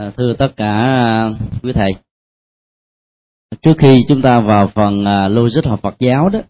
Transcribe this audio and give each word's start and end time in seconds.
À, 0.00 0.12
thưa 0.16 0.34
tất 0.38 0.52
cả 0.56 0.66
à, 0.66 1.30
quý 1.62 1.72
thầy. 1.72 1.92
Trước 3.62 3.72
khi 3.78 4.04
chúng 4.08 4.22
ta 4.22 4.40
vào 4.40 4.68
phần 4.68 5.04
à, 5.04 5.28
logic 5.28 5.64
học 5.64 5.80
Phật 5.82 5.94
giáo 5.98 6.28
đó, 6.28 6.40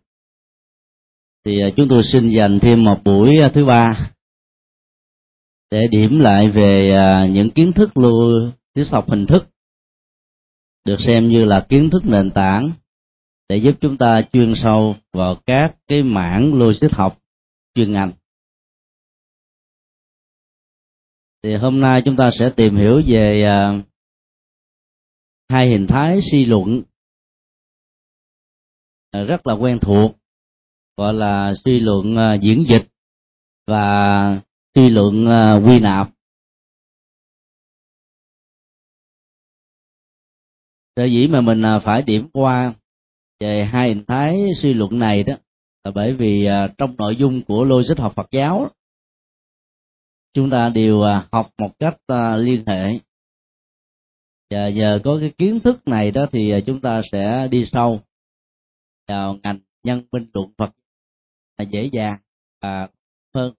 thì 1.45 1.63
chúng 1.77 1.89
tôi 1.89 2.03
xin 2.13 2.29
dành 2.29 2.59
thêm 2.63 2.85
một 2.85 3.01
buổi 3.05 3.39
thứ 3.55 3.65
ba 3.65 4.11
để 5.71 5.87
điểm 5.91 6.21
lại 6.21 6.49
về 6.49 6.95
những 7.31 7.51
kiến 7.51 7.73
thức 7.73 7.91
logic 7.95 8.93
học 8.93 9.11
hình 9.11 9.27
thức 9.27 9.49
được 10.87 11.01
xem 11.01 11.29
như 11.29 11.45
là 11.45 11.67
kiến 11.69 11.91
thức 11.91 12.03
nền 12.05 12.31
tảng 12.31 12.73
để 13.49 13.57
giúp 13.57 13.75
chúng 13.81 13.97
ta 13.97 14.23
chuyên 14.33 14.55
sâu 14.57 14.97
vào 15.13 15.37
các 15.47 15.77
cái 15.89 16.03
mảng 16.03 16.55
logic 16.55 16.93
học 16.93 17.19
chuyên 17.75 17.93
ngành. 17.93 18.13
Thì 21.43 21.55
hôm 21.55 21.81
nay 21.81 22.03
chúng 22.05 22.17
ta 22.17 22.31
sẽ 22.39 22.51
tìm 22.57 22.77
hiểu 22.77 23.03
về 23.07 23.43
à, 23.45 23.83
hai 25.49 25.69
hình 25.69 25.87
thái 25.87 26.21
suy 26.31 26.45
luận 26.45 26.83
à, 29.11 29.23
rất 29.23 29.47
là 29.47 29.55
quen 29.55 29.79
thuộc, 29.83 30.17
gọi 30.97 31.15
là 31.15 31.55
suy 31.65 31.81
luận 31.81 32.17
à, 32.17 32.35
diễn 32.35 32.65
dịch 32.69 32.89
và 33.67 34.41
suy 34.75 34.91
luận 34.91 35.27
quy 35.67 35.81
nạp. 35.81 36.11
Sở 40.97 41.05
dĩ 41.05 41.27
mà 41.27 41.41
mình 41.41 41.63
phải 41.85 42.03
điểm 42.03 42.29
qua 42.33 42.75
về 43.41 43.65
hai 43.65 43.89
hình 43.89 44.05
thái 44.05 44.39
suy 44.63 44.75
luận 44.75 44.99
này 44.99 45.23
đó 45.23 45.35
là 45.85 45.91
bởi 45.91 46.15
vì 46.15 46.49
trong 46.79 46.97
nội 46.97 47.17
dung 47.17 47.43
của 47.43 47.65
logic 47.65 47.99
học 47.99 48.13
Phật 48.17 48.27
giáo 48.31 48.71
chúng 50.33 50.51
ta 50.51 50.69
đều 50.69 51.03
à, 51.03 51.29
học 51.33 51.51
một 51.59 51.71
cách 51.79 51.97
à, 52.07 52.37
liên 52.37 52.65
hệ. 52.67 52.99
Và 54.51 54.69
nhờ 54.69 55.01
có 55.05 55.17
cái 55.21 55.33
kiến 55.39 55.61
thức 55.61 55.89
này 55.89 56.11
đó 56.11 56.27
thì 56.33 56.51
à, 56.51 56.59
chúng 56.67 56.81
ta 56.81 57.03
sẽ 57.13 57.49
đi 57.51 57.69
sâu 57.73 58.01
vào 59.09 59.37
ngành 59.43 59.61
nhân 59.83 60.03
minh 60.13 60.31
luận 60.35 60.53
Phật 60.59 60.71
là 61.59 61.65
dễ 61.65 61.89
dàng 61.93 62.19
và 62.61 62.89
hơn. 63.35 63.55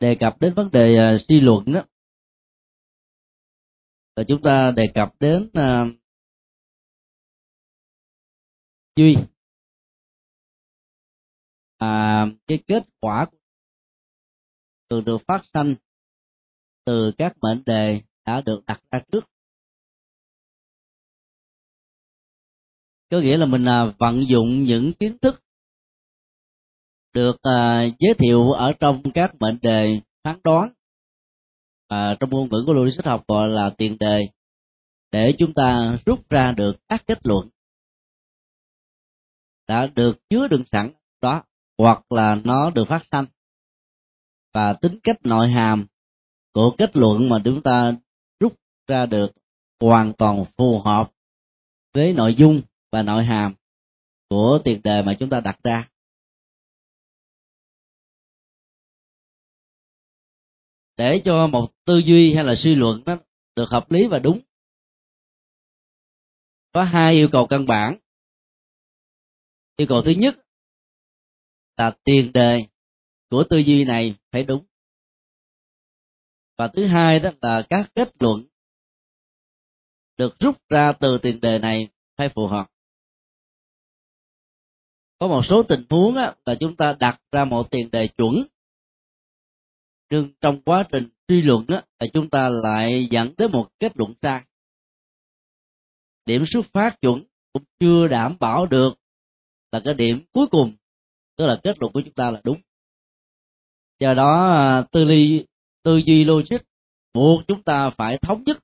Đề 0.00 0.16
cập 0.20 0.40
đến 0.40 0.54
vấn 0.54 0.70
đề 0.70 1.18
suy 1.28 1.40
luận 1.40 1.64
đó. 1.72 1.84
Là 4.16 4.24
chúng 4.28 4.42
ta 4.42 4.70
đề 4.70 4.86
cập 4.94 5.14
đến 5.20 5.50
duy 8.96 9.16
à, 11.78 12.26
cái 12.46 12.58
kết 12.66 12.82
quả 13.00 13.26
thường 14.90 15.04
được 15.04 15.18
phát 15.28 15.42
sinh 15.54 15.74
từ 16.84 17.12
các 17.18 17.36
mệnh 17.42 17.62
đề 17.66 18.00
đã 18.26 18.40
được 18.40 18.60
đặt 18.66 18.80
ra 18.90 19.00
trước. 19.12 19.24
Có 23.10 23.20
nghĩa 23.20 23.36
là 23.36 23.46
mình 23.46 23.64
à, 23.68 23.94
vận 23.98 24.28
dụng 24.28 24.64
những 24.64 24.92
kiến 25.00 25.18
thức 25.22 25.42
được 27.12 27.36
à, 27.42 27.84
giới 27.98 28.14
thiệu 28.18 28.52
ở 28.52 28.72
trong 28.80 29.02
các 29.14 29.34
mệnh 29.40 29.58
đề 29.62 30.00
phán 30.24 30.40
đoán 30.44 30.72
à, 31.88 32.16
trong 32.20 32.30
ngôn 32.30 32.48
ngữ 32.50 32.64
của 32.66 32.72
logic 32.72 33.04
học 33.04 33.24
gọi 33.28 33.48
là 33.48 33.70
tiền 33.78 33.96
đề 34.00 34.28
để 35.10 35.34
chúng 35.38 35.52
ta 35.54 35.96
rút 36.06 36.30
ra 36.30 36.52
được 36.56 36.76
các 36.88 37.02
kết 37.06 37.18
luận 37.22 37.48
đã 39.68 39.86
được 39.86 40.16
chứa 40.30 40.48
đựng 40.48 40.64
sẵn 40.72 40.92
đó 41.20 41.42
hoặc 41.78 42.12
là 42.12 42.34
nó 42.44 42.70
được 42.70 42.84
phát 42.88 43.02
sanh. 43.10 43.26
Và 44.54 44.72
tính 44.72 44.98
cách 45.02 45.16
nội 45.24 45.48
hàm 45.48 45.86
của 46.52 46.74
kết 46.78 46.96
luận 46.96 47.28
mà 47.28 47.42
chúng 47.44 47.62
ta 47.62 47.92
rút 48.40 48.60
ra 48.86 49.06
được 49.06 49.32
hoàn 49.80 50.12
toàn 50.12 50.44
phù 50.56 50.80
hợp 50.80 51.12
với 51.94 52.12
nội 52.12 52.34
dung 52.34 52.62
và 52.92 53.02
nội 53.02 53.24
hàm 53.24 53.54
của 54.28 54.58
tiền 54.64 54.80
đề 54.84 55.02
mà 55.02 55.16
chúng 55.20 55.30
ta 55.30 55.40
đặt 55.40 55.58
ra. 55.64 55.88
Để 60.96 61.22
cho 61.24 61.46
một 61.46 61.72
tư 61.84 61.98
duy 61.98 62.34
hay 62.34 62.44
là 62.44 62.54
suy 62.56 62.74
luận 62.74 63.02
nó 63.06 63.16
được 63.56 63.68
hợp 63.70 63.90
lý 63.90 64.06
và 64.06 64.18
đúng, 64.18 64.40
có 66.72 66.82
hai 66.82 67.14
yêu 67.14 67.28
cầu 67.32 67.46
căn 67.46 67.66
bản. 67.66 67.98
Yêu 69.76 69.86
cầu 69.88 70.02
thứ 70.02 70.10
nhất 70.10 70.45
là 71.76 71.96
tiền 72.04 72.32
đề 72.32 72.66
của 73.30 73.44
tư 73.50 73.58
duy 73.58 73.84
này 73.84 74.14
phải 74.30 74.44
đúng. 74.44 74.64
Và 76.58 76.68
thứ 76.68 76.86
hai 76.86 77.20
đó 77.20 77.30
là 77.42 77.66
các 77.70 77.90
kết 77.94 78.12
luận 78.20 78.44
được 80.16 80.40
rút 80.40 80.68
ra 80.68 80.92
từ 80.92 81.18
tiền 81.18 81.40
đề 81.40 81.58
này 81.58 81.88
phải 82.16 82.28
phù 82.28 82.46
hợp. 82.46 82.70
Có 85.18 85.28
một 85.28 85.42
số 85.48 85.62
tình 85.62 85.84
huống 85.90 86.16
á, 86.16 86.34
là 86.44 86.54
chúng 86.60 86.76
ta 86.76 86.96
đặt 87.00 87.20
ra 87.32 87.44
một 87.44 87.70
tiền 87.70 87.90
đề 87.90 88.08
chuẩn 88.08 88.46
nhưng 90.10 90.32
trong 90.40 90.60
quá 90.62 90.88
trình 90.92 91.08
suy 91.28 91.42
luận 91.42 91.64
á, 91.68 91.82
là 92.00 92.06
chúng 92.12 92.30
ta 92.30 92.48
lại 92.48 93.08
dẫn 93.10 93.34
đến 93.38 93.52
một 93.52 93.68
kết 93.78 93.96
luận 93.96 94.14
sai. 94.22 94.44
Điểm 96.26 96.44
xuất 96.46 96.66
phát 96.72 97.00
chuẩn 97.00 97.24
cũng 97.52 97.62
chưa 97.80 98.08
đảm 98.08 98.36
bảo 98.40 98.66
được 98.66 98.94
là 99.72 99.80
cái 99.84 99.94
điểm 99.94 100.20
cuối 100.32 100.46
cùng 100.50 100.72
tức 101.36 101.46
là 101.46 101.60
kết 101.62 101.76
luận 101.80 101.92
của 101.92 102.00
chúng 102.00 102.14
ta 102.14 102.30
là 102.30 102.40
đúng. 102.44 102.60
Do 104.00 104.14
đó 104.14 104.48
à, 104.48 104.82
tư 104.92 105.04
ly, 105.04 105.44
tư 105.82 105.96
duy 105.96 106.24
logic 106.24 106.58
buộc 107.14 107.42
chúng 107.48 107.62
ta 107.62 107.90
phải 107.90 108.18
thống 108.18 108.42
nhất 108.46 108.58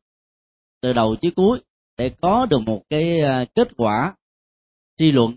từ 0.81 0.93
đầu 0.93 1.17
chí 1.21 1.31
cuối 1.37 1.61
để 1.97 2.15
có 2.23 2.47
được 2.47 2.59
một 2.67 2.83
cái 2.91 3.21
à, 3.21 3.45
kết 3.55 3.69
quả 3.77 4.15
suy 4.99 5.13
luận 5.13 5.37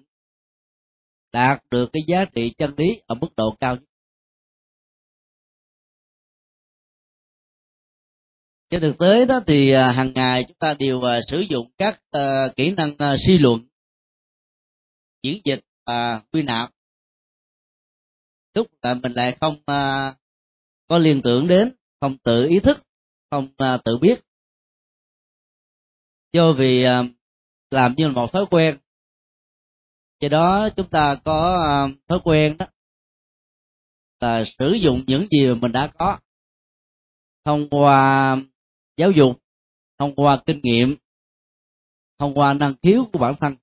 đạt 1.31 1.63
được 1.71 1.89
cái 1.93 2.03
giá 2.07 2.25
trị 2.35 2.53
chân 2.57 2.73
lý 2.77 3.01
ở 3.05 3.15
mức 3.15 3.27
độ 3.37 3.55
cao 3.59 3.75
nhất. 3.75 3.83
Trên 8.69 8.81
thực 8.81 8.97
tế 8.99 9.25
đó 9.25 9.39
thì 9.47 9.71
à, 9.71 9.91
hàng 9.91 10.11
ngày 10.15 10.43
chúng 10.47 10.57
ta 10.57 10.73
đều 10.73 11.01
sử 11.27 11.39
dụng 11.39 11.71
các 11.77 12.01
kỹ 12.55 12.71
năng 12.71 13.17
suy 13.27 13.37
luận, 13.37 13.59
diễn 15.23 15.41
dịch 15.45 15.61
và 15.85 16.21
quy 16.31 16.43
nạp 16.43 16.74
lúc 18.55 18.67
tại 18.81 18.93
à, 18.93 18.99
mình 19.03 19.11
lại 19.11 19.37
không 19.41 19.57
à, 19.65 20.13
có 20.87 20.97
liên 20.97 21.21
tưởng 21.23 21.47
đến, 21.47 21.75
không 22.01 22.17
tự 22.17 22.47
ý 22.47 22.59
thức, 22.59 22.77
không 23.31 23.47
à, 23.57 23.77
tự 23.85 23.97
biết. 24.01 24.21
Do 26.33 26.53
vì 26.53 26.85
làm 27.71 27.93
như 27.97 28.07
là 28.07 28.13
một 28.13 28.31
thói 28.31 28.45
quen. 28.51 28.77
Do 30.19 30.29
đó 30.29 30.69
chúng 30.75 30.89
ta 30.89 31.15
có 31.23 31.59
thói 32.07 32.19
quen 32.23 32.57
đó, 32.57 32.65
là 34.19 34.43
sử 34.59 34.73
dụng 34.73 35.03
những 35.07 35.27
gì 35.31 35.47
mà 35.47 35.55
mình 35.61 35.71
đã 35.71 35.91
có. 35.97 36.19
Thông 37.45 37.69
qua 37.69 38.37
giáo 38.97 39.11
dục, 39.11 39.41
thông 39.99 40.15
qua 40.15 40.41
kinh 40.45 40.59
nghiệm, 40.63 40.95
thông 42.19 42.33
qua 42.33 42.53
năng 42.53 42.73
khiếu 42.83 43.09
của 43.13 43.19
bản 43.19 43.35
thân. 43.39 43.55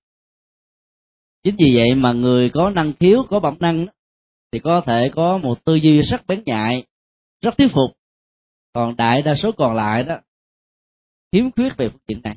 Chính 1.42 1.56
vì 1.58 1.76
vậy 1.76 1.94
mà 1.94 2.12
người 2.12 2.50
có 2.50 2.70
năng 2.70 2.92
khiếu, 3.00 3.26
có 3.30 3.40
bản 3.40 3.56
năng 3.60 3.86
thì 4.52 4.58
có 4.58 4.82
thể 4.86 5.10
có 5.14 5.38
một 5.38 5.64
tư 5.64 5.74
duy 5.74 6.00
rất 6.00 6.26
bén 6.26 6.42
nhạy 6.46 6.86
rất 7.40 7.58
thuyết 7.58 7.68
phục. 7.72 7.90
Còn 8.72 8.96
đại 8.96 9.22
đa 9.22 9.34
số 9.34 9.52
còn 9.52 9.76
lại 9.76 10.02
đó 10.02 10.16
khiếm 11.32 11.50
khuyết 11.50 11.76
về 11.76 11.88
phương 11.88 12.00
diện 12.08 12.20
này. 12.22 12.36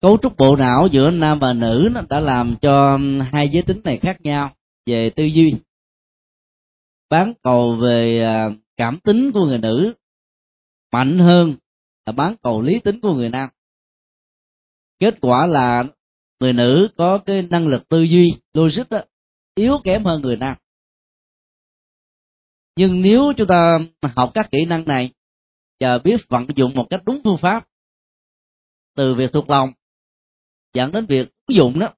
Cấu 0.00 0.18
trúc 0.22 0.36
bộ 0.36 0.56
não 0.56 0.88
giữa 0.92 1.10
nam 1.10 1.38
và 1.38 1.52
nữ 1.52 1.88
nó 1.92 2.00
đã 2.08 2.20
làm 2.20 2.56
cho 2.62 2.98
hai 3.32 3.48
giới 3.48 3.62
tính 3.62 3.80
này 3.84 3.98
khác 3.98 4.16
nhau 4.20 4.56
về 4.86 5.10
tư 5.10 5.24
duy. 5.24 5.54
Bán 7.10 7.32
cầu 7.42 7.76
về 7.76 8.22
à, 8.22 8.50
cảm 8.76 8.98
tính 9.00 9.30
của 9.34 9.46
người 9.46 9.58
nữ 9.58 9.94
mạnh 10.92 11.18
hơn 11.18 11.54
là 12.06 12.12
bán 12.12 12.36
cầu 12.42 12.62
lý 12.62 12.80
tính 12.80 13.00
của 13.00 13.14
người 13.14 13.28
nam. 13.28 13.48
Kết 14.98 15.14
quả 15.20 15.46
là 15.46 15.84
người 16.40 16.52
nữ 16.52 16.88
có 16.96 17.18
cái 17.18 17.42
năng 17.42 17.66
lực 17.66 17.88
tư 17.88 18.02
duy 18.02 18.34
logic 18.54 18.90
đó, 18.90 19.00
yếu 19.58 19.78
kém 19.84 20.04
hơn 20.04 20.22
người 20.22 20.36
nam. 20.36 20.56
Nhưng 22.76 23.02
nếu 23.02 23.32
chúng 23.36 23.46
ta 23.46 23.78
học 24.16 24.30
các 24.34 24.48
kỹ 24.50 24.64
năng 24.64 24.84
này 24.84 25.10
và 25.80 25.98
biết 25.98 26.20
vận 26.28 26.46
dụng 26.56 26.74
một 26.74 26.86
cách 26.90 27.02
đúng 27.04 27.20
phương 27.24 27.38
pháp 27.38 27.68
từ 28.94 29.14
việc 29.14 29.32
thuộc 29.32 29.50
lòng 29.50 29.72
dẫn 30.74 30.92
đến 30.92 31.06
việc 31.06 31.28
ứng 31.46 31.56
dụng 31.56 31.78
đó 31.78 31.94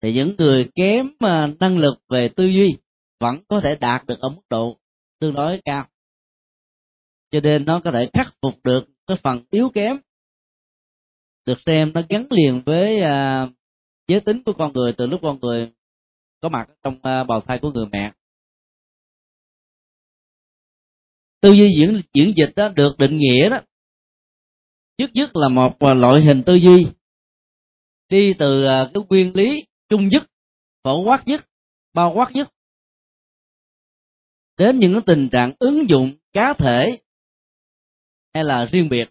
thì 0.00 0.14
những 0.14 0.34
người 0.38 0.70
kém 0.74 1.10
à, 1.18 1.48
năng 1.60 1.78
lực 1.78 1.94
về 2.08 2.28
tư 2.28 2.44
duy 2.44 2.76
vẫn 3.20 3.38
có 3.48 3.60
thể 3.60 3.76
đạt 3.76 4.06
được 4.06 4.18
ở 4.20 4.28
mức 4.28 4.42
độ 4.50 4.78
tương 5.18 5.34
đối 5.34 5.60
cao. 5.64 5.86
Cho 7.30 7.40
nên 7.40 7.64
nó 7.64 7.80
có 7.84 7.90
thể 7.90 8.10
khắc 8.12 8.34
phục 8.42 8.54
được 8.64 8.84
cái 9.06 9.16
phần 9.22 9.44
yếu 9.50 9.68
kém 9.68 9.96
được 11.46 11.58
xem 11.66 11.92
nó 11.94 12.02
gắn 12.08 12.26
liền 12.30 12.62
với 12.66 13.00
uh, 13.00 13.50
giới 14.08 14.20
tính 14.20 14.42
của 14.44 14.52
con 14.52 14.72
người 14.72 14.92
từ 14.92 15.06
lúc 15.06 15.20
con 15.22 15.38
người 15.40 15.72
có 16.42 16.48
mặt 16.48 16.68
trong 16.82 16.98
ờ, 17.02 17.24
bào 17.24 17.40
thai 17.40 17.58
của 17.58 17.72
người 17.72 17.86
mẹ. 17.92 18.12
Tư 21.40 21.52
duy 21.52 21.74
diễn 21.78 22.02
diễn 22.14 22.34
dịch 22.36 22.52
đó 22.56 22.68
được 22.68 22.98
định 22.98 23.18
nghĩa 23.18 23.48
đó. 23.48 23.60
Trước 24.98 25.10
nhất 25.14 25.30
là 25.36 25.48
một 25.48 25.78
ờ, 25.78 25.94
loại 25.94 26.20
hình 26.20 26.42
tư 26.46 26.54
duy 26.54 26.86
đi 28.08 28.34
từ 28.38 28.64
ờ, 28.64 28.90
cái 28.94 29.02
nguyên 29.08 29.36
lý 29.36 29.64
chung 29.88 30.08
nhất, 30.08 30.22
phổ 30.84 31.02
quát 31.02 31.22
nhất, 31.26 31.48
bao 31.94 32.12
quát 32.14 32.30
nhất, 32.32 32.48
đến 34.56 34.78
những 34.78 34.92
cái 34.92 35.02
tình 35.06 35.28
trạng 35.32 35.52
ứng 35.58 35.88
dụng 35.88 36.12
cá 36.32 36.54
thể 36.58 36.98
hay 38.34 38.44
là 38.44 38.64
riêng 38.64 38.88
biệt. 38.88 39.08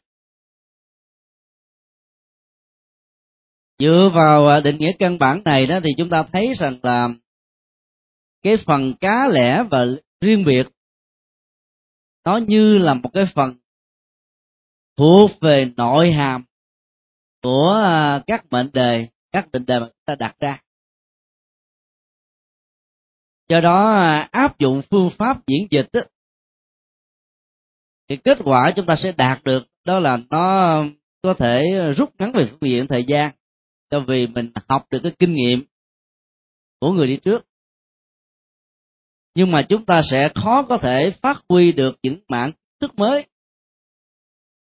Dựa 3.80 4.10
vào 4.14 4.62
định 4.62 4.78
nghĩa 4.78 4.92
căn 5.00 5.20
bản 5.20 5.42
này 5.46 5.68
đó 5.68 5.80
thì 5.84 5.90
chúng 5.98 6.10
ta 6.10 6.24
thấy 6.34 6.54
rằng 6.60 6.80
là 6.84 7.10
cái 8.42 8.58
phần 8.66 8.94
cá 9.02 9.28
lẻ 9.28 9.64
và 9.72 9.86
riêng 10.22 10.44
biệt 10.46 10.68
nó 12.26 12.38
như 12.38 12.78
là 12.78 12.94
một 12.94 13.10
cái 13.14 13.26
phần 13.36 13.56
thuộc 14.98 15.32
về 15.42 15.72
nội 15.78 16.12
hàm 16.12 16.46
của 17.42 17.82
à, 17.84 18.24
các 18.28 18.46
mệnh 18.52 18.70
đề 18.74 19.08
các 19.32 19.52
định 19.52 19.66
đề 19.66 19.80
mà 19.80 19.86
chúng 19.86 20.04
ta 20.06 20.16
đặt 20.16 20.36
ra. 20.40 20.62
Do 23.50 23.62
đó 23.62 23.92
à, 23.92 24.30
áp 24.32 24.60
dụng 24.60 24.82
phương 24.90 25.10
pháp 25.18 25.38
diễn 25.48 25.68
dịch 25.72 25.90
đó, 25.94 26.02
thì 28.08 28.18
kết 28.18 28.38
quả 28.44 28.72
chúng 28.76 28.86
ta 28.86 28.96
sẽ 29.04 29.12
đạt 29.12 29.44
được 29.44 29.64
đó 29.86 30.00
là 30.00 30.18
nó 30.30 30.84
có 31.22 31.34
thể 31.34 31.64
rút 31.98 32.14
ngắn 32.20 32.32
về 32.32 32.48
phương 32.50 32.70
diện 32.70 32.88
thời 32.88 33.04
gian 33.08 33.32
cho 33.90 34.00
vì 34.00 34.28
mình 34.28 34.52
học 34.70 34.86
được 34.92 35.00
cái 35.04 35.12
kinh 35.20 35.34
nghiệm 35.34 35.64
của 36.80 36.92
người 36.92 37.08
đi 37.08 37.18
trước 37.18 37.51
nhưng 39.36 39.52
mà 39.52 39.66
chúng 39.70 39.86
ta 39.86 40.02
sẽ 40.12 40.30
khó 40.36 40.64
có 40.70 40.78
thể 40.78 41.12
phát 41.22 41.42
huy 41.50 41.72
được 41.72 41.96
những 42.04 42.20
mảng 42.28 42.52
thức 42.80 42.96
mới. 42.96 43.26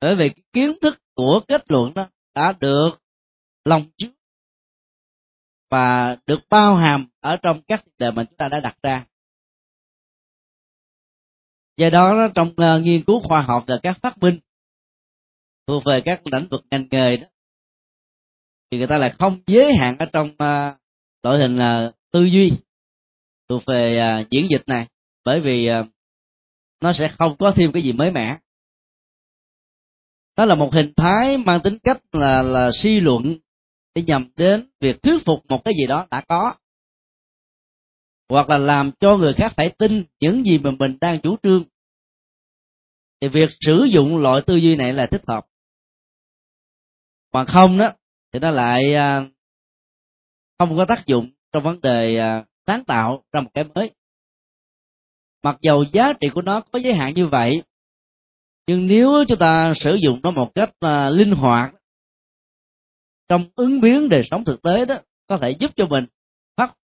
Bởi 0.01 0.15
vì 0.15 0.29
kiến 0.53 0.73
thức 0.81 0.99
của 1.15 1.41
kết 1.47 1.71
luận 1.71 1.93
đó 1.93 2.09
đã 2.35 2.53
được 2.59 2.89
lòng 3.65 3.83
trước 3.97 4.11
và 5.69 6.17
được 6.25 6.39
bao 6.49 6.75
hàm 6.75 7.07
ở 7.19 7.37
trong 7.41 7.61
các 7.67 7.83
đề 7.97 8.11
mà 8.11 8.23
chúng 8.23 8.37
ta 8.37 8.49
đã 8.49 8.59
đặt 8.59 8.77
ra. 8.83 9.05
Do 11.77 11.89
đó 11.89 12.27
trong 12.35 12.47
uh, 12.47 12.83
nghiên 12.83 13.03
cứu 13.03 13.19
khoa 13.19 13.41
học 13.41 13.63
và 13.67 13.79
các 13.83 13.97
phát 14.01 14.17
minh 14.17 14.39
thuộc 15.67 15.83
về 15.85 16.01
các 16.01 16.27
lĩnh 16.27 16.47
vực 16.49 16.65
ngành 16.71 16.87
nghề 16.91 17.17
đó 17.17 17.27
thì 18.71 18.77
người 18.77 18.87
ta 18.87 18.97
lại 18.97 19.13
không 19.19 19.41
giới 19.47 19.73
hạn 19.75 19.97
ở 19.99 20.05
trong 20.13 20.27
uh, 20.27 20.79
loại 21.23 21.39
hình 21.39 21.57
là 21.57 21.87
uh, 21.87 21.95
tư 22.11 22.23
duy 22.23 22.51
thuộc 23.49 23.63
về 23.65 23.97
à, 23.97 24.23
diễn 24.31 24.47
dịch 24.49 24.63
này, 24.67 24.87
bởi 25.25 25.41
vì 25.41 25.65
à, 25.65 25.83
nó 26.81 26.93
sẽ 26.93 27.13
không 27.17 27.35
có 27.39 27.51
thêm 27.55 27.71
cái 27.71 27.83
gì 27.83 27.93
mới 27.93 28.11
mẻ. 28.11 28.37
Đó 30.37 30.45
là 30.45 30.55
một 30.55 30.73
hình 30.73 30.93
thái 30.97 31.37
mang 31.37 31.61
tính 31.61 31.77
cách 31.83 32.01
là 32.11 32.41
là 32.41 32.71
suy 32.73 32.99
luận 32.99 33.37
để 33.95 34.01
nhằm 34.01 34.29
đến 34.35 34.69
việc 34.79 35.03
thuyết 35.03 35.25
phục 35.25 35.45
một 35.49 35.65
cái 35.65 35.73
gì 35.79 35.87
đó 35.87 36.07
đã 36.11 36.21
có. 36.27 36.55
Hoặc 38.29 38.49
là 38.49 38.57
làm 38.57 38.91
cho 38.99 39.17
người 39.17 39.33
khác 39.33 39.53
phải 39.57 39.69
tin 39.69 40.03
những 40.19 40.45
gì 40.45 40.57
mà 40.57 40.71
mình 40.71 40.97
đang 41.01 41.19
chủ 41.19 41.37
trương. 41.43 41.63
Thì 43.21 43.27
việc 43.27 43.49
sử 43.59 43.83
dụng 43.83 44.17
loại 44.17 44.41
tư 44.47 44.55
duy 44.55 44.75
này 44.75 44.93
là 44.93 45.07
thích 45.07 45.21
hợp. 45.27 45.45
Mà 47.33 47.45
không 47.45 47.77
đó, 47.77 47.93
thì 48.31 48.39
nó 48.39 48.51
lại 48.51 48.93
à, 48.95 49.25
không 50.59 50.77
có 50.77 50.85
tác 50.85 51.05
dụng 51.05 51.29
trong 51.51 51.63
vấn 51.63 51.81
đề 51.81 52.17
sáng 52.67 52.83
tạo 52.83 53.23
ra 53.31 53.41
một 53.41 53.49
cái 53.53 53.63
mới. 53.75 53.91
Mặc 55.43 55.57
dầu 55.61 55.85
giá 55.93 56.03
trị 56.21 56.27
của 56.33 56.41
nó 56.41 56.61
có 56.71 56.79
giới 56.79 56.93
hạn 56.93 57.13
như 57.13 57.27
vậy 57.27 57.63
nhưng 58.67 58.87
nếu 58.87 59.23
chúng 59.27 59.39
ta 59.39 59.73
sử 59.79 59.95
dụng 59.95 60.19
nó 60.23 60.31
một 60.31 60.51
cách 60.55 60.69
uh, 60.85 61.13
linh 61.17 61.31
hoạt 61.31 61.75
trong 63.27 63.45
ứng 63.55 63.81
biến 63.81 64.09
đời 64.09 64.23
sống 64.31 64.45
thực 64.45 64.61
tế 64.61 64.85
đó 64.85 64.95
có 65.27 65.37
thể 65.37 65.51
giúp 65.51 65.71
cho 65.75 65.87
mình 65.87 66.05
phát 66.57 66.75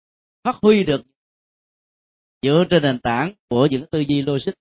phát 0.44 0.56
huy 0.62 0.84
được 0.84 1.02
dựa 2.42 2.64
trên 2.70 2.82
nền 2.82 2.98
tảng 2.98 3.32
của 3.48 3.66
những 3.70 3.84
tư 3.90 4.00
duy 4.00 4.22
logic. 4.22 4.52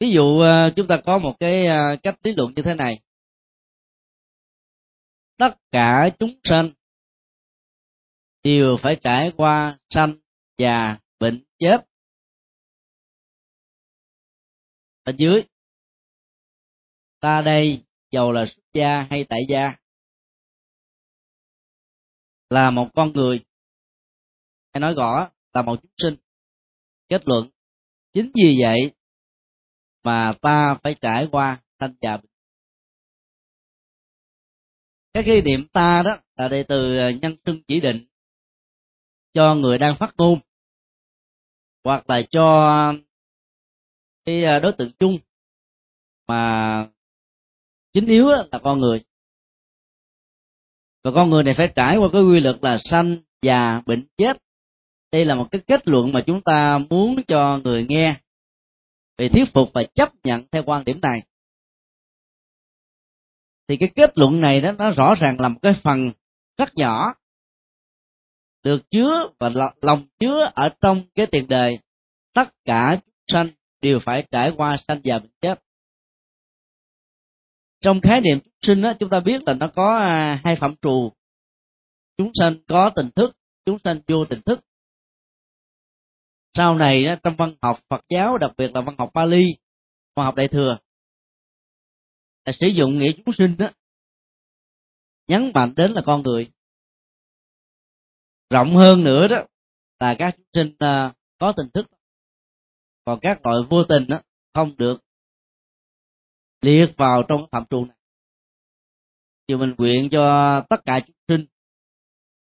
Ví 0.00 0.10
dụ 0.10 0.38
ờ, 0.40 0.70
chúng 0.76 0.86
ta 0.86 1.00
có 1.06 1.18
một 1.18 1.36
cái 1.40 1.66
ờ, 1.66 1.96
cách 2.02 2.18
lý 2.22 2.32
luận 2.36 2.52
như 2.56 2.62
thế 2.62 2.74
này. 2.74 3.00
Tất 5.38 5.56
cả 5.72 6.10
chúng 6.18 6.34
sanh 6.44 6.70
đều 8.42 8.76
phải 8.82 8.96
trải 9.02 9.32
qua 9.36 9.78
sanh 9.90 10.14
già 10.58 10.98
bệnh 11.18 11.44
chết. 11.58 11.76
Bên 15.04 15.16
dưới, 15.16 15.42
ta 17.20 17.42
đây 17.42 17.84
dầu 18.10 18.32
là 18.32 18.46
xuất 18.46 18.62
gia 18.72 19.06
hay 19.10 19.24
tại 19.28 19.40
gia? 19.48 19.76
Là 22.50 22.70
một 22.70 22.88
con 22.94 23.12
người. 23.12 23.44
Hay 24.72 24.80
nói 24.80 24.94
rõ 24.96 25.30
là 25.52 25.62
một 25.62 25.76
chúng 25.82 25.92
sinh? 25.96 26.16
Kết 27.08 27.22
luận, 27.24 27.48
chính 28.12 28.30
vì 28.34 28.56
vậy 28.60 28.92
mà 30.04 30.32
ta 30.42 30.76
phải 30.82 30.94
trải 30.94 31.28
qua 31.32 31.58
thanh 31.78 31.94
già 32.00 32.16
bệnh 32.16 32.30
cái 35.14 35.22
khái 35.22 35.42
niệm 35.42 35.66
ta 35.72 36.02
đó 36.02 36.16
là 36.36 36.48
đệ 36.48 36.62
từ 36.62 36.98
ờ, 36.98 37.10
nhân 37.10 37.36
xưng 37.46 37.62
chỉ 37.68 37.80
định 37.80 38.06
cho 39.34 39.54
người 39.54 39.78
đang 39.78 39.96
phát 39.96 40.14
ngôn, 40.18 40.38
hoặc 41.84 42.10
là 42.10 42.22
cho 42.30 42.94
cái 44.24 44.44
ờ, 44.44 44.58
đối 44.58 44.72
tượng 44.72 44.90
chung 44.98 45.18
mà 46.28 46.86
chính 47.92 48.06
yếu 48.06 48.28
là 48.28 48.58
con 48.62 48.80
người. 48.80 49.04
Và 51.04 51.10
con 51.14 51.30
người 51.30 51.42
này 51.42 51.54
phải 51.56 51.72
trải 51.76 51.96
qua 51.96 52.08
cái 52.12 52.22
quy 52.22 52.40
luật 52.40 52.56
là 52.62 52.78
sanh, 52.84 53.16
già, 53.42 53.80
bệnh, 53.86 54.06
chết. 54.16 54.36
Đây 55.12 55.24
là 55.24 55.34
một 55.34 55.48
cái 55.50 55.60
kết 55.66 55.88
luận 55.88 56.12
mà 56.12 56.20
chúng 56.26 56.40
ta 56.40 56.78
muốn 56.90 57.22
cho 57.28 57.60
người 57.64 57.86
nghe 57.88 58.16
bị 59.20 59.28
thuyết 59.28 59.44
phục 59.54 59.68
và 59.74 59.82
chấp 59.94 60.12
nhận 60.24 60.44
theo 60.52 60.62
quan 60.66 60.84
điểm 60.84 61.00
này. 61.00 61.22
Thì 63.68 63.76
cái 63.76 63.90
kết 63.94 64.18
luận 64.18 64.40
này 64.40 64.60
đó 64.60 64.72
nó 64.72 64.90
rõ 64.90 65.14
ràng 65.20 65.40
là 65.40 65.48
một 65.48 65.58
cái 65.62 65.74
phần 65.82 66.12
rất 66.56 66.74
nhỏ. 66.74 67.14
Được 68.62 68.90
chứa 68.90 69.28
và 69.38 69.50
lòng 69.82 70.06
chứa 70.20 70.50
ở 70.54 70.68
trong 70.80 71.02
cái 71.14 71.26
tiền 71.26 71.48
đề 71.48 71.78
tất 72.34 72.48
cả 72.64 73.00
chúng 73.06 73.14
sanh 73.28 73.48
đều 73.80 73.98
phải 74.04 74.26
trải 74.30 74.52
qua 74.56 74.76
sanh 74.88 75.00
già 75.04 75.18
bệnh 75.18 75.32
chết. 75.40 75.62
Trong 77.80 78.00
khái 78.00 78.20
niệm 78.20 78.40
chúng 78.40 78.52
sinh 78.62 78.82
đó, 78.82 78.92
chúng 79.00 79.10
ta 79.10 79.20
biết 79.20 79.42
là 79.46 79.52
nó 79.52 79.68
có 79.74 79.96
à, 79.98 80.40
hai 80.44 80.56
phạm 80.56 80.74
trù. 80.82 81.12
Chúng 82.18 82.30
sanh 82.34 82.56
có 82.68 82.90
tình 82.96 83.10
thức 83.16 83.36
chúng 83.64 83.78
sanh 83.84 84.00
vô 84.08 84.24
tình 84.24 84.40
thức 84.42 84.60
sau 86.54 86.74
này 86.74 87.04
trong 87.22 87.36
văn 87.36 87.54
học 87.62 87.80
Phật 87.88 88.04
giáo 88.08 88.38
đặc 88.38 88.50
biệt 88.56 88.70
là 88.74 88.80
văn 88.80 88.94
học 88.98 89.10
Pali, 89.14 89.56
văn 90.16 90.24
học 90.24 90.34
Đại 90.34 90.48
thừa 90.48 90.78
là 92.44 92.52
sử 92.60 92.66
dụng 92.66 92.98
nghĩa 92.98 93.12
chúng 93.12 93.34
sinh 93.38 93.56
đó 93.56 93.70
nhấn 95.26 95.50
mạnh 95.54 95.74
đến 95.76 95.92
là 95.92 96.02
con 96.06 96.22
người. 96.22 96.50
Rộng 98.50 98.74
hơn 98.74 99.04
nữa 99.04 99.28
đó 99.28 99.36
là 100.00 100.16
các 100.18 100.34
chúng 100.36 100.46
sinh 100.54 100.74
à, 100.78 101.14
có 101.38 101.52
tình 101.56 101.70
thức. 101.74 101.86
Còn 103.04 103.18
các 103.22 103.46
loại 103.46 103.56
vô 103.70 103.84
tình 103.84 104.06
đó 104.08 104.20
không 104.54 104.76
được 104.76 104.96
liệt 106.60 106.86
vào 106.96 107.22
trong 107.28 107.46
phạm 107.52 107.64
trù 107.70 107.84
này. 107.84 107.96
Thì 109.48 109.56
mình 109.56 109.74
nguyện 109.78 110.08
cho 110.12 110.60
tất 110.70 110.76
cả 110.84 111.00
chúng 111.06 111.16
sinh 111.28 111.46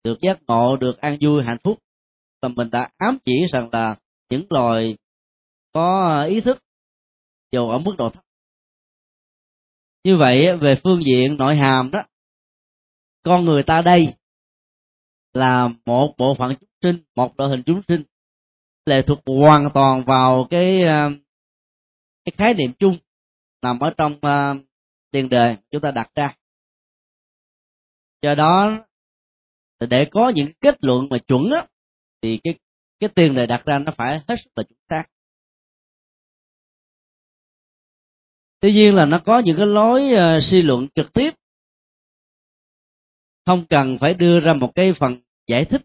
được 0.04 0.18
giác 0.20 0.38
ngộ 0.46 0.76
được 0.76 0.98
an 0.98 1.18
vui 1.20 1.42
hạnh 1.42 1.58
phúc 1.64 1.78
là 2.42 2.48
mình 2.48 2.70
đã 2.70 2.88
ám 2.96 3.18
chỉ 3.24 3.46
rằng 3.52 3.68
là 3.72 3.96
những 4.30 4.46
loài 4.50 4.96
có 5.72 6.22
ý 6.24 6.40
thức 6.40 6.58
dù 7.52 7.68
ở 7.68 7.78
mức 7.78 7.94
độ 7.98 8.10
thấp. 8.10 8.24
Như 10.04 10.16
vậy 10.16 10.56
về 10.56 10.80
phương 10.84 11.02
diện 11.04 11.36
nội 11.36 11.56
hàm 11.56 11.90
đó 11.90 12.02
con 13.22 13.44
người 13.44 13.62
ta 13.62 13.82
đây 13.82 14.14
là 15.32 15.68
một 15.86 16.14
bộ 16.18 16.34
phận 16.34 16.54
chúng 16.60 16.68
sinh 16.82 17.04
một 17.16 17.36
đội 17.36 17.48
hình 17.48 17.62
chúng 17.66 17.82
sinh 17.88 18.02
lệ 18.86 19.02
thuộc 19.02 19.18
hoàn 19.26 19.68
toàn 19.74 20.04
vào 20.04 20.46
cái 20.50 20.82
à, 20.82 21.10
cái 22.24 22.32
khái 22.36 22.54
niệm 22.54 22.72
chung 22.78 22.98
nằm 23.62 23.80
ở 23.80 23.94
trong 23.98 24.12
uh, 24.12 24.66
tiền 25.10 25.28
đề 25.28 25.56
chúng 25.70 25.82
ta 25.82 25.90
đặt 25.90 26.10
ra. 26.14 26.36
Do 28.22 28.34
đó 28.34 28.84
để 29.90 30.08
có 30.10 30.32
những 30.34 30.52
kết 30.60 30.84
luận 30.84 31.06
mà 31.10 31.18
chuẩn 31.18 31.50
á 31.50 31.66
thì 32.22 32.40
cái 32.44 32.54
cái 33.00 33.10
tiền 33.14 33.34
đề 33.34 33.46
đặt 33.46 33.62
ra 33.64 33.78
nó 33.78 33.92
phải 33.96 34.20
hết 34.28 34.36
sức 34.44 34.50
là 34.56 34.62
chuẩn 34.62 34.78
xác. 34.88 35.04
Tuy 38.60 38.72
nhiên 38.72 38.94
là 38.94 39.06
nó 39.06 39.20
có 39.26 39.38
những 39.38 39.56
cái 39.56 39.66
lối 39.66 40.02
uh, 40.12 40.42
suy 40.42 40.62
luận 40.62 40.88
trực 40.94 41.12
tiếp. 41.12 41.30
Không 43.46 43.64
cần 43.70 43.98
phải 44.00 44.14
đưa 44.14 44.40
ra 44.40 44.52
một 44.52 44.72
cái 44.74 44.92
phần 44.92 45.20
giải 45.46 45.64
thích. 45.64 45.82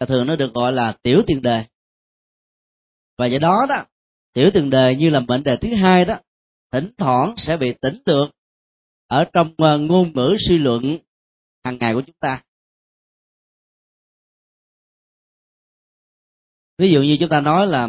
Là 0.00 0.06
thường 0.06 0.26
nó 0.26 0.36
được 0.36 0.54
gọi 0.54 0.72
là 0.72 0.96
tiểu 1.02 1.22
tiền 1.26 1.42
đề. 1.42 1.64
Và 3.18 3.26
do 3.26 3.38
đó 3.38 3.66
đó 3.68 3.84
tiểu 4.32 4.50
tiền 4.54 4.70
đề 4.70 4.96
như 4.96 5.10
là 5.10 5.20
mệnh 5.20 5.42
đề 5.42 5.56
thứ 5.56 5.74
hai 5.74 6.04
đó 6.04 6.18
thỉnh 6.70 6.92
thoảng 6.98 7.34
sẽ 7.36 7.56
bị 7.56 7.74
tỉnh 7.80 8.02
được 8.06 8.26
ở 9.06 9.24
trong 9.32 9.48
uh, 9.48 9.80
ngôn 9.80 10.12
ngữ 10.14 10.36
suy 10.48 10.58
luận 10.58 10.98
hàng 11.64 11.78
ngày 11.78 11.94
của 11.94 12.02
chúng 12.06 12.16
ta. 12.20 12.42
Ví 16.78 16.92
dụ 16.92 17.02
như 17.02 17.16
chúng 17.20 17.28
ta 17.28 17.40
nói 17.40 17.66
là 17.66 17.88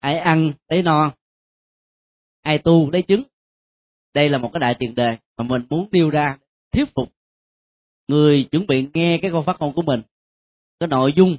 ai 0.00 0.18
ăn 0.18 0.52
lấy 0.68 0.82
no, 0.82 1.12
ai 2.42 2.58
tu 2.58 2.90
lấy 2.90 3.02
chứng 3.02 3.22
đây 4.14 4.28
là 4.28 4.38
một 4.38 4.50
cái 4.52 4.60
đại 4.60 4.74
tiền 4.78 4.94
đề 4.94 5.16
mà 5.36 5.44
mình 5.44 5.62
muốn 5.70 5.88
nêu 5.92 6.10
ra 6.10 6.38
thuyết 6.72 6.84
phục 6.94 7.12
người 8.08 8.48
chuẩn 8.50 8.66
bị 8.66 8.88
nghe 8.94 9.18
cái 9.22 9.30
câu 9.30 9.42
phát 9.42 9.56
ngôn 9.60 9.72
của 9.72 9.82
mình. 9.82 10.02
Cái 10.80 10.88
nội 10.88 11.12
dung 11.16 11.36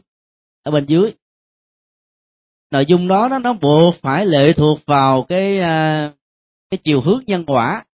ở 0.63 0.71
bên 0.71 0.86
dưới. 0.86 1.13
Nội 2.71 2.86
dung 2.88 3.07
đó, 3.07 3.27
nó 3.27 3.39
nó 3.39 3.53
buộc 3.53 3.95
phải 4.01 4.25
lệ 4.25 4.53
thuộc 4.53 4.79
vào 4.86 5.25
cái 5.29 5.60
à, 5.60 6.12
cái 6.69 6.77
chiều 6.83 7.01
hướng 7.01 7.24
nhân 7.27 7.45
quả. 7.48 7.86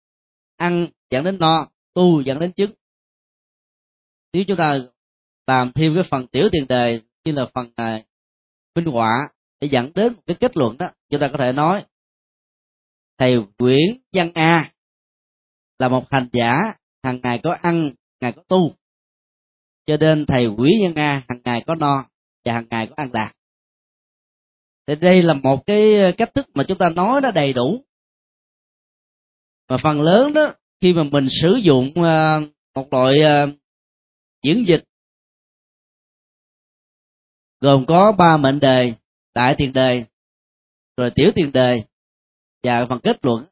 Ăn 0.57 0.87
dẫn 1.09 1.23
đến 1.23 1.39
no, 1.39 1.67
tu 1.93 2.21
dẫn 2.21 2.39
đến 2.39 2.51
chứng 2.51 2.71
nếu 4.33 4.43
chúng 4.47 4.57
ta 4.57 4.79
làm 5.47 5.71
thêm 5.71 5.95
cái 5.95 6.03
phần 6.09 6.27
tiểu 6.27 6.49
tiền 6.51 6.67
đề 6.69 7.01
như 7.25 7.31
là 7.31 7.45
phần 7.53 7.71
này 7.77 8.03
minh 8.77 8.93
họa 8.93 9.29
để 9.61 9.67
dẫn 9.71 9.91
đến 9.95 10.13
một 10.13 10.21
cái 10.27 10.37
kết 10.39 10.57
luận 10.57 10.77
đó, 10.77 10.89
chúng 11.09 11.21
ta 11.21 11.27
có 11.31 11.37
thể 11.37 11.51
nói, 11.51 11.85
thầy 13.17 13.43
Nguyễn 13.59 14.01
Văn 14.13 14.31
A 14.33 14.71
là 15.79 15.87
một 15.87 16.11
hành 16.11 16.29
giả 16.31 16.55
hàng 17.03 17.19
ngày 17.23 17.39
có 17.43 17.57
ăn, 17.61 17.91
ngày 18.21 18.31
có 18.31 18.43
tu. 18.47 18.71
Cho 19.85 19.97
nên 19.97 20.25
thầy 20.25 20.45
Nguyễn 20.45 20.83
Văn 20.83 20.95
A 20.95 21.23
hàng 21.29 21.41
ngày 21.43 21.63
có 21.67 21.75
no 21.75 22.05
và 22.45 22.53
hàng 22.53 22.65
ngày 22.69 22.87
có 22.87 22.93
ăn 22.97 23.11
đạt 23.11 23.37
thì 24.87 24.95
đây 24.95 25.21
là 25.23 25.33
một 25.33 25.65
cái 25.65 25.95
ờ, 25.99 26.11
cách 26.17 26.33
thức 26.33 26.47
mà 26.53 26.63
chúng 26.67 26.77
ta 26.77 26.89
nói 26.89 27.21
nó 27.21 27.31
đầy 27.31 27.53
đủ. 27.53 27.83
Và 29.67 29.77
phần 29.77 30.01
lớn 30.01 30.33
đó, 30.33 30.53
khi 30.81 30.93
mà 30.93 31.03
mình 31.03 31.27
sử 31.41 31.55
dụng 31.55 32.03
ờ, 32.03 32.41
một 32.75 32.93
loại 32.93 33.21
ờ, 33.21 33.47
diễn 34.43 34.67
dịch 34.67 34.83
gồm 37.61 37.85
có 37.85 38.11
ba 38.11 38.37
mệnh 38.37 38.59
đề 38.59 38.93
đại 39.35 39.55
tiền 39.57 39.73
đề, 39.73 40.05
rồi 40.97 41.11
tiểu 41.15 41.31
tiền 41.35 41.51
đề, 41.51 41.83
và 42.63 42.85
phần 42.85 42.99
kết 42.99 43.25
luận. 43.25 43.45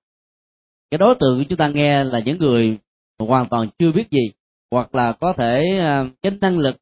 Cái 0.92 0.98
đối 0.98 1.16
tượng 1.16 1.38
của 1.38 1.46
chúng 1.50 1.58
ta 1.58 1.68
nghe 1.68 2.04
là 2.04 2.20
những 2.20 2.38
người 2.38 2.78
hoàn 3.20 3.50
toàn 3.50 3.68
chưa 3.80 3.92
biết 3.96 4.08
gì, 4.12 4.32
hoặc 4.72 4.96
là 4.96 5.12
có 5.12 5.34
thể 5.34 5.78
ờ, 5.80 6.10
cái 6.22 6.32
năng 6.42 6.58
lực 6.58 6.76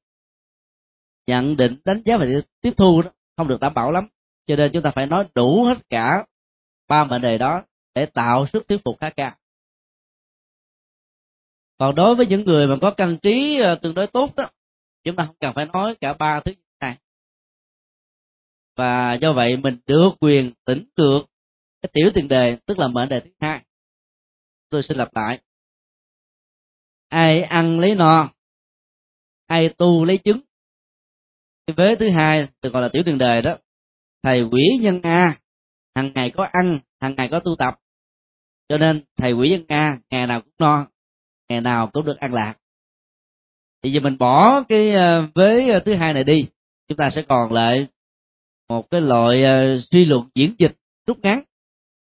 nhận 1.28 1.58
định, 1.58 1.76
đánh 1.86 2.02
giá 2.06 2.18
và 2.18 2.26
tiếp 2.62 2.74
thu 2.78 3.02
đó 3.02 3.10
không 3.38 3.48
được 3.48 3.60
đảm 3.60 3.74
bảo 3.74 3.92
lắm. 3.92 4.08
Cho 4.48 4.56
nên 4.56 4.72
chúng 4.74 4.84
ta 4.84 4.92
phải 4.92 5.06
nói 5.06 5.26
đủ 5.36 5.64
hết 5.64 5.78
cả 5.90 6.26
ba 6.88 7.04
mệnh 7.04 7.22
đề 7.22 7.38
đó 7.38 7.64
để 7.96 8.06
tạo 8.06 8.48
sức 8.54 8.68
thuyết 8.68 8.82
phục 8.86 9.00
khá 9.00 9.10
cao. 9.10 9.32
Còn 11.78 11.96
đối 11.96 12.16
với 12.16 12.26
những 12.26 12.46
người 12.46 12.68
mà 12.68 12.76
có 12.82 12.92
căn 12.92 13.18
trí 13.18 13.60
ờ, 13.60 13.76
tương 13.76 13.94
đối 13.94 14.08
tốt 14.08 14.36
đó, 14.36 14.50
chúng 15.04 15.16
ta 15.16 15.26
không 15.26 15.36
cần 15.40 15.54
phải 15.54 15.66
nói 15.66 15.96
cả 16.02 16.14
ba 16.14 16.40
thứ 16.40 16.52
và 18.76 19.14
do 19.14 19.34
vậy 19.34 19.58
mình 19.58 19.78
được 19.86 20.10
quyền 20.20 20.52
tỉnh 20.66 20.86
được 20.96 21.22
cái 21.82 21.90
tiểu 21.94 22.12
tiền 22.14 22.28
đề, 22.28 22.58
tức 22.66 22.80
là 22.80 22.88
mệnh 22.88 23.10
đề 23.10 23.20
thứ 23.20 23.30
hai. 23.40 23.62
Tôi 24.70 24.84
xin 24.84 24.98
lặp 24.98 25.16
lại. 25.16 25.40
Ai 27.10 27.42
ăn 27.42 27.80
lấy 27.80 27.96
no, 27.96 28.30
ai 29.48 29.70
tu 29.70 30.06
lấy 30.06 30.20
trứng 30.24 30.42
cái 31.68 31.76
vế 31.78 31.96
thứ 31.96 32.10
hai 32.10 32.48
được 32.62 32.74
gọi 32.74 32.82
là 32.82 32.90
tiểu 32.94 33.04
tiền 33.06 33.18
đề 33.18 33.42
đó. 33.42 33.58
Thầy 34.24 34.44
quỷ 34.44 34.80
nhân 34.82 35.02
a 35.04 35.38
hàng 35.96 36.12
ngày 36.16 36.30
có 36.30 36.48
ăn 36.52 36.80
hàng 37.02 37.16
ngày 37.16 37.28
có 37.32 37.40
tu 37.40 37.56
tập. 37.56 37.80
Cho 38.70 38.78
nên 38.78 39.04
thầy 39.18 39.34
quỷ 39.34 39.50
nhân 39.50 39.66
a, 39.68 39.98
ngày 40.10 40.28
nào 40.28 40.42
cũng 40.42 40.54
no, 40.60 40.88
ngày 41.50 41.62
nào 41.62 41.90
cũng 41.94 42.06
được 42.06 42.18
ăn 42.18 42.34
lạc. 42.34 42.56
Thì 43.84 43.92
giờ 43.92 44.00
mình 44.00 44.18
bỏ 44.18 44.64
cái 44.70 44.92
ờ, 44.92 45.28
vế 45.36 45.70
ờ, 45.70 45.80
thứ 45.86 45.94
hai 45.94 46.14
này 46.14 46.24
đi. 46.24 46.48
Chúng 46.88 46.98
ta 46.98 47.10
sẽ 47.10 47.22
còn 47.22 47.54
lại 47.54 47.88
một 48.74 48.90
cái 48.92 49.02
loại 49.02 49.44
ờ, 49.44 49.80
suy 49.92 50.06
luận 50.06 50.30
diễn 50.36 50.56
dịch 50.58 50.76
rút 51.08 51.20
ngắn 51.24 51.44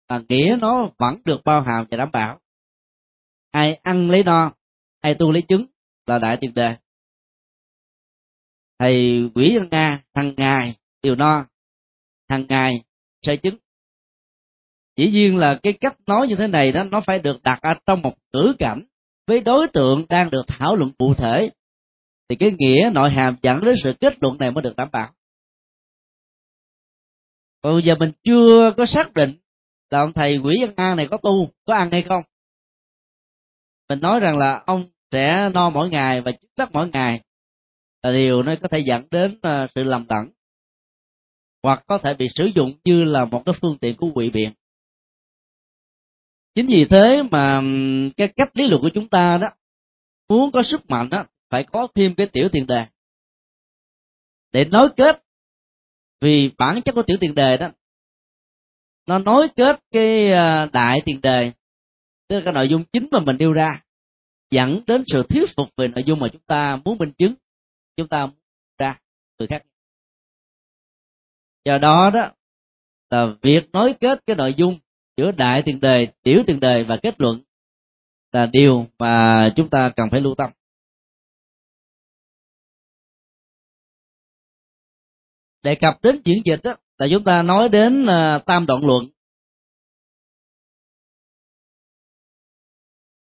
và 0.09 0.21
nghĩa 0.29 0.57
nó 0.61 0.89
vẫn 0.97 1.21
được 1.25 1.41
bao 1.45 1.61
hàm 1.61 1.85
và 1.91 1.97
đảm 1.97 2.11
bảo. 2.11 2.39
Ai 3.51 3.79
ăn 3.83 4.09
lấy 4.09 4.23
no, 4.23 4.51
ai 5.01 5.15
tu 5.15 5.31
lấy 5.31 5.43
trứng 5.49 5.65
là 6.05 6.19
đại 6.19 6.37
tiền 6.41 6.53
đề. 6.53 6.75
Thầy 8.79 9.23
quỷ 9.35 9.53
dân 9.53 9.67
nga, 9.71 10.01
thằng 10.13 10.33
ngày 10.37 10.75
điều 11.03 11.15
no, 11.15 11.45
thằng 12.29 12.45
ngày 12.49 12.83
sẽ 13.21 13.35
chứng. 13.35 13.57
Chỉ 14.95 15.11
nhiên 15.11 15.37
là 15.37 15.59
cái 15.63 15.73
cách 15.73 15.97
nói 16.07 16.27
như 16.27 16.35
thế 16.35 16.47
này 16.47 16.71
đó, 16.71 16.83
nó 16.83 17.01
phải 17.01 17.19
được 17.19 17.43
đặt 17.43 17.59
ở 17.61 17.73
trong 17.85 18.01
một 18.01 18.13
ngữ 18.33 18.53
cảnh 18.59 18.83
với 19.27 19.39
đối 19.39 19.67
tượng 19.67 20.05
đang 20.09 20.29
được 20.29 20.43
thảo 20.47 20.75
luận 20.75 20.91
cụ 20.97 21.13
thể. 21.13 21.49
Thì 22.29 22.35
cái 22.35 22.51
nghĩa 22.57 22.91
nội 22.93 23.09
hàm 23.09 23.35
dẫn 23.41 23.65
đến 23.65 23.75
sự 23.83 23.93
kết 23.99 24.13
luận 24.23 24.37
này 24.37 24.51
mới 24.51 24.61
được 24.61 24.75
đảm 24.75 24.89
bảo 24.91 25.13
còn 27.61 27.73
bây 27.73 27.83
giờ 27.83 27.95
mình 27.99 28.11
chưa 28.23 28.73
có 28.77 28.85
xác 28.85 29.13
định 29.13 29.35
là 29.89 29.99
ông 29.99 30.13
thầy 30.13 30.37
quỷ 30.37 30.55
Văn 30.61 30.73
an 30.75 30.97
này 30.97 31.07
có 31.11 31.17
tu, 31.17 31.49
có 31.65 31.75
ăn 31.75 31.91
hay 31.91 32.01
không. 32.01 32.23
Mình 33.89 33.99
nói 34.01 34.19
rằng 34.19 34.37
là 34.37 34.63
ông 34.65 34.85
sẽ 35.11 35.49
no 35.53 35.69
mỗi 35.69 35.89
ngày 35.89 36.21
và 36.21 36.31
chứng 36.31 36.51
đắc 36.57 36.69
mỗi 36.73 36.89
ngày 36.89 37.21
là 38.03 38.11
điều 38.11 38.43
nó 38.43 38.55
có 38.61 38.67
thể 38.67 38.79
dẫn 38.79 39.07
đến 39.11 39.39
ờ, 39.41 39.67
sự 39.75 39.83
lầm 39.83 40.05
lẫn 40.09 40.29
hoặc 41.63 41.83
có 41.87 41.97
thể 41.97 42.13
bị 42.13 42.27
sử 42.35 42.45
dụng 42.55 42.73
như 42.83 43.03
là 43.03 43.25
một 43.25 43.43
cái 43.45 43.55
phương 43.61 43.77
tiện 43.77 43.97
của 43.97 44.11
quỷ 44.15 44.29
biện. 44.29 44.53
Chính 46.55 46.67
vì 46.67 46.85
thế 46.85 47.23
mà 47.31 47.61
cái 48.17 48.27
cách 48.27 48.49
lý 48.53 48.67
luận 48.67 48.81
của 48.81 48.89
chúng 48.89 49.09
ta 49.09 49.37
đó, 49.41 49.47
muốn 50.29 50.51
có 50.51 50.63
sức 50.63 50.89
mạnh 50.89 51.09
đó, 51.09 51.25
phải 51.49 51.63
có 51.63 51.87
thêm 51.95 52.15
cái 52.15 52.27
tiểu 52.27 52.49
tiền 52.51 52.67
đề 52.67 52.85
để 54.51 54.65
nối 54.65 54.89
kết 54.97 55.23
vì 56.21 56.51
bản 56.57 56.81
chất 56.85 56.95
của 56.95 57.03
tiểu 57.03 57.17
tiền 57.19 57.35
đề 57.35 57.57
đó, 57.57 57.69
nó 59.07 59.19
nối 59.19 59.47
kết 59.55 59.79
cái 59.91 60.31
à, 60.31 60.65
đại 60.65 61.01
tiền 61.05 61.21
đề, 61.21 61.51
tức 62.27 62.35
là 62.35 62.41
cái 62.45 62.53
nội 62.53 62.67
dung 62.67 62.83
chính 62.93 63.07
mà 63.11 63.19
mình 63.19 63.37
đưa 63.37 63.53
ra, 63.53 63.81
dẫn 64.51 64.81
đến 64.87 65.03
sự 65.07 65.23
thuyết 65.29 65.49
phục 65.55 65.69
về 65.77 65.87
nội 65.87 66.03
dung 66.03 66.19
mà 66.19 66.27
chúng 66.27 66.41
ta 66.47 66.79
muốn 66.85 66.97
minh 66.97 67.11
chứng, 67.17 67.33
chúng 67.97 68.07
ta 68.07 68.25
muốn 68.25 68.35
ra 68.77 68.99
từ 69.37 69.47
khác. 69.49 69.63
Do 71.65 71.77
đó 71.77 72.09
đó, 72.13 72.31
là 73.09 73.27
việc 73.41 73.69
nối 73.73 73.93
kết 73.99 74.19
cái 74.27 74.35
nội 74.35 74.53
dung 74.53 74.79
giữa 75.17 75.31
đại 75.31 75.63
tiền 75.65 75.79
đề, 75.79 76.07
tiểu 76.23 76.43
tiền 76.47 76.59
đề 76.59 76.83
và 76.83 76.97
kết 77.03 77.21
luận 77.21 77.41
là 78.31 78.45
điều 78.51 78.85
mà 78.99 79.49
chúng 79.55 79.69
ta 79.69 79.89
cần 79.95 80.09
phải 80.11 80.21
lưu 80.21 80.35
tâm. 80.35 80.49
Đề 85.63 85.75
cập 85.75 86.01
đến 86.01 86.21
chuyển 86.25 86.41
dịch 86.45 86.59
đó 86.63 86.75
là 86.97 87.07
chúng 87.11 87.23
ta 87.23 87.41
nói 87.43 87.69
đến 87.69 88.03
uh, 88.03 88.45
tam 88.45 88.65
đoạn 88.65 88.85
luận. 88.85 89.09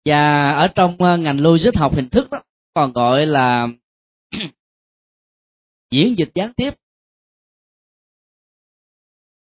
Và 0.05 0.51
ở 0.51 0.67
trong 0.75 0.93
uh, 0.93 1.19
ngành 1.19 1.39
logic 1.39 1.75
học 1.75 1.91
hình 1.95 2.09
thức 2.09 2.29
đó 2.31 2.41
còn 2.73 2.93
gọi 2.93 3.25
là 3.25 3.67
diễn 5.91 6.15
dịch 6.17 6.31
gián 6.35 6.53
tiếp. 6.53 6.71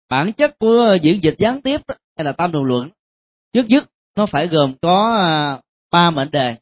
Bản 0.09 0.33
chất 0.33 0.59
của 0.59 0.97
diễn 1.03 1.23
dịch 1.23 1.35
gián 1.39 1.63
tiếp 1.63 1.81
đó, 1.89 1.95
hay 2.17 2.25
là 2.25 2.33
tam 2.33 2.53
đoạn 2.53 2.65
luận 2.65 2.91
trước 3.53 3.65
nhất 3.69 3.85
nó 4.17 4.27
phải 4.27 4.49
gồm 4.49 4.75
có 4.83 5.15
à, 5.19 5.61
ba 5.91 6.11
mệnh 6.11 6.31
đề. 6.31 6.57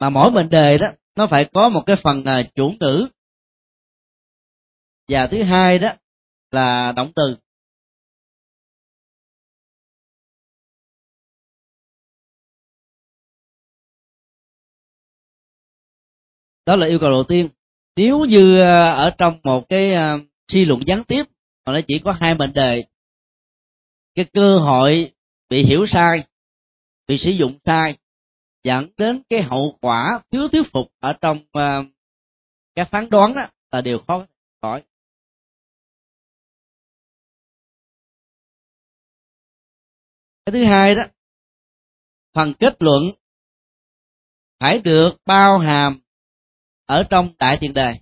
Mà 0.00 0.10
mỗi 0.10 0.30
mệnh 0.30 0.48
đề 0.48 0.78
đó 0.78 0.88
nó 1.16 1.26
phải 1.26 1.44
có 1.52 1.68
một 1.68 1.82
cái 1.86 1.96
phần 2.02 2.24
à, 2.24 2.42
chủ 2.54 2.74
ngữ. 2.80 3.06
Và 5.08 5.26
thứ 5.26 5.42
hai 5.42 5.78
đó 5.78 5.92
là 6.50 6.92
động 6.92 7.12
từ. 7.16 7.36
Đó 16.66 16.76
là 16.76 16.86
yêu 16.86 16.98
cầu 16.98 17.10
đầu 17.10 17.24
tiên. 17.24 17.48
Nếu 17.96 18.24
như 18.24 18.60
à, 18.60 18.90
ở 18.90 19.10
trong 19.18 19.40
một 19.42 19.68
cái 19.68 19.92
à, 19.92 20.18
suy 20.48 20.64
luận 20.64 20.80
gián 20.86 21.04
tiếp, 21.04 21.24
mà 21.66 21.72
nó 21.72 21.80
chỉ 21.88 21.98
có 22.04 22.12
hai 22.12 22.34
mệnh 22.34 22.52
đề, 22.52 22.84
cái 24.14 24.24
cơ 24.32 24.58
hội 24.58 25.12
bị 25.48 25.64
hiểu 25.64 25.86
sai, 25.86 26.24
bị 27.08 27.18
sử 27.18 27.30
dụng 27.30 27.58
sai 27.64 27.96
dẫn 28.66 28.88
đến 28.96 29.22
cái 29.30 29.42
hậu 29.42 29.78
quả 29.80 30.20
thiếu 30.30 30.48
thuyết 30.48 30.62
phục 30.72 30.86
ở 31.00 31.12
trong 31.20 31.38
ờ, 31.52 31.78
uh, 31.80 31.86
các 32.74 32.88
phán 32.90 33.10
đoán 33.10 33.34
đó, 33.34 33.48
là 33.72 33.80
điều 33.80 33.98
khó 34.06 34.26
khỏi. 34.62 34.82
Cái 40.46 40.52
thứ 40.52 40.64
hai 40.64 40.94
đó 40.94 41.02
phần 42.34 42.54
kết 42.58 42.76
luận 42.82 43.02
phải 44.60 44.78
được 44.78 45.10
bao 45.26 45.58
hàm 45.58 46.00
ở 46.86 47.02
trong 47.10 47.32
đại 47.38 47.58
tiền 47.60 47.74
đề. 47.74 47.94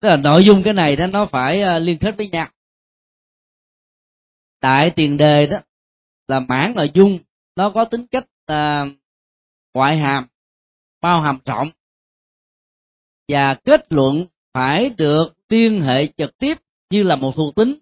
Tức 0.00 0.08
là 0.08 0.16
nội 0.16 0.44
dung 0.44 0.62
cái 0.62 0.72
này 0.72 0.96
đó 0.96 1.06
nó 1.06 1.26
phải 1.26 1.60
ờ, 1.60 1.78
liên 1.78 1.98
kết 1.98 2.16
với 2.16 2.28
nhau 2.28 2.48
tại 4.60 4.92
tiền 4.96 5.16
đề 5.16 5.46
đó 5.46 5.58
là 6.28 6.40
mảng 6.40 6.74
nội 6.74 6.90
dung 6.94 7.18
nó 7.56 7.70
có 7.70 7.84
tính 7.84 8.06
cách 8.06 8.26
à, 8.46 8.86
ngoại 9.74 9.98
hàm 9.98 10.26
bao 11.00 11.20
hàm 11.20 11.38
rộng. 11.44 11.70
Và 13.28 13.54
kết 13.54 13.92
luận 13.92 14.26
phải 14.54 14.90
được 14.90 15.28
liên 15.48 15.80
hệ 15.80 16.06
trực 16.16 16.38
tiếp 16.38 16.54
như 16.90 17.02
là 17.02 17.16
một 17.16 17.32
thuộc 17.36 17.54
tính 17.54 17.74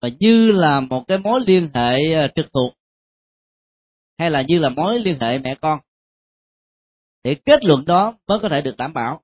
và 0.00 0.08
như 0.20 0.50
là 0.50 0.80
một 0.80 1.04
cái 1.08 1.18
mối 1.18 1.40
liên 1.46 1.70
hệ 1.74 2.14
à, 2.14 2.28
trực 2.34 2.46
thuộc 2.52 2.74
hay 4.18 4.30
là 4.30 4.42
như 4.48 4.58
là 4.58 4.68
mối 4.68 4.98
liên 4.98 5.18
hệ 5.20 5.38
mẹ 5.38 5.54
con. 5.54 5.80
Thì 7.24 7.34
kết 7.34 7.64
luận 7.64 7.84
đó 7.84 8.14
mới 8.26 8.38
có 8.42 8.48
thể 8.48 8.62
được 8.62 8.76
đảm 8.76 8.92
bảo. 8.92 9.22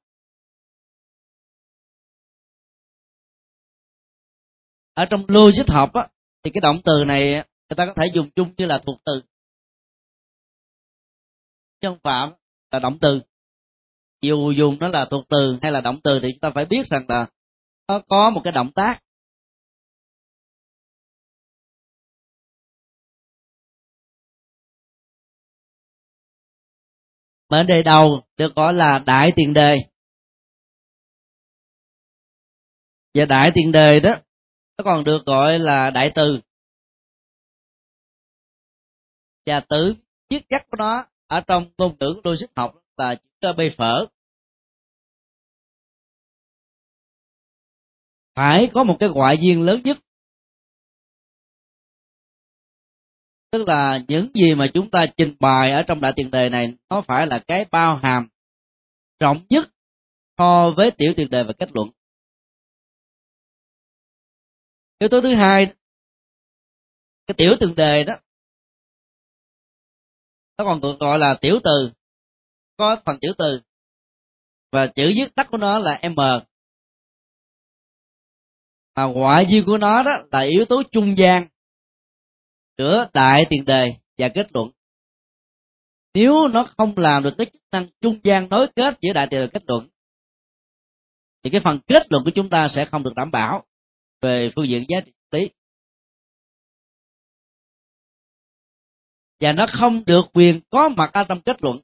Ở 4.94 5.04
trong 5.10 5.24
logic 5.28 5.68
học 5.68 5.90
á, 5.94 6.08
thì 6.42 6.50
cái 6.54 6.60
động 6.60 6.80
từ 6.84 7.04
này 7.06 7.32
người 7.68 7.76
ta 7.76 7.86
có 7.86 7.92
thể 7.96 8.06
dùng 8.14 8.30
chung 8.36 8.54
như 8.56 8.66
là 8.66 8.78
thuộc 8.78 9.00
từ. 9.04 9.22
Nhân 11.80 11.98
phạm 12.02 12.32
là 12.70 12.78
động 12.78 12.98
từ. 13.00 13.20
Dù 14.22 14.50
dùng 14.50 14.76
nó 14.80 14.88
là 14.88 15.04
thuộc 15.10 15.24
từ 15.28 15.58
hay 15.62 15.72
là 15.72 15.80
động 15.80 16.00
từ 16.04 16.20
thì 16.22 16.28
chúng 16.32 16.40
ta 16.40 16.50
phải 16.50 16.64
biết 16.64 16.86
rằng 16.90 17.04
là 17.08 17.26
nó 17.88 18.00
có 18.08 18.30
một 18.30 18.40
cái 18.44 18.52
động 18.52 18.72
tác. 18.72 19.00
Mệnh 27.50 27.66
đề 27.66 27.82
đầu 27.82 28.22
được 28.36 28.54
gọi 28.54 28.74
là 28.74 29.02
đại 29.06 29.32
tiền 29.36 29.54
đề. 29.54 29.76
Và 33.14 33.24
đại 33.24 33.50
tiền 33.54 33.72
đề 33.72 34.00
đó 34.00 34.23
nó 34.78 34.84
còn 34.84 35.04
được 35.04 35.26
gọi 35.26 35.58
là 35.58 35.90
đại 35.90 36.12
từ. 36.14 36.40
Và 39.46 39.60
tử 39.60 39.94
chiết 40.28 40.42
chắc 40.48 40.70
của 40.70 40.76
nó 40.76 41.06
ở 41.26 41.40
trong 41.40 41.70
ngôn 41.78 41.96
ngữ 42.00 42.20
logic 42.24 42.46
học 42.56 42.74
là 42.96 43.14
chữ 43.40 43.48
bê 43.56 43.70
phở. 43.76 44.06
Phải 48.34 48.70
có 48.74 48.84
một 48.84 48.96
cái 49.00 49.08
ngoại 49.08 49.38
duyên 49.40 49.62
lớn 49.62 49.80
nhất. 49.84 49.96
Tức 53.50 53.68
là 53.68 54.00
những 54.08 54.28
gì 54.34 54.54
mà 54.54 54.66
chúng 54.74 54.90
ta 54.90 55.06
trình 55.16 55.36
bày 55.40 55.70
ở 55.70 55.82
trong 55.82 56.00
đại 56.00 56.12
tiền 56.16 56.30
đề 56.30 56.48
này, 56.48 56.74
nó 56.90 57.00
phải 57.00 57.26
là 57.26 57.44
cái 57.46 57.66
bao 57.70 57.96
hàm 57.96 58.28
rộng 59.20 59.46
nhất 59.48 59.68
so 60.38 60.70
với 60.76 60.90
tiểu 60.90 61.12
tiền 61.16 61.30
đề 61.30 61.42
và 61.42 61.52
kết 61.58 61.68
luận 61.74 61.90
yếu 64.98 65.08
tố 65.08 65.20
thứ 65.20 65.34
hai, 65.34 65.74
cái 67.26 67.34
tiểu 67.38 67.56
từng 67.60 67.74
đề 67.74 68.04
đó, 68.04 68.14
nó 70.58 70.64
còn 70.64 70.80
được 70.80 70.96
gọi 71.00 71.18
là 71.18 71.38
tiểu 71.40 71.58
từ, 71.64 71.90
có 72.76 72.96
phần 73.04 73.18
tiểu 73.20 73.32
từ, 73.38 73.60
và 74.72 74.86
chữ 74.86 75.12
viết 75.16 75.34
tắt 75.34 75.46
của 75.50 75.56
nó 75.56 75.78
là 75.78 76.00
m. 76.02 76.16
Mà 78.96 79.04
ngoại 79.04 79.46
duyên 79.48 79.62
của 79.66 79.78
nó 79.78 80.02
đó 80.02 80.12
là 80.32 80.40
yếu 80.40 80.64
tố 80.64 80.82
trung 80.92 81.14
gian 81.18 81.48
giữa 82.78 83.08
đại 83.14 83.46
tiền 83.50 83.64
đề 83.64 83.94
và 84.18 84.28
kết 84.34 84.46
luận. 84.54 84.70
Nếu 86.14 86.48
nó 86.48 86.66
không 86.76 86.94
làm 86.96 87.22
được 87.22 87.34
cái 87.38 87.46
chức 87.46 87.62
năng 87.72 87.88
trung 88.00 88.20
gian 88.24 88.48
nối 88.48 88.66
kết 88.76 88.94
giữa 89.00 89.12
đại 89.12 89.26
tiền 89.30 89.40
đề 89.40 89.46
và 89.46 89.50
kết 89.52 89.62
luận, 89.66 89.88
thì 91.42 91.50
cái 91.50 91.60
phần 91.64 91.80
kết 91.86 92.02
luận 92.10 92.24
của 92.24 92.30
chúng 92.34 92.50
ta 92.50 92.68
sẽ 92.74 92.84
không 92.84 93.02
được 93.02 93.14
đảm 93.16 93.30
bảo 93.30 93.64
về 94.24 94.50
phương 94.56 94.68
diện 94.68 94.84
giá 94.88 95.00
trị 95.00 95.12
lý 95.30 95.50
và 99.40 99.52
nó 99.52 99.66
không 99.72 100.04
được 100.04 100.24
quyền 100.32 100.60
có 100.70 100.88
mặt 100.88 101.10
ở 101.12 101.24
trong 101.24 101.40
kết 101.40 101.62
luận. 101.62 101.80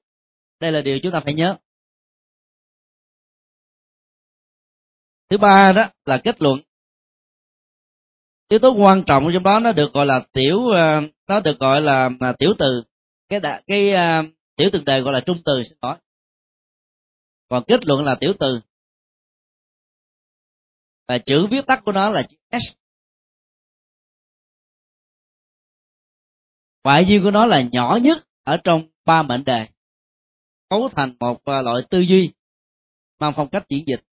Đây 0.60 0.72
là 0.72 0.80
điều 0.80 0.98
chúng 1.02 1.12
ta 1.12 1.20
phải 1.20 1.34
nhớ. 1.34 1.56
Thứ 5.30 5.38
ba 5.38 5.72
đó 5.72 5.88
là 6.04 6.20
kết 6.24 6.42
luận. 6.42 6.60
Yếu 8.48 8.58
tố 8.58 8.74
quan 8.74 9.02
trọng 9.06 9.28
trong 9.32 9.42
đó 9.42 9.60
nó 9.60 9.72
được 9.72 9.92
gọi 9.92 10.06
là 10.06 10.26
tiểu 10.32 10.68
ờ, 10.68 11.00
nó 11.28 11.40
được 11.40 11.58
gọi 11.58 11.80
là 11.80 12.10
à, 12.20 12.32
tiểu 12.38 12.54
từ. 12.58 12.82
Cái 13.28 13.40
cái, 13.42 13.62
cái 13.66 13.92
uh, 13.92 14.26
tiểu 14.56 14.70
từ 14.72 14.82
đề 14.86 15.00
gọi 15.00 15.12
là 15.12 15.20
trung 15.20 15.42
từ 15.44 15.62
xin 15.64 15.78
lỗi. 15.82 15.96
Còn 17.48 17.64
kết 17.66 17.86
luận 17.86 18.04
là 18.04 18.16
tiểu 18.20 18.32
từ 18.40 18.60
và 21.10 21.18
chữ 21.18 21.46
viết 21.50 21.66
tắt 21.66 21.82
của 21.84 21.92
nó 21.92 22.08
là 22.08 22.22
chữ 22.30 22.36
s. 22.52 22.76
Ngoại 26.84 27.04
duyên 27.08 27.22
của 27.22 27.30
nó 27.30 27.46
là 27.46 27.62
nhỏ 27.72 27.98
nhất 28.02 28.18
ở 28.42 28.56
trong 28.64 28.88
ba 29.04 29.22
mệnh 29.22 29.44
đề. 29.44 29.68
Cấu 30.68 30.88
thành 30.88 31.16
một 31.20 31.44
à, 31.44 31.62
loại 31.62 31.82
tư 31.90 32.00
duy 32.00 32.32
mang 33.18 33.32
phong 33.36 33.48
cách 33.48 33.64
diễn 33.68 33.84
dịch. 33.86 34.04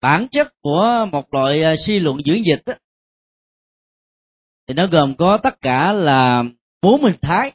Bản 0.00 0.26
chất 0.30 0.46
của 0.60 1.08
một 1.12 1.34
loại 1.34 1.62
à, 1.62 1.74
suy 1.86 1.98
luận 1.98 2.18
diễn 2.26 2.42
dịch 2.46 2.62
đó, 2.66 2.74
thì 4.66 4.74
nó 4.74 4.86
gồm 4.86 5.14
có 5.18 5.38
tất 5.42 5.60
cả 5.60 5.92
là 5.92 6.44
bốn 6.82 7.02
hình 7.02 7.18
thái. 7.22 7.52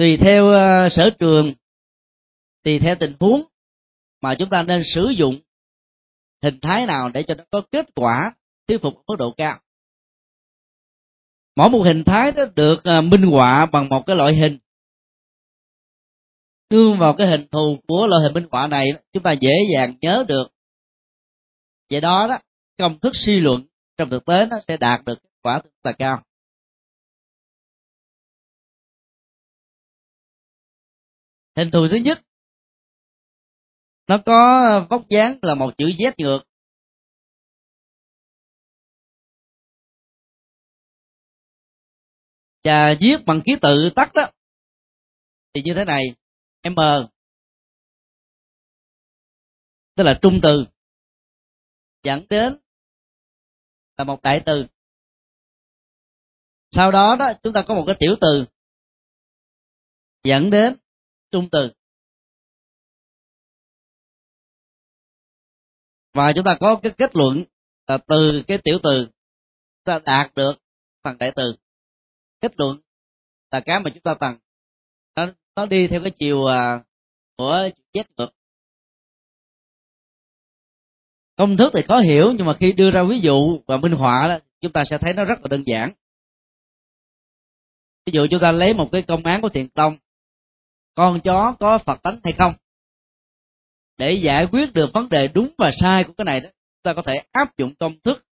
Tùy 0.00 0.16
theo 0.16 0.48
ờ, 0.48 0.88
sở 0.88 1.10
trường, 1.18 1.52
tùy 2.62 2.78
theo 2.78 2.94
tình 3.00 3.16
huống 3.20 3.42
mà 4.20 4.34
chúng 4.38 4.50
ta 4.50 4.62
nên 4.62 4.82
sử 4.94 5.08
dụng 5.08 5.38
hình 6.42 6.58
thái 6.62 6.86
nào 6.86 7.10
để 7.14 7.22
cho 7.22 7.34
nó 7.34 7.44
có 7.50 7.62
kết 7.70 7.86
quả 7.94 8.34
thuyết 8.68 8.82
phục 8.82 8.94
mức 9.06 9.16
độ 9.18 9.34
cao. 9.36 9.60
Mỗi 11.56 11.70
một 11.70 11.82
hình 11.84 12.04
thái 12.04 12.32
đó 12.32 12.44
được 12.54 12.84
ờ, 12.84 13.00
minh 13.00 13.22
họa 13.22 13.66
bằng 13.66 13.88
một 13.88 14.02
cái 14.06 14.16
loại 14.16 14.34
hình. 14.34 14.58
Nương 16.70 16.98
vào 16.98 17.14
cái 17.14 17.26
hình 17.26 17.46
thù 17.50 17.78
của 17.88 18.06
loại 18.06 18.22
hình 18.22 18.32
minh 18.34 18.48
họa 18.50 18.66
này, 18.66 18.86
chúng 19.12 19.22
ta 19.22 19.32
dễ 19.32 19.52
dàng 19.74 19.94
nhớ 20.00 20.24
được. 20.28 20.52
Vậy 21.90 22.00
đó 22.00 22.26
đó, 22.28 22.38
công 22.78 22.98
thức 22.98 23.12
suy 23.14 23.40
luận 23.40 23.66
trong 23.96 24.10
thực 24.10 24.24
tế 24.24 24.46
nó 24.50 24.56
sẽ 24.68 24.76
đạt 24.76 25.04
được 25.04 25.22
kết 25.22 25.30
quả 25.42 25.54
rất 25.54 25.70
là 25.84 25.92
cao. 25.92 26.22
Hình 31.56 31.70
thù 31.72 31.86
thứ 31.90 31.96
nhất, 31.96 32.18
nó 34.08 34.18
có 34.26 34.62
ờ, 34.70 34.86
vóc 34.90 35.02
dáng 35.08 35.38
là 35.42 35.54
một 35.54 35.70
chữ 35.78 35.86
Z 35.86 36.12
ngược. 36.18 36.40
Và 42.64 42.94
viết 43.00 43.16
bằng 43.26 43.40
ký 43.44 43.52
tự 43.62 43.90
tắt 43.96 44.10
đó, 44.14 44.30
thì 45.54 45.62
như 45.64 45.74
thế 45.74 45.84
này, 45.84 46.02
m. 46.64 46.76
Tức 49.96 50.04
là 50.04 50.18
trung 50.22 50.40
từ, 50.42 50.64
dẫn 52.02 52.26
đến 52.30 52.56
là 53.96 54.04
một 54.04 54.22
đại 54.22 54.42
từ. 54.46 54.66
Sau 56.70 56.90
đó 56.90 57.16
đó, 57.18 57.32
chúng 57.42 57.52
ta 57.52 57.64
có 57.68 57.74
một 57.74 57.84
cái 57.86 57.96
tiểu 57.98 58.16
từ, 58.20 58.44
dẫn 60.24 60.50
đến 60.50 60.76
trung 61.32 61.48
từ. 61.52 61.70
Và 66.14 66.32
chúng 66.34 66.44
ta 66.44 66.56
có 66.60 66.80
cái 66.82 66.92
kết 66.98 67.16
luận 67.16 67.44
là 67.86 67.98
từ 68.06 68.42
cái 68.46 68.58
tiểu 68.64 68.78
từ 68.82 69.08
ta 69.84 69.98
đạt 70.04 70.34
được 70.34 70.52
phần 71.02 71.18
đại 71.18 71.32
từ. 71.36 71.54
Kết 72.40 72.52
luận 72.56 72.80
là 73.50 73.60
cái 73.60 73.80
mà 73.80 73.90
chúng 73.90 74.02
ta 74.02 74.14
cần. 74.20 74.36
Nó, 75.16 75.26
nó 75.56 75.66
đi 75.66 75.88
theo 75.88 76.00
cái 76.02 76.12
chiều 76.18 76.46
à, 76.46 76.84
của 77.36 77.68
z 77.94 78.04
ngược 78.16 78.30
công 81.40 81.56
thức 81.56 81.70
thì 81.74 81.82
khó 81.82 81.98
hiểu 81.98 82.32
nhưng 82.36 82.46
mà 82.46 82.54
khi 82.54 82.72
đưa 82.72 82.90
ra 82.90 83.02
ví 83.10 83.20
dụ 83.20 83.60
và 83.66 83.76
minh 83.76 83.92
họa 83.92 84.28
đó, 84.28 84.38
chúng 84.60 84.72
ta 84.72 84.84
sẽ 84.90 84.98
thấy 84.98 85.12
nó 85.12 85.24
rất 85.24 85.40
là 85.40 85.46
đơn 85.50 85.62
giản. 85.66 85.92
Ví 88.06 88.12
dụ 88.12 88.26
chúng 88.30 88.40
ta 88.40 88.52
lấy 88.52 88.74
một 88.74 88.88
cái 88.92 89.02
công 89.02 89.24
án 89.24 89.42
của 89.42 89.48
thiền 89.48 89.68
tông 89.68 89.96
con 90.94 91.20
chó 91.24 91.56
có 91.60 91.78
phật 91.78 92.02
tánh 92.02 92.20
hay 92.24 92.32
không? 92.38 92.54
Để 93.96 94.12
giải 94.12 94.46
quyết 94.52 94.72
được 94.72 94.90
vấn 94.94 95.08
đề 95.08 95.28
đúng 95.28 95.54
và 95.58 95.70
sai 95.80 96.04
của 96.04 96.12
cái 96.16 96.24
này 96.24 96.40
đó 96.40 96.48
chúng 96.48 96.82
ta 96.82 96.94
có 96.94 97.02
thể 97.06 97.24
áp 97.32 97.58
dụng 97.58 97.74
công 97.74 98.00
thức 98.00 98.26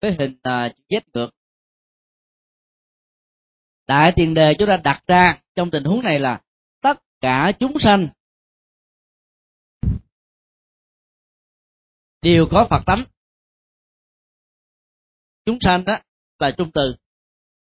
với 0.00 0.16
hình 0.18 0.32
uh, 0.32 0.72
Z 0.88 1.00
ngược 1.14 1.30
đại 3.86 4.12
tiền 4.16 4.34
đề 4.34 4.54
chúng 4.58 4.68
ta 4.68 4.76
đặt 4.76 5.02
ra 5.06 5.42
trong 5.54 5.70
tình 5.70 5.84
huống 5.84 6.02
này 6.02 6.20
là 6.20 6.42
tất 6.80 7.02
cả 7.20 7.52
chúng 7.58 7.78
sanh 7.78 8.08
đều 12.22 12.46
có 12.50 12.66
phật 12.70 12.82
tánh. 12.86 13.04
Chúng 15.44 15.58
sanh 15.60 15.84
đó 15.84 15.98
là 16.38 16.50
trung 16.58 16.70
từ 16.74 16.94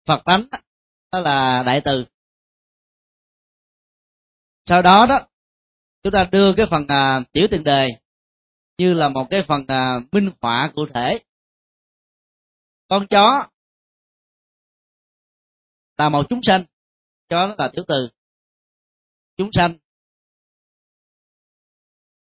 phật 0.07 0.23
tánh 0.25 0.47
đó 1.13 1.21
là 1.21 1.63
đại 1.67 1.81
từ 1.85 2.05
sau 4.67 4.83
đó 4.83 5.07
đó 5.07 5.27
chúng 6.03 6.13
ta 6.13 6.29
đưa 6.33 6.55
cái 6.57 6.67
phần 6.71 6.87
à, 6.89 7.21
tiểu 7.33 7.47
tiền 7.51 7.65
đề 7.65 7.89
như 8.79 8.93
là 8.93 9.09
một 9.09 9.27
cái 9.31 9.43
phần 9.49 9.65
à, 9.69 10.01
minh 10.13 10.31
họa 10.41 10.73
cụ 10.75 10.87
thể. 10.95 11.21
Con 12.89 13.07
chó 13.11 13.49
là 15.99 16.09
một 16.09 16.27
chúng 16.29 16.41
sanh 16.43 16.65
chó 17.29 17.47
nó 17.47 17.55
là 17.59 17.71
tiểu 17.75 17.85
từ. 17.89 18.09
Chúng 19.37 19.51
sanh 19.53 19.79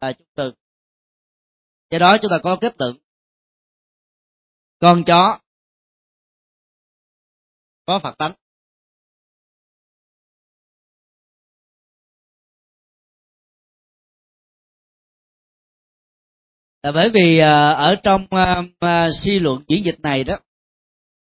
là 0.01 0.13
chúng 0.13 0.27
từ. 0.33 0.53
Do 1.89 1.99
đó 1.99 2.17
chúng 2.21 2.31
ta 2.31 2.37
có 2.43 2.57
kết 2.61 2.75
luận 2.77 2.97
con 4.79 5.03
chó 5.07 5.39
có 7.85 7.99
phật 8.03 8.17
tánh. 8.17 8.33
Là 16.85 16.91
bởi 16.91 17.09
vì 17.09 17.39
ờ, 17.39 17.73
ở 17.73 17.95
trong 18.03 18.27
ờ, 18.29 18.63
ờ, 18.79 19.11
suy 19.13 19.39
luận 19.39 19.63
diễn 19.67 19.85
dịch 19.85 19.99
này 19.99 20.23
đó, 20.23 20.39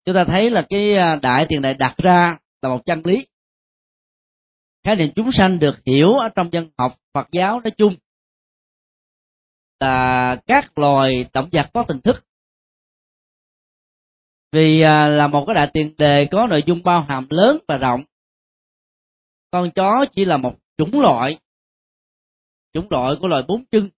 chúng 0.04 0.14
ta 0.14 0.24
thấy 0.24 0.50
là 0.50 0.66
cái 0.68 0.94
đại 1.22 1.46
tiền 1.48 1.62
đề 1.62 1.74
đặt 1.74 1.94
ra 1.98 2.38
là 2.62 2.68
một 2.68 2.86
chân 2.86 3.02
lý. 3.04 3.26
Khái 4.84 4.96
niệm 4.96 5.10
chúng 5.16 5.32
sanh 5.32 5.58
được 5.58 5.76
hiểu 5.86 6.12
ở 6.12 6.28
trong 6.28 6.52
dân 6.52 6.70
học 6.78 6.96
Phật 7.14 7.28
giáo 7.32 7.60
nói 7.60 7.70
chung 7.70 7.96
là 9.80 10.36
các 10.46 10.78
loài 10.78 11.26
động 11.32 11.48
vật 11.52 11.70
có 11.74 11.84
tình 11.88 12.00
thức. 12.00 12.24
Vì 14.52 14.80
là 14.80 15.28
một 15.28 15.44
cái 15.46 15.54
đại 15.54 15.70
tiền 15.72 15.94
đề 15.98 16.28
có 16.30 16.46
nội 16.50 16.62
dung 16.66 16.82
bao 16.82 17.00
hàm 17.00 17.26
lớn 17.30 17.58
và 17.68 17.76
rộng. 17.76 18.04
Con 19.50 19.70
chó 19.70 20.04
chỉ 20.12 20.24
là 20.24 20.36
một 20.36 20.54
chủng 20.76 21.00
loại 21.00 21.38
chủng 22.72 22.90
loại 22.90 23.14
của 23.20 23.28
loài 23.28 23.42
bốn 23.48 23.64
chân 23.70 23.90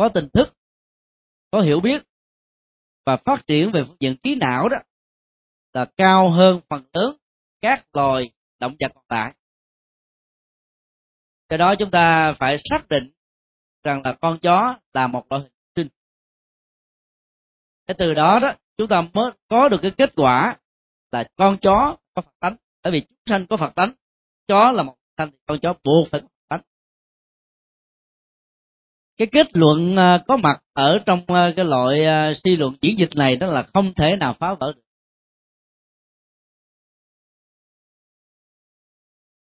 có 0.00 0.08
tình 0.08 0.28
thức 0.34 0.56
có 1.50 1.60
hiểu 1.60 1.80
biết 1.80 2.02
và 3.06 3.16
phát 3.16 3.46
triển 3.46 3.70
về 3.72 3.84
phương 3.84 3.96
diện 4.00 4.16
trí 4.22 4.34
não 4.34 4.68
đó 4.68 4.76
là 5.72 5.84
cao 5.96 6.30
hơn 6.30 6.60
phần 6.68 6.84
lớn 6.92 7.16
các 7.60 7.86
loài 7.92 8.30
động 8.60 8.76
vật 8.80 8.92
còn 8.94 9.04
lại. 9.08 9.34
Cái 11.48 11.58
đó 11.58 11.74
chúng 11.78 11.90
ta 11.90 12.32
phải 12.32 12.58
xác 12.64 12.88
định 12.88 13.10
rằng 13.82 14.02
là 14.04 14.12
con 14.20 14.38
chó 14.38 14.78
là 14.94 15.06
một 15.06 15.26
loại 15.30 15.42
hình 15.42 15.52
sinh 15.76 15.88
cái 17.86 17.94
từ 17.98 18.14
đó 18.14 18.38
đó, 18.42 18.54
chúng 18.76 18.88
ta 18.88 19.02
mới 19.14 19.32
có 19.48 19.68
được 19.68 19.78
cái 19.82 19.90
kết 19.98 20.12
quả 20.16 20.58
là 21.12 21.28
con 21.36 21.58
chó 21.62 21.96
có 22.14 22.22
phật 22.22 22.34
tánh. 22.40 22.56
Bởi 22.82 22.92
vì 22.92 23.00
chúng 23.00 23.18
sanh 23.26 23.46
có 23.46 23.56
phật 23.56 23.74
tánh, 23.74 23.92
chó 24.48 24.72
là 24.72 24.82
một 24.82 24.96
sanh 25.16 25.30
con 25.46 25.58
chó 25.62 25.74
buộc 25.84 26.08
phải 26.10 26.20
cái 29.20 29.28
kết 29.32 29.56
luận 29.56 29.96
ờ, 29.96 30.18
có 30.28 30.36
mặt 30.36 30.62
ở 30.72 30.98
trong 31.06 31.24
ờ, 31.26 31.52
cái 31.56 31.64
loại 31.64 32.04
ờ, 32.04 32.34
suy 32.44 32.56
luận 32.56 32.76
diễn 32.82 32.98
dịch 32.98 33.10
này 33.16 33.36
đó 33.36 33.46
là 33.46 33.66
không 33.74 33.94
thể 33.94 34.16
nào 34.16 34.34
phá 34.34 34.54
vỡ 34.54 34.72
được. 34.76 34.82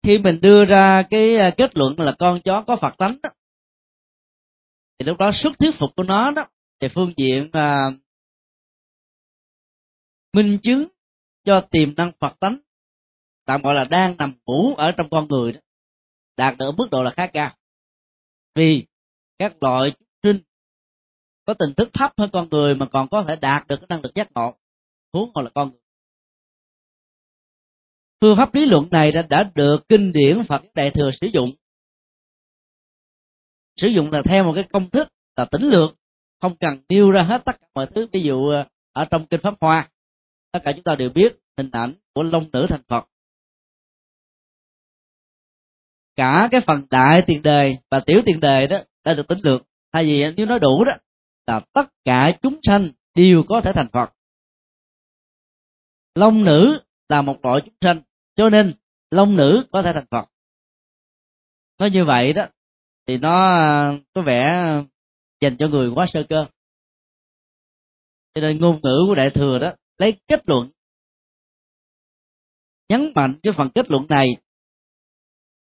Khi 0.04 0.18
mình 0.18 0.42
đưa 0.42 0.66
ra 0.66 1.04
cái 1.10 1.36
kết 1.58 1.78
luận 1.78 1.96
là 1.98 2.16
con 2.20 2.42
chó 2.42 2.64
có 2.68 2.76
phật 2.76 2.98
tánh 2.98 3.18
đó, 3.24 3.30
thì 5.00 5.06
lúc 5.06 5.18
đó 5.18 5.32
sức 5.34 5.60
thuyết 5.60 5.72
phục 5.80 5.90
của 5.96 6.04
nó 6.04 6.32
đó 6.32 6.48
thì 6.80 6.88
phương 6.88 7.14
diện 7.18 7.50
à, 7.52 7.92
minh 10.34 10.58
chứng 10.64 10.88
cho 11.44 11.62
tiềm 11.72 11.96
năng 11.98 12.12
phật 12.20 12.40
tánh 12.40 12.58
tạm 13.46 13.62
gọi 13.62 13.76
là 13.76 13.84
đang 13.84 14.18
nằm 14.18 14.34
ngủ 14.46 14.76
ở 14.76 14.92
trong 14.92 15.10
con 15.10 15.28
người 15.28 15.52
đó 15.52 15.60
đạt 16.38 16.58
được 16.58 16.72
mức 16.78 16.88
độ 16.92 17.04
là 17.04 17.12
khá 17.12 17.28
cao. 17.28 17.56
Vì 18.56 18.86
các 19.40 19.64
loại 19.64 19.94
sinh 20.24 20.40
có 21.46 21.54
tình 21.54 21.74
thức 21.78 21.90
thấp 21.94 22.12
hơn 22.18 22.30
con 22.34 22.50
người 22.50 22.76
mà 22.76 22.86
còn 22.86 23.08
có 23.10 23.24
thể 23.28 23.36
đạt 23.36 23.68
được 23.68 23.76
cái 23.80 23.88
năng 23.90 24.02
lực 24.02 24.16
giác 24.16 24.28
ngộ. 24.36 24.56
Huống 25.14 25.32
hồ 25.36 25.42
là 25.42 25.50
con 25.56 25.70
người. 25.72 25.80
Phương 28.22 28.38
pháp 28.38 28.56
lý 28.56 28.66
luận 28.66 28.88
này 28.92 29.12
đã, 29.12 29.22
đã 29.22 29.52
được 29.56 29.78
kinh 29.90 30.12
điển 30.12 30.44
Phật 30.48 30.62
Đại 30.74 30.92
thừa 30.92 31.12
sử 31.22 31.28
dụng. 31.28 31.52
Sử 33.76 33.88
dụng 33.88 34.12
là 34.12 34.22
theo 34.26 34.44
một 34.44 34.52
cái 34.56 34.64
công 34.64 34.90
thức 34.90 35.08
là 35.36 35.46
tính 35.46 35.62
lược 35.62 35.96
không 36.42 36.56
cần 36.60 36.84
nêu 36.90 37.12
ra 37.12 37.22
hết 37.22 37.42
tất 37.46 37.62
cả 37.62 37.68
mọi 37.74 37.88
thứ. 37.96 38.08
Ví 38.14 38.22
dụ 38.22 38.48
ờ, 38.48 38.66
ở 38.92 39.06
trong 39.06 39.28
kinh 39.28 39.40
pháp 39.44 39.54
hoa 39.62 39.90
tất 40.52 40.60
cả 40.64 40.72
chúng 40.72 40.84
ta 40.84 40.96
đều 40.96 41.10
biết 41.10 41.36
hình 41.58 41.70
ảnh 41.72 41.94
của 42.14 42.24
long 42.24 42.50
nữ 42.54 42.66
thành 42.70 42.84
Phật. 42.88 43.08
Cả 46.16 46.48
cái 46.52 46.62
phần 46.68 46.88
đại 46.90 47.24
tiền 47.28 47.42
đề 47.42 47.78
và 47.92 48.00
tiểu 48.00 48.22
tiền 48.26 48.40
đề 48.40 48.68
đó 48.68 48.78
đã 49.04 49.14
được 49.14 49.28
tính 49.28 49.42
được. 49.44 49.64
Thay 49.94 50.06
vì 50.06 50.34
nếu 50.38 50.46
nói 50.46 50.60
đủ 50.60 50.84
đó, 50.84 50.94
là 51.48 51.62
tất 51.74 51.90
cả 52.06 52.38
chúng 52.42 52.60
sanh 52.64 52.92
đều 53.16 53.44
có 53.48 53.62
thể 53.62 53.72
thành 53.74 53.90
phật. 53.94 54.14
Long 56.16 56.44
nữ 56.44 56.80
là 57.10 57.22
một 57.22 57.46
loại 57.46 57.62
chúng 57.66 57.76
sanh, 57.82 58.02
cho 58.36 58.50
nên 58.50 58.74
long 59.12 59.36
nữ 59.36 59.66
có 59.72 59.82
thể 59.82 59.94
thành 59.94 60.06
phật. 60.12 60.30
Nói 61.80 61.90
như 61.90 62.06
vậy 62.06 62.34
đó, 62.34 62.48
thì 63.08 63.18
nó 63.18 63.46
à, 63.46 63.94
có 64.14 64.22
vẻ 64.22 64.66
dành 65.42 65.58
cho 65.58 65.68
người 65.68 65.90
quá 65.96 66.06
sơ 66.14 66.24
cơ. 66.30 66.46
Cho 68.34 68.42
nên 68.42 68.60
ngôn 68.60 68.80
ngữ 68.84 69.04
của 69.08 69.16
đại 69.16 69.30
thừa 69.30 69.60
đó, 69.60 69.74
lấy 69.98 70.20
kết 70.28 70.50
luận, 70.50 70.70
nhấn 72.90 73.12
mạnh 73.16 73.40
cái 73.44 73.54
phần 73.58 73.70
kết 73.76 73.92
luận 73.92 74.06
này 74.10 74.28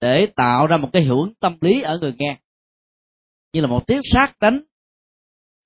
để 0.02 0.28
tạo 0.36 0.68
ra 0.68 0.78
một 0.78 0.90
cái 0.94 1.02
hiệu 1.02 1.20
ứng 1.20 1.34
tâm 1.34 1.58
lý 1.62 1.82
ở 1.82 2.00
người 2.00 2.16
nghe 2.18 2.38
như 3.58 3.62
là 3.62 3.68
một 3.68 3.88
tiếng 3.88 4.02
sát 4.04 4.34
đánh 4.40 4.62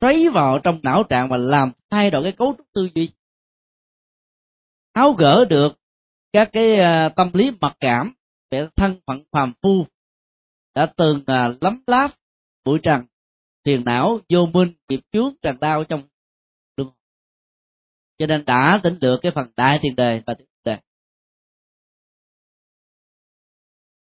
xoáy 0.01 0.29
vào 0.29 0.59
trong 0.63 0.79
não 0.83 1.03
trạng 1.09 1.29
và 1.29 1.37
làm 1.37 1.71
thay 1.89 2.11
đổi 2.11 2.23
cái 2.23 2.31
cấu 2.31 2.55
trúc 2.57 2.67
tư 2.73 2.89
duy. 2.95 3.09
Tháo 4.93 5.13
gỡ 5.13 5.45
được 5.45 5.79
các 6.33 6.49
cái 6.53 6.73
uh, 6.79 7.15
tâm 7.15 7.31
lý 7.33 7.51
mặc 7.61 7.77
cảm 7.79 8.13
về 8.51 8.67
thân 8.75 8.99
phận 9.07 9.23
phàm 9.31 9.53
phu 9.61 9.85
đã 10.75 10.85
từng 10.97 11.17
uh, 11.17 11.57
lấm 11.61 11.83
láp 11.87 12.11
bụi 12.65 12.79
trần 12.83 13.05
thiền 13.63 13.85
não 13.85 14.19
vô 14.29 14.45
minh 14.45 14.73
nghiệp 14.89 14.99
chướng 15.11 15.33
trần 15.41 15.59
đau 15.59 15.83
trong 15.83 16.03
luân 16.77 16.89
cho 18.17 18.27
nên 18.27 18.45
đã 18.45 18.79
tính 18.83 18.99
được 18.99 19.19
cái 19.21 19.31
phần 19.31 19.51
đại 19.55 19.79
tiền 19.81 19.95
đề 19.95 20.21
và 20.25 20.33
tiền 20.33 20.47
đề 20.63 20.77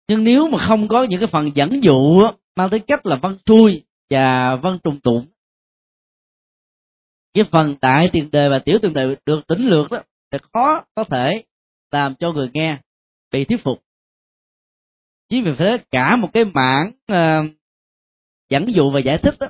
nhưng 0.09 0.25
nếu 0.25 0.49
mà 0.49 0.67
không 0.69 0.89
có 0.89 1.05
những 1.05 1.21
cái 1.21 1.29
phần 1.33 1.51
dẫn 1.55 1.83
dụ 1.83 2.21
mang 2.59 2.71
tới 2.71 2.81
cách 2.87 3.07
là 3.07 3.17
văn 3.23 3.39
xuôi 3.47 3.85
và 4.11 4.57
văn 4.57 4.79
trùng 4.85 5.01
tụng. 5.01 5.27
Cái 7.35 7.45
phần 7.45 7.77
đại 7.81 8.11
tiền 8.13 8.31
đề 8.31 8.49
và 8.49 8.59
tiểu 8.59 8.79
tiền 8.83 8.93
đề 8.93 9.17
được 9.27 9.47
tính 9.47 9.67
lược 9.67 9.91
đó 9.91 10.03
thì 10.31 10.39
khó 10.53 10.85
có 10.95 11.05
thể 11.05 11.45
làm 11.91 12.15
cho 12.15 12.33
người 12.33 12.51
nghe 12.55 12.79
bị 13.31 13.45
thuyết 13.45 13.63
phục. 13.65 13.83
Chính 15.29 15.45
vì 15.45 15.53
thế 15.59 15.79
cả 15.91 16.17
một 16.17 16.29
cái 16.33 16.45
mảng 16.45 16.93
ờ, 17.07 17.41
uh, 17.41 17.51
dẫn 18.49 18.75
dụ 18.75 18.91
và 18.91 19.01
giải 19.01 19.19
thích 19.19 19.35
đó 19.41 19.49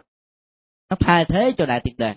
nó 0.91 0.97
thay 1.01 1.25
thế 1.25 1.53
cho 1.59 1.67
đại 1.67 1.81
tiền 1.85 1.95
đề. 1.97 2.15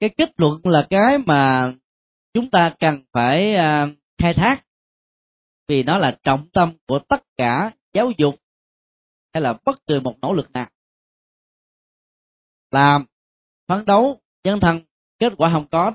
Cái 0.00 0.10
kết 0.16 0.30
luận 0.36 0.60
là 0.64 0.86
cái 0.90 1.18
mà 1.18 1.72
chúng 2.34 2.50
ta 2.50 2.74
cần 2.78 3.04
phải 3.12 3.54
uh, 3.54 3.98
khai 4.18 4.34
thác 4.34 4.64
thì 5.72 5.82
nó 5.82 5.98
là 5.98 6.18
trọng 6.22 6.48
tâm 6.52 6.76
của 6.86 6.98
tất 6.98 7.22
cả 7.36 7.72
giáo 7.92 8.10
dục 8.18 8.34
hay 9.32 9.42
là 9.42 9.58
bất 9.64 9.86
kỳ 9.86 9.94
một 10.00 10.16
nỗ 10.22 10.32
lực 10.32 10.50
nào. 10.52 10.70
Làm, 12.70 13.04
phấn 13.68 13.84
đấu, 13.84 14.20
nhân 14.44 14.60
thân 14.60 14.80
kết 15.18 15.32
quả 15.36 15.50
không 15.52 15.68
có 15.70 15.92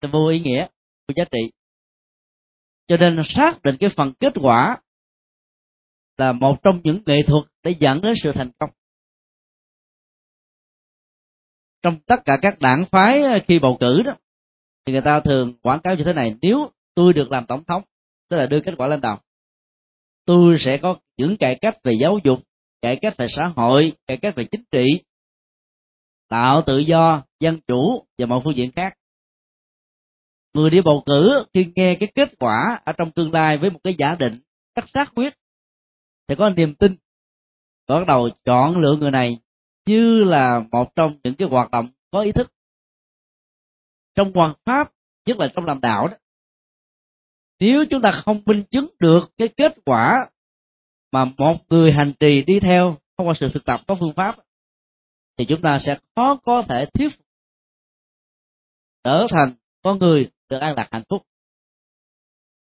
thì 0.00 0.08
vô 0.12 0.28
ý 0.28 0.40
nghĩa 0.40 0.66
vô 1.08 1.12
giá 1.16 1.24
trị. 1.24 1.38
Cho 2.86 2.96
nên 2.96 3.22
xác 3.28 3.62
định 3.62 3.76
cái 3.80 3.90
phần 3.96 4.12
kết 4.20 4.32
quả 4.40 4.78
là 6.16 6.32
một 6.32 6.56
trong 6.62 6.80
những 6.84 7.02
nghệ 7.06 7.22
thuật 7.26 7.44
để 7.62 7.74
dẫn 7.80 8.00
đến 8.00 8.14
sự 8.22 8.32
thành 8.34 8.50
công. 8.58 8.70
Trong 11.82 12.00
tất 12.06 12.16
cả 12.24 12.38
các 12.42 12.58
đảng 12.58 12.84
phái 12.90 13.22
khi 13.46 13.58
bầu 13.58 13.76
cử 13.80 14.02
đó, 14.02 14.12
thì 14.84 14.92
người 14.92 15.02
ta 15.02 15.20
thường 15.20 15.58
quảng 15.62 15.80
cáo 15.80 15.94
như 15.94 16.04
thế 16.04 16.12
này, 16.12 16.38
nếu 16.42 16.70
tôi 16.94 17.12
được 17.12 17.30
làm 17.30 17.46
tổng 17.46 17.64
thống 17.64 17.82
tức 18.30 18.36
là 18.36 18.46
đưa 18.46 18.60
kết 18.60 18.74
quả 18.78 18.86
lên 18.86 19.00
đầu 19.00 19.16
tôi 20.24 20.56
sẽ 20.60 20.78
có 20.82 20.96
những 21.16 21.36
cải 21.36 21.58
cách 21.60 21.76
về 21.84 21.92
giáo 22.00 22.18
dục, 22.24 22.38
cải 22.82 22.96
cách 23.02 23.14
về 23.16 23.26
xã 23.36 23.52
hội, 23.56 23.92
cải 24.06 24.16
cách 24.16 24.34
về 24.36 24.46
chính 24.50 24.64
trị, 24.70 25.02
tạo 26.28 26.62
tự 26.66 26.78
do, 26.78 27.22
dân 27.40 27.60
chủ 27.66 28.04
và 28.18 28.26
mọi 28.26 28.40
phương 28.44 28.56
diện 28.56 28.70
khác. 28.76 28.94
Người 30.54 30.70
đi 30.70 30.80
bầu 30.80 31.02
cử 31.06 31.44
khi 31.54 31.72
nghe 31.74 31.96
cái 32.00 32.12
kết 32.14 32.28
quả 32.38 32.80
ở 32.84 32.92
trong 32.92 33.10
tương 33.10 33.32
lai 33.32 33.58
với 33.58 33.70
một 33.70 33.80
cái 33.84 33.94
giả 33.98 34.14
định 34.14 34.40
rất 34.74 34.84
xác 34.94 35.12
quyết 35.14 35.34
sẽ 36.28 36.34
có 36.34 36.50
niềm 36.50 36.74
tin, 36.74 36.96
và 37.88 37.98
bắt 37.98 38.06
đầu 38.06 38.28
chọn 38.44 38.76
lựa 38.76 38.96
người 39.00 39.10
này 39.10 39.38
như 39.86 40.24
là 40.24 40.64
một 40.70 40.96
trong 40.96 41.18
những 41.24 41.34
cái 41.34 41.48
hoạt 41.48 41.70
động 41.70 41.88
có 42.10 42.20
ý 42.20 42.32
thức 42.32 42.52
trong 44.14 44.32
hoàn 44.32 44.54
pháp, 44.64 44.92
nhất 45.26 45.38
là 45.38 45.48
trong 45.54 45.64
làm 45.64 45.80
đạo 45.80 46.08
đó 46.08 46.14
nếu 47.60 47.84
chúng 47.90 48.02
ta 48.02 48.22
không 48.24 48.42
minh 48.46 48.62
chứng 48.70 48.88
được 48.98 49.30
cái 49.38 49.48
kết 49.48 49.74
quả 49.84 50.26
mà 51.12 51.24
một 51.24 51.56
người 51.68 51.92
hành 51.92 52.12
trì 52.20 52.42
đi 52.42 52.60
theo 52.60 52.96
thông 53.18 53.28
qua 53.28 53.34
sự 53.40 53.50
thực 53.54 53.64
tập 53.64 53.80
có 53.86 53.94
phương 53.94 54.12
pháp, 54.16 54.36
thì 55.36 55.44
chúng 55.44 55.62
ta 55.62 55.78
sẽ 55.78 55.98
khó 56.16 56.36
có 56.44 56.62
thể 56.62 56.86
thuyết 56.86 57.16
phục 57.16 57.26
trở 59.04 59.26
thành 59.30 59.54
con 59.82 59.98
người 59.98 60.30
được 60.48 60.58
an 60.58 60.74
lạc 60.76 60.88
hạnh 60.90 61.02
phúc. 61.08 61.22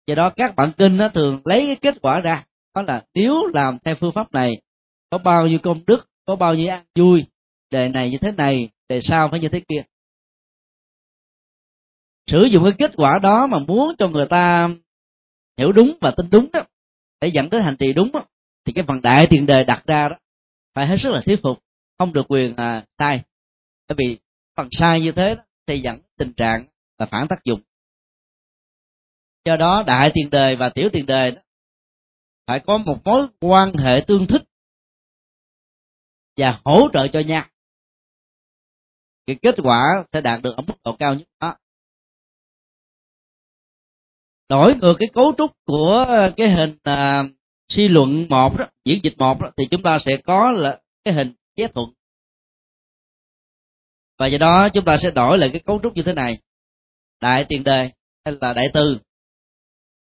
Do 0.08 0.16
đó, 0.16 0.30
các 0.30 0.56
bản 0.56 0.72
kinh 0.78 0.98
nó 0.98 1.10
thường 1.10 1.42
lấy 1.46 1.66
cái 1.66 1.76
kết 1.76 2.02
quả 2.02 2.20
ra, 2.20 2.46
đó 2.76 2.82
là 2.82 3.06
nếu 3.14 3.48
làm 3.54 3.78
theo 3.86 3.96
phương 3.96 4.12
pháp 4.12 4.34
này, 4.34 4.62
có 5.10 5.18
bao 5.18 5.48
nhiêu 5.48 5.60
công 5.64 5.86
đức, 5.88 6.10
có 6.26 6.36
bao 6.36 6.56
nhiêu 6.56 6.70
an 6.70 6.86
vui, 6.96 7.26
đề 7.72 7.90
này 7.90 8.12
như 8.12 8.18
thế 8.18 8.32
này, 8.32 8.70
đề 8.90 9.02
sau 9.04 9.28
phải 9.32 9.40
như 9.40 9.50
thế 9.50 9.62
kia 9.68 9.84
sử 12.30 12.44
dụng 12.44 12.64
cái 12.64 12.74
kết 12.78 12.92
quả 12.96 13.20
đó 13.20 13.48
mà 13.48 13.60
muốn 13.60 13.96
cho 13.98 14.08
người 14.08 14.26
ta 14.26 14.70
hiểu 15.58 15.72
đúng 15.72 15.98
và 16.02 16.12
tin 16.18 16.30
đúng 16.30 16.48
đó 16.54 16.62
để 17.22 17.28
dẫn 17.28 17.50
tới 17.50 17.62
hành 17.62 17.76
trì 17.80 17.94
đúng 17.94 18.12
đó, 18.12 18.26
thì 18.66 18.74
cái 18.74 18.84
phần 18.88 19.02
đại 19.02 19.28
tiền 19.30 19.46
đề 19.46 19.64
đặt 19.64 19.84
ra 19.88 20.10
đó 20.10 20.16
phải 20.74 20.88
hết 20.88 20.96
sức 21.04 21.10
là 21.10 21.22
thuyết 21.26 21.40
phục 21.44 21.64
không 21.98 22.14
được 22.14 22.26
quyền 22.30 22.56
à, 22.56 22.86
sai. 22.98 23.22
Bởi 23.88 23.96
vì 23.98 24.18
phần 24.56 24.68
sai 24.72 25.02
như 25.02 25.12
thế 25.12 25.36
đó, 25.36 25.44
thì 25.68 25.80
dẫn 25.80 26.02
tình 26.18 26.34
trạng 26.34 26.66
là 26.98 27.06
phản 27.06 27.28
tác 27.28 27.44
dụng. 27.44 27.62
Do 29.46 29.58
đó 29.58 29.84
đại 29.88 30.12
tiền 30.14 30.30
đề 30.30 30.56
và 30.56 30.70
tiểu 30.70 30.90
tiền 30.94 31.06
đề 31.06 31.32
đó 31.32 31.42
phải 32.48 32.60
có 32.60 32.78
một 32.78 32.98
mối 33.06 33.28
quan 33.40 33.74
hệ 33.74 34.04
tương 34.08 34.28
thích 34.28 34.44
và 36.38 36.60
hỗ 36.66 36.88
trợ 36.94 37.08
cho 37.08 37.20
nhau. 37.20 37.46
Cái 39.26 39.36
kết 39.42 39.56
quả 39.64 40.04
sẽ 40.14 40.22
đạt 40.22 40.42
được 40.42 40.54
ở 40.58 40.62
mức 40.68 40.74
độ 40.84 40.96
cao 41.00 41.14
nhất 41.14 41.28
đó 41.40 41.56
đổi 44.50 44.76
ngược 44.76 44.96
cái 45.00 45.10
cấu 45.14 45.34
trúc 45.38 45.52
của 45.66 46.06
ờ, 46.08 46.34
cái 46.38 46.50
hình 46.50 46.78
à, 46.84 47.24
suy 47.68 47.88
luận 47.88 48.26
một 48.30 48.58
đó 48.58 48.68
diễn 48.86 49.00
dịch 49.04 49.14
một 49.18 49.42
đó, 49.42 49.52
thì 49.58 49.68
chúng 49.72 49.82
ta 49.82 50.00
sẽ 50.06 50.18
có 50.18 50.52
là 50.52 50.82
cái 51.04 51.14
hình 51.14 51.34
ghé 51.56 51.68
thuận. 51.68 51.90
Và 54.18 54.28
do 54.28 54.38
đó 54.38 54.70
chúng 54.70 54.86
ta 54.86 54.98
sẽ 54.98 55.12
đổi 55.12 55.38
lại 55.38 55.50
cái 55.54 55.62
cấu 55.66 55.80
trúc 55.84 55.96
như 55.96 56.04
thế 56.04 56.14
này. 56.14 56.38
Đại 57.22 57.46
tiền 57.50 57.64
đề 57.64 57.92
hay 58.26 58.36
là 58.42 58.54
đại 58.54 58.70
từ? 58.74 58.98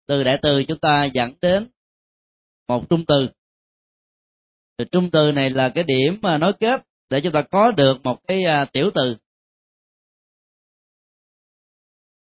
Từ 0.07 0.25
đại 0.25 0.39
từ 0.43 0.65
chúng 0.65 0.79
ta 0.79 1.05
dẫn 1.05 1.33
đến 1.41 1.69
một 2.69 2.91
trung 2.91 3.05
từ. 3.07 3.29
Thì 4.79 4.85
trung 4.93 5.11
từ 5.11 5.33
này 5.33 5.51
là 5.51 5.69
cái 5.69 5.85
điểm 5.85 6.19
mà 6.23 6.39
nối 6.39 6.53
kết 6.53 6.83
để 7.11 7.21
chúng 7.21 7.33
ta 7.33 7.43
có 7.43 7.73
được 7.73 7.97
một 8.05 8.21
cái 8.29 8.43
tiểu 8.73 8.91
từ. 8.95 9.17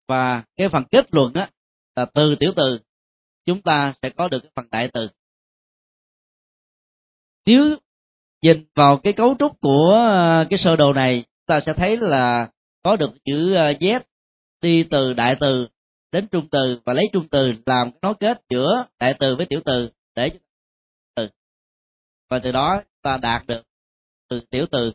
Và 0.08 0.44
cái 0.56 0.68
phần 0.68 0.84
kết 0.90 1.06
luận 1.14 1.32
á 1.34 1.50
là 1.96 2.06
từ, 2.14 2.36
tiểu 2.40 2.52
từ, 2.56 2.78
chúng 3.46 3.62
ta 3.62 3.94
sẽ 4.02 4.10
có 4.10 4.28
được 4.28 4.38
cái 4.42 4.50
phần 4.56 4.66
đại 4.70 4.90
từ. 4.92 5.08
Nếu 7.46 7.76
nhìn 8.42 8.64
vào 8.74 8.96
cái 8.96 9.12
cấu 9.12 9.36
trúc 9.38 9.60
của 9.60 9.92
ờ, 9.92 10.46
cái 10.50 10.58
sơ 10.58 10.76
đồ 10.76 10.92
này 10.92 11.24
ta 11.46 11.60
sẽ 11.66 11.72
thấy 11.72 11.96
là 11.96 12.50
có 12.82 12.96
được 12.96 13.10
chữ 13.24 13.54
ờ, 13.54 13.72
z 13.72 14.00
đi 14.60 14.84
từ, 14.90 15.12
đại 15.12 15.36
từ, 15.40 15.68
đến 16.12 16.26
trung 16.28 16.48
từ 16.50 16.80
và 16.84 16.92
lấy 16.92 17.04
trung 17.12 17.28
từ 17.30 17.52
làm 17.66 17.90
nối 18.02 18.14
kết 18.20 18.42
giữa 18.50 18.86
đại 18.98 19.14
từ 19.18 19.36
với 19.36 19.46
tiểu 19.46 19.60
từ 19.64 19.90
để 20.14 20.30
từ. 21.14 21.28
Và 22.30 22.38
từ 22.38 22.52
đó 22.52 22.82
ta 23.02 23.16
đạt 23.16 23.46
được 23.46 23.62
từ 24.28 24.40
tiểu 24.50 24.66
từ, 24.70 24.92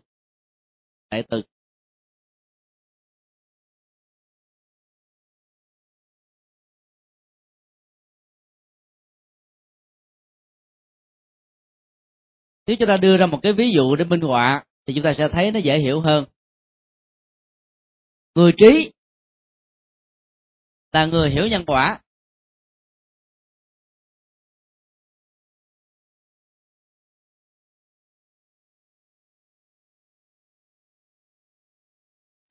đại 1.11 1.23
từ. 1.29 1.41
Nếu 12.67 12.75
chúng 12.79 12.87
ta 12.87 12.97
đưa 12.97 13.17
ra 13.17 13.25
một 13.25 13.39
cái 13.43 13.53
ví 13.53 13.71
dụ 13.71 13.95
để 13.95 14.05
minh 14.05 14.21
họa, 14.21 14.63
thì 14.85 14.93
chúng 14.93 15.03
ta 15.03 15.13
sẽ 15.13 15.27
thấy 15.31 15.51
nó 15.51 15.59
dễ 15.59 15.79
hiểu 15.79 15.99
hơn. 15.99 16.25
Người 18.35 18.51
trí 18.57 18.91
là 20.91 21.05
người 21.05 21.29
hiểu 21.29 21.47
nhân 21.47 21.63
quả. 21.67 22.01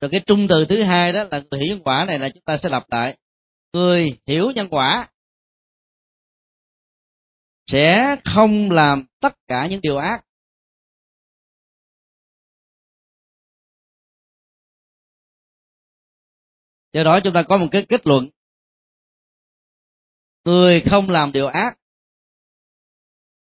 Rồi 0.01 0.09
cái 0.11 0.21
trung 0.25 0.47
từ 0.49 0.65
thứ 0.69 0.83
hai 0.83 1.13
đó 1.13 1.23
là 1.31 1.41
người 1.51 1.59
hiểu 1.59 1.75
nhân 1.75 1.83
quả 1.83 2.05
này 2.07 2.19
là 2.19 2.29
chúng 2.29 2.43
ta 2.43 2.57
sẽ 2.57 2.69
lặp 2.69 2.83
lại. 2.89 3.17
Người 3.73 4.19
hiểu 4.27 4.51
nhân 4.51 4.67
quả 4.71 5.09
sẽ 7.67 8.15
không 8.33 8.71
làm 8.71 9.05
tất 9.19 9.33
cả 9.47 9.67
những 9.69 9.81
điều 9.81 9.97
ác. 9.97 10.23
Do 16.93 17.03
đó 17.03 17.19
chúng 17.23 17.33
ta 17.33 17.43
có 17.47 17.57
một 17.57 17.67
cái 17.71 17.85
kết 17.89 18.07
luận. 18.07 18.29
Người 20.45 20.81
không 20.89 21.09
làm 21.09 21.31
điều 21.31 21.47
ác 21.47 21.77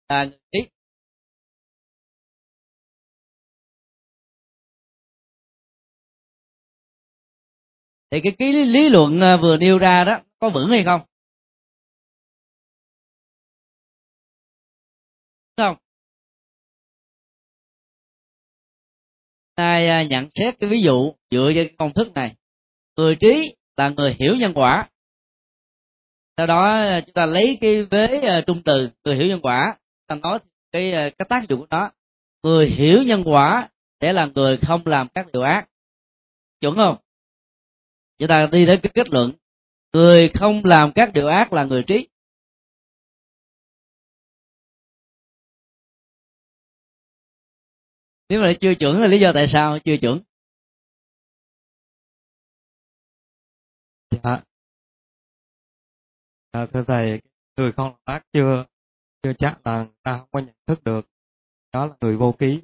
là 0.09 0.23
người 0.25 0.39
trí 0.51 0.69
thì 8.11 8.21
cái 8.23 8.35
cái 8.37 8.53
lý 8.53 8.89
luận 8.89 9.21
à, 9.21 9.37
vừa 9.37 9.57
nêu 9.57 9.77
ra 9.77 10.03
đó, 10.03 10.19
có 10.39 10.49
vững 10.49 10.69
hay 10.69 10.83
không? 10.83 11.01
Không? 15.61 15.77
Ai 19.55 19.87
à, 19.87 20.03
nhận 20.03 20.29
xét 20.35 20.59
cái 20.59 20.69
ví 20.69 20.81
dụ 20.81 21.13
dựa 21.31 21.51
trên 21.55 21.75
công 21.75 21.93
thức 21.93 22.07
này. 22.15 22.35
Người 22.97 23.15
trí 23.15 23.55
là 23.77 23.89
người 23.89 24.15
hiểu 24.19 24.35
nhân 24.35 24.51
quả. 24.55 24.89
Sau 26.37 26.47
đó 26.47 26.71
à, 26.71 27.01
chúng 27.01 27.13
ta 27.13 27.25
lấy 27.25 27.57
cái 27.61 27.83
vế 27.83 28.21
à, 28.21 28.43
trung 28.47 28.61
từ, 28.65 28.89
người 29.05 29.15
hiểu 29.15 29.27
nhân 29.27 29.39
quả. 29.41 29.77
Ta 30.07 30.15
nói 30.15 30.39
cái 30.71 30.91
cái 30.91 31.25
tác 31.29 31.49
dụng 31.49 31.59
của 31.59 31.67
nó. 31.69 31.91
Người 32.43 32.67
hiểu 32.67 33.03
nhân 33.03 33.23
quả 33.25 33.69
để 33.99 34.13
là 34.13 34.25
người 34.35 34.57
không 34.57 34.81
làm 34.85 35.07
các 35.13 35.27
điều 35.33 35.41
ác. 35.41 35.67
Chuẩn 36.61 36.75
không? 36.75 36.95
Chúng 38.19 38.27
ta 38.27 38.47
đi 38.51 38.65
đến 38.65 38.79
cái 38.83 38.91
kết 38.95 39.09
luận. 39.09 39.31
Người 39.93 40.29
không 40.29 40.65
làm 40.65 40.91
các 40.91 41.13
điều 41.13 41.27
ác 41.27 41.53
là 41.53 41.63
người 41.63 41.83
trí. 41.83 42.07
Nếu 48.31 48.41
mà 48.41 48.53
chưa 48.61 48.73
chuẩn 48.79 49.01
là 49.01 49.07
lý 49.07 49.19
do 49.19 49.31
tại 49.33 49.47
sao 49.53 49.79
chưa 49.79 49.97
chuẩn? 50.01 50.19
Dạ. 54.11 54.43
À, 56.51 56.65
thưa 56.73 56.83
thầy 56.87 57.21
người 57.57 57.71
không 57.71 57.85
làm 57.85 57.95
ác 58.05 58.25
chưa 58.33 58.65
chưa 59.23 59.33
chắc 59.33 59.67
là 59.67 59.77
người 59.77 59.93
ta 60.03 60.17
không 60.17 60.27
có 60.31 60.39
nhận 60.39 60.55
thức 60.67 60.83
được. 60.83 61.09
Đó 61.73 61.85
là 61.85 61.93
người 62.01 62.17
vô 62.17 62.35
ký. 62.39 62.61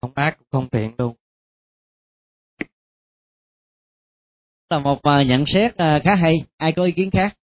Không 0.00 0.12
ác 0.14 0.36
cũng 0.38 0.48
không 0.50 0.68
thiện 0.70 0.94
luôn. 0.98 1.16
Là 4.70 4.78
một 4.78 4.98
uh, 4.98 5.26
nhận 5.26 5.44
xét 5.46 5.72
uh, 5.72 6.02
khá 6.04 6.14
hay. 6.14 6.34
Ai 6.56 6.72
có 6.76 6.84
ý 6.84 6.92
kiến 6.92 7.10
khác 7.10 7.36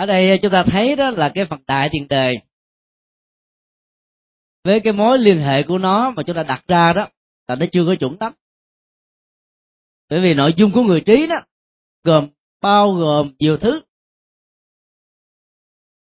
ở 0.00 0.06
đây 0.06 0.38
chúng 0.42 0.52
ta 0.52 0.64
thấy 0.66 0.96
đó 0.96 1.10
là 1.10 1.30
cái 1.34 1.44
phần 1.44 1.60
đại 1.66 1.88
tiền 1.92 2.08
đề. 2.08 2.40
Với 4.64 4.80
cái 4.80 4.92
mối 4.92 5.18
liên 5.18 5.40
hệ 5.40 5.62
của 5.62 5.78
nó 5.78 6.10
mà 6.10 6.22
chúng 6.22 6.36
ta 6.36 6.42
đặt 6.42 6.64
ra 6.68 6.92
đó 6.92 7.08
là 7.48 7.54
nó 7.54 7.66
chưa 7.72 7.84
có 7.86 7.94
chuẩn 8.00 8.16
lắm 8.20 8.32
bởi 10.08 10.20
vì 10.20 10.34
nội 10.34 10.54
dung 10.56 10.70
của 10.74 10.82
người 10.82 11.00
trí 11.06 11.26
đó 11.26 11.36
gồm 12.04 12.28
bao 12.60 12.92
gồm 12.92 13.32
nhiều 13.38 13.56
thứ. 13.56 13.80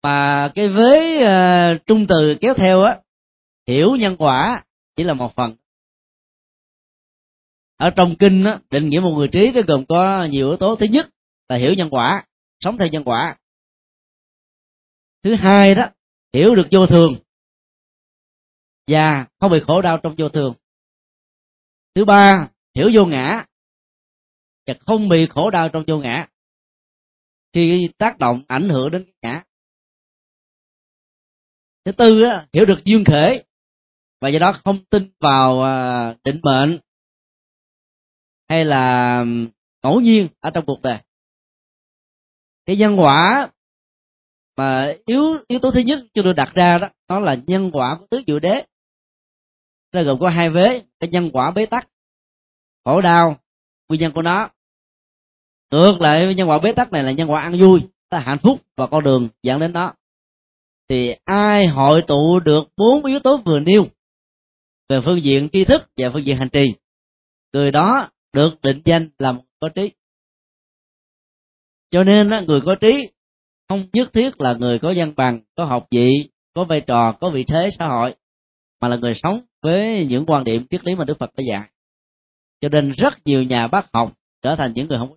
Mà 0.03 0.51
cái 0.55 0.67
vế 0.67 1.17
uh, 1.17 1.85
trung 1.85 2.05
từ 2.09 2.35
kéo 2.41 2.53
theo 2.53 2.81
á 2.81 2.97
hiểu 3.67 3.95
nhân 3.95 4.15
quả 4.19 4.63
chỉ 4.95 5.03
là 5.03 5.13
một 5.13 5.35
phần. 5.35 5.55
Ở 7.77 7.89
trong 7.89 8.15
kinh 8.19 8.43
á 8.43 8.59
định 8.69 8.89
nghĩa 8.89 8.99
một 8.99 9.13
người 9.17 9.27
trí 9.31 9.51
nó 9.51 9.61
gồm 9.67 9.85
có 9.85 10.27
nhiều 10.31 10.47
yếu 10.47 10.57
tố. 10.57 10.75
Thứ 10.75 10.85
nhất 10.85 11.07
là 11.49 11.57
hiểu 11.57 11.73
nhân 11.73 11.89
quả 11.91 12.23
sống 12.59 12.77
theo 12.77 12.87
nhân 12.87 13.03
quả 13.03 13.35
thứ 15.23 15.35
hai 15.35 15.75
đó, 15.75 15.89
hiểu 16.33 16.55
được 16.55 16.67
vô 16.71 16.85
thường. 16.87 17.13
Và 18.87 19.27
không 19.39 19.51
bị 19.51 19.59
khổ 19.67 19.81
đau 19.81 19.99
trong 20.03 20.15
vô 20.17 20.29
thường. 20.29 20.53
Thứ 21.95 22.05
ba, 22.05 22.49
hiểu 22.75 22.89
vô 22.93 23.05
ngã. 23.05 23.45
Và 24.67 24.73
không 24.85 25.09
bị 25.09 25.27
khổ 25.27 25.49
đau 25.49 25.69
trong 25.69 25.83
vô 25.87 25.97
ngã. 25.97 26.27
Khi 27.53 27.89
tác 27.97 28.17
động 28.17 28.41
ảnh 28.47 28.69
hưởng 28.69 28.91
đến 28.91 29.03
cái 29.03 29.13
ngã. 29.21 29.43
Thứ 31.85 31.91
tư 31.91 32.21
đó 32.23 32.45
hiểu 32.53 32.65
được 32.65 32.79
duyên 32.85 33.03
khể. 33.05 33.43
Và 34.21 34.29
do 34.29 34.39
đó 34.39 34.59
không 34.63 34.85
tin 34.85 35.11
vào 35.19 35.63
à, 35.63 36.15
định 36.23 36.39
mệnh. 36.43 36.79
Hay 38.49 38.65
là 38.65 39.23
ngẫu 39.83 40.01
nhiên 40.01 40.27
ở 40.39 40.49
trong 40.49 40.65
cuộc 40.65 40.81
đời. 40.81 40.97
Cái 42.65 42.75
nhân 42.75 42.99
quả 42.99 43.49
mà 44.57 44.93
yếu 45.05 45.37
yếu 45.47 45.59
tố 45.59 45.71
thứ 45.71 45.79
nhất 45.79 45.99
chúng 46.13 46.23
tôi 46.23 46.33
đặt 46.33 46.51
ra 46.53 46.77
đó 46.77 46.89
đó 47.09 47.19
là 47.19 47.37
nhân 47.47 47.69
quả 47.73 47.97
của 47.99 48.05
tứ 48.09 48.21
diệu 48.27 48.39
đế. 48.39 48.65
Nó 49.93 50.03
gồm 50.03 50.19
có 50.19 50.29
hai 50.29 50.49
vế, 50.49 50.81
cái 50.99 51.09
nhân 51.09 51.29
quả 51.33 51.51
bế 51.51 51.65
tắc, 51.65 51.87
khổ 52.85 53.01
đau, 53.01 53.39
nguyên 53.89 54.01
nhân 54.01 54.11
của 54.15 54.21
nó. 54.21 54.49
Ngược 55.71 56.01
lại 56.01 56.35
nhân 56.35 56.49
quả 56.49 56.59
bế 56.59 56.71
tắc 56.71 56.91
này 56.91 57.03
là 57.03 57.11
nhân 57.11 57.31
quả 57.31 57.41
ăn 57.41 57.59
vui 57.59 57.81
ta 58.09 58.19
hạnh 58.19 58.37
phúc 58.43 58.59
và 58.77 58.87
con 58.87 59.03
đường 59.03 59.29
dẫn 59.43 59.59
đến 59.59 59.73
đó 59.73 59.93
thì 60.89 61.15
ai 61.25 61.67
hội 61.67 62.01
tụ 62.07 62.39
được 62.39 62.63
bốn 62.77 63.05
yếu 63.05 63.19
tố 63.19 63.37
vừa 63.45 63.59
nêu 63.59 63.85
về 64.89 65.01
phương 65.05 65.23
diện 65.23 65.49
tri 65.53 65.65
thức 65.65 65.81
và 65.97 66.09
phương 66.13 66.25
diện 66.25 66.37
hành 66.37 66.49
trì, 66.49 66.73
người 67.53 67.71
đó 67.71 68.09
được 68.33 68.61
định 68.61 68.81
danh 68.85 69.09
là 69.19 69.31
một 69.31 69.43
có 69.59 69.69
trí. 69.69 69.91
Cho 71.91 72.03
nên 72.03 72.45
người 72.47 72.61
có 72.65 72.75
trí 72.75 73.09
không 73.69 73.87
nhất 73.93 74.13
thiết 74.13 74.41
là 74.41 74.53
người 74.53 74.79
có 74.79 74.93
văn 74.95 75.13
bằng 75.15 75.39
có 75.55 75.65
học 75.65 75.87
vị 75.91 76.29
có 76.53 76.63
vai 76.63 76.81
trò 76.81 77.17
có 77.21 77.29
vị 77.29 77.45
thế 77.47 77.69
xã 77.79 77.87
hội 77.87 78.15
mà 78.81 78.87
là 78.87 78.95
người 78.97 79.13
sống 79.23 79.41
với 79.61 80.05
những 80.09 80.25
quan 80.27 80.43
điểm 80.43 80.65
triết 80.69 80.85
lý 80.85 80.95
mà 80.95 81.05
đức 81.05 81.19
phật 81.19 81.35
đã 81.35 81.43
dạy. 81.49 81.69
Cho 82.61 82.69
nên 82.69 82.91
rất 82.91 83.13
nhiều 83.25 83.43
nhà 83.43 83.67
bác 83.67 83.85
học 83.93 84.13
trở 84.41 84.55
thành 84.55 84.73
những 84.73 84.87
người 84.87 84.97
không 84.97 85.15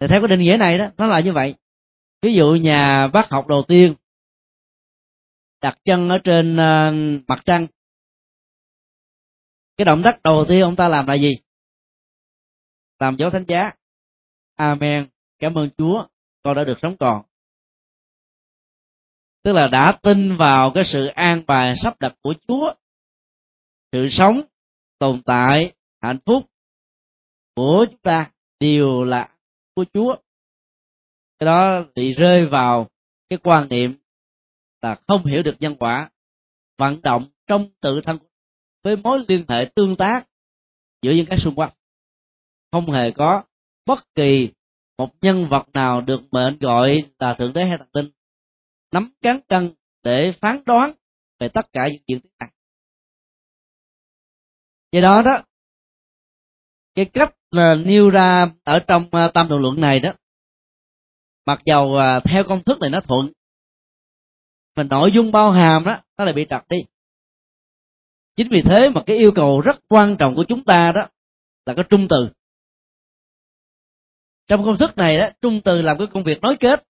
thì 0.00 0.06
theo 0.08 0.20
cái 0.20 0.28
định 0.28 0.40
nghĩa 0.40 0.56
này 0.56 0.78
đó 0.78 0.90
nó 0.96 1.06
là 1.06 1.20
như 1.20 1.32
vậy. 1.32 1.54
Ví 2.22 2.34
dụ 2.34 2.54
nhà 2.54 3.08
bác 3.08 3.30
học 3.30 3.46
đầu 3.46 3.62
tiên 3.68 3.94
đặt 5.60 5.78
chân 5.84 6.08
ở 6.08 6.18
trên 6.18 6.52
uh, 6.52 7.24
mặt 7.28 7.42
trăng. 7.44 7.66
Cái 9.76 9.84
động 9.84 10.02
tác 10.04 10.22
đầu 10.22 10.44
tiên 10.48 10.60
ông 10.60 10.76
ta 10.76 10.88
làm 10.88 11.06
là 11.06 11.14
gì? 11.14 11.34
Làm 12.98 13.16
dấu 13.16 13.30
thánh 13.30 13.44
giá. 13.48 13.70
Amen. 14.56 15.08
Cảm 15.38 15.58
ơn 15.58 15.70
chúa 15.78 16.06
con 16.42 16.56
đã 16.56 16.64
được 16.64 16.78
sống 16.82 16.96
còn. 16.96 17.22
Tức 19.42 19.52
là 19.52 19.68
đã 19.68 19.98
tin 20.02 20.36
vào 20.36 20.72
cái 20.74 20.84
sự 20.86 21.06
an 21.06 21.42
bài 21.46 21.74
sắp 21.82 22.00
đặt 22.00 22.14
của 22.22 22.34
chúa. 22.48 22.74
Sự 23.92 24.08
sống, 24.10 24.40
tồn 24.98 25.22
tại, 25.22 25.72
hạnh 26.00 26.18
phúc 26.26 26.50
của 27.54 27.86
chúng 27.90 27.98
ta 27.98 28.30
đều 28.60 29.04
là 29.04 29.28
của 29.74 29.84
chúa. 29.94 30.16
Cái 31.38 31.46
đó 31.46 31.84
bị 31.94 32.12
rơi 32.12 32.46
vào 32.46 32.88
cái 33.28 33.38
quan 33.42 33.68
niệm 33.68 33.94
là 34.82 34.96
không 35.08 35.24
hiểu 35.24 35.42
được 35.42 35.56
nhân 35.60 35.76
quả, 35.78 36.10
vận 36.78 37.02
động 37.02 37.26
trong 37.46 37.68
tự 37.80 38.00
thân 38.00 38.18
với 38.82 38.96
mối 38.96 39.24
liên 39.28 39.44
hệ 39.48 39.70
tương 39.74 39.96
tác 39.96 40.28
giữa 41.02 41.12
những 41.12 41.26
cái 41.26 41.38
xung 41.38 41.54
quanh. 41.54 41.70
Không 42.72 42.90
hề 42.90 43.10
có 43.10 43.42
bất 43.86 44.14
kỳ 44.14 44.50
một 45.02 45.14
nhân 45.22 45.48
vật 45.50 45.68
nào 45.72 46.00
được 46.00 46.20
mệnh 46.32 46.58
gọi 46.58 46.98
là 47.18 47.34
thượng 47.34 47.52
đế 47.52 47.64
hay 47.64 47.78
thần 47.78 47.88
linh, 47.92 48.10
nắm 48.92 49.12
cán 49.22 49.40
cân 49.48 49.74
để 50.02 50.32
phán 50.40 50.62
đoán 50.66 50.92
về 51.38 51.48
tất 51.48 51.72
cả 51.72 51.88
những 51.88 52.02
chuyện 52.06 52.20
này. 52.40 52.50
Do 54.92 55.00
đó 55.00 55.22
đó, 55.22 55.44
cái 56.94 57.04
cách 57.04 57.34
là 57.50 57.74
nêu 57.74 58.10
ra 58.10 58.50
ở 58.64 58.78
trong 58.78 59.08
ờ, 59.10 59.30
tam 59.34 59.48
đồ 59.48 59.58
luận 59.58 59.80
này 59.80 60.00
đó, 60.00 60.12
mặc 61.46 61.60
dầu 61.64 61.96
ờ, 61.96 62.20
theo 62.24 62.44
công 62.44 62.64
thức 62.64 62.78
này 62.80 62.90
nó 62.90 63.00
thuận, 63.00 63.32
mà 64.76 64.82
nội 64.82 65.12
dung 65.12 65.32
bao 65.32 65.50
hàm 65.50 65.84
đó, 65.84 66.00
nó 66.18 66.24
lại 66.24 66.34
bị 66.34 66.46
trật 66.50 66.62
đi. 66.68 66.78
Chính 68.36 68.48
vì 68.50 68.62
thế 68.62 68.90
mà 68.94 69.02
cái 69.06 69.16
yêu 69.16 69.32
cầu 69.34 69.60
rất 69.60 69.76
quan 69.88 70.16
trọng 70.18 70.34
của 70.34 70.44
chúng 70.48 70.64
ta 70.64 70.92
đó 70.94 71.08
là 71.66 71.74
cái 71.74 71.84
trung 71.90 72.06
từ 72.10 72.28
trong 74.48 74.64
công 74.64 74.78
thức 74.78 74.96
này 74.96 75.18
đó, 75.18 75.28
trung 75.40 75.60
từ 75.64 75.82
làm 75.82 75.98
cái 75.98 76.06
công 76.06 76.24
việc 76.24 76.40
nối 76.42 76.56
kết. 76.60 76.84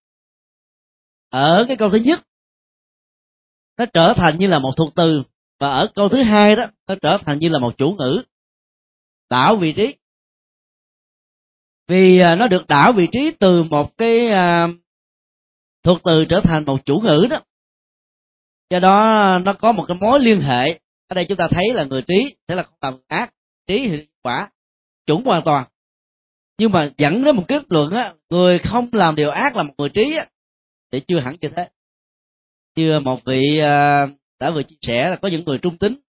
Ở 1.28 1.64
cái 1.68 1.76
câu 1.76 1.90
thứ 1.90 1.96
nhất, 1.96 2.20
nó 3.78 3.86
trở 3.86 4.14
thành 4.16 4.38
như 4.38 4.46
là 4.46 4.58
một 4.58 4.72
thuộc 4.76 4.94
từ. 4.94 5.22
Và 5.60 5.70
ở 5.70 5.90
câu 5.94 6.08
thứ 6.08 6.22
hai 6.22 6.56
đó, 6.56 6.66
nó 6.86 6.94
trở 7.02 7.18
thành 7.18 7.38
như 7.38 7.48
là 7.48 7.58
một 7.58 7.78
chủ 7.78 7.96
ngữ. 7.98 8.22
Đảo 9.30 9.56
vị 9.56 9.72
trí. 9.72 9.94
Vì 11.88 12.18
à, 12.18 12.34
nó 12.34 12.48
được 12.48 12.66
đảo 12.68 12.92
vị 12.92 13.08
trí 13.12 13.30
từ 13.40 13.62
một 13.62 13.98
cái 13.98 14.28
à, 14.28 14.68
thuộc 15.82 15.98
từ 16.04 16.24
trở 16.24 16.40
thành 16.44 16.64
một 16.64 16.84
chủ 16.84 17.00
ngữ 17.00 17.26
đó. 17.30 17.40
Do 18.70 18.78
đó, 18.78 19.38
nó 19.38 19.52
có 19.52 19.72
một 19.72 19.84
cái 19.88 19.96
mối 20.00 20.20
liên 20.20 20.40
hệ. 20.40 20.80
Ở 21.08 21.14
đây 21.14 21.26
chúng 21.28 21.38
ta 21.38 21.48
thấy 21.50 21.72
là 21.74 21.84
người 21.84 22.02
trí 22.02 22.36
sẽ 22.48 22.54
là 22.54 22.62
không 22.62 22.78
làm 22.80 22.98
ác. 23.08 23.34
Trí 23.66 23.88
thì 23.88 24.06
quả, 24.22 24.50
chuẩn 25.06 25.24
hoàn 25.24 25.42
toàn 25.44 25.64
nhưng 26.62 26.72
mà 26.72 26.90
dẫn 26.98 27.24
đến 27.24 27.36
một 27.36 27.44
kết 27.48 27.62
luận 27.68 27.92
á 27.92 28.14
người 28.30 28.58
không 28.58 28.88
làm 28.92 29.14
điều 29.14 29.30
ác 29.30 29.56
là 29.56 29.62
một 29.62 29.74
người 29.78 29.88
trí 29.88 30.16
á 30.16 30.26
thì 30.92 31.00
chưa 31.00 31.20
hẳn 31.20 31.36
như 31.40 31.48
thế. 31.48 31.70
Như 32.76 33.00
một 33.00 33.20
vị 33.24 33.58
à, 33.58 34.06
đã 34.40 34.50
vừa 34.50 34.62
chia 34.62 34.76
sẻ 34.82 35.10
là 35.10 35.16
có 35.22 35.28
những 35.28 35.44
người 35.44 35.58
trung 35.58 35.78
tính 35.78 36.00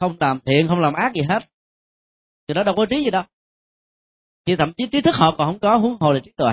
không 0.00 0.16
làm 0.20 0.40
thiện 0.46 0.68
không 0.68 0.80
làm 0.80 0.94
ác 0.94 1.12
gì 1.14 1.22
hết. 1.28 1.42
Thì 2.48 2.54
đó 2.54 2.62
đâu 2.62 2.74
có 2.76 2.86
trí 2.86 3.04
gì 3.04 3.10
đâu. 3.10 3.22
Thì 4.46 4.56
thậm 4.56 4.72
chí 4.76 4.86
trí 4.92 5.00
thức 5.00 5.14
họ 5.14 5.34
còn 5.38 5.52
không 5.52 5.58
có 5.58 5.76
huống 5.76 5.96
hồ 6.00 6.12
là 6.12 6.20
trí 6.24 6.32
tuệ. 6.36 6.52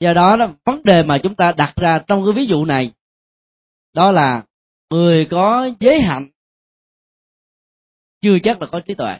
Do 0.00 0.12
đó 0.12 0.36
đó 0.36 0.48
vấn 0.64 0.82
đề 0.84 1.02
mà 1.02 1.18
chúng 1.22 1.34
ta 1.34 1.52
đặt 1.52 1.72
ra 1.76 2.04
trong 2.06 2.24
cái 2.24 2.32
ví 2.36 2.46
dụ 2.46 2.64
này 2.64 2.92
đó 3.92 4.10
là 4.10 4.44
người 4.90 5.26
có 5.30 5.70
giới 5.80 6.00
hạnh 6.00 6.30
chưa 8.20 8.38
chắc 8.42 8.60
là 8.60 8.66
có 8.72 8.80
trí 8.80 8.94
tuệ 8.94 9.16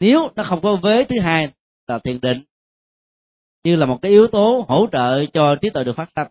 nếu 0.00 0.30
nó 0.36 0.44
không 0.48 0.60
có 0.62 0.76
vế 0.82 1.04
thứ 1.04 1.20
hai 1.20 1.52
là 1.86 1.98
thiền 1.98 2.20
định, 2.20 2.42
như 3.64 3.76
là 3.76 3.86
một 3.86 3.98
cái 4.02 4.10
yếu 4.10 4.26
tố 4.26 4.64
hỗ 4.68 4.86
trợ 4.92 5.26
cho 5.26 5.56
trí 5.62 5.70
tuệ 5.70 5.84
được 5.84 5.96
phát 5.96 6.10
sinh 6.16 6.26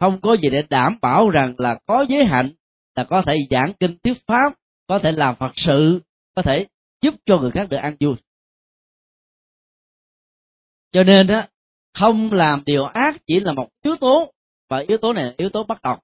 không 0.00 0.20
có 0.20 0.36
gì 0.42 0.50
để 0.50 0.62
đảm 0.70 0.98
bảo 1.02 1.30
rằng 1.30 1.54
là 1.58 1.78
có 1.86 2.06
giới 2.08 2.24
hạnh 2.24 2.50
là 2.94 3.04
có 3.04 3.22
thể 3.26 3.36
giảng 3.50 3.72
kinh 3.80 3.96
thuyết 4.02 4.26
pháp, 4.26 4.52
có 4.86 4.98
thể 4.98 5.12
làm 5.12 5.36
phật 5.36 5.52
sự, 5.56 6.00
có 6.34 6.42
thể 6.42 6.66
giúp 7.00 7.14
cho 7.24 7.38
người 7.38 7.50
khác 7.50 7.68
được 7.70 7.76
ăn 7.76 7.96
vui. 8.00 8.14
Cho 10.92 11.02
nên 11.02 11.26
đó, 11.26 11.42
không 11.94 12.32
làm 12.32 12.62
điều 12.66 12.84
ác 12.84 13.16
chỉ 13.26 13.40
là 13.40 13.52
một 13.52 13.68
yếu 13.82 13.96
tố, 13.96 14.32
và 14.68 14.78
yếu 14.78 14.98
tố 14.98 15.12
này 15.12 15.24
là 15.24 15.34
yếu 15.36 15.48
tố 15.48 15.64
bắt 15.64 15.82
đầu 15.82 15.98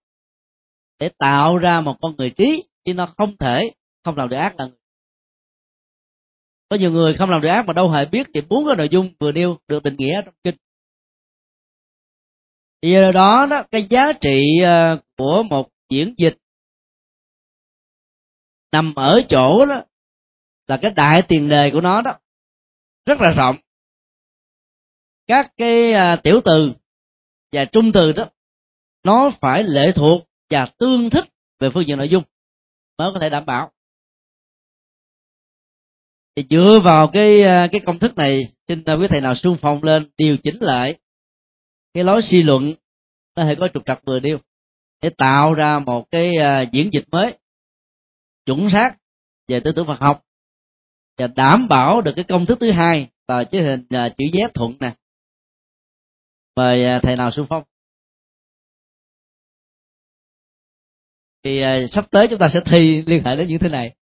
để 0.98 1.11
tạo 1.18 1.59
ra 1.59 1.80
một 1.80 1.96
con 2.00 2.16
người 2.16 2.30
trí 2.30 2.64
chứ 2.85 2.94
nó 2.94 3.14
không 3.16 3.37
thể 3.37 3.70
không 4.04 4.16
làm 4.16 4.28
điều 4.28 4.38
ác 4.38 4.54
là 4.59 4.64
người 4.66 4.78
có 6.68 6.76
nhiều 6.76 6.90
người 6.90 7.14
không 7.14 7.31
làm 7.31 7.40
được 7.40 7.48
ác 7.48 7.66
mà 7.66 7.72
đâu 7.72 7.90
hề 7.90 8.05
biết 8.05 8.26
thì 8.35 8.40
bốn 8.48 8.66
cái 8.66 8.76
nội 8.76 8.88
dung 8.90 9.14
vừa 9.20 9.33
nêu 9.33 9.59
được 9.68 9.83
định 9.83 9.96
nghĩa 9.96 10.22
trong 10.24 10.35
kinh. 10.44 10.57
Thì 12.83 12.92
do 12.92 13.12
đó 13.12 13.46
đó, 13.50 13.62
cái 13.70 13.87
giá 13.90 14.12
trị 14.20 14.61
ờ, 14.64 15.00
của 15.16 15.42
một 15.42 15.68
diễn 15.90 16.14
dịch 16.18 16.37
nằm 18.72 18.94
ở 18.94 19.20
chỗ 19.29 19.66
đó 19.66 19.83
là 20.66 20.79
cái 20.83 20.90
đại 20.90 21.22
tiền 21.29 21.48
đề 21.48 21.70
của 21.70 21.81
nó 21.81 22.02
đó. 22.02 22.18
Rất 23.07 23.20
là 23.20 23.31
rộng. 23.31 23.57
Các 25.26 25.52
cái 25.57 25.92
ờ, 25.92 26.16
tiểu 26.16 26.40
từ 26.44 26.72
và 27.53 27.64
trung 27.64 27.93
từ 27.95 28.12
đó, 28.12 28.28
nó 29.05 29.30
phải 29.40 29.64
lệ 29.64 29.93
thuộc 29.97 30.22
và 30.51 30.66
tương 30.78 31.11
thích 31.11 31.24
về 31.61 31.70
phương 31.70 31.86
diện 31.86 31.99
nội 31.99 32.09
dung 32.09 32.22
mới 32.99 33.11
có 33.14 33.18
thể 33.20 33.30
đảm 33.30 33.47
bảo 33.47 33.72
thì 36.37 36.45
dựa 36.51 36.80
vào 36.84 37.09
cái 37.12 37.43
ờ, 37.43 37.68
cái 37.72 37.80
công 37.87 37.99
thức 37.99 38.16
này, 38.16 38.53
xin 38.68 38.84
ờ, 38.84 38.99
quý 39.01 39.07
thầy 39.11 39.20
nào 39.20 39.34
xung 39.34 39.57
phong 39.61 39.82
lên 39.82 40.11
điều 40.16 40.37
chỉnh 40.37 40.57
lại 40.61 40.99
cái 41.95 42.05
lối 42.05 42.22
suy 42.22 42.43
luận, 42.43 42.74
nó 43.37 43.45
thể 43.45 43.55
có 43.55 43.68
trục 43.74 43.82
trặc 43.87 44.01
vừa 44.07 44.20
điêu 44.20 44.39
để 45.03 45.11
tạo 45.18 45.55
ra 45.55 45.78
một 45.78 46.11
cái 46.11 46.37
ờ, 46.37 46.64
diễn 46.72 46.91
dịch 46.93 47.05
mới, 47.11 47.39
chuẩn 48.47 48.70
xác 48.70 48.97
về 49.49 49.61
tư 49.61 49.72
tưởng 49.76 49.87
Phật 49.87 50.01
học 50.01 50.24
và 51.18 51.26
đảm 51.26 51.68
bảo 51.68 52.01
được 52.01 52.12
cái 52.16 52.24
công 52.28 52.47
thức 52.47 52.59
thứ 52.61 52.70
hai 52.70 53.09
là 53.28 53.45
chữ 53.45 53.61
hình 53.61 53.87
chữ 53.91 54.24
Z 54.32 54.49
thuận 54.55 54.74
nè. 54.80 54.93
Mời 56.57 57.01
thầy 57.03 57.16
nào 57.16 57.30
xung 57.30 57.47
phong. 57.49 57.62
Thì 61.43 61.62
sắp 61.91 62.05
tới 62.11 62.26
chúng 62.30 62.39
ta 62.39 62.49
sẽ 62.53 62.61
thi 62.66 63.03
liên 63.07 63.24
hệ 63.24 63.37
đến 63.37 63.49
những 63.49 63.59
thứ 63.59 63.68
này 63.68 63.95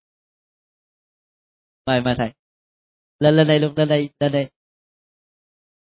mời 1.86 2.00
mời 2.00 2.14
thầy. 2.18 2.32
Lên 3.18 3.36
lên 3.36 3.46
đây 3.46 3.60
luôn, 3.60 3.74
lên 3.76 3.88
đây 3.88 4.10
lên 4.20 4.32
đây. 4.32 4.50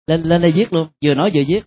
Lên 0.08 0.22
lên 0.22 0.41
đây 0.41 0.52
viết 0.56 0.66
luôn, 0.72 0.88
vừa 1.06 1.14
nói 1.14 1.32
vừa 1.34 1.43
viết. 1.48 1.62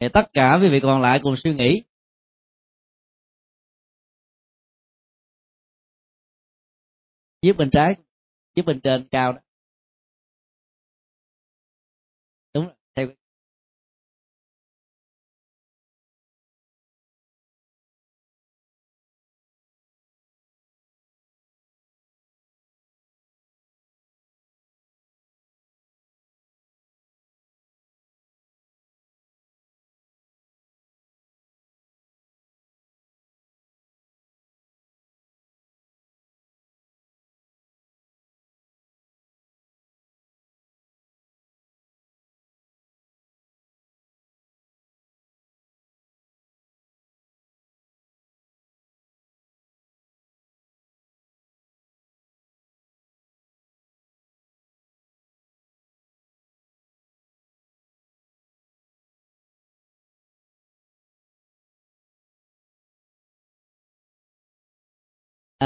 Thì 0.00 0.08
tất 0.12 0.22
cả 0.32 0.58
quý 0.62 0.68
vị 0.70 0.80
còn 0.82 1.00
lại 1.02 1.20
cùng 1.22 1.34
suy 1.36 1.54
nghĩ. 1.54 1.82
Viết 7.42 7.52
bên 7.52 7.70
trái, 7.72 7.94
viết 8.54 8.62
bên 8.62 8.80
trên 8.80 9.08
cao 9.10 9.32
đó. 9.32 9.40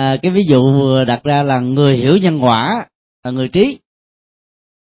À, 0.09 0.17
cái 0.23 0.33
ví 0.33 0.41
dụ 0.51 0.73
vừa 0.73 1.05
đặt 1.05 1.21
ra 1.25 1.43
là 1.43 1.61
người 1.61 1.97
hiểu 1.97 2.17
nhân 2.17 2.39
quả 2.43 2.89
là 3.25 3.31
người 3.31 3.49
trí. 3.49 3.79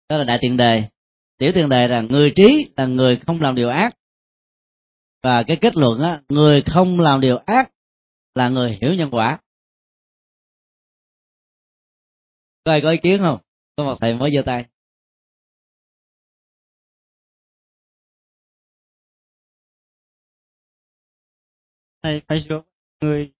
Đó 0.09 0.17
là 0.17 0.23
đại 0.23 0.37
tiền 0.41 0.57
đề. 0.57 0.83
Tiểu 1.37 1.51
tiền 1.55 1.69
đề 1.69 1.87
là 1.87 2.01
người 2.01 2.33
trí 2.35 2.71
là 2.77 2.85
người 2.85 3.19
không 3.27 3.41
làm 3.41 3.55
điều 3.55 3.69
ác. 3.69 3.95
Và 5.23 5.43
cái 5.43 5.57
kết 5.61 5.75
luận 5.75 5.99
á 5.99 6.21
người 6.29 6.63
không 6.73 6.99
làm 6.99 7.21
điều 7.21 7.37
ác 7.37 7.71
là 8.35 8.49
người 8.49 8.77
hiểu 8.81 8.93
nhân 8.93 9.09
quả. 9.11 9.39
Có 12.63 12.71
ai 12.71 12.81
có 12.81 12.91
ý 12.91 12.97
kiến 13.03 13.19
không? 13.19 13.37
Có 13.75 13.83
một 13.83 13.97
thầy 14.01 14.13
mới 14.13 14.31
giơ 14.35 14.41
tay. 14.45 14.65
Thầy 22.03 22.21
phải 22.27 22.41
sửa 22.41 22.61
người 23.01 23.31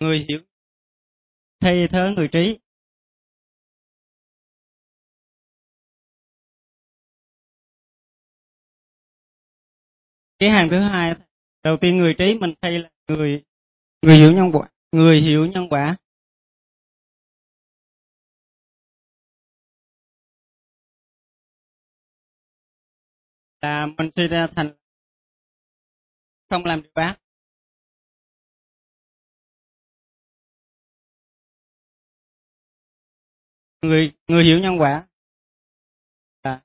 người 0.00 0.26
hiểu. 0.28 0.40
Thay 1.60 1.88
thế 1.92 2.14
người 2.16 2.28
trí. 2.32 2.58
Cái 10.38 10.50
hàng 10.50 10.68
thứ 10.70 10.80
hai, 10.80 11.14
đầu 11.62 11.76
tiên 11.80 11.96
người 11.98 12.14
trí 12.18 12.38
mình 12.40 12.54
thay 12.62 12.78
là 12.78 12.90
người 13.08 13.44
người 14.02 14.16
hiểu 14.16 14.32
nhân 14.32 14.50
quả. 14.52 14.68
Người 14.92 15.20
hiểu 15.20 15.46
nhân 15.46 15.68
quả. 15.70 15.96
Là 23.62 23.86
mình 23.86 24.10
suy 24.16 24.28
ra 24.28 24.46
thành 24.56 24.72
không 26.50 26.64
làm 26.64 26.82
điều 26.82 26.90
ác. 26.94 27.18
Người 33.82 34.12
người 34.28 34.44
hiểu 34.44 34.58
nhân 34.58 34.80
quả. 34.80 35.06
À. 36.42 36.60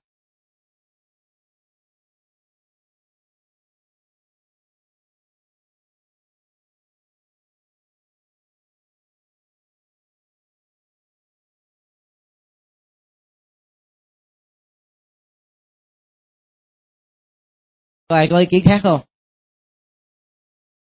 có 18.08 18.16
ai 18.16 18.28
có 18.30 18.40
ý 18.40 18.46
kiến 18.52 18.62
khác 18.66 18.80
không? 18.84 19.02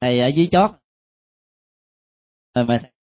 Thầy 0.01 0.19
ở 0.19 0.27
dưới 0.27 0.47
chót. 0.51 0.71
Rồi 2.55 2.65
mời 2.65 2.79
thầy. 2.79 2.98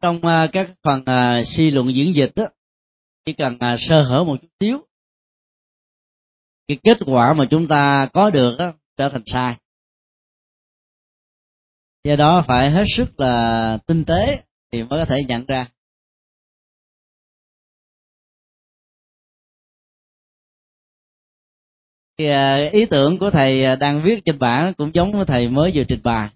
Trong 0.00 0.16
uh, 0.16 0.50
các 0.52 0.70
phần 0.82 1.00
uh, 1.00 1.46
suy 1.46 1.70
luận 1.70 1.94
diễn 1.94 2.14
dịch 2.14 2.32
đó, 2.36 2.44
chỉ 3.24 3.32
cần 3.32 3.54
uh, 3.54 3.80
sơ 3.88 4.02
hở 4.02 4.24
một 4.24 4.36
chút 4.42 4.48
xíu 4.60 4.86
cái 6.68 6.78
kết 6.84 6.98
quả 7.06 7.34
mà 7.34 7.46
chúng 7.50 7.68
ta 7.68 8.08
có 8.12 8.30
được 8.30 8.56
đó, 8.58 8.72
trở 8.96 9.08
thành 9.08 9.22
sai. 9.26 9.56
Do 12.04 12.16
đó 12.16 12.44
phải 12.48 12.70
hết 12.70 12.84
sức 12.96 13.20
là 13.20 13.78
tinh 13.86 14.04
tế 14.04 14.42
thì 14.72 14.82
mới 14.82 15.00
có 15.00 15.04
thể 15.04 15.16
nhận 15.28 15.46
ra. 15.46 15.68
Thì 22.18 22.26
ý 22.72 22.86
tưởng 22.90 23.18
của 23.18 23.30
thầy 23.30 23.76
đang 23.76 24.02
viết 24.04 24.20
trên 24.24 24.38
bảng 24.38 24.74
cũng 24.74 24.90
giống 24.94 25.12
với 25.12 25.24
thầy 25.26 25.48
mới 25.48 25.72
vừa 25.74 25.84
trình 25.88 26.00
bày. 26.04 26.30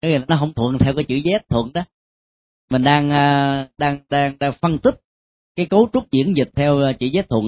Cái 0.00 0.18
nó 0.28 0.36
không 0.40 0.54
thuận 0.54 0.78
theo 0.78 0.94
cái 0.94 1.04
chữ 1.04 1.14
Z 1.14 1.40
thuận 1.48 1.72
đó 1.72 1.84
mình 2.70 2.84
đang 2.84 3.10
ờ, 3.10 3.68
đang 3.78 3.98
đang 4.10 4.38
đang 4.38 4.52
phân 4.52 4.78
tích 4.78 4.94
cái 5.56 5.66
cấu 5.66 5.88
trúc 5.92 6.10
diễn 6.10 6.36
dịch 6.36 6.50
theo 6.56 6.78
ờ, 6.78 6.92
chỉ 6.92 7.10
giác 7.10 7.28
thuận. 7.28 7.44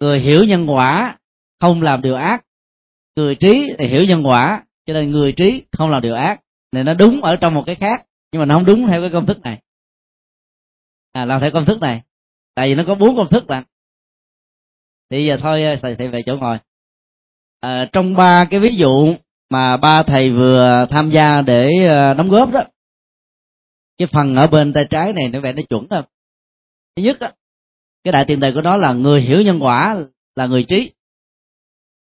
Người 0.00 0.20
hiểu 0.20 0.44
nhân 0.44 0.66
quả 0.70 1.18
không 1.60 1.82
làm 1.82 2.02
điều 2.02 2.14
ác. 2.14 2.44
Người 3.16 3.34
trí 3.34 3.72
thì 3.78 3.86
hiểu 3.86 4.04
nhân 4.04 4.26
quả 4.26 4.64
cho 4.86 4.94
nên 4.94 5.10
người 5.10 5.32
trí 5.32 5.62
không 5.72 5.90
làm 5.90 6.02
điều 6.02 6.14
ác. 6.14 6.40
Nên 6.72 6.86
nó 6.86 6.94
đúng 6.94 7.20
ở 7.22 7.36
trong 7.36 7.54
một 7.54 7.62
cái 7.66 7.74
khác 7.74 8.06
nhưng 8.32 8.40
mà 8.40 8.46
nó 8.46 8.54
không 8.54 8.64
đúng 8.64 8.86
theo 8.86 9.00
cái 9.00 9.10
công 9.12 9.26
thức 9.26 9.40
này. 9.40 9.62
À 11.12 11.24
làm 11.24 11.40
theo 11.40 11.50
công 11.50 11.64
thức 11.64 11.80
này. 11.80 12.02
Tại 12.54 12.68
vì 12.68 12.74
nó 12.74 12.84
có 12.86 12.94
bốn 12.94 13.16
công 13.16 13.28
thức 13.28 13.50
là 13.50 13.64
thì 15.10 15.26
giờ 15.26 15.38
thôi 15.40 15.64
ờ, 15.64 15.76
thầy, 15.82 15.94
thầy 15.94 16.08
về 16.08 16.22
chỗ 16.26 16.36
ngồi. 16.36 16.58
À, 17.60 17.88
trong 17.92 18.14
ba 18.14 18.44
cái 18.50 18.60
ví 18.60 18.76
dụ 18.76 19.14
mà 19.50 19.76
ba 19.76 20.02
thầy 20.02 20.30
vừa 20.30 20.86
tham 20.90 21.10
gia 21.10 21.42
để 21.42 21.70
ờ, 21.88 22.14
đóng 22.14 22.28
góp 22.28 22.52
đó. 22.52 22.64
Cái 23.98 24.08
phần 24.12 24.34
ở 24.34 24.46
bên 24.46 24.72
tay 24.72 24.86
trái 24.90 25.12
này 25.12 25.28
nó 25.28 25.40
vẻ 25.40 25.52
nó 25.52 25.62
chuẩn 25.68 25.88
không 25.88 26.04
thứ 26.96 27.02
nhất 27.02 27.18
đó, 27.20 27.30
cái 28.04 28.12
đại 28.12 28.24
tiền 28.24 28.40
đề 28.40 28.52
của 28.54 28.60
nó 28.60 28.76
là 28.76 28.92
người 28.92 29.20
hiểu 29.20 29.42
nhân 29.42 29.58
quả 29.62 29.96
là 30.36 30.46
người 30.46 30.64
trí. 30.68 30.92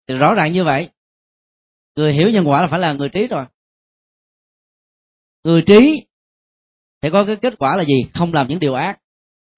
Thì 0.08 0.14
rõ 0.14 0.34
ràng 0.34 0.52
như 0.52 0.64
vậy. 0.64 0.88
Người 1.96 2.12
hiểu 2.12 2.30
nhân 2.30 2.48
quả 2.48 2.60
là 2.60 2.66
phải 2.66 2.80
là 2.80 2.92
người 2.92 3.08
trí 3.08 3.26
rồi. 3.26 3.44
Người 5.44 5.62
trí 5.66 6.06
thì 7.02 7.10
có 7.10 7.24
cái 7.24 7.36
kết 7.36 7.54
quả 7.58 7.76
là 7.76 7.84
gì? 7.84 7.94
Không 8.14 8.34
làm 8.34 8.48
những 8.48 8.58
điều 8.58 8.74
ác. 8.74 8.98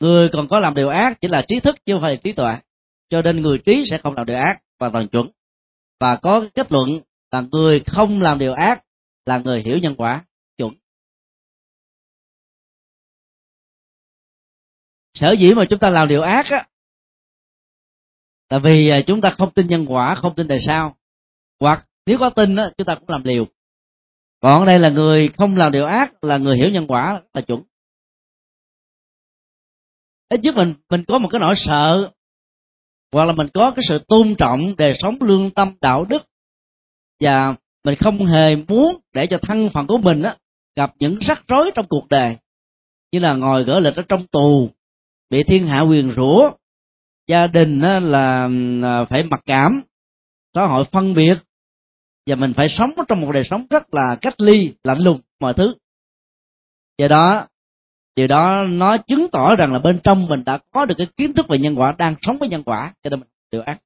Người 0.00 0.28
còn 0.32 0.48
có 0.48 0.58
làm 0.58 0.74
điều 0.74 0.88
ác 0.88 1.20
chỉ 1.20 1.28
là 1.28 1.44
trí 1.48 1.60
thức 1.60 1.76
chứ 1.86 1.92
không 1.92 2.02
phải 2.02 2.10
là 2.10 2.20
trí 2.24 2.32
tuệ. 2.32 2.54
Cho 3.08 3.22
nên 3.22 3.42
người 3.42 3.58
trí 3.58 3.84
sẽ 3.90 3.98
không 4.02 4.14
làm 4.14 4.26
điều 4.26 4.36
ác 4.36 4.62
và 4.78 4.88
toàn 4.88 5.08
chuẩn. 5.08 5.28
Và 6.00 6.16
có 6.16 6.48
kết 6.54 6.72
luận 6.72 6.88
là 7.34 7.42
người 7.52 7.80
không 7.86 8.20
làm 8.20 8.38
điều 8.38 8.52
ác, 8.52 8.84
là 9.26 9.38
người 9.38 9.62
hiểu 9.62 9.78
nhân 9.78 9.94
quả. 9.98 10.24
Chuẩn. 10.58 10.74
Sở 15.14 15.32
dĩ 15.32 15.54
mà 15.54 15.64
chúng 15.70 15.78
ta 15.78 15.90
làm 15.90 16.08
điều 16.08 16.22
ác 16.22 16.46
á, 16.46 16.68
là 18.50 18.58
vì 18.58 18.88
à, 18.88 19.00
chúng 19.06 19.20
ta 19.20 19.30
không 19.38 19.50
tin 19.50 19.66
nhân 19.66 19.86
quả, 19.88 20.14
không 20.14 20.34
tin 20.36 20.48
tại 20.48 20.58
sao. 20.66 20.96
Hoặc 21.60 21.86
nếu 22.06 22.18
có 22.18 22.30
tin 22.30 22.56
á, 22.56 22.70
chúng 22.78 22.84
ta 22.86 22.94
cũng 22.94 23.08
làm 23.08 23.24
liều. 23.24 23.46
Còn 24.40 24.66
đây 24.66 24.78
là 24.78 24.88
người 24.88 25.28
không 25.38 25.56
làm 25.56 25.72
điều 25.72 25.86
ác, 25.86 26.24
là 26.24 26.38
người 26.38 26.56
hiểu 26.56 26.70
nhân 26.70 26.86
quả 26.86 27.22
là 27.32 27.40
chuẩn. 27.40 27.62
Ít 30.28 30.40
nhất 30.42 30.54
mình 30.54 30.74
mình 30.90 31.04
có 31.08 31.18
một 31.18 31.28
cái 31.32 31.40
nỗi 31.40 31.54
sợ, 31.56 32.12
hoặc 33.12 33.24
là 33.24 33.32
mình 33.32 33.48
có 33.54 33.72
cái 33.76 33.84
sự 33.88 33.98
tôn 34.08 34.34
trọng, 34.38 34.74
đời 34.78 34.96
sống 34.98 35.16
lương 35.20 35.50
tâm, 35.50 35.76
đạo 35.80 36.04
đức 36.04 36.22
và 37.20 37.54
mình 37.84 37.94
không 37.98 38.26
hề 38.26 38.56
muốn 38.56 38.96
để 39.12 39.26
cho 39.26 39.38
thân 39.42 39.70
phận 39.70 39.86
của 39.86 39.98
mình 39.98 40.22
á 40.22 40.36
gặp 40.76 40.92
những 40.98 41.18
rắc 41.20 41.44
rối 41.48 41.70
trong 41.74 41.86
cuộc 41.88 42.08
đời. 42.08 42.36
Như 43.12 43.18
là 43.18 43.34
ngồi 43.34 43.64
gỡ 43.64 43.80
lịch 43.80 43.96
ở 43.96 44.02
trong 44.08 44.26
tù 44.26 44.70
bị 45.30 45.42
thiên 45.42 45.66
hạ 45.66 45.80
quyền 45.80 46.12
rủa 46.16 46.50
gia 47.26 47.46
đình 47.46 47.80
á, 47.80 48.00
là 48.00 48.48
à, 48.82 49.04
phải 49.04 49.22
mặc 49.22 49.40
cảm 49.46 49.82
xã 50.54 50.66
hội 50.66 50.84
phân 50.84 51.14
biệt 51.14 51.34
và 52.26 52.36
mình 52.36 52.52
phải 52.52 52.68
sống 52.68 52.90
trong 53.08 53.20
một 53.20 53.30
đời 53.32 53.44
sống 53.50 53.66
rất 53.70 53.94
là 53.94 54.16
cách 54.20 54.40
ly 54.40 54.72
lạnh 54.84 54.98
lùng 54.98 55.20
mọi 55.40 55.54
thứ. 55.54 55.74
Do 56.98 57.08
đó 57.08 57.46
điều 58.16 58.26
đó 58.26 58.64
nó 58.68 58.96
chứng 58.96 59.26
tỏ 59.32 59.56
rằng 59.56 59.72
là 59.72 59.78
bên 59.78 59.98
trong 60.04 60.26
mình 60.26 60.44
đã 60.44 60.58
có 60.70 60.84
được 60.84 60.94
cái 60.98 61.06
kiến 61.16 61.32
thức 61.32 61.48
về 61.48 61.58
nhân 61.58 61.74
quả 61.74 61.94
đang 61.98 62.14
sống 62.22 62.38
với 62.38 62.48
nhân 62.48 62.62
quả 62.64 62.94
cho 63.02 63.10
nên 63.10 63.20
mình 63.20 63.28
điều 63.50 63.62
ác 63.62 63.78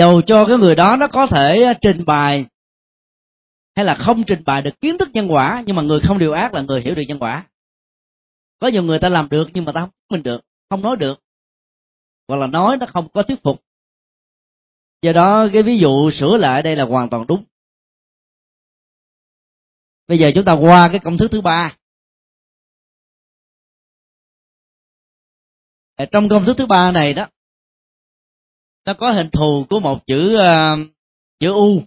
dầu 0.00 0.22
cho 0.26 0.44
cái 0.48 0.56
người 0.58 0.74
đó 0.74 0.96
nó 0.96 1.08
có 1.08 1.26
thể 1.26 1.62
à, 1.62 1.78
trình 1.82 2.04
bày 2.06 2.46
hay 3.76 3.84
là 3.84 3.94
không 3.94 4.22
trình 4.26 4.42
bày 4.44 4.62
được 4.62 4.80
kiến 4.80 4.98
thức 4.98 5.08
nhân 5.12 5.26
quả, 5.30 5.62
nhưng 5.66 5.76
mà 5.76 5.82
người 5.82 6.00
không 6.00 6.18
điều 6.18 6.32
ác 6.32 6.54
là 6.54 6.62
người 6.62 6.80
hiểu 6.80 6.94
được 6.94 7.02
nhân 7.08 7.18
quả. 7.18 7.46
Có 8.58 8.68
nhiều 8.68 8.82
người 8.82 8.98
ta 8.98 9.08
làm 9.08 9.28
được 9.28 9.48
nhưng 9.54 9.64
mà 9.64 9.72
ta 9.72 9.80
không 9.80 9.90
mình 10.10 10.22
được, 10.22 10.40
không 10.70 10.82
nói 10.82 10.96
được. 10.96 11.20
Hoặc 12.28 12.36
là 12.36 12.46
nói 12.46 12.76
nó 12.76 12.86
không 12.92 13.08
có 13.08 13.22
thuyết 13.22 13.42
phục. 13.42 13.62
Do 15.02 15.12
đó 15.12 15.48
cái 15.52 15.62
ví 15.62 15.78
dụ 15.78 16.10
sửa 16.10 16.36
lại 16.36 16.62
đây 16.62 16.76
là 16.76 16.84
hoàn 16.84 17.10
toàn 17.10 17.26
đúng. 17.26 17.44
Bây 20.08 20.18
giờ 20.18 20.30
chúng 20.34 20.44
ta 20.44 20.52
qua 20.52 20.88
cái 20.88 21.00
công 21.04 21.16
thức 21.16 21.28
thứ 21.32 21.40
ba. 21.40 21.76
Trong 26.12 26.28
công 26.28 26.44
thức 26.44 26.54
thứ 26.58 26.66
ba 26.66 26.90
này 26.90 27.14
đó 27.14 27.26
nó 28.90 28.94
có 28.94 29.12
hình 29.12 29.30
thù 29.30 29.66
của 29.70 29.80
một 29.80 30.02
chữ 30.06 30.36
uh, 30.36 30.94
chữ 31.40 31.52
u. 31.52 31.82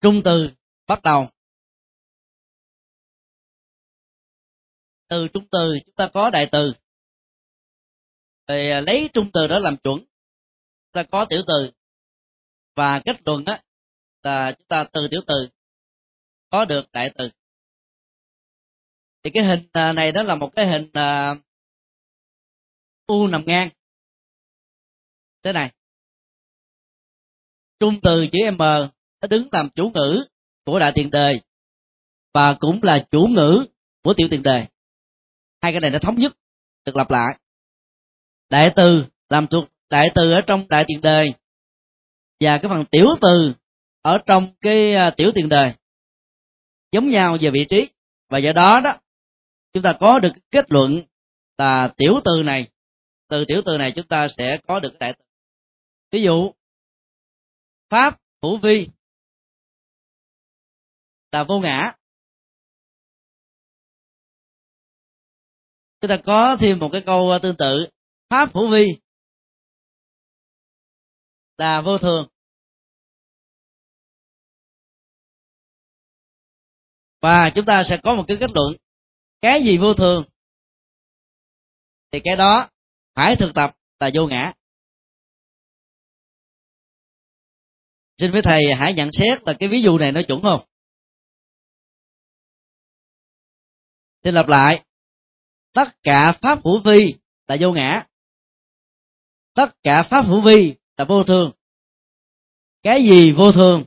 Trung 0.00 0.22
từ 0.24 0.50
bắt 0.86 1.02
đầu. 1.02 1.28
Từ 5.08 5.28
trung 5.28 5.46
từ 5.50 5.78
chúng 5.86 5.94
ta 5.94 6.10
có 6.14 6.30
đại 6.30 6.48
từ. 6.52 6.72
Thì 8.48 8.70
ờ, 8.70 8.80
lấy 8.80 9.10
trung 9.12 9.30
từ 9.32 9.46
đó 9.46 9.58
làm 9.58 9.76
chuẩn. 9.76 9.98
Chúng 9.98 10.92
ta 10.92 11.02
có 11.02 11.26
tiểu 11.30 11.42
từ. 11.46 11.70
Và 12.74 13.00
kết 13.04 13.16
luận 13.24 13.44
đó 13.44 13.58
là 14.22 14.52
chúng 14.58 14.66
ta 14.68 14.84
từ 14.92 15.08
tiểu 15.10 15.20
từ 15.26 15.48
có 16.50 16.64
được 16.64 16.92
đại 16.92 17.10
từ. 17.18 17.30
Thì 19.22 19.30
cái 19.34 19.44
hình 19.44 19.68
ờ, 19.72 19.92
này 19.92 20.12
đó 20.12 20.22
là 20.22 20.34
một 20.34 20.50
cái 20.56 20.66
hình 20.66 20.88
uh, 20.88 21.45
u 23.06 23.26
nằm 23.26 23.42
ngang. 23.46 23.68
Thế 25.42 25.52
này. 25.52 25.72
Trung 27.80 28.00
từ 28.02 28.26
chữ 28.32 28.38
m, 28.50 28.58
nó 28.58 29.28
đứng 29.30 29.48
làm 29.52 29.70
chủ 29.74 29.90
ngữ 29.94 30.24
của 30.64 30.78
đại 30.78 30.92
tiền 30.94 31.10
đề 31.10 31.40
và 32.34 32.54
cũng 32.60 32.82
là 32.82 33.06
chủ 33.10 33.26
ngữ 33.26 33.66
của 34.02 34.14
tiểu 34.14 34.28
tiền 34.30 34.42
đề. 34.42 34.66
Hai 35.60 35.72
cái 35.72 35.80
này 35.80 35.90
nó 35.90 35.98
thống 35.98 36.18
nhất, 36.18 36.32
được 36.84 36.96
lặp 36.96 37.10
lại. 37.10 37.38
Đại 38.50 38.72
từ 38.76 39.04
làm 39.28 39.46
thuộc, 39.46 39.64
đại 39.90 40.10
từ 40.14 40.32
ở 40.32 40.40
trong 40.40 40.68
đại 40.68 40.84
tiền 40.88 41.00
đề 41.00 41.32
và 42.40 42.58
cái 42.58 42.68
phần 42.68 42.84
tiểu 42.90 43.08
từ 43.20 43.52
ở 44.02 44.18
trong 44.26 44.54
cái 44.60 44.94
à, 44.94 45.10
tiểu 45.10 45.32
tiền 45.34 45.48
đề 45.48 45.74
giống 46.92 47.10
nhau 47.10 47.36
về 47.40 47.50
vị 47.50 47.66
trí. 47.70 47.88
Và 48.28 48.38
do 48.38 48.52
đó 48.52 48.80
đó, 48.84 48.98
chúng 49.72 49.82
ta 49.82 49.92
có 50.00 50.18
được 50.18 50.32
kết 50.50 50.72
luận 50.72 51.02
là 51.58 51.92
tiểu 51.96 52.20
từ 52.24 52.42
này 52.42 52.68
từ 53.28 53.44
tiểu 53.48 53.62
từ 53.66 53.76
này 53.78 53.92
chúng 53.96 54.06
ta 54.06 54.28
sẽ 54.38 54.58
có 54.68 54.80
được 54.80 54.96
đại 55.00 55.14
từ. 55.18 55.24
Ví 56.10 56.22
dụ, 56.22 56.52
pháp 57.90 58.20
hữu 58.42 58.56
vi 58.56 58.88
là 61.32 61.44
vô 61.44 61.60
ngã. 61.60 61.92
Chúng 66.00 66.08
ta 66.08 66.16
có 66.26 66.56
thêm 66.60 66.78
một 66.78 66.88
cái 66.92 67.02
câu 67.06 67.30
ờ, 67.30 67.38
tương 67.42 67.56
tự. 67.56 67.86
Pháp 68.30 68.54
hữu 68.54 68.70
vi 68.70 68.98
là 71.58 71.80
vô 71.80 71.98
thường. 71.98 72.28
Và 77.20 77.50
chúng 77.54 77.64
ta 77.64 77.82
sẽ 77.88 78.00
có 78.02 78.14
một 78.14 78.24
cái 78.28 78.36
kết 78.40 78.50
luận. 78.54 78.76
Cái 79.40 79.62
gì 79.64 79.78
vô 79.78 79.94
thường, 79.94 80.24
thì 82.12 82.20
cái 82.24 82.36
đó 82.36 82.68
phải 83.16 83.36
thực 83.36 83.52
tập 83.54 83.76
là 84.00 84.10
vô 84.14 84.26
ngã. 84.26 84.52
Xin 88.18 88.32
với 88.32 88.42
thầy 88.44 88.62
hãy 88.78 88.94
nhận 88.94 89.10
xét 89.12 89.42
là 89.46 89.54
cái 89.58 89.68
ví 89.68 89.82
dụ 89.82 89.98
này 89.98 90.12
nó 90.12 90.20
chuẩn 90.28 90.42
không? 90.42 90.66
Xin 94.24 94.34
lặp 94.34 94.48
lại. 94.48 94.84
Tất 95.72 95.88
cả 96.02 96.38
pháp 96.42 96.58
hữu 96.64 96.80
vi 96.84 97.14
là 97.46 97.56
vô 97.60 97.72
ngã. 97.72 98.06
Tất 99.54 99.68
cả 99.82 100.02
pháp 100.10 100.22
hữu 100.22 100.40
vi 100.40 100.74
là 100.96 101.04
vô 101.04 101.24
thường. 101.24 101.52
Cái 102.82 103.02
gì 103.10 103.32
vô 103.32 103.52
thường? 103.52 103.84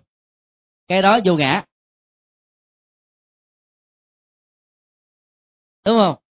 Cái 0.88 1.02
đó 1.02 1.20
vô 1.26 1.36
ngã. 1.38 1.66
Đúng 5.86 5.98
không? 5.98 6.29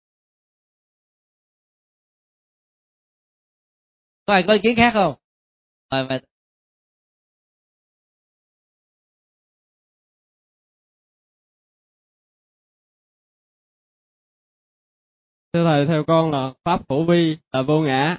Có 4.28 4.34
ai 4.34 4.44
có 4.48 4.54
ý 4.54 4.60
kiến 4.64 4.76
khác 4.78 4.92
không? 4.94 5.14
Mời 5.92 6.08
mời 6.10 6.20
thưa 15.54 15.64
thầy 15.64 15.86
theo 15.88 16.04
con 16.08 16.32
là 16.32 16.54
pháp 16.64 16.90
hữu 16.90 17.06
vi 17.06 17.38
là 17.52 17.62
vô 17.62 17.82
ngã. 17.82 18.18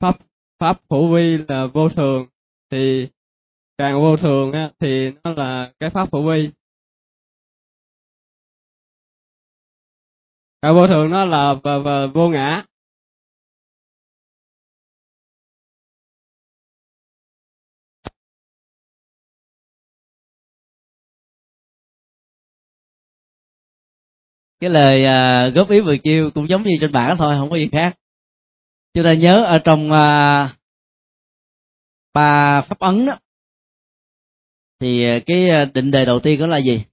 Pháp 0.00 0.16
pháp 0.58 0.80
hữu 0.90 1.14
vi 1.14 1.38
là 1.48 1.66
vô 1.66 1.88
thường. 1.88 2.26
Thì 2.70 3.08
càng 3.78 3.94
vô 3.94 4.16
thường 4.16 4.52
á, 4.52 4.70
thì 4.78 5.10
nó 5.24 5.32
là 5.32 5.72
cái 5.80 5.90
pháp 5.90 6.12
hữu 6.12 6.30
vi. 6.30 6.50
Càng 10.62 10.74
vô 10.74 10.86
thường 10.86 11.10
nó 11.10 11.24
là 11.24 11.54
và, 11.64 11.78
và 11.78 12.06
vô 12.14 12.28
ngã. 12.28 12.64
Cái 24.60 24.70
lời 24.70 25.04
à, 25.04 25.48
góp 25.48 25.70
ý 25.70 25.80
vừa 25.80 25.96
chiêu 26.04 26.30
cũng 26.34 26.48
giống 26.48 26.62
như 26.62 26.70
trên 26.80 26.92
bảng 26.92 27.16
thôi 27.18 27.34
không 27.38 27.50
có 27.50 27.56
gì 27.56 27.68
khác. 27.72 27.98
Chúng 28.94 29.04
ta 29.04 29.14
nhớ 29.14 29.44
ở 29.46 29.58
trong 29.64 29.92
à, 29.92 30.56
ba 32.14 32.62
pháp 32.62 32.78
ấn 32.78 33.06
đó 33.06 33.18
thì 34.80 35.04
à, 35.04 35.18
cái 35.26 35.50
à, 35.50 35.64
định 35.64 35.90
đề 35.90 36.04
đầu 36.04 36.20
tiên 36.20 36.40
đó 36.40 36.46
là 36.46 36.58
gì? 36.58 36.84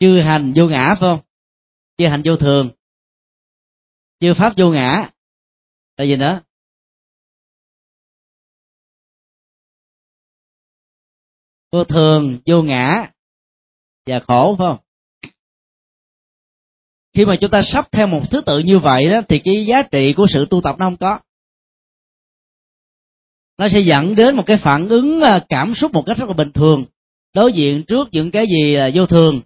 Chư 0.00 0.20
hành 0.20 0.52
vô 0.56 0.66
ngã 0.66 0.94
phải 1.00 1.10
không? 1.10 1.20
Chư 1.98 2.06
hành 2.06 2.22
vô 2.24 2.36
thường 2.36 2.70
chư 4.20 4.34
pháp 4.38 4.52
vô 4.56 4.70
ngã 4.70 5.10
là 5.96 6.04
gì 6.04 6.16
nữa? 6.16 6.40
Vô 11.72 11.84
thường 11.84 12.38
vô 12.46 12.62
ngã 12.62 13.10
và 14.06 14.20
khổ, 14.26 14.54
phải 14.58 14.66
không? 14.68 14.78
Khi 17.14 17.24
mà 17.24 17.36
chúng 17.40 17.50
ta 17.50 17.62
sắp 17.62 17.92
theo 17.92 18.06
một 18.06 18.22
thứ 18.30 18.40
tự 18.46 18.58
như 18.58 18.78
vậy 18.78 19.10
đó, 19.10 19.20
thì 19.28 19.38
cái 19.38 19.66
giá 19.66 19.82
trị 19.82 20.12
của 20.16 20.26
sự 20.30 20.46
tu 20.50 20.60
tập 20.60 20.76
nó 20.78 20.86
không 20.86 20.96
có. 20.96 21.18
Nó 23.58 23.68
sẽ 23.68 23.80
dẫn 23.80 24.14
đến 24.14 24.36
một 24.36 24.42
cái 24.46 24.56
phản 24.56 24.88
ứng 24.88 25.20
à, 25.20 25.44
cảm 25.48 25.74
xúc 25.74 25.92
một 25.92 26.02
cách 26.06 26.16
rất 26.18 26.28
là 26.28 26.34
bình 26.34 26.52
thường, 26.52 26.84
đối 27.34 27.52
diện 27.52 27.84
trước 27.88 28.08
những 28.12 28.30
cái 28.30 28.46
gì 28.46 28.76
là 28.76 28.90
vô 28.94 29.06
thường. 29.06 29.40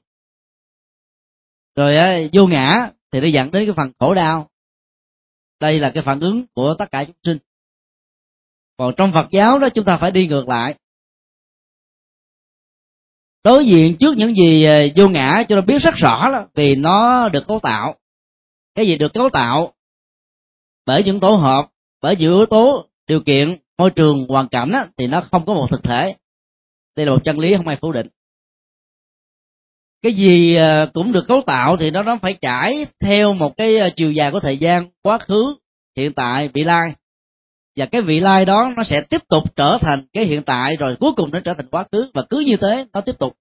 Rồi 1.77 1.97
à, 1.97 2.19
vô 2.33 2.47
ngã 2.47 2.91
thì 3.13 3.21
nó 3.21 3.27
dẫn 3.27 3.51
đến 3.51 3.67
cái 3.67 3.75
phần 3.77 3.93
khổ 3.99 4.15
đau. 4.15 4.51
Đây 5.61 5.81
là 5.81 5.91
cái 5.95 6.03
phản 6.03 6.21
ứng 6.21 6.47
của 6.55 6.75
tất 6.79 6.91
cả 6.91 7.05
chúng 7.05 7.17
sinh. 7.25 7.39
Còn 8.77 8.95
trong 8.97 9.13
phật 9.13 9.27
giáo 9.31 9.59
đó, 9.59 9.69
chúng 9.75 9.85
ta 9.85 9.99
phải 9.99 10.11
đi 10.11 10.27
ngược 10.27 10.49
lại 10.49 10.75
đối 13.47 13.67
diện 13.67 13.97
trước 14.01 14.17
những 14.17 14.35
gì 14.35 14.65
ờ, 14.65 14.81
vô 14.97 15.09
ngã 15.09 15.45
cho 15.49 15.57
nó 15.57 15.63
biết 15.63 15.83
rất 15.83 15.95
rõ 15.95 16.29
là 16.29 16.47
vì 16.55 16.77
nó 16.77 17.29
được 17.29 17.47
cấu 17.49 17.61
tạo. 17.63 17.95
Cái 18.75 18.87
gì 18.87 18.99
được 18.99 19.15
cấu 19.15 19.29
tạo? 19.29 19.73
Bởi 20.87 21.03
những 21.05 21.21
tổ 21.21 21.31
hợp 21.31 21.67
bởi 22.03 22.17
những 22.17 22.37
yếu 22.37 22.47
tố 22.47 22.87
điều 23.07 23.21
kiện 23.21 23.57
môi 23.79 23.91
trường 23.91 24.27
hoàn 24.29 24.49
cảnh 24.49 24.73
đó, 24.73 24.85
thì 24.97 25.07
nó 25.07 25.21
không 25.21 25.47
có 25.47 25.55
một 25.55 25.67
thực 25.71 25.83
thể. 25.83 26.15
Đây 26.97 27.07
là 27.07 27.13
một 27.13 27.25
chân 27.25 27.39
lý 27.39 27.57
không 27.57 27.69
ai 27.69 27.77
phủ 27.77 27.93
định. 27.93 28.07
Cái 30.03 30.13
gì 30.13 30.55
ờ, 30.57 30.91
cũng 30.95 31.13
được 31.13 31.25
cấu 31.29 31.43
tạo 31.47 31.77
thì 31.77 31.91
nó 31.91 32.03
nó 32.03 32.19
phải 32.23 32.37
trải 32.43 32.87
theo 33.01 33.33
một 33.33 33.57
cái 33.57 33.79
ờ, 33.79 33.91
chiều 33.97 34.13
dài 34.13 34.31
của 34.31 34.41
thời 34.41 34.59
gian 34.59 34.91
quá 35.03 35.19
khứ 35.19 35.55
hiện 35.97 36.13
tại 36.13 36.49
vị 36.49 36.65
lai 36.65 36.95
và 37.77 37.87
cái 37.87 38.01
vị 38.01 38.21
lai 38.21 38.45
đó 38.45 38.73
nó 38.77 38.85
sẽ 38.85 39.01
tiếp 39.01 39.29
tục 39.29 39.57
trở 39.57 39.79
thành 39.81 40.07
cái 40.13 40.25
hiện 40.25 40.43
tại, 40.43 40.77
rồi 40.77 40.97
cuối 41.01 41.13
cùng 41.17 41.31
nó 41.33 41.41
trở 41.41 41.55
thành 41.55 41.69
quá 41.71 41.85
khứ, 41.93 42.11
và 42.15 42.23
cứ 42.31 42.41
như 42.41 42.57
thế 42.61 42.87
nó 42.93 43.01
tiếp 43.01 43.19
tục. 43.19 43.37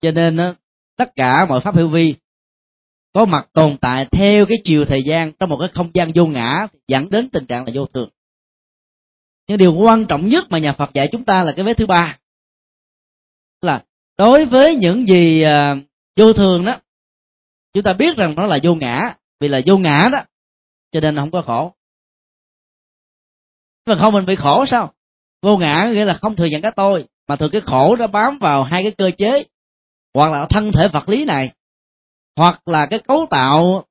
Cho 0.00 0.10
nên 0.10 0.38
tất 0.96 1.14
cả 1.16 1.46
mọi 1.48 1.60
pháp 1.60 1.74
hữu 1.74 1.88
vi 1.88 2.14
có 3.12 3.24
mặt 3.24 3.48
tồn 3.52 3.76
tại 3.80 4.06
theo 4.12 4.46
cái 4.46 4.58
chiều 4.64 4.84
thời 4.84 5.02
gian 5.02 5.32
trong 5.32 5.48
một 5.48 5.56
cái 5.60 5.68
không 5.74 5.90
gian 5.94 6.12
vô 6.14 6.26
ngã 6.26 6.66
dẫn 6.88 7.10
đến 7.10 7.28
tình 7.28 7.46
trạng 7.46 7.64
là 7.64 7.72
vô 7.74 7.86
thường. 7.86 8.08
Nhưng 9.48 9.58
điều 9.58 9.74
quan 9.74 10.06
trọng 10.06 10.28
nhất 10.28 10.44
mà 10.50 10.58
nhà 10.58 10.72
Phật 10.72 10.94
dạy 10.94 11.08
chúng 11.12 11.24
ta 11.24 11.42
là 11.42 11.52
cái 11.52 11.64
vế 11.64 11.74
thứ 11.74 11.86
ba. 11.86 12.18
Là 13.60 13.82
đối 14.18 14.44
với 14.44 14.76
những 14.76 15.06
gì 15.06 15.42
à, 15.42 15.76
vô 16.16 16.32
thường 16.32 16.64
đó, 16.64 16.76
chúng 17.74 17.82
ta 17.82 17.92
biết 17.92 18.16
rằng 18.16 18.34
nó 18.34 18.46
là 18.46 18.58
vô 18.62 18.74
ngã. 18.74 19.14
Vì 19.40 19.48
là 19.48 19.60
vô 19.66 19.78
ngã 19.78 20.08
đó, 20.12 20.18
cho 20.92 21.00
nên 21.00 21.16
không 21.16 21.30
có 21.30 21.42
khổ 21.42 21.74
mà 23.86 23.96
không 23.96 24.12
mình 24.12 24.26
bị 24.26 24.36
khổ 24.36 24.66
sao? 24.66 24.92
Vô 25.42 25.56
ngã 25.56 25.90
nghĩa 25.92 26.04
là 26.04 26.14
không 26.14 26.36
thừa 26.36 26.46
nhận 26.46 26.62
cái 26.62 26.72
tôi 26.76 27.04
mà 27.28 27.36
thường 27.36 27.50
cái 27.50 27.60
khổ 27.60 27.96
nó 27.96 28.06
bám 28.06 28.38
vào 28.38 28.62
hai 28.62 28.82
cái 28.82 28.92
cơ 28.98 29.10
chế 29.18 29.44
hoặc 30.14 30.32
là 30.32 30.46
thân 30.50 30.72
thể 30.72 30.88
vật 30.88 31.08
lý 31.08 31.24
này 31.24 31.50
hoặc 32.36 32.68
là 32.68 32.86
cái 32.86 32.98
cấu 32.98 33.26
tạo 33.30 33.84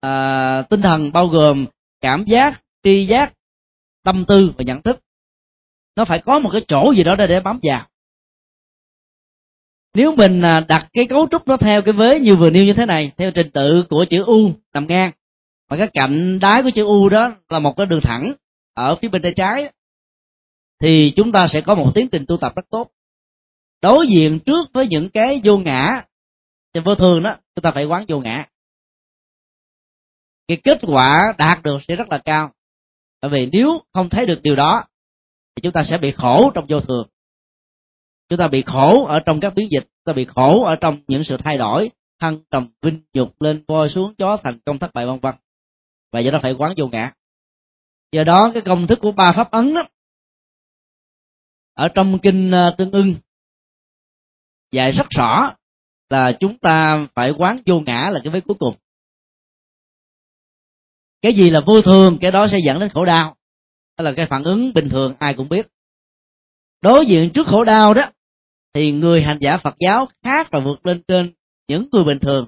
à, 0.00 0.62
tinh 0.62 0.82
thần 0.82 1.12
bao 1.12 1.26
gồm 1.26 1.66
cảm 2.00 2.24
giác 2.24 2.60
tri 2.82 3.06
giác 3.06 3.32
tâm 4.04 4.24
tư 4.28 4.52
và 4.58 4.64
nhận 4.64 4.82
thức. 4.82 5.00
Nó 5.96 6.04
phải 6.04 6.18
có 6.18 6.38
một 6.38 6.50
cái 6.52 6.64
chỗ 6.68 6.92
gì 6.96 7.02
đó 7.02 7.16
để 7.16 7.40
bám 7.40 7.58
vào. 7.62 7.86
Nếu 9.94 10.16
mình 10.16 10.42
à, 10.42 10.60
đặt 10.68 10.88
cái 10.92 11.06
cấu 11.06 11.28
trúc 11.30 11.48
nó 11.48 11.56
theo 11.56 11.82
cái 11.82 11.92
vế 11.92 12.20
như 12.20 12.36
vừa 12.36 12.50
nêu 12.50 12.64
như 12.64 12.72
thế 12.72 12.86
này 12.86 13.12
theo 13.16 13.30
trình 13.30 13.50
tự 13.50 13.84
của 13.90 14.04
chữ 14.10 14.22
u 14.22 14.50
nằm 14.74 14.86
ngang 14.86 15.10
và 15.68 15.76
cái 15.76 15.88
cạnh 15.92 16.38
đáy 16.38 16.62
của 16.62 16.70
chữ 16.70 16.84
u 16.84 17.08
đó 17.08 17.32
là 17.48 17.58
một 17.58 17.76
cái 17.76 17.86
đường 17.86 18.00
thẳng 18.00 18.32
ở 18.76 18.96
phía 18.96 19.08
bên 19.08 19.22
tay 19.22 19.32
trái 19.36 19.72
thì 20.80 21.12
chúng 21.16 21.32
ta 21.32 21.46
sẽ 21.48 21.60
có 21.60 21.74
một 21.74 21.92
tiến 21.94 22.08
trình 22.12 22.24
tu 22.28 22.36
tập 22.36 22.52
rất 22.56 22.66
tốt. 22.70 22.90
Đối 23.82 24.06
diện 24.08 24.38
trước 24.46 24.68
với 24.72 24.86
những 24.88 25.10
cái 25.10 25.40
vô 25.44 25.58
ngã 25.58 26.04
thì 26.74 26.80
vô 26.84 26.94
thường 26.94 27.22
đó, 27.22 27.36
chúng 27.54 27.62
ta 27.62 27.70
phải 27.70 27.84
quán 27.84 28.04
vô 28.08 28.20
ngã. 28.20 28.46
Cái 30.48 30.56
kết 30.64 30.78
quả 30.82 31.34
đạt 31.38 31.62
được 31.62 31.78
sẽ 31.88 31.96
rất 31.96 32.08
là 32.10 32.18
cao. 32.18 32.52
Bởi 33.22 33.30
vì 33.30 33.48
nếu 33.52 33.82
không 33.92 34.08
thấy 34.08 34.26
được 34.26 34.40
điều 34.42 34.56
đó, 34.56 34.84
thì 35.54 35.60
chúng 35.62 35.72
ta 35.72 35.84
sẽ 35.84 35.98
bị 35.98 36.12
khổ 36.12 36.50
trong 36.54 36.64
vô 36.68 36.80
thường. 36.80 37.08
Chúng 38.28 38.38
ta 38.38 38.48
bị 38.48 38.62
khổ 38.62 39.06
ở 39.06 39.20
trong 39.26 39.40
các 39.40 39.54
biến 39.54 39.68
dịch, 39.70 39.84
chúng 39.84 40.04
ta 40.04 40.12
bị 40.12 40.24
khổ 40.24 40.64
ở 40.64 40.76
trong 40.76 41.00
những 41.08 41.24
sự 41.24 41.36
thay 41.36 41.58
đổi, 41.58 41.90
thăng 42.20 42.38
trầm 42.50 42.68
vinh 42.82 43.00
nhục 43.14 43.42
lên 43.42 43.64
voi 43.68 43.88
xuống 43.88 44.14
chó 44.14 44.36
thành 44.36 44.58
công 44.66 44.78
thất 44.78 44.94
bại 44.94 45.06
vân 45.06 45.18
vân. 45.18 45.34
Và 46.12 46.20
do 46.20 46.30
đó 46.30 46.38
phải 46.42 46.52
quán 46.52 46.74
vô 46.76 46.88
ngã 46.88 47.12
do 48.12 48.24
đó 48.24 48.50
cái 48.54 48.62
công 48.62 48.86
thức 48.86 48.98
của 49.02 49.12
ba 49.12 49.32
pháp 49.32 49.50
ấn 49.50 49.74
đó, 49.74 49.88
ở 51.74 51.88
trong 51.88 52.18
kinh 52.22 52.50
ờ, 52.50 52.74
tương 52.78 52.90
ưng, 52.90 53.14
dạy 54.72 54.92
rất 54.92 55.06
rõ 55.10 55.54
là 56.10 56.32
chúng 56.40 56.58
ta 56.58 57.06
phải 57.14 57.30
quán 57.30 57.62
vô 57.66 57.80
ngã 57.80 58.10
là 58.12 58.20
cái 58.24 58.32
vế 58.32 58.40
cuối 58.40 58.56
cùng. 58.58 58.76
Cái 61.22 61.34
gì 61.34 61.50
là 61.50 61.60
vô 61.66 61.82
thường, 61.82 62.18
cái 62.20 62.30
đó 62.30 62.48
sẽ 62.50 62.58
dẫn 62.66 62.80
đến 62.80 62.88
khổ 62.88 63.04
đau. 63.04 63.36
Đó 63.98 64.02
là 64.02 64.12
cái 64.16 64.26
phản 64.26 64.44
ứng 64.44 64.72
bình 64.74 64.88
thường, 64.88 65.14
ai 65.18 65.34
cũng 65.34 65.48
biết. 65.48 65.66
Đối 66.82 67.06
diện 67.06 67.30
trước 67.34 67.46
khổ 67.46 67.64
đau 67.64 67.94
đó, 67.94 68.10
thì 68.74 68.92
người 68.92 69.22
hành 69.22 69.38
giả 69.40 69.58
phật 69.58 69.74
giáo 69.78 70.08
khác 70.22 70.48
và 70.50 70.60
vượt 70.60 70.86
lên 70.86 71.02
trên 71.08 71.32
những 71.68 71.88
người 71.92 72.04
bình 72.04 72.18
thường. 72.18 72.46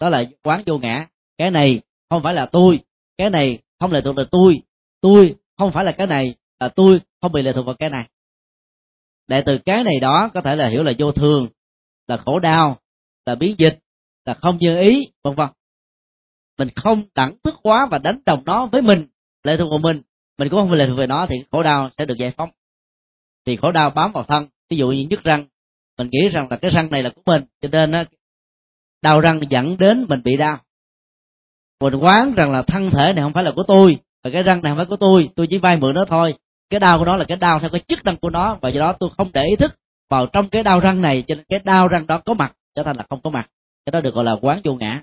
Đó 0.00 0.08
là 0.08 0.24
quán 0.42 0.62
vô 0.66 0.78
ngã. 0.78 1.06
Cái 1.38 1.50
này 1.50 1.80
không 2.10 2.22
phải 2.22 2.34
là 2.34 2.46
tôi, 2.46 2.80
cái 3.18 3.30
này 3.30 3.58
không 3.80 3.92
lệ 3.92 4.00
thuộc 4.04 4.18
là 4.18 4.24
tôi 4.30 4.62
tôi 5.00 5.34
không 5.58 5.72
phải 5.72 5.84
là 5.84 5.92
cái 5.92 6.06
này 6.06 6.34
là 6.60 6.68
tôi 6.68 7.00
không 7.20 7.32
bị 7.32 7.42
lệ 7.42 7.52
thuộc 7.52 7.66
vào 7.66 7.74
cái 7.78 7.90
này. 7.90 8.08
Để 9.26 9.42
từ 9.46 9.58
cái 9.58 9.84
này 9.84 10.00
đó 10.00 10.30
có 10.34 10.40
thể 10.40 10.56
là 10.56 10.68
hiểu 10.68 10.82
là 10.82 10.92
vô 10.98 11.12
thường, 11.12 11.48
là 12.06 12.16
khổ 12.16 12.38
đau, 12.38 12.78
là 13.26 13.34
biến 13.34 13.54
dịch, 13.58 13.78
là 14.24 14.34
không 14.34 14.58
như 14.58 14.80
ý, 14.80 15.08
vân 15.22 15.34
vân. 15.34 15.48
Mình 16.58 16.68
không 16.76 17.02
đẳng 17.14 17.36
thức 17.44 17.54
quá 17.62 17.86
và 17.90 17.98
đánh 17.98 18.20
đồng 18.26 18.42
nó 18.44 18.66
với 18.66 18.82
mình, 18.82 19.06
lệ 19.44 19.56
thuộc 19.56 19.70
vào 19.70 19.78
mình 19.78 20.02
mình 20.38 20.48
cũng 20.48 20.60
không 20.60 20.68
phải 20.68 20.78
lệ 20.78 20.86
thuộc 20.86 20.98
về 20.98 21.06
nó 21.06 21.26
thì 21.26 21.36
khổ 21.50 21.62
đau 21.62 21.90
sẽ 21.98 22.04
được 22.04 22.18
giải 22.18 22.32
phóng. 22.36 22.50
Thì 23.46 23.56
khổ 23.56 23.72
đau 23.72 23.90
bám 23.90 24.12
vào 24.12 24.24
thân, 24.24 24.48
ví 24.70 24.76
dụ 24.76 24.88
như 24.90 25.06
nhức 25.10 25.22
răng, 25.24 25.46
mình 25.98 26.08
nghĩ 26.10 26.28
rằng 26.28 26.46
là 26.50 26.56
cái 26.56 26.70
răng 26.70 26.90
này 26.90 27.02
là 27.02 27.10
của 27.10 27.22
mình, 27.26 27.44
cho 27.60 27.68
nên 27.68 27.90
nó 27.90 28.04
đau 29.02 29.20
răng 29.20 29.40
dẫn 29.48 29.76
đến 29.78 30.06
mình 30.08 30.22
bị 30.22 30.36
đau. 30.36 30.58
Mình 31.80 31.94
quán 31.94 32.34
rằng 32.34 32.52
là 32.52 32.62
thân 32.62 32.90
thể 32.90 33.12
này 33.12 33.24
không 33.24 33.32
phải 33.32 33.44
là 33.44 33.52
của 33.56 33.62
tôi 33.62 33.98
và 34.24 34.30
cái 34.30 34.42
răng 34.42 34.62
này 34.62 34.70
không 34.70 34.76
phải 34.76 34.86
của 34.86 34.96
tôi 34.96 35.30
tôi 35.36 35.46
chỉ 35.50 35.58
vay 35.58 35.76
mượn 35.76 35.94
nó 35.94 36.04
thôi. 36.04 36.34
Cái 36.70 36.80
đau 36.80 36.98
của 36.98 37.04
nó 37.04 37.16
là 37.16 37.24
cái 37.24 37.36
đau 37.36 37.58
theo 37.58 37.70
cái 37.70 37.80
chức 37.88 38.04
năng 38.04 38.16
của 38.16 38.30
nó 38.30 38.58
và 38.60 38.68
do 38.68 38.80
đó 38.80 38.92
tôi 38.92 39.10
không 39.16 39.30
để 39.34 39.44
ý 39.44 39.56
thức 39.56 39.78
vào 40.10 40.26
trong 40.26 40.48
cái 40.48 40.62
đau 40.62 40.80
răng 40.80 41.02
này 41.02 41.24
cho 41.28 41.34
nên 41.34 41.44
cái 41.48 41.60
đau 41.64 41.88
răng 41.88 42.06
đó 42.06 42.18
có 42.18 42.34
mặt 42.34 42.54
trở 42.74 42.82
thành 42.82 42.96
là 42.96 43.04
không 43.10 43.20
có 43.22 43.30
mặt. 43.30 43.50
Cái 43.86 43.90
đó 43.92 44.00
được 44.00 44.14
gọi 44.14 44.24
là 44.24 44.36
quán 44.40 44.60
vô 44.64 44.74
ngã. 44.74 45.02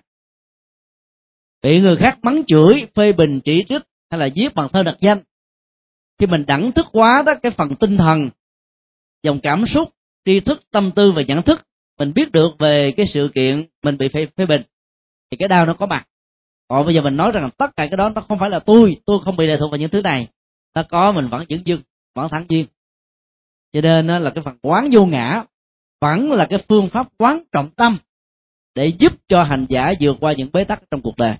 Bị 1.62 1.82
người 1.82 1.98
khác 1.98 2.18
mắng 2.22 2.44
chửi 2.48 2.88
phê 2.96 3.12
bình 3.12 3.40
chỉ 3.40 3.66
trích 3.70 3.82
hay 4.12 4.20
là 4.20 4.26
giết 4.26 4.54
bằng 4.54 4.70
thơ 4.70 4.84
đặc 4.84 4.98
danh. 5.00 5.20
Khi 6.20 6.28
mình 6.28 6.46
đẳng 6.48 6.72
thức 6.72 6.86
quá 6.92 7.24
đó 7.26 7.34
cái 7.44 7.52
phần 7.52 7.76
tinh 7.76 7.98
thần 7.98 8.30
dòng 9.24 9.40
cảm 9.40 9.68
xúc 9.68 9.90
tri 10.26 10.40
thức 10.40 10.64
tâm 10.72 10.92
tư 10.92 11.12
và 11.12 11.22
nhận 11.22 11.42
thức 11.42 11.62
mình 12.00 12.14
biết 12.14 12.32
được 12.32 12.52
về 12.60 12.92
cái 12.98 13.08
sự 13.08 13.30
kiện 13.36 13.66
mình 13.84 13.98
bị 13.98 14.08
phê, 14.08 14.28
phê 14.38 14.46
bình 14.46 14.62
thì 15.32 15.38
cái 15.38 15.48
đau 15.48 15.66
nó 15.66 15.74
có 15.74 15.86
mặt 15.86 16.08
còn 16.68 16.86
bây 16.86 16.96
giờ 16.96 17.02
mình 17.02 17.18
nói 17.18 17.32
rằng 17.32 17.50
tất 17.58 17.76
cả 17.76 17.88
cái 17.88 17.98
đó 17.98 18.10
nó 18.16 18.22
không 18.22 18.40
phải 18.40 18.50
là 18.50 18.60
tôi 18.60 19.02
tôi 19.06 19.20
không 19.26 19.38
bị 19.38 19.48
lệ 19.48 19.58
thuộc 19.60 19.72
vào 19.72 19.78
những 19.78 19.90
thứ 19.90 20.02
này. 20.02 20.28
Nó 20.76 20.84
có, 20.90 21.12
mình 21.12 21.28
vẫn 21.28 21.46
vững 21.50 21.68
dưng 21.68 21.80
vẫn 22.16 22.30
thẳng 22.30 22.46
duyên 22.50 22.66
cho 23.76 23.82
nên 23.82 24.08
là 24.08 24.30
cái 24.30 24.44
phần 24.44 24.58
quán 24.62 24.90
vô 24.92 25.06
ngã 25.06 25.44
vẫn 26.02 26.32
là 26.32 26.46
cái 26.50 26.64
phương 26.70 26.90
pháp 26.90 27.08
quán 27.18 27.44
trọng 27.52 27.70
tâm 27.70 27.98
để 28.76 28.94
giúp 29.00 29.14
cho 29.28 29.44
hành 29.44 29.66
giả 29.70 29.94
vượt 30.00 30.16
qua 30.20 30.34
những 30.34 30.50
bế 30.54 30.64
tắc 30.64 30.82
trong 30.92 31.02
cuộc 31.02 31.18
đời. 31.18 31.36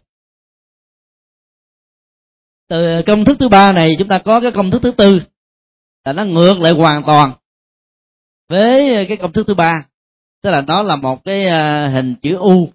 Từ 2.70 3.02
công 3.08 3.26
thức 3.26 3.38
thứ 3.40 3.50
ba 3.50 3.72
này 3.72 3.96
chúng 4.00 4.08
ta 4.08 4.20
có 4.20 4.40
cái 4.40 4.52
công 4.52 4.72
thức 4.72 4.82
thứ 4.84 4.92
tư 4.92 5.20
là 6.06 6.14
nó 6.14 6.26
ngược 6.26 6.60
lại 6.60 6.72
hoàn 6.72 7.04
toàn 7.04 7.34
với 8.50 9.06
cái 9.08 9.18
công 9.18 9.34
thức 9.34 9.48
thứ 9.48 9.54
ba. 9.54 9.88
Tức 10.42 10.52
là 10.52 10.62
nó 10.62 10.82
là 10.82 10.96
một 10.96 11.24
cái 11.24 11.48
à, 11.48 11.88
hình 11.88 12.16
chữ 12.22 12.36
u 12.36 12.70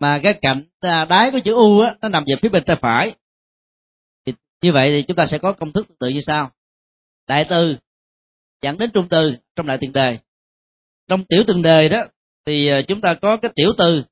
mà 0.00 0.20
cái 0.22 0.38
cạnh 0.42 0.64
à, 0.80 1.04
đáy 1.04 1.30
của 1.30 1.40
chữ 1.44 1.54
u 1.54 1.80
á, 1.80 1.94
nó 2.00 2.08
nằm 2.08 2.24
về 2.26 2.34
phía 2.42 2.48
bên 2.48 2.64
tay 2.66 2.76
phải. 2.76 3.16
Thì 4.26 4.32
như 4.62 4.72
vậy 4.72 4.90
thì 4.90 5.02
chúng 5.08 5.16
ta 5.16 5.26
sẽ 5.26 5.38
có 5.38 5.52
công 5.52 5.72
thức 5.72 5.86
tự 5.98 6.08
như 6.08 6.20
sau. 6.26 6.50
Đại 7.26 7.46
từ 7.50 7.76
dẫn 8.62 8.78
đến 8.78 8.90
trung 8.94 9.08
từ 9.10 9.34
trong 9.56 9.66
đại 9.66 9.78
tiền 9.80 9.92
đề. 9.92 10.18
Trong 11.08 11.24
tiểu 11.24 11.44
tiền 11.46 11.62
đề 11.62 11.88
đó, 11.88 12.04
thì 12.46 12.68
à, 12.68 12.82
chúng 12.88 13.00
ta 13.00 13.14
có 13.14 13.36
cái 13.36 13.50
tiểu 13.54 13.72
từ 13.78 14.02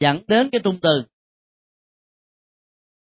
dẫn 0.00 0.20
đến 0.26 0.48
cái 0.52 0.60
trung 0.64 0.78
từ. 0.82 1.02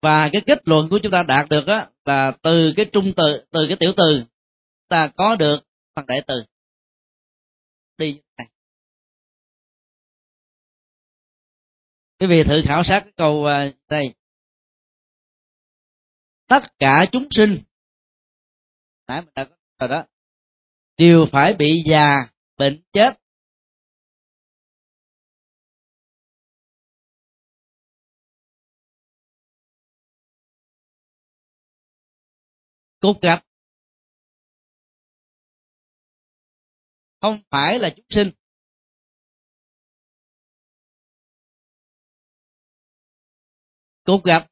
Và 0.02 0.28
cái 0.32 0.42
kết 0.46 0.58
luận 0.64 0.88
của 0.88 0.98
chúng 1.02 1.12
ta 1.12 1.22
đạt 1.22 1.48
được 1.48 1.66
á, 1.66 1.88
là 2.04 2.32
từ 2.42 2.72
cái 2.76 2.86
trung 2.92 3.12
từ 3.16 3.44
từ 3.50 3.66
cái 3.68 3.76
tiểu 3.80 3.92
từ, 3.96 4.22
ta 4.88 5.10
có 5.16 5.36
được 5.36 5.60
phần 5.94 6.06
đại 6.06 6.22
từ. 6.26 6.42
Đi 7.98 8.20
này. 8.38 8.46
Quý 12.20 12.26
vị 12.26 12.44
thử 12.46 12.62
khảo 12.66 12.82
sát 12.84 13.00
cái 13.04 13.12
câu 13.16 13.44
à, 13.44 13.70
đây. 13.88 14.14
Tất 16.46 16.60
cả 16.78 17.06
chúng 17.12 17.28
sinh, 17.30 17.62
nãy 19.08 19.22
mình 19.22 19.30
đã 19.34 19.44
có 19.44 19.56
rồi 19.78 19.88
đó, 19.88 20.04
đều 20.96 21.26
phải 21.32 21.54
bị 21.54 21.82
già 21.86 22.28
bệnh 22.56 22.82
chết. 22.92 23.16
Cốt 33.00 33.18
gạch. 33.22 33.44
Không 37.20 37.40
phải 37.50 37.78
là 37.78 37.90
chúng 37.96 38.06
sinh. 38.10 38.39
Cục 44.10 44.24
gặp 44.24 44.46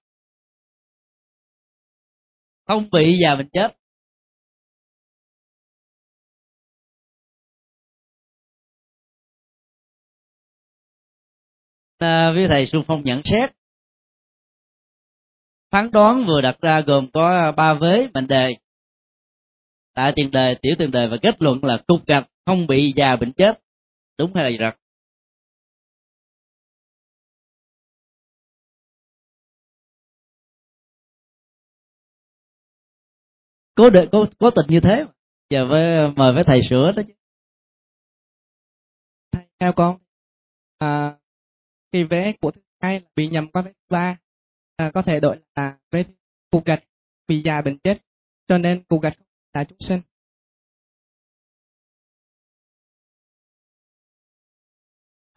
không 2.65 2.89
bị 2.93 3.19
già 3.23 3.35
bệnh 3.37 3.49
chết. 3.53 3.77
À, 11.99 12.33
với 12.33 12.49
thầy 12.49 12.67
xuân 12.67 12.83
phong 12.87 13.05
nhận 13.05 13.23
xét. 13.25 13.51
Phán 15.71 15.91
đoán 15.91 16.25
vừa 16.27 16.41
đặt 16.41 16.61
ra 16.61 16.81
gồm 16.81 17.11
có 17.13 17.53
ba 17.53 17.75
vế 17.75 18.09
mệnh 18.15 18.27
đề. 18.27 18.57
Tại 19.95 20.13
tiền 20.17 20.31
đề 20.31 20.57
tiểu 20.63 20.75
tiền 20.79 20.91
đề 20.91 21.07
và 21.07 21.17
kết 21.23 21.43
luận 21.43 21.65
là 21.65 21.83
cục 21.87 22.07
gạch 22.07 22.29
không 22.47 22.67
bị 22.67 22.93
già 22.97 23.17
bệnh 23.17 23.33
chết. 23.33 23.61
Đúng 24.19 24.35
hay 24.35 24.45
là 24.45 24.51
gì 24.51 24.59
rật 24.59 24.78
cố 33.79 33.91
định 33.91 34.09
cố, 34.13 34.27
cố 34.39 34.51
tình 34.51 34.67
như 34.69 34.81
thế. 34.83 35.07
Giờ 35.51 35.67
với 35.67 36.13
mời 36.17 36.35
với 36.35 36.45
thầy 36.47 36.61
sửa 36.71 36.93
đó 36.97 37.03
chứ. 37.07 37.13
Thầy 39.33 39.45
theo 39.59 39.73
con 39.73 39.99
à, 40.79 41.19
cái 41.93 42.05
vé 42.05 42.33
của 42.41 42.51
thứ 42.51 42.61
hai 42.81 43.01
là 43.01 43.07
bị 43.17 43.29
nhầm 43.29 43.51
qua 43.53 43.63
vé 43.63 43.71
thứ 43.73 43.87
ba. 43.89 44.19
À, 44.77 44.91
có 44.95 45.03
thể 45.03 45.21
đổi 45.21 45.39
là 45.55 45.79
vé 45.91 46.05
cục 46.51 46.65
gạch 46.65 46.85
bị 47.29 47.43
già 47.43 47.63
bệnh 47.63 47.79
chết 47.79 47.99
cho 48.47 48.59
nên 48.59 48.85
cục 48.85 49.03
gạch 49.03 49.19
là 49.53 49.65
chúng 49.65 49.79
sinh. 49.81 50.01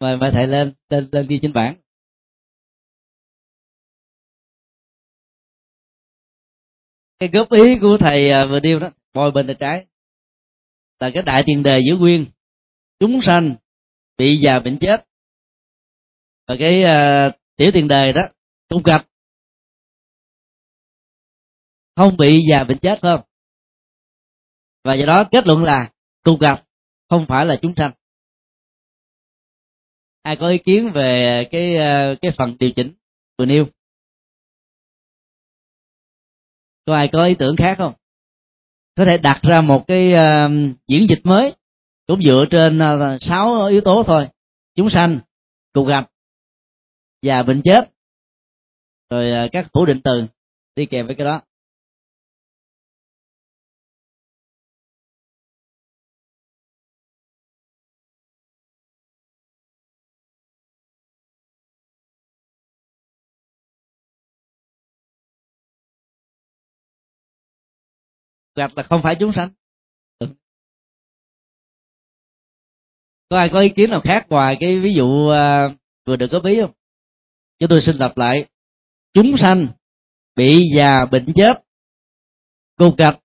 Mời 0.00 0.16
mời 0.16 0.30
thầy 0.32 0.46
lên 0.46 0.72
lên 0.88 1.08
lên 1.12 1.26
ghi 1.26 1.38
trên 1.42 1.52
bảng 1.52 1.81
cái 7.22 7.28
góp 7.32 7.52
ý 7.52 7.78
của 7.80 7.96
thầy 8.00 8.30
à, 8.30 8.46
vừa 8.46 8.60
điêu 8.60 8.78
đó 8.78 8.90
bồi 9.14 9.30
bên 9.30 9.46
tay 9.46 9.56
trái. 9.60 9.86
Là 11.00 11.10
cái 11.14 11.22
đại 11.22 11.42
tiền 11.46 11.62
đề 11.62 11.80
giữ 11.80 11.96
nguyên 11.96 12.26
chúng 13.00 13.20
sanh 13.22 13.54
bị 14.18 14.36
già 14.36 14.60
bệnh 14.60 14.78
chết. 14.80 15.06
Và 16.46 16.56
cái 16.58 16.82
uh, 16.82 17.34
tiểu 17.56 17.70
tiền 17.74 17.88
đề 17.88 18.12
đó 18.12 18.20
cung 18.68 18.82
gạch 18.82 19.06
không 21.96 22.16
bị 22.16 22.40
già 22.50 22.64
bệnh 22.64 22.78
chết 22.78 22.98
phải 23.00 23.16
không? 23.16 23.26
Và 24.84 24.94
do 24.94 25.06
đó 25.06 25.24
kết 25.30 25.46
luận 25.46 25.64
là 25.64 25.90
cung 26.22 26.38
gạch 26.38 26.64
không 27.08 27.26
phải 27.28 27.46
là 27.46 27.58
chúng 27.62 27.74
sanh. 27.76 27.92
Ai 30.22 30.36
có 30.36 30.48
ý 30.48 30.58
kiến 30.58 30.90
về 30.94 31.44
cái 31.50 31.74
uh, 31.74 32.18
cái 32.22 32.32
phần 32.38 32.56
điều 32.58 32.70
chỉnh 32.70 32.94
vừa 33.38 33.46
nêu? 33.46 33.66
Có 36.86 36.94
ai 36.94 37.08
có 37.12 37.24
ý 37.24 37.34
tưởng 37.34 37.56
khác 37.56 37.74
không? 37.78 37.92
Có 38.96 39.04
thể 39.04 39.18
đặt 39.18 39.40
ra 39.42 39.60
một 39.60 39.84
cái 39.86 40.12
uh, 40.12 40.50
diễn 40.88 41.08
dịch 41.08 41.20
mới 41.24 41.54
cũng 42.06 42.22
dựa 42.22 42.44
trên 42.50 42.78
ờ, 42.78 43.18
sáu 43.20 43.48
uh, 43.48 43.70
yếu 43.70 43.80
tố 43.80 44.02
thôi. 44.06 44.28
Chúng 44.76 44.90
sanh 44.90 45.18
cục 45.72 45.86
gặp 45.86 46.10
và 47.22 47.42
bệnh 47.42 47.62
chết. 47.64 47.90
Rồi 49.10 49.46
uh, 49.46 49.52
các 49.52 49.66
phủ 49.72 49.86
định 49.86 50.00
từ 50.04 50.26
đi 50.76 50.86
kèm 50.86 51.06
với 51.06 51.14
cái 51.14 51.24
đó. 51.24 51.40
Gạch 68.62 68.76
là 68.76 68.82
không 68.82 69.00
phải 69.02 69.16
chúng 69.20 69.32
sanh. 69.32 69.50
Có 73.28 73.38
ai 73.38 73.48
có 73.52 73.60
ý 73.60 73.68
kiến 73.76 73.90
nào 73.90 74.00
khác 74.04 74.26
ngoài 74.28 74.56
cái 74.60 74.80
ví 74.80 74.94
dụ 74.94 75.28
à, 75.28 75.68
vừa 76.06 76.16
được 76.16 76.28
có 76.32 76.40
bí 76.40 76.60
không? 76.60 76.72
Cho 77.58 77.66
tôi 77.70 77.80
xin 77.80 77.96
lặp 77.96 78.16
lại. 78.16 78.48
Chúng 79.14 79.36
sanh 79.38 79.66
bị 80.36 80.60
già 80.76 81.06
bệnh 81.06 81.32
chết, 81.34 81.62
cục 82.76 82.96
gạch 82.98 83.18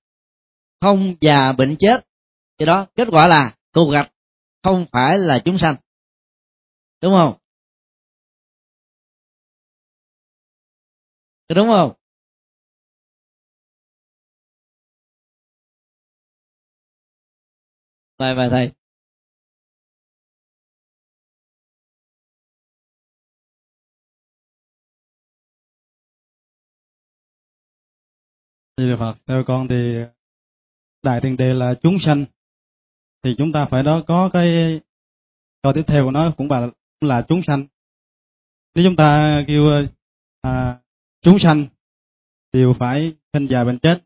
không 0.82 1.16
già 1.22 1.52
bệnh 1.52 1.76
chết. 1.80 2.06
Thì 2.58 2.66
đó, 2.66 2.88
kết 2.96 3.08
quả 3.12 3.28
là 3.28 3.56
cục 3.72 3.92
gạch 3.92 4.12
không 4.64 4.86
phải 4.92 5.18
là 5.18 5.42
chúng 5.46 5.58
sanh. 5.58 5.76
Đúng 7.02 7.14
không? 7.14 7.38
Đúng 11.50 11.68
không? 11.68 11.97
Mời 18.20 18.36
mời 18.36 18.50
thầy. 18.50 18.72
Thì 28.78 28.84
Phật 29.00 29.16
theo 29.26 29.44
con 29.48 29.68
thì 29.68 29.96
đại 31.04 31.22
tiền 31.22 31.38
đề 31.38 31.54
là 31.54 31.74
chúng 31.82 31.98
sanh. 32.00 32.26
Thì 33.24 33.36
chúng 33.38 33.52
ta 33.52 33.66
phải 33.72 33.84
đó 33.84 34.04
có 34.08 34.30
cái 34.34 34.80
câu 35.62 35.74
tiếp 35.74 35.84
theo 35.88 36.06
của 36.06 36.12
nó 36.12 36.34
cũng 36.38 36.52
là 36.52 36.68
là 37.02 37.22
chúng 37.28 37.42
sanh. 37.48 37.66
Nếu 38.76 38.86
chúng 38.86 38.96
ta 38.96 39.42
kêu 39.48 39.88
à, 40.42 40.80
chúng 41.22 41.40
sanh 41.40 41.66
đều 42.54 42.74
phải 42.74 43.16
sinh 43.34 43.46
già 43.46 43.64
bệnh 43.64 43.80
chết. 43.80 44.04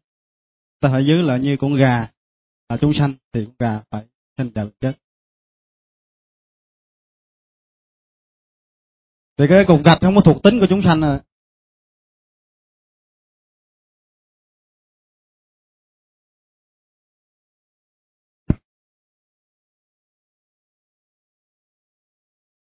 Ta 0.80 0.90
phải 0.92 1.06
giữ 1.06 1.22
lại 1.22 1.40
như 1.40 1.58
con 1.60 1.76
gà 1.76 2.11
là 2.72 2.78
chúng 2.82 2.94
sanh 2.94 3.14
thì 3.34 3.46
con 3.46 3.56
gà 3.60 3.82
phải 3.90 4.06
sinh 4.38 4.52
già 4.56 4.64
chết. 4.82 4.92
Thì 9.38 9.46
cái 9.50 9.66
cục 9.68 9.84
gạch 9.86 9.98
không 10.02 10.16
có 10.16 10.22
thuộc 10.22 10.44
tính 10.44 10.60
của 10.60 10.66
chúng 10.70 10.82
sanh 10.84 11.02
rồi. 11.02 11.20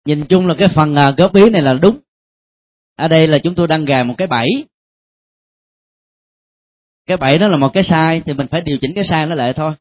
Nhìn 0.06 0.26
chung 0.30 0.48
là 0.48 0.56
cái 0.60 0.68
phần 0.76 0.96
à, 0.96 1.12
góp 1.18 1.36
ý 1.36 1.50
này 1.50 1.62
là 1.62 1.74
đúng. 1.74 2.00
Ở 2.96 3.08
đây 3.08 3.28
là 3.28 3.38
chúng 3.44 3.56
tôi 3.56 3.68
đang 3.68 3.86
gài 3.86 4.04
một 4.04 4.16
cái 4.18 4.28
bẫy. 4.28 4.48
Cái 7.06 7.18
bẫy 7.18 7.38
đó 7.38 7.48
là 7.48 7.58
một 7.58 7.70
cái 7.74 7.84
sai 7.84 8.22
thì 8.26 8.34
mình 8.34 8.48
phải 8.48 8.62
điều 8.62 8.78
chỉnh 8.82 8.92
cái 8.96 9.04
sai 9.10 9.26
nó 9.26 9.36
lại 9.36 9.54
thôi 9.54 9.74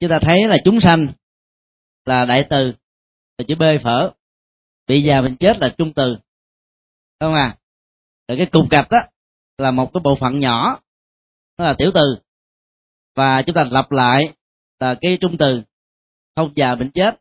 chúng 0.00 0.10
ta 0.10 0.18
thấy 0.22 0.48
là 0.48 0.56
chúng 0.64 0.80
sanh 0.80 1.06
là 2.04 2.24
đại 2.24 2.46
từ 2.50 2.72
là 3.38 3.44
chữ 3.48 3.54
b 3.54 3.62
phở. 3.82 4.12
Bị 4.86 5.02
già 5.02 5.20
mình 5.20 5.36
chết 5.36 5.58
là 5.58 5.74
trung 5.78 5.92
từ. 5.94 6.16
Không 7.20 7.34
à? 7.34 7.56
Rồi 8.28 8.38
cái 8.38 8.46
cục 8.46 8.70
gạch 8.70 8.90
đó 8.90 8.98
là 9.58 9.70
một 9.70 9.90
cái 9.94 10.00
bộ 10.04 10.14
phận 10.14 10.40
nhỏ 10.40 10.80
nó 11.58 11.64
là 11.64 11.74
tiểu 11.78 11.90
từ. 11.94 12.16
Và 13.14 13.42
chúng 13.42 13.54
ta 13.54 13.64
lặp 13.70 13.90
lại 13.90 14.34
là 14.80 14.94
cái 15.00 15.18
trung 15.20 15.36
từ 15.38 15.62
không 16.36 16.52
già 16.56 16.74
bệnh 16.74 16.90
chết. 16.90 17.20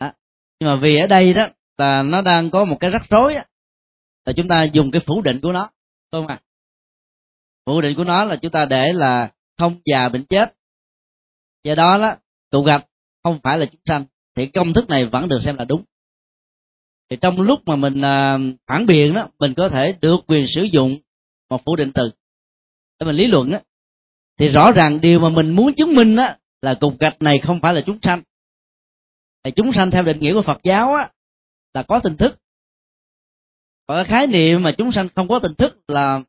Đó. 0.00 0.12
nhưng 0.60 0.68
mà 0.68 0.76
vì 0.76 0.96
ở 0.96 1.06
đây 1.06 1.34
đó 1.34 1.46
là 1.78 2.02
nó 2.02 2.22
đang 2.22 2.50
có 2.50 2.64
một 2.64 2.76
cái 2.80 2.90
rắc 2.90 3.02
rối 3.10 3.34
đó, 3.34 3.42
là 4.24 4.32
chúng 4.36 4.48
ta 4.48 4.62
dùng 4.64 4.90
cái 4.90 5.02
phủ 5.06 5.22
định 5.22 5.40
của 5.42 5.52
nó. 5.52 5.70
Không 6.12 6.26
à? 6.26 6.40
Phủ 7.66 7.80
định 7.80 7.96
của 7.96 8.04
nó 8.04 8.24
là 8.24 8.36
chúng 8.36 8.52
ta 8.52 8.66
để 8.66 8.92
là 8.92 9.32
không 9.58 9.80
già 9.84 10.08
bệnh 10.08 10.24
chết 10.24 10.54
do 11.64 11.74
đó 11.74 11.98
đó 11.98 12.16
tụ 12.50 12.62
gạch 12.62 12.86
không 13.22 13.38
phải 13.42 13.58
là 13.58 13.66
chúng 13.66 13.80
sanh 13.84 14.04
thì 14.34 14.46
công 14.46 14.72
thức 14.72 14.88
này 14.88 15.06
vẫn 15.06 15.28
được 15.28 15.40
xem 15.42 15.56
là 15.56 15.64
đúng. 15.64 15.82
Thì 17.10 17.16
trong 17.20 17.40
lúc 17.40 17.60
mà 17.66 17.76
mình 17.76 18.00
à, 18.00 18.38
phản 18.66 18.86
biện 18.86 19.14
đó 19.14 19.28
mình 19.38 19.54
có 19.54 19.68
thể 19.68 19.94
được 20.00 20.16
quyền 20.26 20.46
sử 20.46 20.62
dụng 20.62 20.98
một 21.50 21.64
phủ 21.64 21.76
định 21.76 21.92
từ. 21.92 22.10
Để 23.00 23.06
mình 23.06 23.16
lý 23.16 23.26
luận 23.26 23.50
đó 23.50 23.58
thì 24.38 24.48
rõ 24.48 24.72
ràng 24.72 25.00
điều 25.00 25.20
mà 25.20 25.28
mình 25.28 25.50
muốn 25.50 25.74
chứng 25.74 25.94
minh 25.94 26.16
đó 26.16 26.28
là 26.62 26.74
cục 26.80 26.98
gạch 26.98 27.22
này 27.22 27.38
không 27.38 27.60
phải 27.60 27.74
là 27.74 27.80
chúng 27.80 27.98
sanh. 28.02 28.22
Thì 29.44 29.50
chúng 29.50 29.72
sanh 29.72 29.90
theo 29.90 30.02
định 30.02 30.20
nghĩa 30.20 30.34
của 30.34 30.42
Phật 30.42 30.60
giáo 30.62 30.94
á 30.94 31.10
là 31.74 31.82
có 31.82 32.00
tình 32.04 32.16
thức. 32.16 32.38
Còn 33.86 33.96
cái 33.96 34.04
khái 34.04 34.26
niệm 34.26 34.62
mà 34.62 34.72
chúng 34.78 34.92
sanh 34.92 35.08
không 35.14 35.28
có 35.28 35.38
tình 35.38 35.54
thức 35.54 35.78
là 35.88 36.22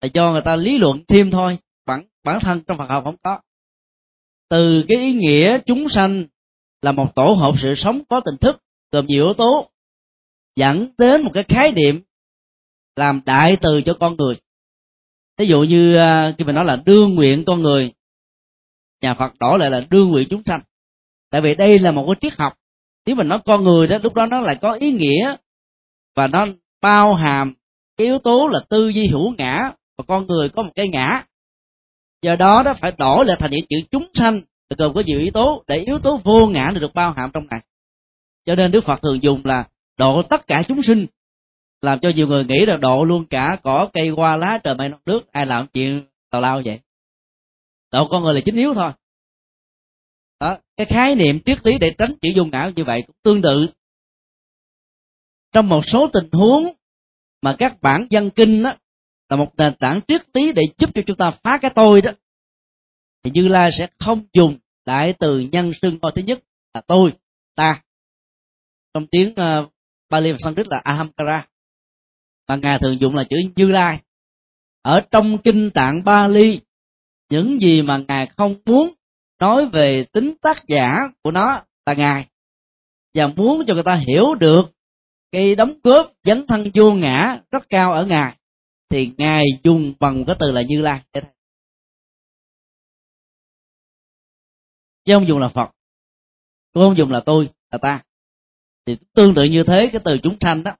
là 0.00 0.08
do 0.14 0.32
người 0.32 0.42
ta 0.44 0.56
lý 0.56 0.78
luận 0.78 1.04
thêm 1.08 1.30
thôi 1.30 1.58
bản 1.86 2.02
bản 2.24 2.38
thân 2.42 2.62
trong 2.66 2.78
Phật 2.78 2.86
học 2.88 3.04
không 3.04 3.16
có 3.22 3.40
từ 4.48 4.84
cái 4.88 4.98
ý 4.98 5.12
nghĩa 5.12 5.58
chúng 5.66 5.88
sanh 5.88 6.24
là 6.82 6.92
một 6.92 7.14
tổ 7.14 7.34
hợp 7.34 7.54
sự 7.62 7.74
sống 7.76 8.00
có 8.08 8.20
tình 8.24 8.36
thức, 8.40 8.62
gồm 8.92 9.06
nhiều 9.06 9.24
yếu 9.24 9.34
tố, 9.34 9.70
dẫn 10.56 10.88
đến 10.98 11.22
một 11.22 11.30
cái 11.34 11.44
khái 11.48 11.72
niệm 11.72 12.02
làm 12.96 13.20
đại 13.24 13.56
từ 13.60 13.80
cho 13.84 13.96
con 14.00 14.16
người. 14.16 14.34
Ví 15.38 15.46
dụ 15.46 15.62
như 15.62 15.96
à, 15.96 16.34
khi 16.38 16.44
mình 16.44 16.54
nói 16.54 16.64
là 16.64 16.82
đương 16.86 17.14
nguyện 17.14 17.44
con 17.46 17.62
người, 17.62 17.92
nhà 19.02 19.14
phật 19.14 19.38
đổi 19.38 19.58
lại 19.58 19.70
là 19.70 19.86
đương 19.90 20.08
nguyện 20.08 20.28
chúng 20.30 20.42
sanh. 20.46 20.60
Tại 21.30 21.40
vì 21.40 21.54
đây 21.54 21.78
là 21.78 21.90
một 21.90 22.06
cái 22.06 22.14
triết 22.20 22.38
học. 22.38 22.52
Nếu 23.06 23.16
mình 23.16 23.28
nói 23.28 23.38
con 23.44 23.64
người 23.64 23.86
đó, 23.86 23.98
lúc 24.02 24.14
đó 24.14 24.26
nó 24.26 24.40
lại 24.40 24.56
có 24.60 24.72
ý 24.72 24.92
nghĩa 24.92 25.36
và 26.14 26.26
nó 26.26 26.46
bao 26.80 27.14
hàm 27.14 27.54
cái 27.96 28.06
yếu 28.06 28.18
tố 28.18 28.48
là 28.48 28.60
tư 28.68 28.88
duy 28.88 29.06
hữu 29.06 29.34
ngã 29.38 29.70
và 29.98 30.04
con 30.08 30.26
người 30.26 30.48
có 30.48 30.62
một 30.62 30.72
cái 30.74 30.88
ngã 30.88 31.24
do 32.26 32.36
đó 32.36 32.62
đó 32.62 32.74
phải 32.80 32.92
đổi 32.98 33.24
lại 33.24 33.36
thành 33.40 33.50
những 33.50 33.66
chữ 33.68 33.76
chúng 33.90 34.06
sanh 34.14 34.40
gồm 34.78 34.94
có 34.94 35.02
nhiều 35.06 35.18
yếu 35.20 35.30
tố, 35.30 35.64
để 35.66 35.76
yếu 35.78 35.98
tố 35.98 36.20
vô 36.24 36.46
ngã 36.46 36.72
được 36.80 36.94
bao 36.94 37.12
hàm 37.12 37.30
trong 37.32 37.46
này 37.46 37.60
cho 38.44 38.54
nên 38.54 38.70
đức 38.70 38.84
phật 38.84 39.02
thường 39.02 39.22
dùng 39.22 39.40
là 39.44 39.68
độ 39.98 40.22
tất 40.22 40.46
cả 40.46 40.62
chúng 40.68 40.82
sinh, 40.82 41.06
làm 41.82 41.98
cho 42.00 42.08
nhiều 42.08 42.26
người 42.26 42.44
nghĩ 42.44 42.66
là 42.66 42.76
độ 42.76 43.04
luôn 43.04 43.24
cả 43.24 43.58
cỏ, 43.62 43.88
cây, 43.92 44.08
hoa, 44.08 44.36
lá, 44.36 44.58
trời, 44.64 44.74
mây 44.74 44.90
nước, 45.06 45.32
ai 45.32 45.46
làm 45.46 45.66
chuyện 45.66 46.06
tào 46.30 46.40
lao 46.40 46.62
vậy. 46.64 46.80
Độ 47.92 48.08
con 48.08 48.22
người 48.22 48.34
là 48.34 48.40
chính 48.44 48.56
yếu 48.56 48.74
thôi. 48.74 48.92
Cái 50.76 50.86
khái 50.86 51.14
niệm 51.14 51.38
triết 51.46 51.66
lý 51.66 51.78
để 51.78 51.94
tránh 51.98 52.14
chữ 52.22 52.28
vô 52.36 52.44
ngã 52.44 52.72
như 52.76 52.84
vậy 52.84 53.02
cũng 53.06 53.16
tương 53.22 53.42
tự. 53.42 53.66
Trong 55.52 55.68
một 55.68 55.82
số 55.86 56.08
tình 56.12 56.28
huống 56.32 56.72
mà 57.42 57.56
các 57.58 57.82
bản 57.82 58.06
văn 58.10 58.30
kinh 58.30 58.62
đó 58.62 58.74
là 59.28 59.36
một 59.36 59.52
nền 59.56 59.74
tảng 59.74 60.00
triết 60.08 60.22
lý 60.34 60.52
để 60.52 60.62
giúp 60.78 60.90
cho 60.94 61.02
chúng 61.06 61.16
ta 61.16 61.30
phá 61.30 61.58
cái 61.62 61.70
tôi 61.74 62.02
đó. 62.02 62.10
Thì 63.22 63.30
như 63.34 63.48
lai 63.48 63.70
sẽ 63.78 63.88
không 63.98 64.22
dùng 64.32 64.58
đại 64.86 65.12
từ 65.18 65.38
nhân 65.40 65.72
xưng 65.82 65.98
ngôi 66.02 66.12
thứ 66.14 66.22
nhất 66.22 66.38
là 66.74 66.80
tôi 66.80 67.12
ta. 67.54 67.82
Trong 68.94 69.06
tiếng 69.06 69.30
uh, 69.30 69.72
Bali 70.10 70.32
và 70.32 70.38
Sanskrit 70.40 70.68
là 70.68 70.80
Ahamkara. 70.84 71.46
Và 72.48 72.56
ngài 72.56 72.78
thường 72.78 73.00
dùng 73.00 73.14
là 73.14 73.24
chữ 73.24 73.36
Như 73.56 73.70
Lai. 73.70 74.00
Ở 74.82 75.00
trong 75.10 75.38
kinh 75.38 75.70
tạng 75.70 76.04
Bali 76.04 76.60
những 77.30 77.60
gì 77.60 77.82
mà 77.82 78.00
ngài 78.08 78.26
không 78.26 78.54
muốn 78.66 78.94
nói 79.40 79.68
về 79.68 80.04
tính 80.12 80.34
tác 80.42 80.64
giả 80.68 80.98
của 81.22 81.30
nó 81.30 81.62
là 81.86 81.94
ngài. 81.94 82.26
Và 83.14 83.26
muốn 83.26 83.64
cho 83.66 83.74
người 83.74 83.82
ta 83.82 83.94
hiểu 83.94 84.34
được 84.34 84.72
cái 85.32 85.54
đóng 85.54 85.72
góp 85.82 86.12
dấn 86.24 86.46
thân 86.46 86.70
vô 86.74 86.92
ngã 86.92 87.38
rất 87.50 87.68
cao 87.68 87.92
ở 87.92 88.06
ngài 88.06 88.35
thì 88.88 89.10
ngài 89.18 89.44
dùng 89.64 89.92
bằng 90.00 90.24
cái 90.26 90.36
từ 90.38 90.52
là 90.52 90.62
như 90.62 90.80
lai. 90.80 91.02
Chứ 95.04 95.14
không 95.14 95.28
dùng 95.28 95.38
là 95.38 95.48
phật. 95.48 95.70
Cũng 96.72 96.82
không 96.82 96.96
dùng 96.96 97.10
là 97.10 97.20
tôi 97.20 97.48
là 97.70 97.78
ta. 97.82 98.02
Thì 98.86 98.96
tương 99.14 99.34
tự 99.34 99.44
như 99.44 99.64
thế 99.66 99.88
cái 99.92 100.00
từ 100.04 100.18
chúng 100.22 100.36
sanh 100.40 100.62
đó 100.62 100.76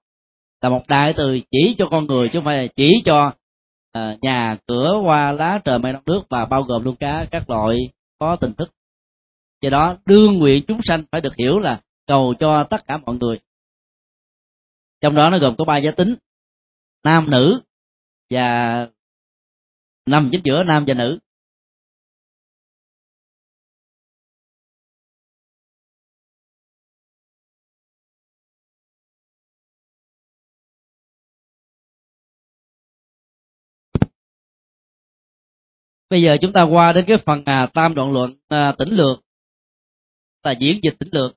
là 0.60 0.68
một 0.68 0.84
đại 0.88 1.14
từ 1.16 1.40
chỉ 1.50 1.74
cho 1.78 1.88
con 1.90 2.06
người 2.06 2.28
chứ 2.28 2.38
không 2.38 2.44
phải 2.44 2.62
là 2.62 2.72
chỉ 2.76 3.02
cho 3.04 3.32
uh, 3.98 4.22
nhà 4.22 4.56
cửa 4.66 5.00
hoa 5.02 5.32
lá 5.32 5.60
trời 5.64 5.78
mây 5.78 5.92
nước 6.06 6.22
và 6.30 6.44
bao 6.44 6.62
gồm 6.62 6.84
luôn 6.84 6.96
cả 6.96 7.26
các 7.30 7.50
loại 7.50 7.76
có 8.18 8.36
tình 8.36 8.54
thức. 8.54 8.70
Do 9.60 9.70
đó 9.70 9.96
đương 10.06 10.38
nguyện 10.38 10.64
chúng 10.68 10.80
sanh 10.84 11.04
phải 11.12 11.20
được 11.20 11.34
hiểu 11.38 11.58
là 11.58 11.80
cầu 12.06 12.34
cho 12.40 12.64
tất 12.64 12.86
cả 12.86 12.96
mọi 12.96 13.16
người. 13.16 13.40
Trong 15.00 15.14
đó 15.14 15.30
nó 15.30 15.38
gồm 15.38 15.56
có 15.56 15.64
ba 15.64 15.76
giới 15.76 15.92
tính 15.92 16.14
nam 17.04 17.30
nữ 17.30 17.60
và 18.30 18.88
nằm 20.06 20.28
chính 20.32 20.40
giữa 20.44 20.62
nam 20.62 20.84
và 20.86 20.94
nữ. 20.94 21.18
Bây 36.10 36.22
giờ 36.22 36.36
chúng 36.40 36.52
ta 36.52 36.62
qua 36.62 36.92
đến 36.92 37.04
cái 37.08 37.16
phần 37.26 37.42
à, 37.44 37.66
tam 37.74 37.94
đoạn 37.94 38.12
luận 38.12 38.34
à, 38.48 38.72
tỉnh 38.78 38.88
lược 38.88 39.20
là 40.42 40.54
diễn 40.60 40.80
dịch 40.82 40.94
tỉnh 40.98 41.08
lược. 41.12 41.36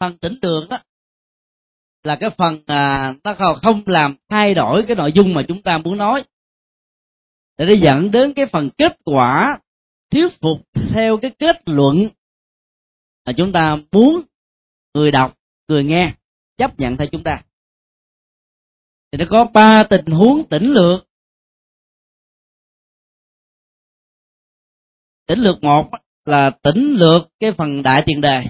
Phần 0.00 0.18
tỉnh 0.18 0.38
lược 0.42 0.68
đó 0.68 0.78
là 2.02 2.16
cái 2.20 2.30
phần 2.30 2.62
à, 2.66 3.14
nó 3.24 3.34
không 3.62 3.82
làm 3.86 4.16
thay 4.28 4.54
đổi 4.54 4.84
cái 4.86 4.96
nội 4.96 5.12
dung 5.12 5.34
mà 5.34 5.42
chúng 5.48 5.62
ta 5.62 5.78
muốn 5.78 5.98
nói. 5.98 6.24
Để 7.56 7.66
nó 7.66 7.72
dẫn 7.72 8.10
đến 8.10 8.32
cái 8.34 8.46
phần 8.46 8.70
kết 8.78 8.92
quả 9.04 9.58
thuyết 10.10 10.28
phục 10.40 10.58
theo 10.92 11.16
cái 11.22 11.30
kết 11.38 11.56
luận 11.66 12.08
mà 13.26 13.32
chúng 13.36 13.52
ta 13.52 13.76
muốn 13.92 14.20
người 14.94 15.10
đọc 15.10 15.38
người 15.68 15.84
nghe 15.84 16.14
chấp 16.56 16.80
nhận 16.80 16.96
theo 16.96 17.06
chúng 17.12 17.24
ta. 17.24 17.42
Thì 19.12 19.18
nó 19.18 19.24
có 19.30 19.44
ba 19.54 19.82
tình 19.90 20.06
huống 20.06 20.48
tỉnh 20.48 20.72
lược. 20.72 21.06
Tỉnh 25.26 25.38
lược 25.38 25.64
một 25.64 25.90
là 26.24 26.50
tỉnh 26.62 26.94
lược 26.98 27.28
cái 27.40 27.52
phần 27.52 27.82
đại 27.82 28.02
tiền 28.06 28.20
đề. 28.20 28.44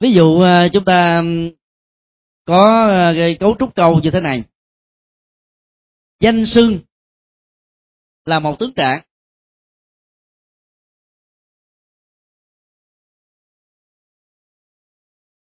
Ví 0.00 0.12
dụ 0.12 0.40
ờ, 0.40 0.68
chúng 0.72 0.84
ta 0.84 1.22
có 2.44 2.86
ờ, 2.88 3.14
cấu 3.40 3.56
trúc 3.58 3.74
câu 3.74 4.00
như 4.00 4.10
thế 4.12 4.20
này. 4.20 4.44
Danh 6.20 6.44
xưng 6.46 6.80
là 8.24 8.38
một 8.38 8.56
tướng 8.58 8.72
trạng. 8.76 9.02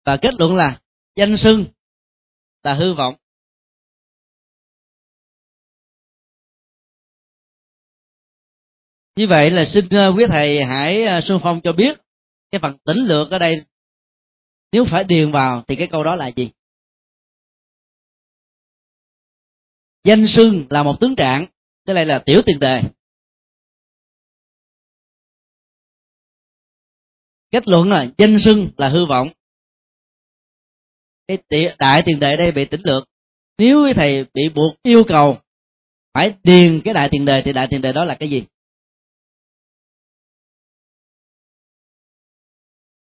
Và 0.04 0.18
kết 0.22 0.34
luận 0.38 0.54
là 0.54 0.80
danh 1.16 1.36
xưng 1.38 1.64
là 2.62 2.74
hư 2.74 2.94
vọng. 2.94 3.14
Như 9.16 9.26
vậy 9.28 9.50
là 9.50 9.64
xin 9.64 9.88
ờ, 9.90 10.12
quý 10.16 10.24
thầy 10.28 10.64
hãy 10.64 11.22
xuân 11.28 11.38
phong 11.42 11.60
cho 11.64 11.72
biết 11.72 11.98
cái 12.50 12.58
phần 12.60 12.78
tỉnh 12.84 12.96
lược 12.96 13.30
ở 13.30 13.38
đây 13.38 13.64
nếu 14.74 14.84
phải 14.90 15.04
điền 15.04 15.32
vào 15.32 15.64
thì 15.68 15.76
cái 15.76 15.88
câu 15.90 16.04
đó 16.04 16.14
là 16.14 16.28
gì? 16.28 16.50
Danh 20.04 20.26
xưng 20.28 20.66
là 20.70 20.82
một 20.82 20.96
tướng 21.00 21.16
trạng, 21.16 21.46
cái 21.84 21.94
này 21.94 22.06
là 22.06 22.22
tiểu 22.26 22.42
tiền 22.46 22.58
đề. 22.58 22.82
Kết 27.50 27.68
luận 27.68 27.90
là 27.90 28.06
danh 28.18 28.38
xưng 28.44 28.70
là 28.76 28.88
hư 28.88 29.06
vọng. 29.06 29.28
Cái 31.28 31.38
đại 31.78 32.02
tiền 32.06 32.20
đề 32.20 32.36
đây 32.36 32.52
bị 32.52 32.64
tỉnh 32.64 32.82
lược. 32.84 33.08
Nếu 33.58 33.92
thầy 33.96 34.24
bị 34.34 34.48
buộc 34.54 34.82
yêu 34.82 35.04
cầu 35.08 35.38
phải 36.14 36.34
điền 36.42 36.80
cái 36.84 36.94
đại 36.94 37.08
tiền 37.12 37.24
đề 37.24 37.42
thì 37.44 37.52
đại 37.52 37.66
tiền 37.70 37.82
đề 37.82 37.92
đó 37.92 38.04
là 38.04 38.16
cái 38.20 38.30
gì? 38.30 38.44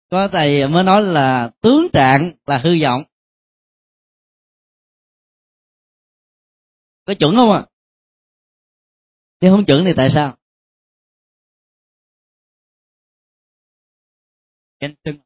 Có 0.09 0.27
thầy 0.31 0.67
mới 0.67 0.83
nói 0.83 1.01
là 1.01 1.51
tướng 1.61 1.87
trạng 1.93 2.31
là 2.45 2.57
hư 2.57 2.69
vọng. 2.81 3.03
Có 7.05 7.13
chuẩn 7.19 7.35
không 7.35 7.51
ạ? 7.51 7.59
À? 7.59 7.69
nếu 9.41 9.51
không 9.55 9.65
chuẩn 9.65 9.85
thì 9.85 9.93
tại 9.97 10.09
sao? 10.13 10.37
Danh 14.81 14.95
xưng. 15.05 15.17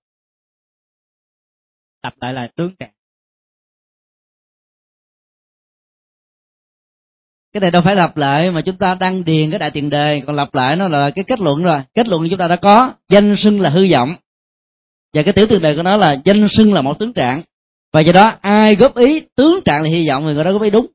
Tập 2.02 2.14
lại 2.22 2.34
là 2.34 2.48
tướng 2.56 2.76
trạng. 2.76 2.94
Cái 7.54 7.62
này 7.62 7.72
đâu 7.72 7.82
phải 7.86 7.96
lặp 7.96 8.18
lại 8.18 8.52
mà 8.52 8.62
chúng 8.66 8.78
ta 8.78 8.96
đăng 8.96 9.24
điền 9.24 9.50
cái 9.50 9.60
đại 9.60 9.72
tiền 9.74 9.90
đề, 9.90 10.22
còn 10.28 10.36
lặp 10.36 10.54
lại 10.56 10.76
nó 10.76 10.88
là 10.88 11.12
cái 11.16 11.26
kết 11.28 11.40
luận 11.40 11.64
rồi. 11.64 11.82
Kết 11.94 12.08
luận 12.08 12.28
chúng 12.30 12.40
ta 12.40 12.48
đã 12.48 12.56
có, 12.62 12.94
danh 13.10 13.36
xưng 13.38 13.62
là 13.62 13.70
hư 13.70 13.92
vọng 13.92 14.10
và 15.14 15.24
cái 15.24 15.34
tiểu 15.34 15.48
tiền 15.50 15.62
đề 15.62 15.76
của 15.76 15.82
nó 15.82 15.98
là 15.98 16.22
danh 16.26 16.48
xưng 16.52 16.74
là 16.74 16.82
một 16.82 17.00
tướng 17.00 17.14
trạng. 17.14 17.42
Và 17.94 18.02
do 18.02 18.12
đó 18.12 18.38
ai 18.42 18.76
góp 18.76 18.96
ý 18.96 19.22
tướng 19.36 19.60
trạng 19.66 19.84
là 19.84 19.90
hy 19.90 20.08
vọng 20.08 20.24
người 20.24 20.44
đó 20.44 20.52
góp 20.52 20.62
ý 20.62 20.70
đúng. 20.70 20.88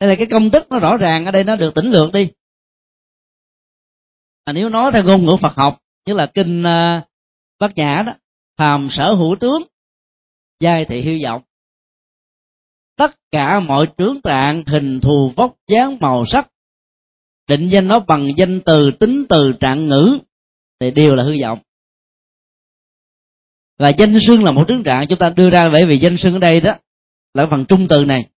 Đây 0.00 0.10
là 0.10 0.16
cái 0.16 0.26
công 0.30 0.50
thức 0.50 0.66
nó 0.70 0.78
rõ 0.78 0.96
ràng 0.96 1.24
ở 1.24 1.30
đây 1.30 1.44
nó 1.44 1.56
được 1.56 1.74
tỉnh 1.74 1.90
lược 1.90 2.12
đi. 2.12 2.30
Mà 4.46 4.52
nếu 4.52 4.68
nói 4.68 4.92
theo 4.92 5.04
ngôn 5.04 5.24
ngữ 5.24 5.36
Phật 5.40 5.54
học 5.54 5.78
như 6.06 6.14
là 6.14 6.26
kinh 6.34 6.60
uh, 6.62 7.04
Bát 7.58 7.76
Nhã 7.76 8.02
đó 8.06 8.12
phàm 8.56 8.88
sở 8.90 9.14
hữu 9.14 9.36
tướng 9.36 9.62
giai 10.60 10.84
thị 10.84 11.02
hư 11.02 11.24
vọng. 11.24 11.42
Tất 12.96 13.16
cả 13.30 13.60
mọi 13.60 13.86
tướng 13.96 14.20
trạng 14.20 14.62
hình 14.66 15.00
thù 15.00 15.32
vóc 15.36 15.56
dáng 15.68 15.96
màu 16.00 16.24
sắc 16.26 16.50
định 17.48 17.68
danh 17.68 17.88
nó 17.88 18.00
bằng 18.00 18.28
danh 18.36 18.60
từ 18.60 18.90
tính 19.00 19.26
từ 19.28 19.52
trạng 19.60 19.86
ngữ 19.86 20.18
thì 20.80 20.90
đều 20.90 21.14
là 21.14 21.22
hư 21.22 21.32
vọng 21.42 21.58
và 23.78 23.88
danh 23.88 24.18
xưng 24.26 24.44
là 24.44 24.50
một 24.50 24.64
tướng 24.68 24.82
trạng 24.82 25.06
chúng 25.08 25.18
ta 25.18 25.30
đưa 25.30 25.50
ra 25.50 25.68
bởi 25.72 25.86
vì 25.86 25.98
danh 25.98 26.16
xưng 26.16 26.32
ở 26.32 26.38
đây 26.38 26.60
đó 26.60 26.74
là 27.34 27.46
phần 27.46 27.64
trung 27.64 27.86
từ 27.88 28.04
này. 28.04 28.28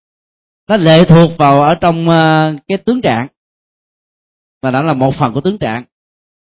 Nó 0.68 0.76
lệ 0.76 1.05
thuộc 1.05 1.30
vào 1.39 1.62
ở 1.62 1.74
trong 1.74 2.09
ờ, 2.09 2.55
cái 2.68 2.78
tướng 2.78 3.01
trạng. 3.01 3.26
Và 4.62 4.70
đó 4.70 4.82
là 4.82 4.93
một 4.93 5.14
phần 5.18 5.32
của 5.34 5.41
tướng 5.41 5.59
trạng. 5.59 5.84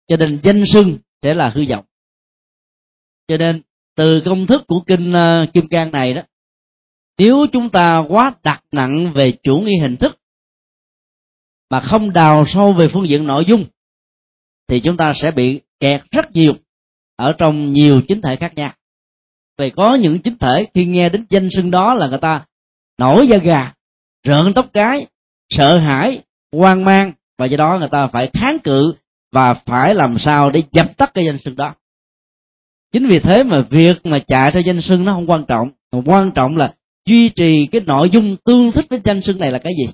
Cho 0.06 0.16
nên 0.16 0.40
danh 0.42 0.64
xưng 0.72 0.98
sẽ 1.22 1.34
là 1.34 1.48
hư 1.48 1.64
vọng. 1.68 1.84
Cho 3.28 3.36
nên 3.36 3.62
từ 3.96 4.22
công 4.24 4.46
thức 4.46 4.62
của 4.66 4.80
kinh 4.86 5.12
uh, 5.12 5.52
kim 5.52 5.68
cang 5.68 5.92
này 5.92 6.14
đó 6.14 6.22
nếu 7.18 7.46
chúng 7.52 7.70
ta 7.70 8.04
quá 8.08 8.34
đặt 8.42 8.64
nặng 8.72 9.12
về 9.14 9.32
chủ 9.42 9.58
nghĩa 9.58 9.80
hình 9.82 9.96
thức 9.96 10.18
mà 11.70 11.80
không 11.80 12.12
đào 12.12 12.44
sâu 12.48 12.72
về 12.72 12.88
phương 12.92 13.08
diện 13.08 13.26
nội 13.26 13.44
dung 13.48 13.64
thì 14.68 14.80
chúng 14.80 14.96
ta 14.96 15.12
sẽ 15.22 15.30
bị 15.30 15.60
kẹt 15.80 16.02
rất 16.10 16.32
nhiều 16.32 16.52
ở 17.16 17.32
trong 17.38 17.72
nhiều 17.72 18.02
chính 18.08 18.22
thể 18.22 18.36
khác 18.36 18.54
nhau 18.54 18.74
vì 19.58 19.70
có 19.70 19.94
những 19.94 20.18
chính 20.18 20.38
thể, 20.38 20.66
khi 20.74 20.84
nghe 20.84 21.08
đến 21.08 21.26
danh 21.30 21.48
xưng 21.50 21.70
đó 21.70 21.94
là 21.94 22.08
người 22.08 22.18
ta 22.18 22.44
nổi 22.98 23.28
da 23.28 23.36
gà, 23.36 23.72
rợn 24.26 24.52
tóc 24.54 24.66
cái 24.72 25.06
sợ 25.48 25.78
hãi, 25.78 26.22
hoang 26.52 26.84
mang, 26.84 27.12
và 27.38 27.46
do 27.46 27.56
đó 27.56 27.78
người 27.78 27.88
ta 27.88 28.06
phải 28.06 28.30
kháng 28.32 28.58
cự 28.64 28.94
và 29.32 29.54
phải 29.54 29.94
làm 29.94 30.18
sao 30.18 30.50
để 30.50 30.62
dập 30.70 30.96
tắt 30.96 31.10
cái 31.14 31.24
danh 31.24 31.38
xưng 31.44 31.56
đó. 31.56 31.74
Chính 32.92 33.08
vì 33.08 33.18
thế 33.18 33.44
mà 33.44 33.60
việc 33.70 34.06
mà 34.06 34.18
chạy 34.26 34.50
theo 34.52 34.62
danh 34.62 34.80
xưng 34.80 35.04
nó 35.04 35.12
không 35.12 35.30
quan 35.30 35.44
trọng, 35.48 35.70
mà 35.92 35.98
quan 36.06 36.30
trọng 36.34 36.56
là 36.56 36.74
duy 37.06 37.28
trì 37.28 37.66
cái 37.72 37.80
nội 37.80 38.10
dung 38.10 38.36
tương 38.44 38.72
thích 38.72 38.86
với 38.90 39.00
danh 39.04 39.22
xưng 39.22 39.38
này 39.38 39.52
là 39.52 39.58
cái 39.58 39.72
gì. 39.78 39.92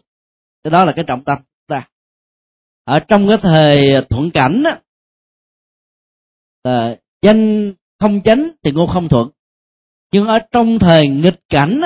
Cái 0.64 0.70
đó 0.70 0.84
là 0.84 0.92
cái 0.92 1.04
trọng 1.08 1.24
tâm 1.24 1.38
ta. 1.66 1.88
Ở 2.84 3.00
trong 3.00 3.28
cái 3.28 3.36
thời 3.42 4.04
thuận 4.10 4.30
cảnh 4.30 4.62
á, 4.66 4.80
là 6.64 6.96
danh 7.22 7.72
không 8.00 8.20
chánh 8.24 8.50
thì 8.62 8.70
ngôn 8.72 8.90
không 8.90 9.08
thuận 9.08 9.28
nhưng 10.14 10.26
ở 10.26 10.38
trong 10.52 10.78
thời 10.78 11.08
nghịch 11.08 11.40
cảnh 11.48 11.80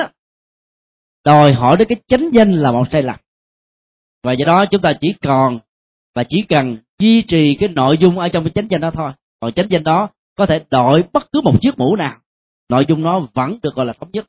đòi 1.25 1.53
hỏi 1.53 1.77
đến 1.77 1.87
cái 1.87 1.97
chánh 2.07 2.29
danh 2.33 2.51
là 2.51 2.71
một 2.71 2.87
sai 2.91 3.03
lầm 3.03 3.19
và 4.23 4.33
do 4.33 4.45
đó 4.45 4.65
chúng 4.71 4.81
ta 4.81 4.93
chỉ 5.01 5.13
còn 5.21 5.59
và 6.15 6.23
chỉ 6.29 6.41
cần 6.41 6.77
duy 6.99 7.21
trì 7.21 7.55
cái 7.59 7.69
nội 7.69 7.97
dung 7.97 8.19
ở 8.19 8.29
trong 8.29 8.43
cái 8.43 8.51
chánh 8.55 8.67
danh 8.71 8.81
đó 8.81 8.91
thôi. 8.91 9.11
Còn 9.39 9.53
chánh 9.53 9.67
danh 9.69 9.83
đó 9.83 10.09
có 10.35 10.45
thể 10.45 10.65
đổi 10.69 11.03
bất 11.13 11.31
cứ 11.31 11.41
một 11.41 11.61
chiếc 11.61 11.77
mũ 11.77 11.95
nào. 11.95 12.17
Nội 12.69 12.85
dung 12.87 13.03
nó 13.03 13.19
vẫn 13.33 13.59
được 13.63 13.75
gọi 13.75 13.85
là 13.85 13.93
thống 13.93 14.09
nhất. 14.11 14.25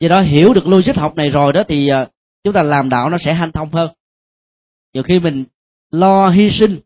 Do 0.00 0.08
đó 0.08 0.20
hiểu 0.20 0.54
được 0.54 0.66
logic 0.66 0.96
học 0.96 1.16
này 1.16 1.30
rồi 1.30 1.52
đó 1.52 1.62
thì 1.68 1.88
à, 1.88 2.06
chúng 2.44 2.54
ta 2.54 2.62
làm 2.62 2.88
đạo 2.88 3.10
nó 3.10 3.18
sẽ 3.20 3.34
hanh 3.34 3.52
thông 3.52 3.72
hơn. 3.72 3.90
Nhiều 4.94 5.02
khi 5.02 5.18
mình 5.18 5.44
lo 5.90 6.28
hy 6.28 6.50
sinh, 6.50 6.78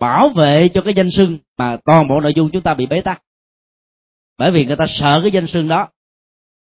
bảo 0.00 0.28
vệ 0.28 0.68
cho 0.74 0.80
cái 0.80 0.94
danh 0.94 1.10
sưng 1.10 1.38
mà 1.58 1.76
toàn 1.84 2.08
bộ 2.08 2.20
nội 2.20 2.34
dung 2.34 2.50
chúng 2.52 2.62
ta 2.62 2.74
bị 2.74 2.86
bế 2.86 3.00
tắc 3.00 3.22
bởi 4.36 4.50
vì 4.50 4.64
người 4.64 4.76
ta 4.76 4.86
sợ 4.88 5.20
cái 5.22 5.30
danh 5.32 5.46
xưng 5.46 5.68
đó. 5.68 5.88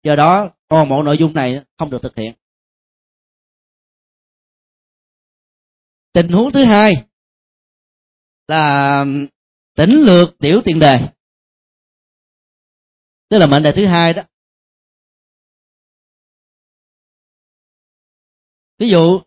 Do 0.03 0.16
đó, 0.16 0.51
toàn 0.69 0.89
bộ 0.89 1.03
nội 1.03 1.16
dung 1.19 1.35
này 1.35 1.64
không 1.79 1.91
được 1.91 2.03
thực 2.03 2.16
hiện. 2.16 2.35
Tình 6.12 6.29
huống 6.29 6.53
thứ 6.53 6.64
hai 6.64 7.07
là 8.49 9.05
tỉnh 9.75 9.91
lược 9.91 10.39
tiểu 10.39 10.62
tiền 10.64 10.79
đề. 10.79 11.09
Tức 13.29 13.39
là 13.39 13.47
mệnh 13.47 13.62
đề 13.62 13.73
thứ 13.77 13.87
hai 13.87 14.14
đó. 14.14 14.23
Ví 18.79 18.89
dụ, 18.89 19.21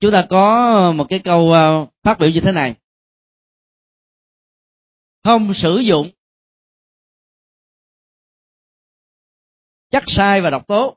chúng 0.00 0.12
ta 0.12 0.26
có 0.30 0.92
một 0.92 1.06
cái 1.08 1.20
câu 1.24 1.52
ờ, 1.52 1.86
phát 2.02 2.16
biểu 2.20 2.30
như 2.30 2.40
thế 2.44 2.52
này. 2.52 2.74
Không 5.24 5.52
sử 5.54 5.78
dụng 5.78 6.10
chắc 9.94 10.04
sai 10.06 10.40
và 10.40 10.50
độc 10.50 10.68
tố 10.68 10.96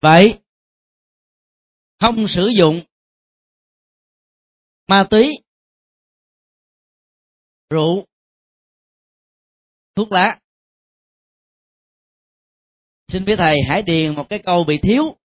vậy, 0.00 0.38
không 2.00 2.26
sử 2.28 2.48
dụng 2.58 2.80
ma 4.88 5.06
túy, 5.10 5.30
rượu, 7.70 8.06
thuốc 9.94 10.12
lá. 10.12 10.38
Xin 13.08 13.24
biết 13.24 13.34
thầy 13.38 13.56
hãy 13.68 13.82
điền 13.82 14.14
một 14.14 14.26
cái 14.30 14.42
câu 14.44 14.64
bị 14.64 14.78
thiếu. 14.82 15.16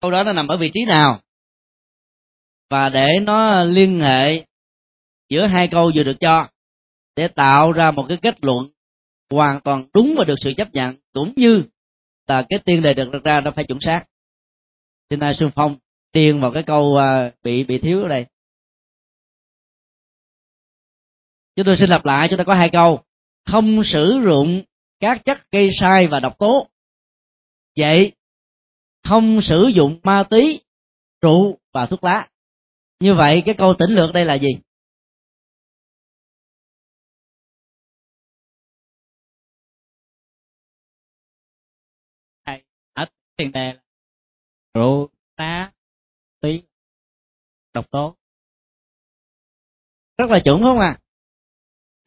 Câu 0.00 0.10
đó 0.10 0.24
nó 0.24 0.32
nằm 0.32 0.48
ở 0.48 0.56
vị 0.56 0.70
trí 0.74 0.84
nào? 0.84 1.22
Và 2.70 2.88
để 2.88 3.18
nó 3.22 3.64
liên 3.64 4.00
hệ 4.00 4.49
giữa 5.30 5.46
hai 5.46 5.68
câu 5.68 5.92
vừa 5.94 6.02
được 6.02 6.16
cho, 6.20 6.48
để 7.16 7.28
tạo 7.28 7.72
ra 7.72 7.90
một 7.90 8.06
cái 8.08 8.18
kết 8.22 8.44
luận 8.44 8.70
hoàn 9.30 9.60
toàn 9.60 9.86
đúng 9.94 10.14
và 10.18 10.24
được 10.24 10.34
sự 10.40 10.52
chấp 10.56 10.74
nhận, 10.74 10.96
cũng 11.12 11.32
như 11.36 11.62
là 12.26 12.46
cái 12.48 12.58
tiên 12.64 12.82
đề 12.82 12.94
được 12.94 13.10
đặt 13.12 13.24
ra 13.24 13.40
nó 13.40 13.50
phải 13.50 13.64
chuẩn 13.64 13.78
xác. 13.80 14.04
Xin 15.10 15.18
nay 15.18 15.34
xuân 15.34 15.50
phong 15.54 15.76
điền 16.12 16.40
vào 16.40 16.52
cái 16.52 16.62
câu 16.62 16.96
à, 16.96 17.30
bị 17.42 17.64
bị 17.64 17.78
thiếu 17.78 18.02
ở 18.02 18.08
đây. 18.08 18.26
Chúng 21.56 21.66
tôi 21.66 21.76
xin 21.76 21.90
lặp 21.90 22.04
lại, 22.04 22.28
chúng 22.30 22.38
ta 22.38 22.44
có 22.44 22.54
hai 22.54 22.70
câu. 22.72 23.02
Không 23.46 23.84
sử 23.84 24.20
dụng 24.26 24.62
các 25.00 25.24
chất 25.24 25.38
gây 25.52 25.70
sai 25.80 26.06
và 26.06 26.20
độc 26.20 26.38
tố. 26.38 26.68
Vậy, 27.76 28.12
không 29.04 29.40
sử 29.42 29.66
dụng 29.66 30.00
ma 30.02 30.24
túy, 30.30 30.60
rượu 31.22 31.58
và 31.72 31.86
thuốc 31.86 32.04
lá. 32.04 32.28
Như 33.00 33.14
vậy, 33.14 33.42
cái 33.46 33.54
câu 33.54 33.74
tỉnh 33.74 33.90
lược 33.90 34.14
đây 34.14 34.24
là 34.24 34.34
gì? 34.34 34.48
Tiền 43.40 43.52
đề 43.52 43.72
là 43.72 43.80
rượu 44.74 45.08
tá 45.36 45.72
tí, 46.40 46.62
độc 47.74 47.90
tố. 47.90 48.16
Rất 50.18 50.30
là 50.30 50.40
chuẩn 50.40 50.62
không 50.62 50.78
à 50.78 50.98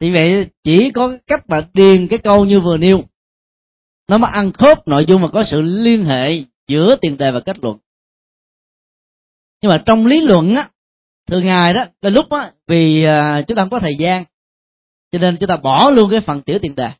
thì 0.00 0.12
vậy 0.12 0.48
chỉ 0.62 0.90
có 0.90 1.18
cách 1.26 1.44
mà 1.48 1.68
điền 1.74 2.06
cái 2.08 2.18
câu 2.18 2.44
như 2.44 2.60
vừa 2.60 2.76
nêu. 2.76 3.00
Nó 4.08 4.18
mới 4.18 4.30
ăn 4.30 4.52
khớp 4.52 4.88
nội 4.88 5.04
dung 5.08 5.22
mà 5.22 5.28
có 5.32 5.44
sự 5.50 5.60
liên 5.60 6.04
hệ 6.04 6.44
giữa 6.68 6.96
tiền 7.00 7.16
đề 7.16 7.30
và 7.30 7.40
kết 7.40 7.56
luận. 7.62 7.78
Nhưng 9.62 9.70
mà 9.70 9.82
trong 9.86 10.06
lý 10.06 10.20
luận 10.20 10.54
á 10.54 10.68
thường 11.26 11.46
ngày 11.46 11.74
đó 11.74 11.84
là 12.00 12.10
lúc 12.10 12.30
á 12.30 12.52
vì 12.66 13.04
à, 13.04 13.42
chúng 13.48 13.56
ta 13.56 13.62
không 13.62 13.70
có 13.70 13.78
thời 13.78 13.96
gian 13.98 14.24
cho 15.12 15.18
nên 15.18 15.36
chúng 15.40 15.48
ta 15.48 15.56
bỏ 15.56 15.90
luôn 15.90 16.10
cái 16.10 16.20
phần 16.20 16.42
tiểu 16.42 16.58
tiền 16.62 16.74
đề 16.74 16.90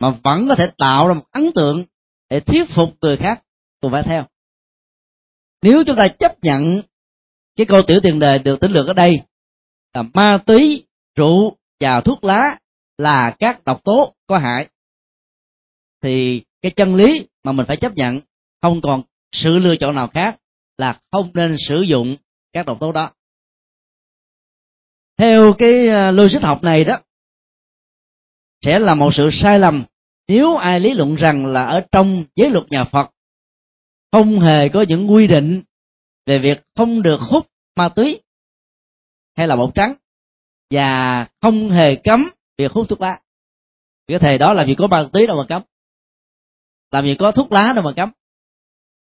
mà 0.00 0.10
vẫn 0.10 0.48
có 0.48 0.54
thể 0.54 0.70
tạo 0.78 1.08
ra 1.08 1.14
một 1.14 1.24
ấn 1.30 1.52
tượng 1.54 1.84
để 2.30 2.40
thuyết 2.40 2.70
phục 2.70 2.94
người 3.00 3.16
khác 3.16 3.42
tôi 3.84 3.90
phải 3.92 4.02
theo. 4.02 4.24
Nếu 5.62 5.84
chúng 5.86 5.96
ta 5.96 6.08
chấp 6.08 6.32
nhận 6.42 6.82
cái 7.56 7.66
câu 7.66 7.82
tiểu 7.82 8.00
tiền 8.02 8.18
đề 8.18 8.38
được 8.38 8.60
tính 8.60 8.72
lược 8.72 8.86
ở 8.86 8.92
đây, 8.92 9.20
là 9.94 10.02
ma 10.14 10.38
túy, 10.46 10.84
rượu 11.16 11.56
và 11.80 12.00
thuốc 12.00 12.24
lá 12.24 12.58
là 12.98 13.36
các 13.38 13.64
độc 13.64 13.84
tố 13.84 14.14
có 14.26 14.38
hại, 14.38 14.68
thì 16.02 16.42
cái 16.62 16.72
chân 16.76 16.94
lý 16.94 17.26
mà 17.44 17.52
mình 17.52 17.66
phải 17.66 17.76
chấp 17.76 17.94
nhận 17.94 18.20
không 18.62 18.80
còn 18.82 19.02
sự 19.32 19.58
lựa 19.58 19.76
chọn 19.76 19.94
nào 19.94 20.08
khác 20.08 20.36
là 20.78 21.00
không 21.12 21.30
nên 21.34 21.56
sử 21.68 21.80
dụng 21.80 22.16
các 22.52 22.66
độc 22.66 22.80
tố 22.80 22.92
đó. 22.92 23.10
Theo 25.18 25.54
cái 25.58 25.88
ờ, 25.88 26.10
logic 26.10 26.42
học 26.42 26.62
này 26.62 26.84
đó, 26.84 26.98
sẽ 28.62 28.78
là 28.78 28.94
một 28.94 29.10
sự 29.14 29.30
sai 29.32 29.58
lầm 29.58 29.84
nếu 30.28 30.56
ai 30.56 30.80
lý 30.80 30.94
luận 30.94 31.14
rằng 31.14 31.46
là 31.46 31.64
ở 31.64 31.82
trong 31.92 32.24
giới 32.36 32.50
luật 32.50 32.64
nhà 32.70 32.84
Phật 32.84 33.13
không 34.14 34.40
hề 34.40 34.68
có 34.68 34.84
những 34.88 35.12
quy 35.12 35.26
định 35.26 35.62
về 36.26 36.38
việc 36.38 36.62
không 36.76 37.02
được 37.02 37.20
hút 37.20 37.46
ma 37.76 37.88
túy 37.88 38.22
hay 39.36 39.46
là 39.46 39.56
bột 39.56 39.74
trắng 39.74 39.94
và 40.70 41.26
không 41.40 41.70
hề 41.70 41.94
cấm 41.94 42.30
việc 42.58 42.72
hút 42.72 42.88
thuốc 42.88 43.00
lá. 43.00 43.20
Cái 44.06 44.18
thầy 44.18 44.38
đó 44.38 44.52
làm 44.52 44.66
gì 44.66 44.74
có 44.74 44.86
ma 44.86 45.08
túy 45.12 45.26
đâu 45.26 45.36
mà 45.36 45.44
cấm. 45.48 45.62
Làm 46.90 47.04
gì 47.04 47.14
có 47.14 47.32
thuốc 47.32 47.52
lá 47.52 47.72
đâu 47.72 47.84
mà 47.84 47.92
cấm. 47.96 48.10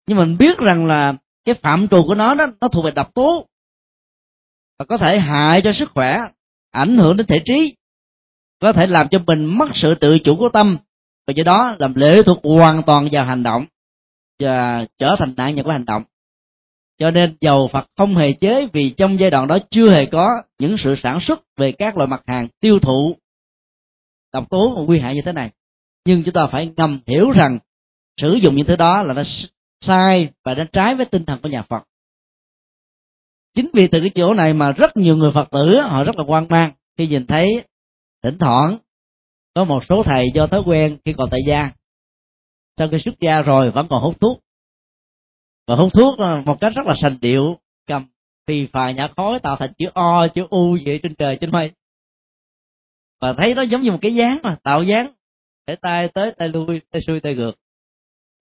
Nhưng 0.07 0.17
mình 0.17 0.37
biết 0.37 0.57
rằng 0.57 0.85
là 0.85 1.13
cái 1.45 1.55
phạm 1.55 1.87
trù 1.87 2.03
của 2.07 2.15
nó 2.15 2.35
đó 2.35 2.45
nó 2.61 2.67
thuộc 2.67 2.85
về 2.85 2.91
độc 2.91 3.13
tố 3.13 3.47
và 4.79 4.85
có 4.85 4.97
thể 4.97 5.19
hại 5.19 5.61
cho 5.63 5.73
sức 5.73 5.89
khỏe, 5.93 6.19
ảnh 6.71 6.97
hưởng 6.97 7.17
đến 7.17 7.27
thể 7.27 7.41
trí, 7.45 7.75
có 8.59 8.73
thể 8.73 8.87
làm 8.87 9.07
cho 9.11 9.19
mình 9.19 9.45
mất 9.45 9.69
sự 9.73 9.95
tự 9.95 10.19
chủ 10.19 10.35
của 10.35 10.49
tâm 10.49 10.77
và 11.27 11.33
do 11.35 11.43
đó 11.43 11.75
làm 11.79 11.95
lệ 11.95 12.23
thuộc 12.25 12.39
hoàn 12.43 12.83
toàn 12.83 13.09
vào 13.11 13.25
hành 13.25 13.43
động. 13.43 13.65
À, 14.45 14.85
trở 14.97 15.15
thành 15.19 15.33
nạn 15.37 15.55
nhân 15.55 15.65
của 15.65 15.71
hành 15.71 15.85
động. 15.85 16.03
Cho 16.97 17.11
nên 17.11 17.35
dầu 17.41 17.67
Phật 17.67 17.87
không 17.97 18.15
hề 18.15 18.33
chế 18.33 18.67
vì 18.73 18.89
trong 18.89 19.19
giai 19.19 19.29
đoạn 19.29 19.47
đó 19.47 19.57
chưa 19.69 19.91
hề 19.91 20.05
có 20.05 20.41
những 20.59 20.75
sự 20.77 20.95
sản 21.03 21.19
xuất 21.21 21.39
về 21.57 21.71
các 21.71 21.97
loại 21.97 22.07
mặt 22.07 22.23
hàng 22.27 22.47
tiêu 22.59 22.79
thụ 22.79 23.15
độc 24.33 24.49
tố 24.49 24.75
và 24.75 24.81
nguy 24.81 24.99
hại 24.99 25.15
như 25.15 25.21
thế 25.25 25.31
này. 25.31 25.51
Nhưng 26.05 26.23
chúng 26.23 26.33
ta 26.33 26.47
phải 26.47 26.71
ngầm 26.77 26.99
hiểu 27.07 27.31
rằng 27.31 27.59
sử 28.21 28.33
dụng 28.33 28.55
những 28.55 28.65
thứ 28.65 28.75
đó 28.75 29.03
là 29.03 29.13
nó 29.13 29.23
sai 29.81 30.29
và 30.43 30.55
nó 30.55 30.63
trái 30.73 30.95
với 30.95 31.05
tinh 31.05 31.25
thần 31.25 31.39
của 31.41 31.49
nhà 31.49 31.61
Phật. 31.61 31.83
Chính 33.55 33.69
vì 33.73 33.87
từ 33.87 33.99
cái 33.99 34.09
chỗ 34.15 34.33
này 34.33 34.53
mà 34.53 34.71
rất 34.71 34.97
nhiều 34.97 35.15
người 35.17 35.31
Phật 35.31 35.51
tử, 35.51 35.79
họ 35.79 36.03
rất 36.03 36.15
là 36.17 36.23
quan 36.27 36.47
mang 36.49 36.71
khi 36.97 37.07
nhìn 37.07 37.27
thấy, 37.27 37.63
thỉnh 38.23 38.37
thoảng 38.39 38.77
có 39.53 39.63
một 39.63 39.83
số 39.89 40.03
thầy 40.03 40.25
do 40.33 40.47
thói 40.47 40.61
quen 40.65 40.97
khi 41.05 41.13
còn 41.13 41.29
tại 41.29 41.39
gia 41.47 41.71
sau 42.78 42.88
khi 42.88 42.99
xuất 42.99 43.19
gia 43.19 43.41
rồi, 43.41 43.71
vẫn 43.71 43.88
còn 43.89 44.03
hút 44.03 44.21
thuốc. 44.21 44.39
Và 45.67 45.76
hút 45.76 45.93
thuốc 45.93 46.19
ờ, 46.19 46.41
một 46.45 46.61
cách 46.61 46.74
rất 46.76 46.86
là 46.86 46.93
sành 46.95 47.17
điệu, 47.21 47.59
cầm 47.88 48.05
phì 48.47 48.65
phà 48.65 48.91
nhả 48.91 49.07
khói 49.15 49.39
tạo 49.39 49.55
thành 49.55 49.74
chữ 49.78 49.86
o, 49.93 50.28
chữ 50.28 50.47
u 50.49 50.78
vậy 50.86 50.99
trên 51.03 51.15
trời, 51.15 51.38
trên 51.41 51.51
mây. 51.51 51.71
Và 53.21 53.34
thấy 53.34 53.55
nó 53.55 53.61
giống 53.61 53.82
như 53.82 53.91
một 53.91 53.99
cái 54.01 54.15
dáng 54.15 54.39
mà, 54.43 54.55
tạo 54.63 54.84
dáng 54.84 55.11
để 55.67 55.76
tay 55.76 56.07
tới, 56.07 56.32
tay 56.38 56.49
lui, 56.49 56.82
tay 56.91 57.01
xuôi, 57.07 57.19
tay 57.19 57.36
ngược. 57.36 57.51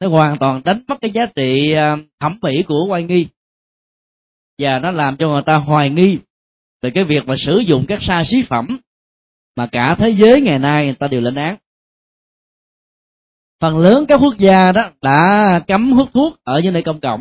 Nó 0.01 0.09
hoàn 0.09 0.39
toàn 0.39 0.63
đánh 0.65 0.83
mất 0.89 0.97
cái 1.01 1.11
giá 1.11 1.27
trị 1.37 1.73
ờ, 1.73 1.97
thẩm 2.21 2.39
mỹ 2.43 2.63
của 2.63 2.87
oai 2.89 3.03
nghi. 3.03 3.27
Và 4.59 4.79
nó 4.79 4.91
làm 4.91 5.17
cho 5.17 5.29
người 5.29 5.43
ta 5.43 5.57
hoài 5.57 5.91
nghi 5.91 6.19
về 6.83 6.91
cái 6.91 7.05
việc 7.05 7.27
mà 7.27 7.35
sử 7.39 7.59
dụng 7.59 7.85
các 7.89 7.99
sa 8.03 8.23
xí 8.27 8.43
phẩm 8.49 8.79
mà 9.57 9.67
cả 9.67 9.95
thế 9.99 10.11
giới 10.11 10.41
ngày 10.41 10.59
nay 10.59 10.85
người 10.85 10.95
ta 10.95 11.09
đều 11.09 11.21
lên 11.21 11.35
án 11.35 11.57
phần 13.63 13.79
lớn 13.79 14.05
các 14.09 14.21
quốc 14.23 14.35
gia 14.39 14.73
đó 14.73 14.91
đã 15.03 15.61
cấm 15.67 15.93
hút 15.93 16.09
thuốc 16.15 16.45
ở 16.45 16.61
những 16.61 16.73
nơi 16.73 16.83
công 16.83 17.01
cộng. 17.01 17.21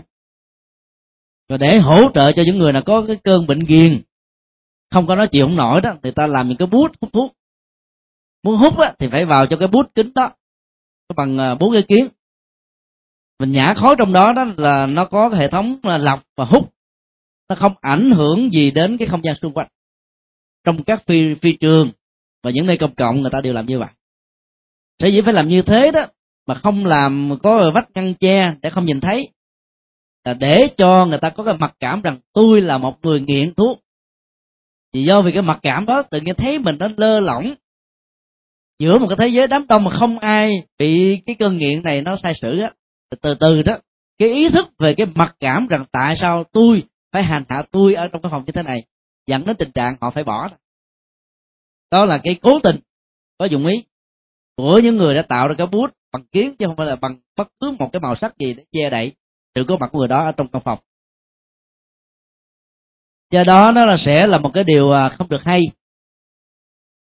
Và 1.50 1.58
để 1.58 1.80
hỗ 1.80 2.12
trợ 2.14 2.32
cho 2.32 2.44
những 2.46 2.58
người 2.58 2.72
nào 2.72 2.82
có 2.86 3.04
cái 3.08 3.18
cơn 3.24 3.48
bệnh 3.48 3.60
ghiền 3.60 4.02
không 4.92 5.08
có 5.08 5.16
nói 5.16 5.28
chịu 5.32 5.46
không 5.46 5.56
nổi 5.56 5.82
đó 5.82 5.94
thì 6.04 6.12
ta 6.12 6.28
làm 6.28 6.48
những 6.48 6.58
cái 6.58 6.68
bút 6.68 6.92
hút 7.02 7.14
thuốc. 7.14 7.32
Muốn 8.44 8.56
hút 8.56 8.78
á, 8.78 8.94
thì 9.00 9.08
phải 9.12 9.26
vào 9.26 9.46
cho 9.46 9.58
cái 9.58 9.68
bút 9.68 9.86
kính 9.96 10.14
đó 10.14 10.32
bằng 11.16 11.38
à, 11.38 11.56
bốn 11.56 11.74
cái 11.74 11.84
kiến. 11.88 12.08
Mình 13.40 13.52
nhả 13.52 13.74
khói 13.74 13.96
trong 13.98 14.14
đó 14.14 14.34
đó 14.34 14.46
là 14.58 14.86
nó 14.86 15.06
có 15.06 15.30
hệ 15.30 15.48
thống 15.48 15.80
lọc 15.84 16.24
và 16.38 16.46
hút. 16.46 16.74
Nó 17.50 17.56
không 17.56 17.74
ảnh 17.82 18.12
hưởng 18.12 18.54
gì 18.54 18.72
đến 18.72 18.98
cái 18.98 19.08
không 19.08 19.24
gian 19.24 19.36
xung 19.42 19.54
quanh. 19.54 19.68
Trong 20.64 20.84
các 20.84 21.04
phi 21.06 21.36
phi 21.36 21.58
trường 21.60 21.92
và 22.44 22.52
những 22.52 22.66
nơi 22.66 22.78
công 22.78 22.96
cộng 22.96 23.22
người 23.22 23.32
ta 23.32 23.42
đều 23.42 23.54
làm 23.54 23.66
như 23.66 23.80
vậy. 23.80 23.90
Sở 25.00 25.08
dĩ 25.08 25.22
phải 25.22 25.34
làm 25.34 25.48
như 25.48 25.62
thế 25.62 25.92
đó 25.92 26.08
mà 26.48 26.56
không 26.56 26.86
làm, 26.86 27.34
có 27.44 27.72
vách 27.74 27.90
ngăn 27.94 28.14
che 28.14 28.54
để 28.62 28.70
không 28.70 28.86
nhìn 28.86 29.02
thấy. 29.02 29.30
Là 30.26 30.34
để 30.34 30.68
cho 30.78 31.06
người 31.06 31.18
ta 31.18 31.30
có 31.30 31.44
cái 31.44 31.58
mặc 31.60 31.74
cảm 31.80 32.02
rằng 32.02 32.18
tôi 32.34 32.62
là 32.62 32.78
một 32.78 32.98
người 33.04 33.22
nghiện 33.22 33.54
thuốc. 33.54 33.80
Vì 34.94 35.04
do 35.04 35.22
vì 35.22 35.32
cái 35.32 35.42
mặc 35.42 35.60
cảm 35.62 35.86
đó, 35.86 36.02
tự 36.02 36.20
nhiên 36.22 36.36
thấy 36.36 36.60
mình 36.60 36.76
nó 36.80 36.88
lơ 36.98 37.20
lỏng. 37.20 37.54
Giữa 38.80 39.00
một 39.00 39.08
cái 39.10 39.18
thế 39.20 39.28
giới 39.28 39.48
đám 39.48 39.68
đông 39.68 39.84
mà 39.84 39.92
không 39.92 40.20
ai 40.20 40.52
bị 40.78 41.22
cái 41.26 41.36
cơn 41.40 41.58
nghiện 41.58 41.84
này 41.84 42.02
nó 42.02 42.16
sai 42.24 42.34
sử 42.42 42.60
á, 42.60 42.72
từ 43.22 43.36
từ 43.40 43.62
đó, 43.62 43.78
cái 44.18 44.30
ý 44.30 44.50
thức 44.50 44.68
về 44.80 44.94
cái 44.94 45.08
mặc 45.16 45.36
cảm 45.40 45.68
rằng 45.68 45.86
tại 45.92 46.16
sao 46.18 46.44
tôi 46.44 46.84
phải 47.12 47.24
hành 47.24 47.44
hạ 47.50 47.64
tôi 47.72 47.94
ở 47.94 48.08
trong 48.08 48.22
cái 48.22 48.30
phòng 48.32 48.44
như 48.46 48.52
thế 48.52 48.64
này, 48.64 48.84
dẫn 49.28 49.46
đến 49.46 49.56
tình 49.56 49.72
trạng 49.72 49.96
họ 50.02 50.12
phải 50.12 50.24
bỏ 50.24 50.50
đó 51.92 52.06
là 52.06 52.20
cái 52.24 52.40
cố 52.42 52.60
tình, 52.60 52.80
có 53.38 53.46
dụng 53.46 53.68
ý 53.68 53.84
của 54.58 54.80
những 54.84 54.98
người 54.98 55.16
đã 55.16 55.22
tạo 55.22 55.48
ra 55.48 55.54
cái 55.58 55.68
bút 55.68 55.92
bằng 56.14 56.24
kiến 56.32 56.56
chứ 56.60 56.66
không 56.66 56.76
phải 56.76 56.88
là 56.88 56.96
bằng 56.96 57.16
bất 57.38 57.48
cứ 57.60 57.76
một 57.80 57.90
cái 57.94 58.00
màu 58.00 58.16
sắc 58.16 58.38
gì 58.40 58.54
để 58.54 58.64
che 58.72 58.90
đậy 58.90 59.14
sự 59.56 59.66
có 59.68 59.78
mặt 59.78 59.90
của 59.92 60.00
người 60.00 60.08
đó 60.08 60.24
ở 60.26 60.32
trong 60.32 60.48
căn 60.48 60.62
phòng. 60.66 60.80
Do 63.32 63.44
đó 63.44 63.72
nó 63.72 63.86
là 63.86 63.98
sẽ 63.98 64.28
là 64.28 64.38
một 64.38 64.52
cái 64.54 64.64
điều 64.64 64.92
à, 64.92 65.10
không 65.10 65.30
được 65.30 65.44
hay. 65.44 65.62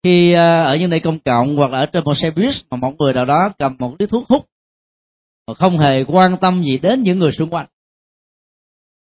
Khi 0.03 0.33
à, 0.33 0.63
ở 0.63 0.77
những 0.77 0.89
nơi 0.89 0.99
công 0.99 1.19
cộng 1.19 1.55
hoặc 1.55 1.71
là 1.71 1.79
ở 1.79 1.85
trên 1.85 2.03
một 2.03 2.13
xe 2.17 2.31
buýt 2.31 2.55
mà 2.69 2.77
một 2.77 2.93
người 2.99 3.13
nào 3.13 3.25
đó 3.25 3.49
cầm 3.57 3.75
một 3.79 3.95
điếu 3.99 4.07
thuốc 4.07 4.27
hút 4.27 4.45
mà 5.47 5.53
không 5.53 5.79
hề 5.79 6.03
quan 6.03 6.37
tâm 6.41 6.63
gì 6.63 6.77
đến 6.77 7.03
những 7.03 7.19
người 7.19 7.31
xung 7.31 7.49
quanh. 7.49 7.65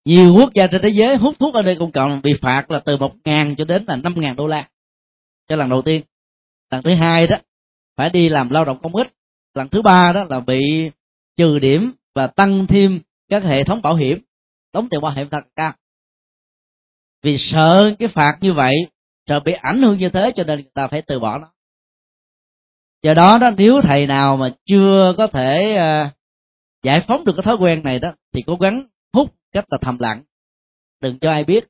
Nhiều 0.06 0.34
quốc 0.34 0.50
gia 0.54 0.68
trên 0.68 0.82
thế 0.82 0.90
giới 0.90 1.16
hút 1.16 1.36
thuốc 1.40 1.54
ở 1.54 1.62
nơi 1.62 1.76
công 1.80 1.92
cộng 1.92 2.22
bị 2.24 2.34
phạt 2.42 2.72
là 2.72 2.80
từ 2.80 2.98
một 2.98 3.16
ngàn 3.24 3.56
cho 3.58 3.66
đến 3.66 3.84
là 3.88 3.96
năm 3.96 4.14
ngàn 4.18 4.36
đô 4.36 4.48
la. 4.48 4.70
Cho 5.48 5.56
lần 5.56 5.70
đầu 5.70 5.82
tiên. 5.82 6.02
Lần 6.72 6.84
thứ 6.84 6.94
hai 6.94 7.28
đó, 7.28 7.38
phải 7.96 8.10
đi 8.10 8.30
làm 8.30 8.50
lao 8.50 8.66
động 8.66 8.80
công 8.82 8.96
ích 8.96 9.08
lần 9.54 9.70
thứ 9.70 9.82
ba 9.82 10.12
đó 10.12 10.24
là 10.30 10.40
bị 10.40 10.92
trừ 11.36 11.60
điểm 11.60 11.92
và 12.16 12.28
tăng 12.28 12.68
thêm 12.68 13.00
các 13.30 13.44
hệ 13.44 13.64
thống 13.64 13.82
bảo 13.82 13.96
hiểm 13.96 14.22
đóng 14.74 14.90
tiền 14.90 15.02
bảo 15.02 15.14
hiểm 15.14 15.30
thật 15.30 15.48
cao 15.56 15.74
vì 17.24 17.38
sợ 17.40 17.96
cái 18.00 18.08
phạt 18.08 18.38
như 18.42 18.54
vậy 18.54 18.76
sợ 19.28 19.40
bị 19.40 19.54
ảnh 19.54 19.82
hưởng 19.82 19.98
như 19.98 20.10
thế 20.10 20.32
cho 20.36 20.44
nên 20.44 20.60
người 20.60 20.72
ta 20.74 20.88
phải 20.88 21.02
từ 21.02 21.20
bỏ 21.20 21.38
nó. 21.38 21.52
Do 23.04 23.14
đó 23.14 23.38
đó 23.38 23.50
nếu 23.58 23.82
thầy 23.84 24.08
nào 24.08 24.38
mà 24.38 24.56
chưa 24.66 25.14
có 25.18 25.28
thể 25.28 25.78
uh, 25.78 26.14
giải 26.84 27.04
phóng 27.08 27.26
được 27.26 27.34
cái 27.36 27.44
thói 27.44 27.56
quen 27.56 27.84
này 27.84 28.00
đó 28.00 28.14
thì 28.34 28.44
cố 28.48 28.56
gắng 28.56 28.88
hút 29.14 29.36
cách 29.52 29.66
là 29.70 29.78
thầm 29.82 29.98
lặng. 30.00 30.24
Đừng 31.02 31.20
cho 31.20 31.32
ai 31.32 31.44
biết. 31.44 31.68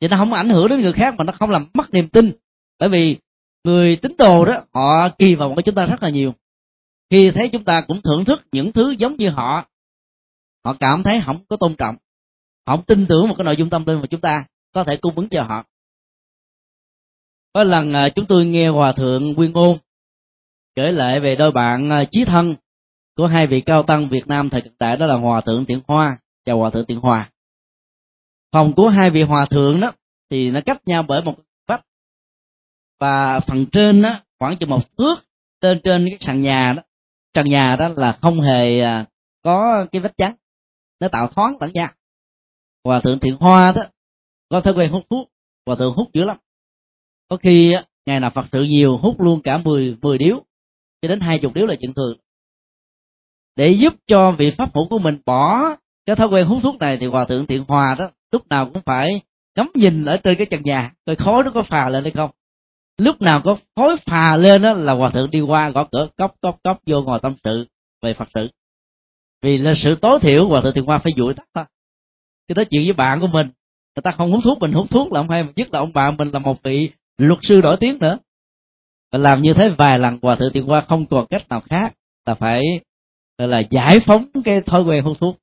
Thì 0.00 0.08
nó 0.08 0.16
không 0.16 0.32
ảnh 0.32 0.48
hưởng 0.48 0.68
đến 0.68 0.80
người 0.80 0.92
khác 0.92 1.14
mà 1.18 1.24
nó 1.24 1.32
không 1.32 1.50
làm 1.50 1.70
mất 1.74 1.90
niềm 1.90 2.08
tin. 2.08 2.32
Bởi 2.78 2.88
vì 2.88 3.16
người 3.64 3.96
tín 3.96 4.12
đồ 4.18 4.44
đó, 4.44 4.64
họ 4.74 5.08
kỳ 5.18 5.34
vọng 5.34 5.54
của 5.54 5.62
chúng 5.62 5.74
ta 5.74 5.86
rất 5.86 6.02
là 6.02 6.08
nhiều. 6.08 6.34
Khi 7.10 7.30
thấy 7.34 7.48
chúng 7.48 7.64
ta 7.64 7.80
cũng 7.80 8.02
thưởng 8.02 8.24
thức 8.24 8.40
những 8.52 8.72
thứ 8.72 8.90
giống 8.90 9.16
như 9.16 9.28
họ 9.30 9.66
họ 10.64 10.76
cảm 10.80 11.02
thấy 11.02 11.22
không 11.26 11.44
có 11.48 11.56
tôn 11.56 11.74
trọng, 11.76 11.96
họ 12.66 12.76
không 12.76 12.84
tin 12.84 13.06
tưởng 13.06 13.28
một 13.28 13.34
cái 13.38 13.44
nội 13.44 13.56
dung 13.56 13.70
tâm 13.70 13.86
linh 13.86 14.00
mà 14.00 14.06
chúng 14.06 14.20
ta 14.20 14.44
có 14.72 14.84
thể 14.84 14.96
cung 14.96 15.14
ứng 15.14 15.28
cho 15.28 15.42
họ. 15.42 15.64
Có 17.52 17.64
lần 17.64 17.92
à, 17.92 18.08
chúng 18.08 18.26
tôi 18.26 18.46
nghe 18.46 18.68
hòa 18.68 18.92
thượng 18.92 19.34
quyên 19.34 19.52
ngôn 19.52 19.78
kể 20.74 20.92
lại 20.92 21.20
về 21.20 21.36
đôi 21.36 21.52
bạn 21.52 21.90
à, 21.90 22.04
chí 22.10 22.24
thân 22.24 22.54
của 23.16 23.26
hai 23.26 23.46
vị 23.46 23.60
cao 23.60 23.82
tăng 23.82 24.08
Việt 24.08 24.26
Nam 24.26 24.50
thời 24.50 24.60
cận 24.60 24.72
đại, 24.78 24.96
đó 24.96 25.06
là 25.06 25.14
hòa 25.14 25.40
thượng 25.40 25.64
Tiện 25.64 25.80
Hoa 25.86 26.18
và 26.46 26.52
hòa 26.52 26.70
thượng 26.70 26.86
Tiện 26.86 27.00
Hòa. 27.00 27.30
Phòng 28.52 28.72
của 28.72 28.88
hai 28.88 29.10
vị 29.10 29.22
hòa 29.22 29.46
thượng 29.46 29.80
đó 29.80 29.92
thì 30.30 30.50
nó 30.50 30.60
cách 30.66 30.88
nhau 30.88 31.02
bởi 31.08 31.22
một 31.22 31.34
và 33.00 33.40
phần 33.40 33.66
trên 33.72 34.02
đó 34.02 34.20
khoảng 34.38 34.56
chừng 34.56 34.70
một 34.70 34.96
thước 34.98 35.16
trên 35.60 35.80
trên 35.84 36.06
cái 36.10 36.18
sàn 36.20 36.42
nhà 36.42 36.72
đó. 36.76 36.82
Trần 37.34 37.46
nhà 37.46 37.76
đó 37.76 37.88
là 37.96 38.18
không 38.22 38.40
hề 38.40 38.80
à, 38.80 39.06
có 39.42 39.86
cái 39.92 40.00
vách 40.00 40.16
chắn. 40.16 40.34
Nó 41.00 41.08
tạo 41.08 41.28
thoáng 41.28 41.56
tận 41.60 41.70
nhà. 41.74 41.92
Hòa 42.84 43.00
thượng 43.00 43.18
thiện 43.18 43.36
hoa 43.36 43.72
đó 43.72 43.82
có 44.48 44.60
thói 44.60 44.74
quen 44.74 44.90
hút 44.90 45.04
thuốc. 45.10 45.28
Hòa 45.66 45.76
thượng 45.76 45.94
hút 45.94 46.08
dữ 46.12 46.24
lắm. 46.24 46.36
Có 47.28 47.36
khi 47.36 47.74
ngày 48.06 48.20
nào 48.20 48.30
phật 48.30 48.46
sự 48.52 48.62
nhiều 48.62 48.96
hút 48.96 49.20
luôn 49.20 49.42
cả 49.42 49.58
10, 49.58 49.96
10 50.02 50.18
điếu 50.18 50.44
cho 51.02 51.08
đến 51.08 51.20
hai 51.20 51.38
chục 51.38 51.54
điếu 51.54 51.66
là 51.66 51.74
chuyện 51.80 51.94
thường. 51.94 52.18
Để 53.56 53.70
giúp 53.70 53.94
cho 54.06 54.32
vị 54.38 54.50
pháp 54.58 54.74
hữu 54.74 54.88
của 54.88 54.98
mình 54.98 55.18
bỏ 55.26 55.76
cái 56.06 56.16
thói 56.16 56.28
quen 56.28 56.46
hút 56.46 56.58
thuốc 56.62 56.76
này 56.78 56.96
thì 57.00 57.06
hòa 57.06 57.24
thượng 57.24 57.46
thiện 57.46 57.64
hòa 57.68 57.96
đó 57.98 58.10
lúc 58.32 58.48
nào 58.48 58.70
cũng 58.72 58.82
phải 58.86 59.20
ngắm 59.56 59.70
nhìn 59.74 60.04
ở 60.04 60.16
trên 60.16 60.38
cái 60.38 60.46
trần 60.50 60.62
nhà 60.62 60.92
coi 61.06 61.16
khói 61.16 61.44
nó 61.44 61.50
có 61.54 61.62
phà 61.62 61.88
lên 61.88 62.02
hay 62.02 62.12
không 62.12 62.30
lúc 62.98 63.22
nào 63.22 63.40
có 63.44 63.56
khói 63.76 63.96
phà 64.06 64.36
lên 64.36 64.62
đó 64.62 64.72
là 64.72 64.92
hòa 64.92 65.10
thượng 65.10 65.30
đi 65.30 65.40
qua 65.40 65.70
gõ 65.70 65.88
cửa, 65.92 66.08
cốc 66.16 66.34
cốc 66.40 66.58
cốc, 66.64 66.80
vô 66.86 67.02
ngồi 67.02 67.18
tâm 67.22 67.34
sự 67.44 67.66
về 68.02 68.14
phật 68.14 68.28
sự. 68.34 68.48
Vì 69.42 69.58
là 69.58 69.74
sự 69.76 69.94
tối 69.94 70.20
thiểu, 70.20 70.48
hòa 70.48 70.60
thượng 70.60 70.74
thiện 70.74 70.84
hoa 70.84 70.98
phải 70.98 71.12
dụi 71.16 71.34
tắt 71.34 71.46
thôi. 71.54 71.64
Cái 72.48 72.54
nói 72.54 72.64
chuyện 72.70 72.84
với 72.84 72.92
bạn 72.92 73.20
của 73.20 73.26
mình. 73.26 73.46
Người 73.96 74.02
ta 74.02 74.10
không 74.10 74.32
hút 74.32 74.40
thuốc, 74.44 74.58
mình 74.58 74.72
hút 74.72 74.90
thuốc 74.90 75.12
là 75.12 75.20
không 75.20 75.30
hay 75.30 75.44
nhất 75.56 75.68
là 75.72 75.78
ông 75.78 75.92
bạn 75.92 76.16
mình 76.16 76.30
là 76.30 76.38
một 76.38 76.62
vị 76.62 76.90
luật 77.18 77.38
sư 77.42 77.60
nổi 77.62 77.76
tiếng 77.80 77.98
nữa. 77.98 78.18
Và 79.12 79.18
làm 79.18 79.42
như 79.42 79.54
thế 79.54 79.68
vài 79.78 79.98
lần, 79.98 80.18
hòa 80.22 80.36
thượng 80.36 80.52
thiện 80.52 80.64
hoa 80.64 80.80
không 80.80 81.06
còn 81.06 81.26
cách 81.30 81.48
nào 81.48 81.60
khác 81.60 81.94
là 82.26 82.34
phải 82.34 82.62
là 83.38 83.62
giải 83.70 84.00
phóng 84.06 84.24
cái 84.44 84.60
thói 84.60 84.82
quen 84.82 85.04
hút 85.04 85.18
thuốc. 85.20 85.36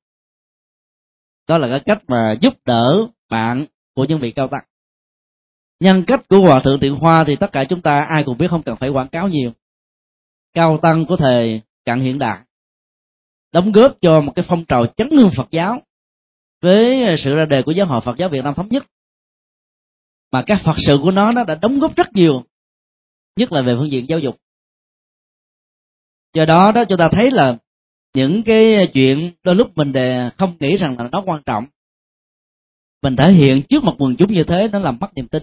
Đó 1.48 1.58
là 1.58 1.68
cái 1.68 1.80
cách 1.84 2.02
mà 2.08 2.34
giúp 2.40 2.54
đỡ 2.64 3.06
bạn 3.30 3.66
của 3.94 4.04
những 4.04 4.18
vị 4.18 4.30
cao 4.30 4.48
tăng 4.48 4.64
nhân 5.82 6.04
cách 6.06 6.28
của 6.28 6.40
hòa 6.40 6.60
thượng 6.64 6.80
tiện 6.80 6.94
hoa 6.94 7.24
thì 7.26 7.36
tất 7.36 7.52
cả 7.52 7.64
chúng 7.64 7.82
ta 7.82 8.06
ai 8.10 8.24
cũng 8.24 8.38
biết 8.38 8.48
không 8.50 8.62
cần 8.62 8.76
phải 8.76 8.88
quảng 8.88 9.08
cáo 9.08 9.28
nhiều. 9.28 9.52
Cao 10.54 10.78
tăng 10.82 11.06
của 11.06 11.16
thời 11.16 11.60
cận 11.84 12.00
hiện 12.00 12.18
đại, 12.18 12.38
đóng 13.52 13.72
góp 13.72 13.96
cho 14.00 14.20
một 14.20 14.32
cái 14.36 14.44
phong 14.48 14.64
trào 14.64 14.86
chấn 14.86 15.10
hương 15.10 15.30
phật 15.36 15.48
giáo 15.50 15.82
với 16.60 17.04
sự 17.18 17.36
ra 17.36 17.44
đề 17.44 17.62
của 17.62 17.72
giáo 17.72 17.86
hội 17.86 18.00
phật 18.04 18.18
giáo 18.18 18.28
việt 18.28 18.44
nam 18.44 18.54
thống 18.54 18.68
nhất. 18.68 18.86
Mà 20.32 20.42
các 20.46 20.60
phật 20.64 20.76
sự 20.86 20.98
của 21.02 21.10
nó 21.10 21.32
nó 21.32 21.44
đã 21.44 21.54
đóng 21.54 21.78
góp 21.78 21.96
rất 21.96 22.12
nhiều, 22.12 22.44
nhất 23.36 23.52
là 23.52 23.62
về 23.62 23.74
phương 23.78 23.90
diện 23.90 24.08
giáo 24.08 24.18
dục. 24.18 24.36
Do 26.34 26.44
đó 26.44 26.72
đó, 26.72 26.84
chúng 26.88 26.98
ta 26.98 27.08
thấy 27.12 27.30
là 27.30 27.56
những 28.14 28.42
cái 28.42 28.90
chuyện 28.94 29.32
đôi 29.42 29.54
lúc 29.54 29.76
mình 29.76 29.92
đề 29.92 30.30
không 30.38 30.56
nghĩ 30.60 30.76
rằng 30.76 30.98
là 30.98 31.08
nó 31.12 31.22
quan 31.26 31.42
trọng. 31.42 31.66
Mình 33.02 33.16
thể 33.16 33.32
hiện 33.32 33.62
trước 33.68 33.84
một 33.84 33.94
quần 33.98 34.16
chúng 34.16 34.32
như 34.32 34.44
thế, 34.44 34.68
nó 34.72 34.78
làm 34.78 34.98
mất 35.00 35.14
niềm 35.14 35.28
tin 35.28 35.42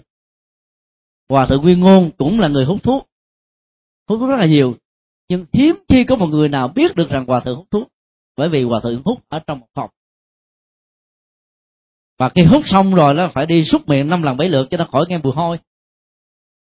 hòa 1.30 1.45
thượng 1.45 1.61
nguyên 1.61 1.80
ngôn 1.80 2.11
cũng 2.18 2.39
là 2.39 2.47
người 2.47 2.65
hút 2.65 2.84
thuốc 2.84 3.10
hút 4.07 4.19
thuốc 4.19 4.30
rất 4.30 4.35
là 4.35 4.45
nhiều. 4.45 4.76
Nhưng 5.30 5.45
hiếm 5.53 5.76
khi 5.89 6.03
có 6.03 6.15
một 6.15 6.27
người 6.27 6.49
nào 6.49 6.68
biết 6.68 6.95
được 6.95 7.10
rằng 7.10 7.26
hòa 7.26 7.39
thượng 7.39 7.56
hút 7.56 7.68
thuốc 7.72 7.88
bởi 8.38 8.49
vì 8.49 8.64
hòa 8.64 8.80
thượng 8.84 9.01
hút 9.06 9.19
ở 9.30 9.39
trong 9.47 9.60
một 9.60 9.68
phòng. 9.76 9.89
Và 12.18 12.30
khi 12.30 12.43
hút 12.43 12.64
xong 12.65 12.95
rồi 12.95 13.14
nó 13.14 13.30
phải 13.34 13.45
đi 13.45 13.65
xúc 13.65 13.88
miệng 13.88 14.10
năm 14.10 14.23
lần 14.23 14.38
bảy 14.38 14.49
lượt 14.49 14.68
cho 14.72 14.77
nó 14.77 14.85
khỏi 14.91 15.06
nghe 15.10 15.18
mùi 15.18 15.34
hôi. 15.34 15.57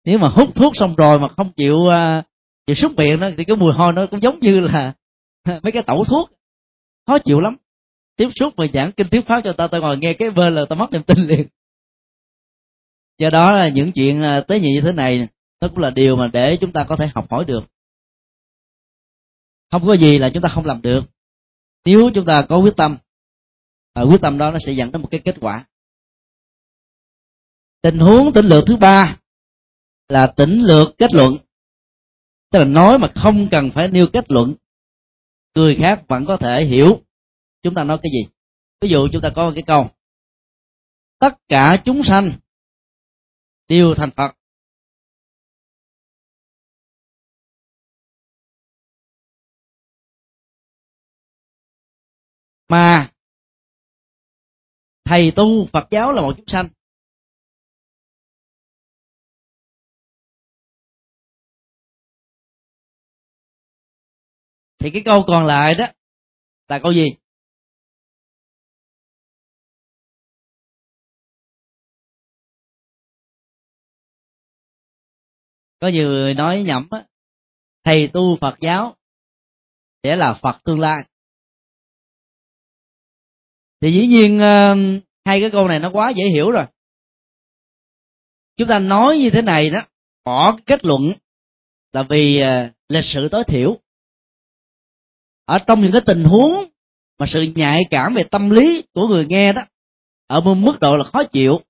Nếu 0.05 0.17
mà 0.17 0.27
hút 0.27 0.55
thuốc 0.55 0.75
xong 0.75 0.95
rồi 0.95 1.19
mà 1.19 1.27
không 1.37 1.51
chịu 1.55 1.75
uh, 1.75 2.25
chịu 2.67 2.75
xúc 2.75 2.91
miệng 2.97 3.19
đó 3.19 3.29
thì 3.37 3.43
cái 3.43 3.55
mùi 3.55 3.73
hôi 3.73 3.93
nó 3.93 4.05
cũng 4.05 4.21
giống 4.21 4.39
như 4.39 4.59
là 4.59 4.93
mấy 5.63 5.71
cái 5.71 5.83
tẩu 5.83 6.05
thuốc. 6.05 6.29
Khó 7.07 7.19
chịu 7.19 7.39
lắm. 7.39 7.55
Tiếp 8.15 8.29
xúc 8.35 8.53
mà 8.57 8.65
giảng 8.73 8.91
kinh 8.91 9.07
tiếp 9.07 9.21
pháp 9.27 9.41
cho 9.43 9.53
ta 9.53 9.67
ta 9.67 9.79
ngồi 9.79 9.97
nghe 9.97 10.13
cái 10.13 10.29
vơ 10.29 10.49
là 10.49 10.65
ta 10.65 10.75
mất 10.75 10.91
niềm 10.91 11.03
tin 11.03 11.17
liền 11.27 11.47
do 13.21 13.29
đó 13.29 13.51
là 13.51 13.69
những 13.69 13.91
chuyện 13.91 14.21
à, 14.21 14.41
tế 14.47 14.59
nhị 14.59 14.73
như 14.73 14.81
thế 14.81 14.91
này 14.91 15.27
nó 15.61 15.67
cũng 15.67 15.77
là 15.77 15.89
điều 15.89 16.15
mà 16.15 16.27
để 16.27 16.57
chúng 16.61 16.71
ta 16.71 16.85
có 16.89 16.95
thể 16.95 17.07
học 17.15 17.31
hỏi 17.31 17.45
được. 17.45 17.63
Không 19.71 19.87
có 19.87 19.93
gì 19.93 20.17
là 20.17 20.29
chúng 20.33 20.43
ta 20.43 20.49
không 20.49 20.65
làm 20.65 20.81
được. 20.81 21.03
Nếu 21.85 22.09
chúng 22.15 22.25
ta 22.25 22.45
có 22.49 22.57
quyết 22.57 22.75
tâm 22.77 22.97
và 23.95 24.01
quyết 24.01 24.21
tâm 24.21 24.37
đó 24.37 24.51
nó 24.51 24.57
sẽ 24.65 24.71
dẫn 24.71 24.91
đến 24.91 25.01
một 25.01 25.07
cái 25.11 25.21
kết 25.25 25.35
quả. 25.41 25.65
Tình 27.81 27.97
huống 27.97 28.33
tỉnh 28.33 28.45
lược 28.45 28.63
thứ 28.67 28.75
ba 28.75 29.17
là 30.09 30.33
tỉnh 30.35 30.61
lược 30.61 30.97
kết 30.97 31.13
luận. 31.13 31.37
Tức 32.51 32.59
là 32.59 32.65
nói 32.65 32.97
mà 32.99 33.11
không 33.15 33.47
cần 33.51 33.71
phải 33.71 33.87
nêu 33.87 34.07
kết 34.13 34.31
luận, 34.31 34.53
người 35.55 35.75
khác 35.75 36.03
vẫn 36.07 36.25
có 36.25 36.37
thể 36.37 36.65
hiểu 36.65 37.01
chúng 37.63 37.73
ta 37.73 37.83
nói 37.83 37.97
cái 38.03 38.11
gì. 38.11 38.31
Ví 38.81 38.89
dụ 38.89 39.07
chúng 39.13 39.21
ta 39.21 39.31
có 39.35 39.51
cái 39.55 39.63
câu, 39.67 39.89
tất 41.19 41.37
cả 41.47 41.81
chúng 41.85 42.03
sanh 42.03 42.31
đều 43.71 43.93
thành 43.97 44.11
Phật. 44.17 44.31
Mà 52.69 53.11
thầy 55.05 55.31
tu 55.35 55.65
Phật 55.73 55.87
giáo 55.91 56.13
là 56.13 56.21
một 56.21 56.33
chúng 56.37 56.47
sanh. 56.47 56.69
Thì 64.79 64.89
cái 64.93 65.01
câu 65.05 65.23
còn 65.27 65.45
lại 65.45 65.75
đó 65.75 65.85
là 66.67 66.79
câu 66.83 66.93
gì? 66.93 67.20
Có 75.81 75.87
nhiều 75.87 76.09
người 76.09 76.33
nói 76.33 76.63
nhẩm 76.63 76.87
á, 76.91 77.03
thầy 77.83 78.07
tu 78.07 78.35
phật 78.35 78.55
giáo 78.61 78.95
sẽ 80.03 80.15
là 80.15 80.33
phật 80.33 80.57
tương 80.63 80.79
lai. 80.79 81.03
Thì 83.81 83.91
dĩ 83.91 84.07
nhiên 84.07 84.39
ờ, 84.39 84.75
hai 85.25 85.41
cái 85.41 85.49
câu 85.51 85.67
này 85.67 85.79
nó 85.79 85.89
quá 85.89 86.09
dễ 86.09 86.25
hiểu 86.25 86.51
rồi. 86.51 86.65
Chúng 88.57 88.67
ta 88.67 88.79
nói 88.79 89.17
như 89.17 89.29
thế 89.29 89.41
này 89.41 89.69
đó, 89.69 89.79
bỏ 90.25 90.57
kết 90.65 90.85
luận 90.85 91.01
là 91.93 92.03
vì 92.03 92.39
ờ, 92.39 92.69
lịch 92.89 93.05
sử 93.05 93.29
tối 93.29 93.43
thiểu. 93.47 93.77
Ở 95.45 95.59
trong 95.67 95.81
những 95.81 95.91
cái 95.91 96.01
tình 96.05 96.23
huống 96.23 96.65
mà 97.19 97.25
sự 97.29 97.41
nhạy 97.55 97.81
cảm 97.89 98.13
về 98.13 98.23
tâm 98.23 98.49
lý 98.49 98.83
của 98.93 99.07
người 99.07 99.25
nghe 99.29 99.53
đó, 99.53 99.61
ở 100.27 100.41
một 100.41 100.55
mức 100.55 100.79
độ 100.79 100.97
là 100.97 101.03
khó 101.03 101.23
chịu 101.23 101.61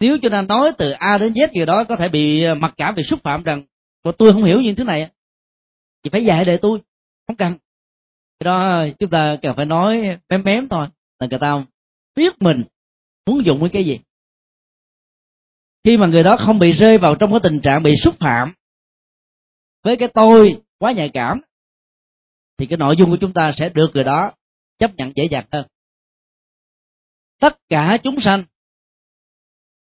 nếu 0.00 0.18
chúng 0.22 0.32
ta 0.32 0.42
nói 0.42 0.72
từ 0.78 0.90
a 0.90 1.18
đến 1.18 1.32
z 1.32 1.48
gì 1.54 1.64
đó 1.64 1.84
có 1.84 1.96
thể 1.96 2.08
bị 2.08 2.42
ờ, 2.42 2.54
mặc 2.54 2.74
cảm 2.76 2.94
bị 2.94 3.02
xúc 3.02 3.20
phạm 3.22 3.42
rằng 3.42 3.62
tôi 4.18 4.32
không 4.32 4.44
hiểu 4.44 4.60
những 4.60 4.76
thứ 4.76 4.84
này 4.84 5.10
thì 6.02 6.10
phải 6.10 6.24
dạy 6.24 6.44
để 6.44 6.58
tôi, 6.62 6.80
không 7.26 7.36
cần. 7.36 7.52
Cái 8.38 8.44
đó 8.44 8.60
ờ, 8.60 8.90
chúng 8.98 9.10
ta 9.10 9.36
cần 9.42 9.56
phải 9.56 9.66
nói 9.66 10.18
mém 10.28 10.42
mém 10.44 10.68
thôi, 10.68 10.88
là 11.18 11.26
người 11.30 11.38
ta 11.38 11.64
biết 12.16 12.42
mình 12.42 12.64
muốn 13.26 13.44
dùng 13.44 13.58
với 13.60 13.70
cái 13.70 13.84
gì. 13.84 14.00
Khi 15.84 15.96
mà 15.96 16.06
người 16.06 16.22
đó 16.22 16.36
không 16.36 16.58
bị 16.58 16.72
rơi 16.72 16.98
vào 16.98 17.14
trong 17.14 17.30
cái 17.30 17.40
tình 17.42 17.60
trạng 17.60 17.82
bị 17.82 17.94
xúc 18.02 18.14
phạm 18.20 18.52
với 19.82 19.96
cái 19.96 20.08
tôi 20.14 20.62
quá 20.78 20.92
nhạy 20.92 21.08
cảm, 21.08 21.40
thì 22.58 22.66
cái 22.66 22.76
nội 22.76 22.96
dung 22.98 23.10
của 23.10 23.16
chúng 23.20 23.32
ta 23.32 23.52
sẽ 23.56 23.68
được 23.68 23.90
người 23.94 24.04
đó 24.04 24.32
chấp 24.78 24.94
nhận 24.96 25.12
dễ 25.16 25.24
dàng 25.30 25.44
hơn. 25.52 25.66
Tất 27.40 27.58
cả 27.68 27.98
chúng 28.02 28.20
sanh 28.20 28.44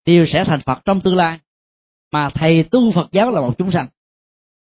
đều 0.05 0.27
sẽ 0.27 0.45
thành 0.45 0.61
phật 0.67 0.79
trong 0.85 1.01
tương 1.01 1.17
lai. 1.17 1.39
Mà 2.13 2.31
thầy 2.35 2.65
tu 2.71 2.93
phật 2.93 3.09
giáo 3.13 3.31
là 3.31 3.41
một 3.41 3.55
chúng 3.59 3.71
sanh. 3.71 3.87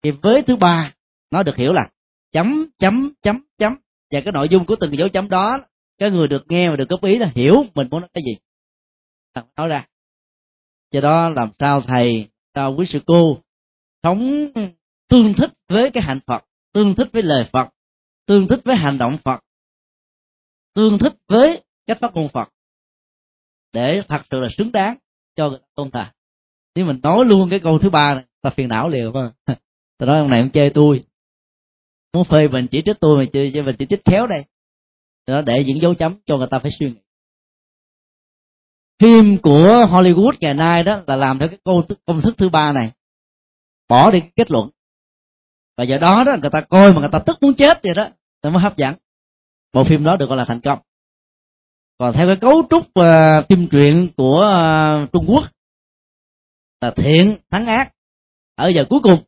Thì 0.04 0.12
với 0.12 0.42
thứ 0.42 0.56
ba, 0.56 0.94
nó 1.32 1.44
được 1.44 1.56
hiểu 1.56 1.74
là 1.74 1.90
chấm 2.32 2.66
chấm 2.80 3.14
chấm 3.22 3.46
chấm. 3.58 3.76
Và 4.12 4.22
cái 4.22 4.34
nội 4.34 4.50
dung 4.50 4.66
của 4.66 4.76
từng 4.80 4.98
dấu 4.98 5.10
chấm 5.10 5.30
đó, 5.30 5.60
cái 5.98 6.12
người 6.12 6.28
được 6.28 6.46
nghe 6.50 6.70
và 6.70 6.76
được 6.76 6.90
góp 6.90 7.04
ý 7.04 7.18
là 7.18 7.32
hiểu 7.36 7.66
mình 7.76 7.88
muốn 7.92 8.02
nói 8.02 8.10
cái 8.14 8.24
gì. 8.26 8.38
Nói 9.56 9.68
ra. 9.68 9.88
Do 10.92 11.02
đó 11.02 11.30
làm 11.30 11.50
sao 11.60 11.82
thầy, 11.82 12.30
sao 12.56 12.76
quý 12.78 12.86
sư 12.90 13.00
cô 13.06 13.42
sống 14.04 14.48
tương 15.08 15.34
thích 15.34 15.54
với 15.70 15.92
cái 15.92 16.04
hạnh 16.04 16.20
phật, 16.28 16.46
tương 16.74 16.96
thích 16.96 17.08
với 17.14 17.24
lời 17.24 17.50
phật, 17.54 17.70
tương 18.26 18.48
thích 18.48 18.60
với 18.66 18.76
hành 18.76 18.98
động 18.98 19.18
phật, 19.24 19.44
tương 20.74 20.98
thích 20.98 21.14
với 21.28 21.64
cách 21.88 21.98
phát 22.02 22.12
ngôn 22.14 22.28
phật. 22.28 22.50
Để 23.74 24.02
thật 24.08 24.22
sự 24.32 24.38
là 24.38 24.50
xứng 24.58 24.72
đáng 24.72 24.98
cho 25.36 25.50
người 25.50 25.60
ta 25.60 25.66
tôn 25.76 25.92
thờ. 25.92 26.06
Nếu 26.76 26.86
mình 26.86 27.00
nói 27.04 27.26
luôn 27.26 27.50
cái 27.50 27.60
câu 27.60 27.80
thứ 27.80 27.90
ba 27.90 28.14
này 28.14 28.24
ta 28.42 28.50
phiền 28.50 28.68
não 28.68 28.90
liền 28.90 29.12
mà. 29.14 29.32
ta 29.98 30.06
nói 30.06 30.20
ông 30.20 30.30
này 30.30 30.40
ông 30.40 30.50
chê 30.50 30.70
tôi. 30.70 31.04
Muốn 32.14 32.24
phê 32.24 32.48
mình 32.48 32.68
chỉ 32.68 32.82
trích 32.86 33.00
tôi 33.00 33.18
mà 33.18 33.26
chơi 33.34 33.64
mình 33.64 33.76
chỉ 33.80 33.86
trích 33.86 34.06
khéo 34.06 34.28
đây. 34.28 34.44
Nó 35.28 35.42
để 35.42 35.64
những 35.64 35.82
dấu 35.82 35.96
chấm 35.96 36.16
cho 36.26 36.38
người 36.38 36.48
ta 36.52 36.60
phải 36.60 36.72
suy 36.80 36.92
nghĩ. 36.92 37.00
Phim 39.00 39.38
của 39.38 39.88
Hollywood 39.92 40.32
ngày 40.40 40.54
nay 40.54 40.84
đó 40.84 41.02
là 41.08 41.16
làm 41.16 41.40
theo 41.40 41.48
cái 41.48 41.58
công 41.64 41.88
thức, 41.88 42.00
công 42.06 42.22
thức 42.22 42.36
thứ 42.38 42.50
ba 42.50 42.72
này. 42.72 42.92
Bỏ 43.90 44.12
đi 44.12 44.20
kết 44.36 44.52
luận. 44.52 44.70
Và 45.78 45.84
do 45.84 45.98
đó 45.98 46.24
đó 46.24 46.36
người 46.42 46.50
ta 46.50 46.62
coi 46.62 46.94
mà 46.94 47.00
người 47.00 47.10
ta 47.12 47.20
tức 47.20 47.38
muốn 47.42 47.54
chết 47.54 47.84
vậy 47.84 47.94
đó 47.94 48.08
nó 48.44 48.50
mới 48.50 48.62
hấp 48.62 48.78
dẫn. 48.78 48.96
Bộ 49.74 49.84
phim 49.84 50.04
đó 50.04 50.18
được 50.18 50.30
gọi 50.30 50.38
là 50.38 50.46
thành 50.46 50.60
công 50.60 50.80
còn 52.04 52.14
theo 52.14 52.28
cái 52.28 52.36
cấu 52.36 52.64
trúc 52.70 52.82
uh, 53.00 53.48
phim 53.50 53.68
truyện 53.68 54.10
của 54.18 54.42
uh, 55.04 55.12
Trung 55.12 55.26
Quốc 55.28 55.44
là 56.82 56.92
thiện 56.96 57.38
thắng 57.50 57.66
ác 57.66 57.94
ở 58.56 58.68
giờ 58.68 58.86
cuối 58.90 59.00
cùng 59.04 59.24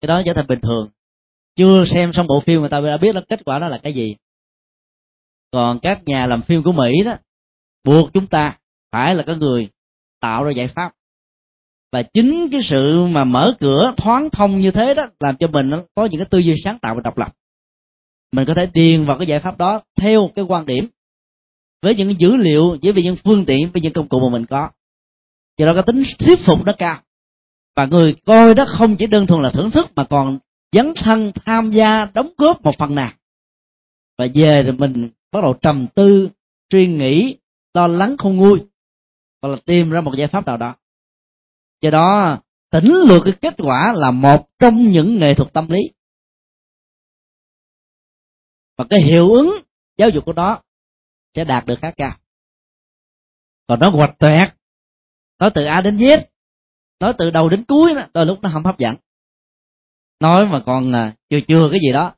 cái 0.00 0.06
đó 0.06 0.22
trở 0.26 0.32
thành 0.34 0.46
bình 0.46 0.60
thường. 0.60 0.88
Chưa 1.56 1.84
xem 1.84 2.12
xong 2.12 2.26
bộ 2.26 2.40
phim 2.40 2.60
người 2.60 2.68
ta 2.68 2.80
đã 2.80 2.96
biết 2.96 3.14
là 3.14 3.22
kết 3.28 3.44
quả 3.44 3.58
đó 3.58 3.68
là 3.68 3.80
cái 3.82 3.92
gì. 3.92 4.16
Còn 5.50 5.78
các 5.78 6.02
nhà 6.06 6.26
làm 6.26 6.42
phim 6.42 6.62
của 6.62 6.72
mỹ 6.72 7.04
đó 7.04 7.16
buộc 7.84 8.12
chúng 8.12 8.26
ta 8.26 8.58
phải 8.92 9.14
là 9.14 9.22
cái 9.22 9.36
người 9.36 9.68
tạo 10.20 10.44
ra 10.44 10.50
giải 10.50 10.68
pháp. 10.68 10.92
Và 11.92 12.02
chính 12.02 12.48
cái 12.52 12.60
sự 12.62 13.06
mà 13.06 13.24
mở 13.24 13.56
cửa 13.60 13.94
thoáng 13.96 14.30
thông 14.30 14.60
như 14.60 14.70
thế 14.70 14.94
đó 14.94 15.06
làm 15.20 15.36
cho 15.36 15.46
mình 15.46 15.70
có 15.94 16.06
những 16.06 16.18
cái 16.20 16.26
tư 16.30 16.38
duy 16.38 16.54
sáng 16.64 16.78
tạo 16.78 16.94
và 16.94 17.00
độc 17.04 17.18
lập. 17.18 17.32
Mình 18.32 18.44
có 18.46 18.54
thể 18.54 18.66
điền 18.72 19.04
vào 19.04 19.18
cái 19.18 19.26
giải 19.26 19.40
pháp 19.40 19.58
đó 19.58 19.80
theo 20.00 20.30
cái 20.34 20.44
quan 20.44 20.66
điểm 20.66 20.88
với 21.82 21.94
những 21.94 22.20
dữ 22.20 22.36
liệu, 22.36 22.76
với 22.82 23.02
những 23.02 23.16
phương 23.24 23.44
tiện, 23.44 23.70
với 23.72 23.82
những 23.82 23.92
công 23.92 24.08
cụ 24.08 24.20
mà 24.20 24.28
mình 24.32 24.46
có. 24.46 24.70
Do 25.58 25.66
đó 25.66 25.72
có 25.74 25.82
tính 25.82 26.02
thuyết 26.18 26.38
phục 26.46 26.66
nó 26.66 26.72
cao. 26.78 27.00
Và 27.76 27.86
người 27.86 28.14
coi 28.24 28.54
đó 28.54 28.64
không 28.68 28.96
chỉ 28.96 29.06
đơn 29.06 29.26
thuần 29.26 29.42
là 29.42 29.50
thưởng 29.50 29.70
thức, 29.70 29.86
mà 29.96 30.04
còn 30.04 30.38
dấn 30.72 30.92
thân 30.96 31.32
tham 31.44 31.70
gia, 31.70 32.04
đóng 32.04 32.32
góp 32.38 32.62
một 32.62 32.78
phần 32.78 32.94
nào. 32.94 33.12
Và 34.18 34.26
về 34.34 34.62
thì 34.64 34.72
mình 34.78 35.10
bắt 35.32 35.40
đầu 35.42 35.54
trầm 35.62 35.86
tư, 35.94 36.28
suy 36.72 36.86
nghĩ, 36.86 37.36
lo 37.74 37.86
lắng 37.86 38.16
không 38.16 38.36
nguôi. 38.36 38.60
Hoặc 39.42 39.48
là 39.48 39.56
tìm 39.64 39.90
ra 39.90 40.00
một 40.00 40.16
giải 40.16 40.28
pháp 40.28 40.46
nào 40.46 40.56
đó. 40.56 40.74
Do 41.80 41.90
đó, 41.90 42.38
tỉnh 42.70 42.92
lược 43.08 43.22
cái 43.24 43.34
kết 43.40 43.54
quả 43.58 43.92
là 43.96 44.10
một 44.10 44.48
trong 44.58 44.92
những 44.92 45.18
nghệ 45.18 45.34
thuật 45.34 45.52
tâm 45.52 45.68
lý. 45.70 45.80
Và 48.78 48.84
cái 48.90 49.00
hiệu 49.00 49.32
ứng 49.32 49.54
giáo 49.98 50.08
dục 50.08 50.24
của 50.24 50.32
đó 50.32 50.62
sẽ 51.34 51.44
đạt 51.44 51.66
được 51.66 51.78
khá 51.82 51.90
cao 51.96 52.18
còn 53.66 53.80
nó 53.80 53.90
hoạch 53.90 54.18
toẹt 54.18 54.48
nói 55.38 55.50
từ 55.54 55.64
a 55.64 55.80
đến 55.80 55.96
z 55.96 56.22
nói 57.02 57.14
từ 57.18 57.30
đầu 57.30 57.48
đến 57.48 57.64
cuối 57.64 57.94
đó, 57.94 58.06
đôi 58.14 58.26
lúc 58.26 58.38
nó 58.42 58.50
không 58.52 58.64
hấp 58.64 58.78
dẫn. 58.78 58.94
Nói 60.20 60.46
mà 60.46 60.62
còn 60.66 60.92
à, 60.92 61.14
chưa 61.30 61.40
chưa 61.48 61.68
cái 61.70 61.80
gì 61.80 61.92
đó. 61.92 62.14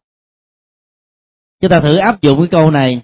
Chúng 1.61 1.71
ta 1.71 1.81
thử 1.81 1.97
áp 1.97 2.23
dụng 2.23 2.39
cái 2.39 2.49
câu 2.51 2.71
này 2.71 3.03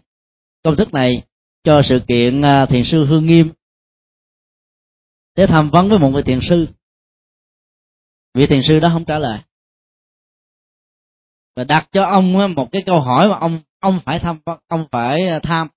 công 0.62 0.77
thức 0.77 0.95
này 0.95 1.23
cho 1.65 1.82
sự 1.85 2.01
kiện 2.09 2.43
à, 2.43 2.66
thiền 2.66 2.82
sư 2.85 3.05
hương 3.05 3.27
nghiêm. 3.27 3.53
Để 5.37 5.47
tham 5.47 5.70
vấn 5.70 5.89
với 5.89 5.99
một 5.99 6.11
vị 6.15 6.23
thiền 6.27 6.41
sư. 6.49 6.66
Vị 8.35 8.47
thiền 8.47 8.61
sư 8.62 8.81
đó 8.81 8.91
không 8.93 9.05
trả 9.05 9.19
lời. 9.19 9.39
Và 11.57 11.65
đặt 11.65 11.89
cho 11.93 12.05
ông 12.05 12.39
à, 12.39 12.47
một 12.47 12.69
cái 12.73 12.82
câu 12.87 13.01
hỏi 13.01 13.28
mà 13.28 13.37
ông 13.37 13.61
ông 13.78 14.01
phải 14.05 14.19
tham 14.19 14.39
ông 14.69 14.87
phải 14.93 15.41
tham 15.43 15.69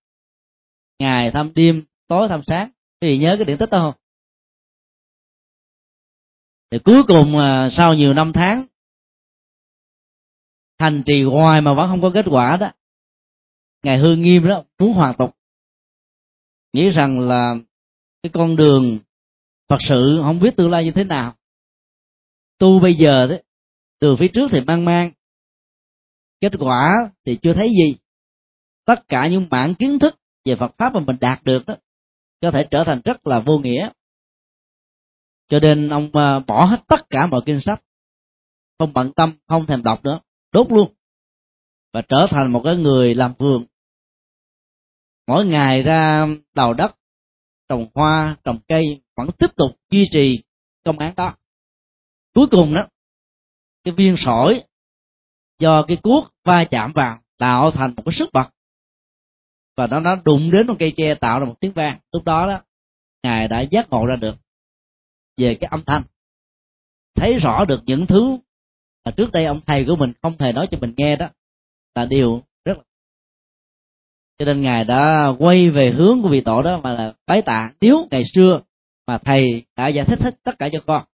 ngày 0.99 1.31
tham 1.31 1.51
đêm, 1.55 1.83
tối 2.07 2.27
tham 2.27 2.41
sáng. 2.47 2.69
Quý 3.01 3.07
vị 3.07 3.17
nhớ 3.17 3.35
cái 3.37 3.45
điện 3.45 3.57
tích 3.57 3.69
đó 3.69 3.79
không? 3.79 4.01
Thì 6.71 6.79
cuối 6.79 7.03
cùng 7.07 7.37
à, 7.37 7.69
sau 7.71 7.93
nhiều 7.93 8.13
năm 8.13 8.33
tháng 8.33 8.65
hành 10.83 11.03
trì 11.05 11.23
hoài 11.23 11.61
mà 11.61 11.73
vẫn 11.73 11.89
không 11.89 12.01
có 12.01 12.11
kết 12.13 12.25
quả 12.29 12.57
đó, 12.57 12.71
ngài 13.83 13.97
hương 13.97 14.21
nghiêm 14.21 14.47
đó 14.47 14.63
muốn 14.79 14.93
hoàn 14.93 15.15
tục, 15.17 15.35
nghĩ 16.73 16.89
rằng 16.89 17.19
là 17.19 17.55
cái 18.23 18.29
con 18.33 18.55
đường 18.55 18.99
thật 19.69 19.77
sự 19.89 20.19
không 20.23 20.39
biết 20.39 20.55
tương 20.57 20.71
lai 20.71 20.83
như 20.83 20.91
thế 20.91 21.03
nào. 21.03 21.35
Tu 22.57 22.79
bây 22.79 22.95
giờ 22.95 23.27
đấy, 23.27 23.43
từ 23.99 24.15
phía 24.15 24.27
trước 24.27 24.47
thì 24.51 24.61
mang 24.61 24.85
mang, 24.85 25.11
kết 26.41 26.51
quả 26.59 27.11
thì 27.25 27.37
chưa 27.41 27.53
thấy 27.53 27.69
gì. 27.69 27.95
Tất 28.85 29.07
cả 29.07 29.27
những 29.27 29.47
bản 29.49 29.75
kiến 29.75 29.99
thức 29.99 30.15
về 30.45 30.55
Phật 30.55 30.71
pháp 30.77 30.93
mà 30.93 30.99
mình 30.99 31.15
đạt 31.21 31.43
được 31.43 31.65
đó, 31.67 31.75
có 32.41 32.51
thể 32.51 32.67
trở 32.71 32.83
thành 32.83 33.01
rất 33.05 33.27
là 33.27 33.39
vô 33.39 33.57
nghĩa. 33.57 33.89
Cho 35.49 35.59
nên 35.59 35.89
ông 35.89 36.09
ờ, 36.13 36.39
bỏ 36.39 36.65
hết 36.65 36.83
tất 36.87 37.09
cả 37.09 37.27
mọi 37.27 37.41
kinh 37.45 37.61
sách, 37.61 37.83
không 38.79 38.93
bận 38.93 39.11
tâm, 39.15 39.37
không 39.47 39.65
thèm 39.65 39.83
đọc 39.83 40.03
nữa, 40.03 40.19
đốt 40.51 40.71
luôn, 40.71 40.93
và 41.93 42.01
trở 42.01 42.27
thành 42.29 42.51
một 42.51 42.61
cái 42.63 42.75
người 42.75 43.15
làm 43.15 43.33
vườn. 43.37 43.65
Mỗi 45.27 45.45
ngày 45.45 45.83
ra 45.83 46.27
đào 46.53 46.73
đất, 46.73 46.95
trồng 47.69 47.87
hoa, 47.95 48.37
trồng 48.43 48.59
cây, 48.67 49.01
vẫn 49.15 49.29
tiếp 49.39 49.55
tục 49.55 49.71
duy 49.89 50.07
trì 50.11 50.43
công 50.85 50.99
án 50.99 51.15
đó. 51.15 51.35
Cuối 52.35 52.47
cùng 52.51 52.73
đó, 52.73 52.87
cái 53.83 53.93
viên 53.93 54.15
sỏi 54.17 54.63
do 55.59 55.83
cái 55.87 55.97
cuốc 55.97 56.33
va 56.43 56.65
chạm 56.71 56.91
vào 56.93 57.19
tạo 57.37 57.71
thành 57.71 57.93
một 57.95 58.03
cái 58.05 58.13
sức 58.13 58.29
bật 58.33 58.49
và 59.77 59.87
nó 59.87 59.99
nó 59.99 60.15
đụng 60.25 60.51
đến 60.51 60.67
một 60.67 60.75
cây 60.79 60.93
tre 60.97 61.15
tạo 61.15 61.39
ra 61.39 61.45
một 61.45 61.55
tiếng 61.59 61.71
vang. 61.71 61.99
Lúc 62.11 62.23
đó 62.23 62.47
đó, 62.47 62.61
ngài 63.23 63.47
đã 63.47 63.61
giác 63.61 63.89
ngộ 63.89 64.05
ra 64.05 64.15
được 64.15 64.35
về 65.37 65.55
cái 65.55 65.67
âm 65.71 65.83
thanh. 65.85 66.03
Thấy 67.15 67.33
rõ 67.39 67.65
được 67.65 67.81
những 67.85 68.05
thứ 68.05 68.37
mà 69.05 69.11
trước 69.11 69.31
đây 69.31 69.45
ông 69.45 69.61
thầy 69.65 69.85
của 69.85 69.95
mình 69.95 70.13
không 70.21 70.35
hề 70.39 70.51
nói 70.51 70.67
cho 70.71 70.77
mình 70.81 70.93
nghe 70.97 71.15
đó, 71.15 71.29
là 71.95 72.05
điều 72.05 72.41
rất 72.65 72.77
là 72.77 72.83
cho 74.37 74.45
nên 74.45 74.61
ngài 74.61 74.83
đã 74.83 75.27
quay 75.39 75.69
về 75.69 75.89
hướng 75.91 76.21
của 76.21 76.29
vị 76.29 76.41
tổ 76.41 76.61
đó 76.61 76.79
mà 76.83 76.93
là 76.93 77.13
bái 77.27 77.41
tạ 77.41 77.71
nếu 77.81 78.07
ngày 78.11 78.23
xưa 78.33 78.61
mà 79.07 79.17
thầy 79.17 79.65
đã 79.75 79.87
giải 79.87 80.05
thích 80.05 80.19
hết 80.21 80.43
tất 80.43 80.59
cả 80.59 80.69
cho 80.71 80.79
con. 80.87 81.05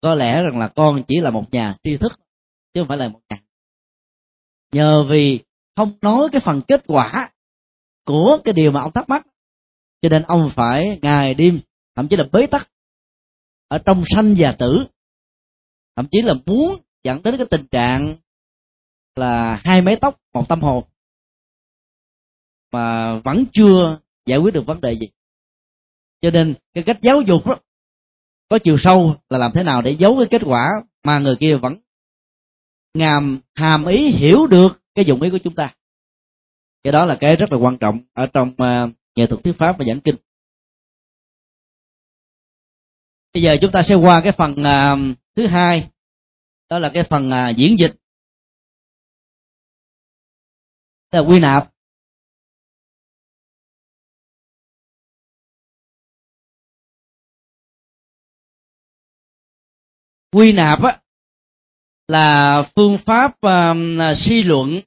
Có 0.00 0.14
lẽ 0.14 0.42
rằng 0.42 0.58
là 0.58 0.68
con 0.68 1.02
chỉ 1.08 1.20
là 1.20 1.30
một 1.30 1.52
nhà 1.52 1.76
tri 1.84 1.96
thức, 1.96 2.12
chứ 2.74 2.80
không 2.80 2.88
phải 2.88 2.98
là 2.98 3.08
một 3.08 3.20
nhà 3.30 3.40
nhờ 4.72 5.04
vì 5.08 5.40
không 5.76 5.92
nói 6.02 6.28
cái 6.32 6.40
phần 6.40 6.60
kết 6.68 6.82
quả 6.86 7.29
của 8.04 8.38
cái 8.44 8.52
điều 8.52 8.70
mà 8.72 8.80
ông 8.80 8.92
thắc 8.92 9.08
mắc. 9.08 9.26
Cho 10.02 10.08
nên 10.08 10.22
ông 10.22 10.50
phải 10.54 10.98
ngày 11.02 11.34
đêm 11.34 11.60
thậm 11.96 12.08
chí 12.08 12.16
là 12.16 12.24
bế 12.32 12.46
tắc 12.46 12.70
ở 13.68 13.78
trong 13.78 14.04
sanh 14.14 14.34
và 14.38 14.52
tử. 14.52 14.84
Thậm 15.96 16.06
chí 16.10 16.22
là 16.22 16.34
muốn 16.46 16.80
dẫn 17.04 17.22
đến 17.22 17.36
cái 17.36 17.46
tình 17.50 17.66
trạng 17.66 18.16
là 19.16 19.60
hai 19.64 19.82
mái 19.82 19.96
tóc 19.96 20.20
một 20.34 20.48
tâm 20.48 20.60
hồn 20.60 20.84
mà 22.72 23.14
vẫn 23.18 23.44
chưa 23.52 23.98
giải 24.26 24.38
quyết 24.38 24.54
được 24.54 24.66
vấn 24.66 24.80
đề 24.80 24.92
gì. 24.92 25.08
Cho 26.20 26.30
nên 26.30 26.54
cái 26.74 26.84
cách 26.84 26.98
giáo 27.02 27.20
dục 27.20 27.46
đó, 27.46 27.56
có 28.48 28.58
chiều 28.64 28.76
sâu 28.80 29.16
là 29.30 29.38
làm 29.38 29.52
thế 29.54 29.62
nào 29.62 29.82
để 29.82 29.96
giấu 29.98 30.16
cái 30.16 30.26
kết 30.30 30.42
quả 30.44 30.68
mà 31.04 31.18
người 31.18 31.36
kia 31.40 31.56
vẫn 31.56 31.76
ngàm 32.94 33.40
hàm 33.54 33.86
ý 33.86 34.10
hiểu 34.10 34.46
được 34.46 34.80
cái 34.94 35.04
dụng 35.04 35.22
ý 35.22 35.30
của 35.30 35.38
chúng 35.38 35.54
ta 35.54 35.74
cái 36.84 36.92
đó 36.92 37.04
là 37.04 37.16
cái 37.20 37.36
rất 37.36 37.52
là 37.52 37.58
quan 37.58 37.78
trọng 37.78 38.00
ở 38.12 38.26
trong 38.26 38.48
uh, 38.48 38.90
nghệ 39.16 39.26
thuật 39.26 39.44
thuyết 39.44 39.58
pháp 39.58 39.78
và 39.78 39.84
giảng 39.84 40.00
kinh. 40.00 40.16
Bây 43.34 43.42
giờ 43.42 43.56
chúng 43.60 43.72
ta 43.72 43.82
sẽ 43.82 43.94
qua 43.94 44.20
cái 44.24 44.32
phần 44.38 44.52
uh, 44.52 45.16
thứ 45.36 45.46
hai 45.46 45.90
đó 46.68 46.78
là 46.78 46.90
cái 46.94 47.04
phần 47.10 47.28
uh, 47.30 47.56
diễn 47.56 47.78
dịch. 47.78 47.96
Là 51.12 51.20
quy 51.20 51.40
nạp. 51.40 51.72
Quy 60.32 60.52
nạp 60.52 60.82
á 60.82 61.00
là 62.08 62.62
phương 62.76 62.98
pháp 63.06 63.32
uh, 63.46 64.16
suy 64.16 64.42
luận 64.42 64.80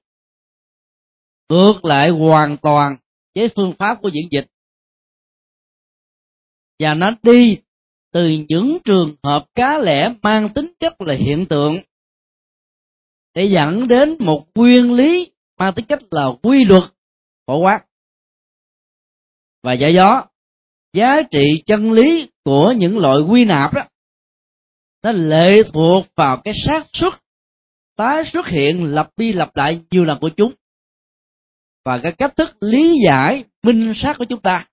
ngược 1.49 1.85
lại 1.85 2.09
hoàn 2.09 2.57
toàn 2.57 2.95
với 3.35 3.49
phương 3.55 3.73
pháp 3.79 4.01
của 4.01 4.09
diễn 4.09 4.27
dịch. 4.31 4.47
Và 6.79 6.93
nó 6.93 7.11
đi 7.23 7.57
từ 8.11 8.29
những 8.47 8.77
trường 8.85 9.15
hợp 9.23 9.45
cá 9.55 9.77
lẻ 9.77 10.13
mang 10.21 10.53
tính 10.53 10.71
chất 10.79 11.01
là 11.01 11.13
hiện 11.13 11.45
tượng 11.45 11.77
để 13.33 13.45
dẫn 13.45 13.87
đến 13.87 14.15
một 14.19 14.45
nguyên 14.55 14.93
lý 14.93 15.31
mang 15.57 15.73
tính 15.73 15.85
chất 15.85 15.99
là 16.11 16.25
quy 16.43 16.65
luật 16.65 16.83
phổ 17.47 17.57
quát. 17.57 17.85
Và 19.63 19.73
do 19.73 19.87
đó, 19.95 20.27
giá 20.93 21.21
trị 21.31 21.63
chân 21.65 21.91
lý 21.91 22.29
của 22.43 22.73
những 22.77 22.97
loại 22.97 23.19
quy 23.21 23.45
nạp 23.45 23.73
đó, 23.73 23.81
nó 25.03 25.11
lệ 25.11 25.63
thuộc 25.73 26.05
vào 26.15 26.41
cái 26.43 26.53
xác 26.65 26.83
suất 26.93 27.13
tái 27.95 28.23
xuất 28.33 28.47
hiện 28.47 28.83
lặp 28.83 29.09
đi 29.17 29.33
lặp 29.33 29.55
lại 29.55 29.81
nhiều 29.91 30.03
lần 30.03 30.19
của 30.19 30.29
chúng 30.37 30.53
và 31.85 31.99
cái 32.03 32.11
cách 32.11 32.33
thức 32.37 32.57
lý 32.59 32.93
giải 33.05 33.43
minh 33.63 33.93
sát 33.95 34.15
của 34.17 34.25
chúng 34.29 34.41
ta. 34.41 34.67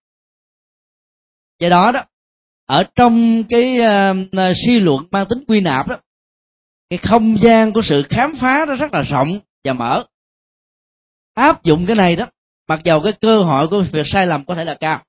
Do 1.59 1.69
đó 1.69 1.93
đó 1.93 2.05
ở 2.67 2.85
trong 2.95 3.45
cái 3.49 3.79
uh, 3.79 4.57
suy 4.67 4.81
luận 4.81 5.07
mang 5.11 5.27
tính 5.29 5.45
quy 5.49 5.61
nạp 5.61 5.89
đó 5.89 5.97
cái 6.91 6.99
không 6.99 7.37
gian 7.43 7.73
của 7.73 7.83
sự 7.85 8.03
khám 8.11 8.33
phá 8.41 8.65
nó 8.69 8.75
rất 8.75 8.93
là 8.93 9.03
rộng 9.03 9.41
và 9.65 9.73
mở. 9.73 10.05
Áp 11.35 11.65
dụng 11.65 11.87
cái 11.87 11.97
này 11.97 12.17
đó 12.17 12.27
mặc 12.69 12.81
dầu 12.85 13.01
cái 13.05 13.13
cơ 13.21 13.43
hội 13.43 13.69
của 13.69 13.85
việc 13.93 14.07
sai 14.07 14.27
lầm 14.27 14.45
có 14.45 14.55
thể 14.55 14.65
là 14.65 14.77
cao. 14.81 15.05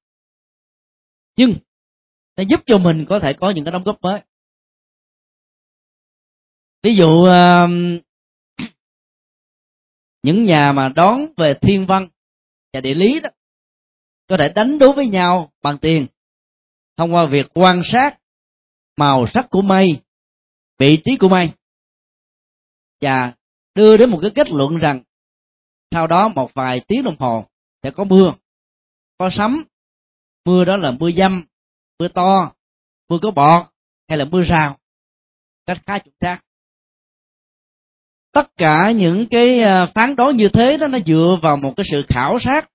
Nhưng 1.37 1.55
nó 2.37 2.43
giúp 2.47 2.59
cho 2.65 2.77
mình 2.77 3.05
có 3.09 3.19
thể 3.19 3.33
có 3.33 3.49
những 3.49 3.65
cái 3.65 3.71
đóng 3.71 3.83
góp 3.83 4.01
mới. 4.01 4.21
Ví 6.83 6.95
dụ 6.95 7.07
uh, 7.07 7.69
những 10.23 10.45
nhà 10.45 10.71
mà 10.71 10.89
đón 10.95 11.25
về 11.37 11.53
thiên 11.61 11.85
văn 11.85 12.07
và 12.73 12.81
địa 12.81 12.93
lý 12.93 13.19
đó, 13.19 13.29
có 14.27 14.37
thể 14.37 14.49
đánh 14.55 14.79
đố 14.79 14.91
với 14.91 15.07
nhau 15.07 15.51
bằng 15.61 15.77
tiền. 15.77 16.07
Thông 16.97 17.13
qua 17.13 17.25
việc 17.25 17.47
quan 17.53 17.81
sát 17.85 18.17
màu 18.97 19.27
sắc 19.33 19.47
của 19.49 19.61
mây, 19.61 20.01
vị 20.79 21.01
trí 21.05 21.17
của 21.17 21.29
mây, 21.29 21.51
và 23.01 23.33
đưa 23.75 23.97
đến 23.97 24.09
một 24.09 24.19
cái 24.21 24.31
kết 24.35 24.49
luận 24.49 24.77
rằng 24.77 25.03
sau 25.91 26.07
đó 26.07 26.27
một 26.27 26.53
vài 26.53 26.81
tiếng 26.87 27.03
đồng 27.03 27.15
hồ 27.19 27.45
sẽ 27.83 27.91
có 27.91 28.03
mưa, 28.03 28.33
có 29.17 29.29
sấm. 29.31 29.63
Mưa 30.45 30.65
đó 30.65 30.77
là 30.77 30.91
mưa 30.91 31.11
dâm, 31.11 31.45
mưa 31.99 32.07
to, 32.07 32.51
mưa 33.09 33.17
có 33.21 33.31
bọt 33.31 33.67
hay 34.07 34.17
là 34.17 34.25
mưa 34.25 34.41
rào, 34.41 34.77
cách 35.65 35.81
khá 35.85 35.99
chuẩn 35.99 36.15
xác 36.21 36.41
tất 38.31 38.57
cả 38.57 38.91
những 38.91 39.25
cái 39.31 39.61
ờ, 39.61 39.87
phán 39.95 40.15
đoán 40.15 40.35
như 40.35 40.49
thế 40.53 40.77
đó 40.77 40.87
nó 40.87 40.99
dựa 41.05 41.37
vào 41.41 41.57
một 41.57 41.73
cái 41.77 41.85
sự 41.91 42.03
khảo 42.09 42.39
sát 42.39 42.69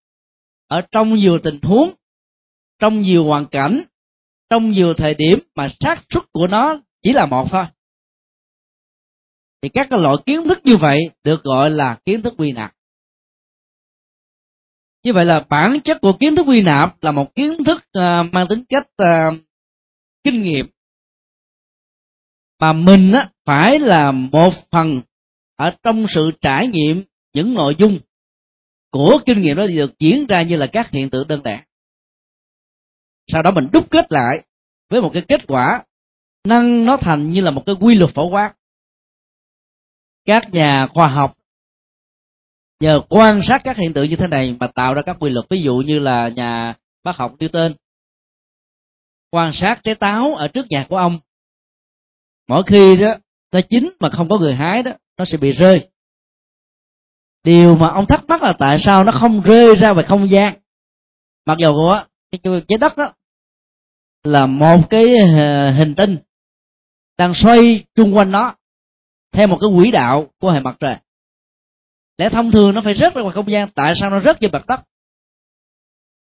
ở 0.69 0.83
trong 0.93 1.15
nhiều 1.15 1.39
tình 1.39 1.59
huống 1.63 1.95
trong 2.79 3.03
nhiều 3.03 3.25
hoàn 3.25 3.47
cảnh 3.47 3.83
trong 4.51 4.71
nhiều 4.71 4.95
thời 4.95 5.15
điểm 5.15 5.39
mà 5.55 5.69
xác 5.81 6.05
suất 6.11 6.23
của 6.33 6.47
nó 6.47 6.81
chỉ 7.03 7.13
là 7.13 7.27
một 7.27 7.49
thôi. 7.51 7.65
Thì 9.63 9.69
các 9.69 9.87
cái 9.91 10.01
loại 10.01 10.17
kiến 10.27 10.45
thức 10.49 10.59
như 10.65 10.77
vậy 10.77 10.99
được 11.25 11.43
gọi 11.43 11.71
là 11.71 11.99
kiến 12.05 12.23
thức 12.23 12.35
quy 12.39 12.53
nạp. 12.53 12.73
Như 15.05 15.13
vậy 15.13 15.25
là 15.25 15.45
bản 15.49 15.81
chất 15.85 15.99
của 16.01 16.13
kiến 16.21 16.37
thức 16.37 16.43
quy 16.47 16.63
nạp 16.63 17.03
là 17.03 17.13
một 17.13 17.35
kiến 17.35 17.65
thức 17.65 17.77
uh, 17.77 18.33
mang 18.33 18.47
tính 18.49 18.65
cách 18.69 18.87
uh, 19.03 19.35
kinh 20.25 20.43
nghiệm. 20.43 20.67
Mà 22.61 22.73
mình 22.73 23.13
á, 23.13 23.29
phải 23.45 23.79
là 23.79 24.13
một 24.13 24.53
phần 24.71 25.01
ở 25.57 25.75
trong 25.83 26.07
sự 26.15 26.31
trải 26.41 26.69
nghiệm 26.69 27.05
những 27.33 27.55
nội 27.55 27.77
dung 27.79 27.99
của 28.91 29.19
kinh 29.27 29.43
nghiệm 29.43 29.57
đó 29.57 29.67
được 29.67 29.99
diễn 29.99 30.27
ra 30.27 30.43
như 30.43 30.57
là 30.57 30.67
các 30.67 30.91
hiện 30.91 31.11
tượng 31.11 31.29
đơn 31.29 31.41
lẻ 31.45 31.63
sau 33.27 33.43
đó 33.43 33.51
mình 33.51 33.69
đúc 33.73 33.91
kết 33.91 34.13
lại 34.13 34.45
với 34.91 35.03
một 35.03 35.11
cái 35.13 35.25
kết 35.29 35.41
quả 35.47 35.85
nâng 36.45 36.85
nó 36.85 36.97
thành 36.97 37.33
như 37.33 37.41
là 37.41 37.51
một 37.51 37.63
cái 37.67 37.75
quy 37.81 37.95
luật 37.95 38.11
phổ 38.15 38.29
quát. 38.29 38.55
Các 40.25 40.51
nhà 40.53 40.87
khoa 40.87 41.09
học 41.09 41.37
nhờ 42.81 43.01
quan 43.09 43.41
sát 43.49 43.61
các 43.65 43.77
hiện 43.77 43.93
tượng 43.93 44.11
như 44.11 44.17
thế 44.17 44.27
này 44.27 44.57
mà 44.61 44.67
tạo 44.67 44.95
ra 44.95 45.03
các 45.03 45.17
quy 45.21 45.31
luật. 45.31 45.47
Ví 45.51 45.63
dụ 45.63 45.77
như 45.77 45.99
là 45.99 46.29
nhà 46.29 46.75
bác 47.03 47.17
học 47.17 47.35
Newton 47.39 47.75
quan 49.31 49.53
sát 49.55 49.81
trái 49.85 49.95
táo 49.95 50.35
ở 50.35 50.49
trước 50.49 50.67
nhà 50.71 50.87
của 50.89 50.97
ông. 50.97 51.19
Mỗi 52.49 52.63
khi 52.67 52.97
đó 52.97 53.15
nó 53.53 53.61
chín 53.71 53.91
mà 54.01 54.11
không 54.11 54.29
có 54.29 54.39
người 54.39 54.55
hái 54.55 54.83
đó 54.83 54.91
nó 55.19 55.25
sẽ 55.25 55.39
bị 55.39 55.53
rơi. 55.53 55.89
Điều 57.45 57.77
mà 57.77 57.89
ông 57.89 58.07
thắc 58.07 58.25
mắc 58.29 58.43
là 58.43 58.55
tại 58.59 58.79
sao 58.81 59.05
nó 59.05 59.13
không 59.13 59.41
rơi 59.41 59.77
ra 59.77 59.93
về 59.93 60.03
không 60.03 60.31
gian? 60.31 60.55
Mặc 61.47 61.59
dù 61.59 61.73
của 61.73 62.05
cái 62.31 62.63
trái 62.69 62.79
đất 62.79 62.97
đó 62.97 63.13
là 64.25 64.47
một 64.47 64.81
cái 64.91 65.17
ờ, 65.19 65.71
hình 65.71 65.95
tinh 65.95 66.19
đang 67.19 67.35
xoay 67.35 67.85
chung 67.95 68.17
quanh 68.17 68.31
nó 68.31 68.55
theo 69.33 69.47
một 69.47 69.59
cái 69.61 69.71
quỹ 69.77 69.91
đạo 69.91 70.27
của 70.41 70.51
hệ 70.51 70.61
mặt 70.61 70.77
trời. 70.81 70.97
Lẽ 72.19 72.29
thông 72.29 72.51
thường 72.51 72.75
nó 72.75 72.81
phải 72.85 72.95
rớt 72.95 73.15
ra 73.15 73.23
ngoài 73.23 73.35
không 73.35 73.51
gian, 73.51 73.69
tại 73.75 73.95
sao 74.01 74.11
nó 74.11 74.21
rớt 74.21 74.41
về 74.41 74.49
mặt 74.53 74.67
đất? 74.67 74.81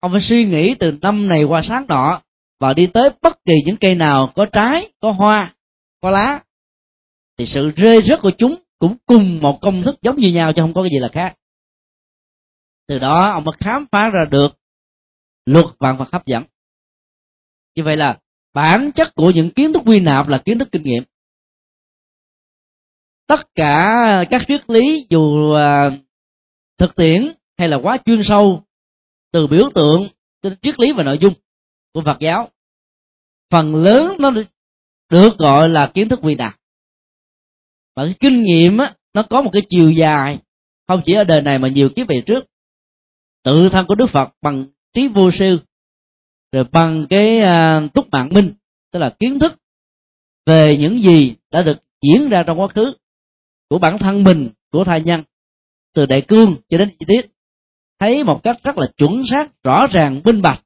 Ông 0.01 0.13
phải 0.13 0.21
suy 0.21 0.45
nghĩ 0.45 0.75
từ 0.75 0.99
năm 1.03 1.29
này 1.29 1.45
qua 1.45 1.63
sáng 1.65 1.85
nọ 1.89 2.21
và 2.61 2.75
đi 2.75 2.87
tới 2.87 3.11
bất 3.23 3.45
kỳ 3.45 3.55
những 3.67 3.77
cây 3.77 3.95
nào, 3.95 4.33
có 4.35 4.47
trái, 4.47 4.93
có 5.01 5.11
hoa, 5.11 5.55
có 6.01 6.11
lá, 6.11 6.41
thì 7.39 7.47
sự 7.47 7.71
rơi 7.77 8.03
rớt 8.03 8.21
của 8.23 8.33
chúng 8.39 8.57
cũng 8.79 8.97
cùng 9.07 9.41
một 9.43 9.59
công 9.63 9.83
thức 9.83 9.97
giống 10.03 10.17
như 10.17 10.33
nhau 10.33 10.53
chứ 10.53 10.63
không 10.63 10.75
có 10.75 10.83
cái 10.83 10.91
gì 10.91 10.99
là 10.99 11.09
khác. 11.13 11.37
Từ 12.87 12.99
đó, 12.99 13.31
ông 13.31 13.45
mới 13.45 13.55
khám 13.59 13.87
phá 13.93 14.11
ra 14.11 14.25
được 14.31 14.49
luật 15.47 15.67
vạn 15.79 15.97
vật 15.97 16.09
hấp 16.13 16.27
dẫn. 16.27 16.45
Như 17.75 17.83
vậy 17.83 17.97
là 17.97 18.19
bản 18.55 18.91
chất 18.95 19.15
của 19.15 19.31
những 19.31 19.51
kiến 19.51 19.73
thức 19.73 19.83
quy 19.87 20.01
nạp 20.01 20.29
là 20.29 20.43
kiến 20.45 20.59
thức 20.59 20.69
kinh 20.73 20.83
nghiệm. 20.83 21.03
Tất 23.27 23.41
cả 23.55 24.25
các 24.31 24.43
triết 24.49 24.71
lý, 24.71 25.07
dù 25.11 25.53
à, 25.53 25.91
thực 26.79 26.95
tiễn 26.97 27.33
hay 27.59 27.69
là 27.69 27.77
quá 27.77 27.99
chuyên 28.05 28.21
sâu, 28.25 28.65
từ 29.33 29.47
biểu 29.47 29.71
tượng 29.75 30.09
đến 30.43 30.57
triết 30.63 30.81
lý 30.81 30.93
và 30.93 31.03
nội 31.03 31.19
dung 31.21 31.35
của 31.93 32.03
Phật 32.05 32.17
giáo, 32.21 32.51
phần 33.51 33.75
lớn 33.75 34.17
nó 34.19 34.31
được 35.11 35.39
gọi 35.39 35.69
là 35.69 35.91
kiến 35.95 36.09
thức 36.09 36.19
quy 36.23 36.35
nạp 36.35 36.57
và 37.97 38.05
cái 38.05 38.15
kinh 38.21 38.43
nghiệm 38.43 38.79
á 38.79 38.95
nó 39.15 39.23
có 39.23 39.43
một 39.43 39.51
cái 39.53 39.63
chiều 39.69 39.91
dài. 39.91 40.39
Không 40.89 41.03
chỉ 41.07 41.13
ở 41.13 41.25
đời 41.25 41.43
này 41.43 41.59
mà 41.59 41.69
nhiều 41.69 41.89
kiếp 41.89 42.09
về 42.09 42.23
trước. 42.27 42.45
Tự 43.45 43.69
thân 43.69 43.87
của 43.87 43.95
đức 43.95 44.11
phật 44.11 44.33
bằng 44.43 44.65
trí 44.93 45.09
vô 45.09 45.31
sư 45.39 45.59
rồi 46.53 46.65
bằng 46.73 47.07
cái 47.11 47.41
uh, 47.43 47.93
túc 47.93 48.11
mạng 48.11 48.29
minh 48.33 48.53
tức 48.93 48.99
là 48.99 49.11
kiến 49.19 49.39
thức 49.39 49.53
về 50.47 50.77
những 50.81 51.03
gì 51.03 51.35
đã 51.51 51.63
được 51.63 51.79
diễn 52.03 52.29
ra 52.29 52.43
trong 52.43 52.61
quá 52.61 52.69
khứ 52.69 52.93
của 53.69 53.79
bản 53.79 53.99
thân 53.99 54.25
mình 54.25 54.51
của 54.73 54.85
thai 54.85 55.01
nhân 55.01 55.23
từ 55.95 56.07
đại 56.07 56.23
cương 56.23 56.57
cho 56.69 56.79
đến 56.79 56.91
chi 56.99 57.07
tiết. 57.09 57.27
Thấy 57.99 58.25
một 58.25 58.43
cách 58.43 58.57
rất 58.63 58.79
là 58.79 58.87
chuẩn 58.97 59.23
xác 59.31 59.63
rõ 59.63 59.87
ràng 59.87 60.21
minh 60.25 60.43
bạch. 60.43 60.63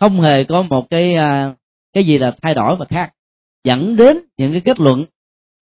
Không 0.00 0.20
hề 0.20 0.44
có 0.44 0.62
một 0.62 0.90
cái 0.90 1.14
uh, 1.16 1.56
cái 1.92 2.04
gì 2.04 2.18
là 2.18 2.36
thay 2.42 2.54
đổi 2.54 2.76
và 2.76 2.86
khác. 2.88 3.12
Dẫn 3.64 3.96
đến 3.96 4.18
những 4.36 4.52
cái 4.52 4.60
kết 4.60 4.80
luận 4.80 5.04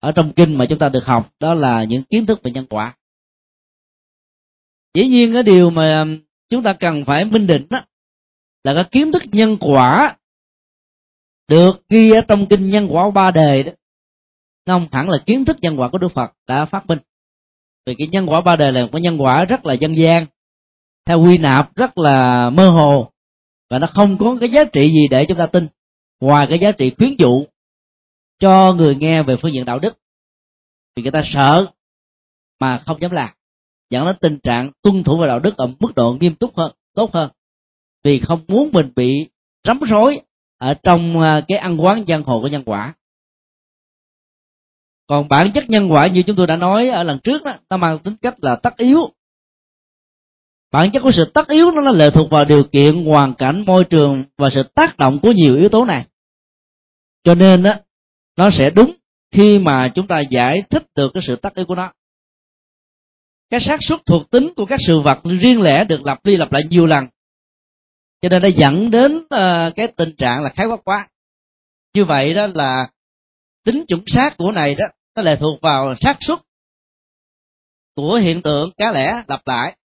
ở 0.01 0.13
trong 0.13 0.33
kinh 0.33 0.59
mà 0.59 0.67
chúng 0.67 0.79
ta 0.79 0.89
được 0.89 1.05
học, 1.05 1.33
đó 1.41 1.55
là 1.55 1.85
những 1.85 2.03
kiến 2.03 2.27
thức 2.27 2.41
về 2.43 2.51
nhân 2.51 2.67
quả. 2.71 2.97
Dĩ 4.95 5.09
nhiên 5.09 5.33
cái 5.33 5.43
điều 5.43 5.71
mà 5.71 6.01
um, 6.01 6.19
chúng 6.49 6.63
ta 6.63 6.73
cần 6.73 7.05
phải 7.05 7.25
minh 7.25 7.47
định 7.47 7.67
đó 7.71 7.81
là 8.65 8.75
cái 8.75 8.85
kiến 8.85 9.13
thức 9.13 9.23
nhân 9.33 9.57
quả 9.61 10.17
được 11.49 11.83
ghi 11.89 12.11
ở 12.11 12.21
trong 12.21 12.47
kinh 12.47 12.71
nhân 12.71 12.89
quả 12.91 13.11
ba 13.11 13.31
đề 13.31 13.63
đó 13.63 13.73
không 14.69 14.89
hẳn 14.93 15.09
là 15.09 15.19
kiến 15.27 15.45
thức 15.45 15.57
nhân 15.61 15.81
quả 15.81 15.89
của 15.93 15.99
đức 15.99 16.09
phật 16.09 16.33
đã 16.47 16.65
phát 16.65 16.87
minh. 16.87 16.99
Vì 17.87 17.95
cái 17.99 18.09
nhân 18.09 18.27
quả 18.27 18.41
ba 18.41 18.57
đề 18.57 18.71
là 18.71 18.83
một 18.83 18.89
cái 18.93 19.01
nhân 19.01 19.23
quả 19.23 19.45
rất 19.45 19.67
là 19.67 19.75
dân 19.75 19.97
gian, 19.97 20.27
theo 21.07 21.23
quy 21.23 21.39
nạp 21.39 21.77
rất 21.77 21.99
là 21.99 22.51
mơ 22.51 22.69
hồ, 22.69 23.11
và 23.71 23.79
nó 23.79 23.87
không 23.87 24.19
có 24.19 24.37
cái 24.41 24.51
giá 24.51 24.65
trị 24.65 24.91
gì 24.91 25.09
để 25.11 25.25
chúng 25.29 25.39
ta 25.39 25.47
tin, 25.47 25.67
ngoài 26.21 26.47
cái 26.51 26.59
giá 26.59 26.73
trị 26.73 26.93
khuyến 26.99 27.15
dụ 27.19 27.45
cho 28.39 28.73
người 28.73 28.97
nghe 28.97 29.23
về 29.23 29.37
phương 29.43 29.53
diện 29.53 29.65
đạo 29.65 29.79
đức. 29.79 29.99
Vì 30.97 31.03
người 31.03 31.13
ta 31.13 31.23
sợ 31.33 31.67
mà 32.61 32.83
không 32.87 33.01
dám 33.01 33.11
làm 33.11 33.31
dẫn 33.91 34.07
đến 34.07 34.17
tình 34.21 34.39
trạng 34.43 34.71
tuân 34.83 35.05
thủ 35.05 35.19
về 35.19 35.27
đạo 35.27 35.39
đức 35.39 35.57
ở 35.57 35.67
mức 35.79 35.95
độ 35.97 36.17
nghiêm 36.21 36.35
túc 36.35 36.57
hơn 36.57 36.73
tốt 36.95 37.15
hơn. 37.15 37.31
Vì 38.05 38.21
không 38.21 38.45
muốn 38.49 38.71
mình 38.73 38.93
bị 38.97 39.29
rắm 39.65 39.81
rối 39.81 40.21
ở 40.59 40.75
trong 40.83 41.21
à, 41.21 41.41
cái 41.49 41.59
ăn 41.59 41.77
quán 41.81 42.05
giang 42.09 42.23
hồ 42.23 42.41
của 42.41 42.49
nhân 42.49 42.63
quả. 42.67 42.95
Còn 45.07 45.29
bản 45.29 45.51
chất 45.55 45.71
nhân 45.71 45.93
quả 45.93 46.07
như 46.07 46.23
chúng 46.23 46.37
tôi 46.37 46.47
đã 46.47 46.57
nói 46.57 46.89
ở 46.89 47.03
lần 47.03 47.19
trước 47.25 47.45
đó 47.45 47.55
nó 47.71 47.77
mang 47.77 47.99
tính 47.99 48.17
cách 48.21 48.35
là 48.43 48.57
tất 48.57 48.77
yếu. 48.77 49.13
Bản 50.71 50.91
chất 50.93 51.01
của 51.01 51.13
sự 51.15 51.31
tất 51.35 51.49
yếu 51.49 51.71
nó 51.71 51.81
là 51.81 51.93
lệ 51.93 52.11
thuộc 52.11 52.31
vào 52.31 52.45
điều 52.45 52.65
kiện 52.65 53.05
hoàn 53.05 53.35
cảnh 53.35 53.65
môi 53.67 53.85
trường 53.85 54.25
và 54.39 54.51
sự 54.55 54.63
tác 54.63 54.97
động 54.99 55.19
của 55.23 55.33
nhiều 55.33 55.57
yếu 55.57 55.69
tố 55.69 55.85
này. 55.85 56.07
Cho 57.25 57.35
nên 57.35 57.63
đó, 57.63 57.75
nó 58.39 58.51
sẽ 58.59 58.71
đúng 58.71 58.93
khi 59.31 59.59
mà 59.59 59.93
chúng 59.95 60.09
ta 60.09 60.21
giải 60.21 60.63
thích 60.71 60.83
được 60.95 61.11
cái 61.15 61.23
sự 61.27 61.37
tắc 61.37 61.55
ý 61.55 61.65
của 61.69 61.75
nó. 61.75 61.93
Cái 63.51 63.61
xác 63.61 63.79
suất 63.81 64.01
thuộc 64.07 64.31
tính 64.31 64.53
của 64.57 64.67
các 64.67 64.81
sự 64.87 65.01
vật 65.01 65.21
riêng 65.41 65.61
lẻ 65.61 65.85
được 65.85 66.01
lặp 66.05 66.25
đi 66.25 66.37
lặp 66.37 66.53
lại 66.53 66.63
nhiều 66.71 66.87
lần. 66.87 67.05
Cho 68.21 68.29
nên 68.29 68.43
nó 68.43 68.49
dẫn 68.49 68.91
đến 68.91 69.17
uh, 69.17 69.77
cái 69.77 69.93
tình 69.97 70.17
trạng 70.19 70.43
là 70.43 70.51
khái 70.51 70.67
quát 70.67 70.81
quá. 70.85 71.09
Như 71.95 72.05
vậy 72.05 72.35
đó 72.35 72.47
là 72.47 72.91
tính 73.65 73.85
chuẩn 73.89 74.03
xác 74.07 74.37
của 74.37 74.53
này 74.53 74.75
đó 74.75 74.85
nó 75.15 75.23
lại 75.23 75.37
thuộc 75.41 75.61
vào 75.63 75.95
xác 76.01 76.17
suất 76.21 76.39
của 77.95 78.15
hiện 78.15 78.43
tượng 78.43 78.71
cá 78.77 78.93
lẻ 78.93 79.23
lặp 79.29 79.47
lại. 79.47 79.77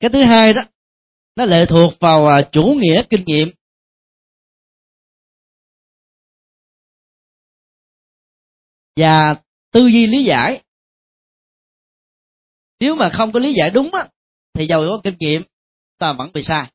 Cái 0.00 0.10
thứ 0.10 0.22
hai 0.22 0.52
đó 0.54 0.62
nó 1.36 1.44
lệ 1.44 1.66
thuộc 1.68 1.92
vào 2.00 2.26
à, 2.26 2.48
chủ 2.52 2.62
nghĩa 2.62 3.02
kinh 3.10 3.24
nghiệm. 3.24 3.50
Và 8.96 9.34
tư 9.72 9.86
duy 9.86 10.06
lý 10.06 10.24
giải. 10.24 10.62
Nếu 12.80 12.94
mà 12.94 13.10
không 13.12 13.32
có 13.32 13.40
lý 13.40 13.54
giải 13.58 13.70
đúng 13.70 13.94
á 13.94 14.08
thì 14.54 14.66
giàu 14.66 14.80
có 14.80 15.00
kinh 15.04 15.16
nghiệm 15.18 15.42
ta 15.98 16.12
vẫn 16.12 16.30
bị 16.32 16.42
sai. 16.42 16.70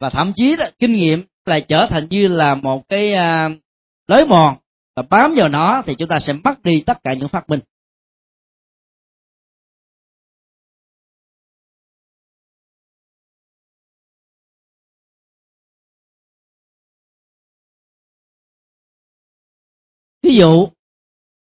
Và 0.00 0.10
thậm 0.10 0.32
chí 0.36 0.56
đó 0.56 0.64
kinh 0.78 0.92
nghiệm 0.92 1.24
lại 1.44 1.64
trở 1.68 1.86
thành 1.90 2.06
như 2.10 2.28
là 2.28 2.54
một 2.54 2.88
cái 2.88 3.12
uh, 3.14 3.58
lối 4.06 4.26
mòn. 4.26 4.56
Và 4.96 5.02
bám 5.02 5.34
vào 5.36 5.48
nó 5.48 5.82
thì 5.86 5.94
chúng 5.98 6.08
ta 6.08 6.20
sẽ 6.20 6.32
mất 6.32 6.62
đi 6.62 6.82
tất 6.86 6.98
cả 7.04 7.12
những 7.12 7.28
phát 7.28 7.48
minh. 7.48 7.60
Ví 20.26 20.36
dụ 20.36 20.68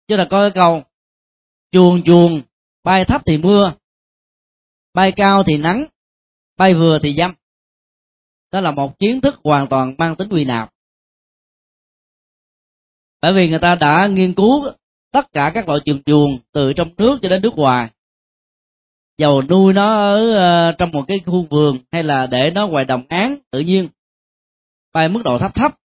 chúng 0.09 0.19
ta 0.19 0.27
coi 0.31 0.51
cái 0.51 0.63
câu, 0.63 0.83
chuồng 1.71 2.03
chuồng, 2.03 2.43
bay 2.85 3.05
thấp 3.05 3.23
thì 3.27 3.39
mưa, 3.39 3.73
bay 4.95 5.13
cao 5.13 5.43
thì 5.43 5.59
nắng, 5.59 5.87
bay 6.57 6.75
vừa 6.75 6.99
thì 7.03 7.15
dâm. 7.15 7.35
Đó 8.53 8.61
là 8.61 8.71
một 8.71 8.99
kiến 8.99 9.21
thức 9.21 9.35
hoàn 9.45 9.67
toàn 9.67 9.95
mang 9.99 10.17
tính 10.17 10.29
quy 10.29 10.45
nạp. 10.45 10.73
Bởi 13.21 13.33
vì 13.33 13.49
người 13.49 13.59
ta 13.59 13.75
đã 13.75 14.07
nghiên 14.07 14.35
cứu 14.35 14.65
tất 15.13 15.33
cả 15.33 15.51
các 15.55 15.69
loại 15.69 15.81
chuồng 15.85 16.03
chuồng 16.03 16.39
từ 16.53 16.73
trong 16.73 16.91
nước 16.97 17.19
cho 17.23 17.29
đến 17.29 17.43
nước 17.43 17.53
ngoài. 17.57 17.91
Dầu 19.19 19.43
nuôi 19.43 19.73
nó 19.73 19.95
ở 19.95 20.35
ờ, 20.35 20.73
trong 20.79 20.91
một 20.91 21.05
cái 21.09 21.21
khu 21.27 21.47
vườn 21.51 21.79
hay 21.93 22.03
là 22.03 22.27
để 22.27 22.51
nó 22.51 22.67
ngoài 22.67 22.85
đồng 22.85 23.03
án 23.09 23.37
tự 23.51 23.61
nhiên, 23.61 23.89
bay 24.93 25.09
mức 25.09 25.21
độ 25.25 25.39
thấp 25.39 25.55
thấp 25.55 25.79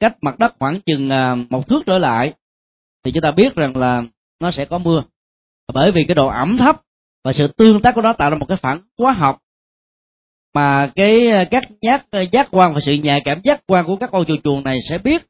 cách 0.00 0.16
mặt 0.22 0.38
đất 0.38 0.54
khoảng 0.58 0.80
chừng 0.80 1.10
à, 1.10 1.34
một 1.50 1.68
thước 1.68 1.82
trở 1.86 1.98
lại, 1.98 2.32
thì 3.04 3.12
chúng 3.12 3.22
ta 3.22 3.30
biết 3.30 3.54
rằng 3.54 3.76
là 3.76 4.02
nó 4.40 4.50
sẽ 4.50 4.64
có 4.64 4.78
mưa. 4.78 5.02
Bởi 5.74 5.92
vì 5.92 6.04
cái 6.04 6.14
độ 6.14 6.26
ẩm 6.26 6.56
thấp 6.58 6.82
và 7.24 7.32
sự 7.32 7.48
tương 7.48 7.80
tác 7.80 7.94
của 7.94 8.02
nó 8.02 8.12
tạo 8.12 8.30
ra 8.30 8.36
một 8.36 8.46
cái 8.48 8.56
phản 8.56 8.80
hóa 8.98 9.12
học 9.12 9.38
mà 10.54 10.90
cái 10.94 11.30
à, 11.30 11.44
các 11.44 11.64
giác 11.80 12.06
à, 12.10 12.20
giác 12.20 12.48
quan 12.50 12.74
và 12.74 12.80
sự 12.80 12.92
nhạy 12.92 13.20
cảm 13.24 13.40
giác 13.44 13.60
quan 13.66 13.86
của 13.86 13.96
các 13.96 14.10
con 14.12 14.24
chuồn 14.24 14.42
chuồn 14.42 14.64
này 14.64 14.78
sẽ 14.88 14.98
biết. 14.98 15.26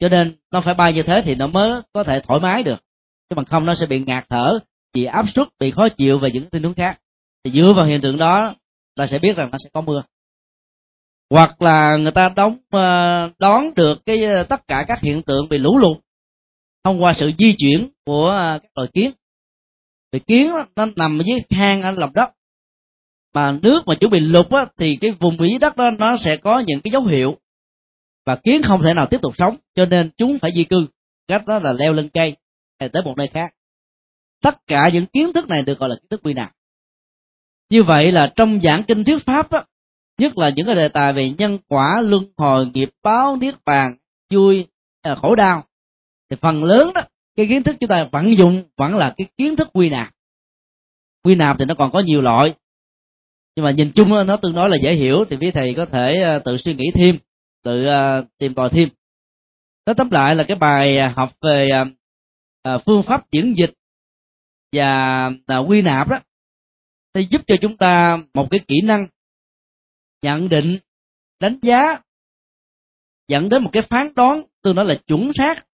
Cho 0.00 0.08
nên 0.08 0.36
nó 0.52 0.60
phải 0.60 0.74
bay 0.74 0.92
như 0.92 1.02
thế 1.02 1.22
thì 1.24 1.34
nó 1.34 1.46
mới 1.46 1.82
có 1.92 2.04
thể 2.04 2.20
thoải 2.20 2.40
mái 2.40 2.62
được. 2.62 2.76
Chứ 3.30 3.34
bằng 3.34 3.44
không 3.44 3.66
nó 3.66 3.74
sẽ 3.74 3.86
bị 3.86 4.00
ngạt 4.00 4.26
thở, 4.28 4.58
bị 4.94 5.04
áp 5.04 5.26
suất, 5.34 5.48
bị 5.60 5.70
khó 5.70 5.88
chịu 5.88 6.18
và 6.18 6.28
những 6.28 6.50
tình 6.50 6.62
huống 6.62 6.74
khác. 6.74 7.00
Thì 7.44 7.50
dựa 7.50 7.72
vào 7.76 7.86
hiện 7.86 8.00
tượng 8.00 8.18
đó, 8.18 8.54
ta 8.96 9.06
sẽ 9.06 9.18
biết 9.18 9.36
rằng 9.36 9.50
nó 9.52 9.58
sẽ 9.64 9.70
có 9.72 9.80
mưa 9.80 10.02
hoặc 11.30 11.62
là 11.62 11.96
người 11.96 12.12
ta 12.12 12.28
đóng 12.36 12.56
ờ, 12.70 13.30
đón 13.38 13.74
được 13.76 13.98
cái 14.06 14.24
ờ, 14.24 14.42
tất 14.44 14.68
cả 14.68 14.84
các 14.88 15.00
hiện 15.00 15.22
tượng 15.22 15.48
bị 15.48 15.58
lũ 15.58 15.78
lụt 15.78 15.96
thông 16.84 17.02
qua 17.02 17.14
sự 17.16 17.30
di 17.38 17.54
chuyển 17.58 17.88
của 18.06 18.28
ờ, 18.28 18.58
các 18.62 18.70
loài 18.74 18.88
kiến. 18.94 19.10
Vì 20.12 20.18
kiến 20.18 20.50
nó 20.76 20.86
nằm 20.96 21.18
dưới 21.26 21.40
hang 21.50 21.82
ở 21.82 21.90
lòng 21.90 22.12
đất. 22.14 22.30
Mà 23.34 23.58
nước 23.62 23.82
mà 23.86 23.94
chuẩn 23.94 24.10
bị 24.10 24.20
lụt 24.20 24.50
á, 24.50 24.66
thì 24.78 24.96
cái 25.00 25.10
vùng 25.10 25.36
dưới 25.38 25.58
đất 25.58 25.76
đó 25.76 25.90
nó 25.98 26.16
sẽ 26.16 26.36
có 26.36 26.58
những 26.66 26.80
cái 26.80 26.90
dấu 26.90 27.02
hiệu 27.02 27.38
và 28.26 28.36
kiến 28.36 28.62
không 28.62 28.82
thể 28.82 28.94
nào 28.94 29.06
tiếp 29.06 29.18
tục 29.22 29.34
sống 29.38 29.56
cho 29.74 29.86
nên 29.86 30.10
chúng 30.16 30.38
phải 30.38 30.50
di 30.54 30.64
cư. 30.64 30.86
Cách 31.28 31.46
đó 31.46 31.58
là 31.58 31.72
leo 31.72 31.92
lên 31.92 32.08
cây 32.08 32.36
hay 32.80 32.88
tới 32.88 33.02
một 33.02 33.16
nơi 33.16 33.26
khác. 33.26 33.54
Tất 34.42 34.66
cả 34.66 34.90
những 34.92 35.06
kiến 35.06 35.32
thức 35.32 35.48
này 35.48 35.62
được 35.62 35.78
gọi 35.78 35.88
là 35.88 35.94
kiến 35.94 36.08
thức 36.10 36.20
quy 36.22 36.34
nạp. 36.34 36.52
Như 37.70 37.82
vậy 37.82 38.12
là 38.12 38.32
trong 38.36 38.60
giảng 38.62 38.82
kinh 38.82 39.04
thuyết 39.04 39.18
pháp 39.26 39.50
á, 39.50 39.64
nhất 40.18 40.38
là 40.38 40.50
những 40.56 40.66
cái 40.66 40.74
đề 40.74 40.88
tài 40.88 41.12
về 41.12 41.30
nhân 41.38 41.58
quả, 41.68 42.00
luân 42.00 42.24
hồi, 42.36 42.70
nghiệp 42.74 42.90
báo, 43.02 43.36
niết 43.36 43.54
bàn, 43.64 43.96
vui 44.32 44.66
à, 45.02 45.14
khổ 45.14 45.34
đau. 45.34 45.64
Thì 46.30 46.36
phần 46.40 46.64
lớn 46.64 46.90
đó, 46.94 47.00
cái 47.36 47.46
kiến 47.48 47.62
thức 47.62 47.76
chúng 47.80 47.88
ta 47.88 48.08
vận 48.12 48.36
dụng 48.38 48.62
vẫn 48.76 48.96
là 48.96 49.14
cái 49.16 49.26
kiến 49.38 49.56
thức 49.56 49.68
quy 49.72 49.88
nạp. 49.88 50.12
Quy 51.24 51.34
nạp 51.34 51.58
thì 51.58 51.64
nó 51.64 51.74
còn 51.74 51.92
có 51.92 52.00
nhiều 52.00 52.20
loại. 52.20 52.54
Nhưng 53.56 53.64
mà 53.64 53.70
nhìn 53.70 53.92
chung 53.94 54.26
nó 54.26 54.36
tương 54.36 54.54
đối 54.54 54.68
là 54.68 54.76
dễ 54.82 54.94
hiểu, 54.94 55.24
thì 55.30 55.36
quý 55.36 55.50
thầy 55.50 55.74
có 55.74 55.86
thể 55.86 56.22
à, 56.22 56.38
tự 56.38 56.56
suy 56.56 56.74
nghĩ 56.74 56.84
thêm, 56.94 57.18
tự 57.64 57.86
à, 57.86 58.22
tìm 58.38 58.54
tòi 58.54 58.68
thêm. 58.68 58.88
Nói 59.86 59.94
tóm 59.94 60.10
lại 60.10 60.34
là 60.34 60.44
cái 60.44 60.56
bài 60.56 61.08
học 61.08 61.32
về 61.40 61.68
phương 62.86 63.02
pháp 63.02 63.30
diễn 63.32 63.54
dịch 63.56 63.72
và 65.46 65.58
quy 65.68 65.82
nạp 65.82 66.08
đó 66.08 66.20
thì 67.14 67.26
giúp 67.30 67.42
cho 67.46 67.56
chúng 67.60 67.76
ta 67.76 68.18
một 68.34 68.50
cái 68.50 68.60
kỹ 68.68 68.80
năng 68.84 69.06
nhận 70.22 70.48
định, 70.48 70.78
đánh 71.40 71.58
giá, 71.62 71.98
dẫn 73.28 73.48
đến 73.48 73.62
một 73.62 73.70
cái 73.72 73.82
phán 73.82 74.14
đoán 74.14 74.42
tôi 74.62 74.74
nói 74.74 74.84
là 74.84 74.94
chuẩn 75.06 75.30
xác 75.34 75.66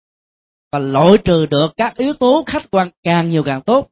và 0.73 0.79
loại 0.79 1.13
trừ 1.25 1.47
được 1.47 1.73
các 1.77 1.97
yếu 1.97 2.13
tố 2.13 2.45
khách 2.47 2.71
quan 2.71 2.91
càng 3.03 3.31
nhiều 3.31 3.43
càng 3.43 3.63
tốt 3.63 3.89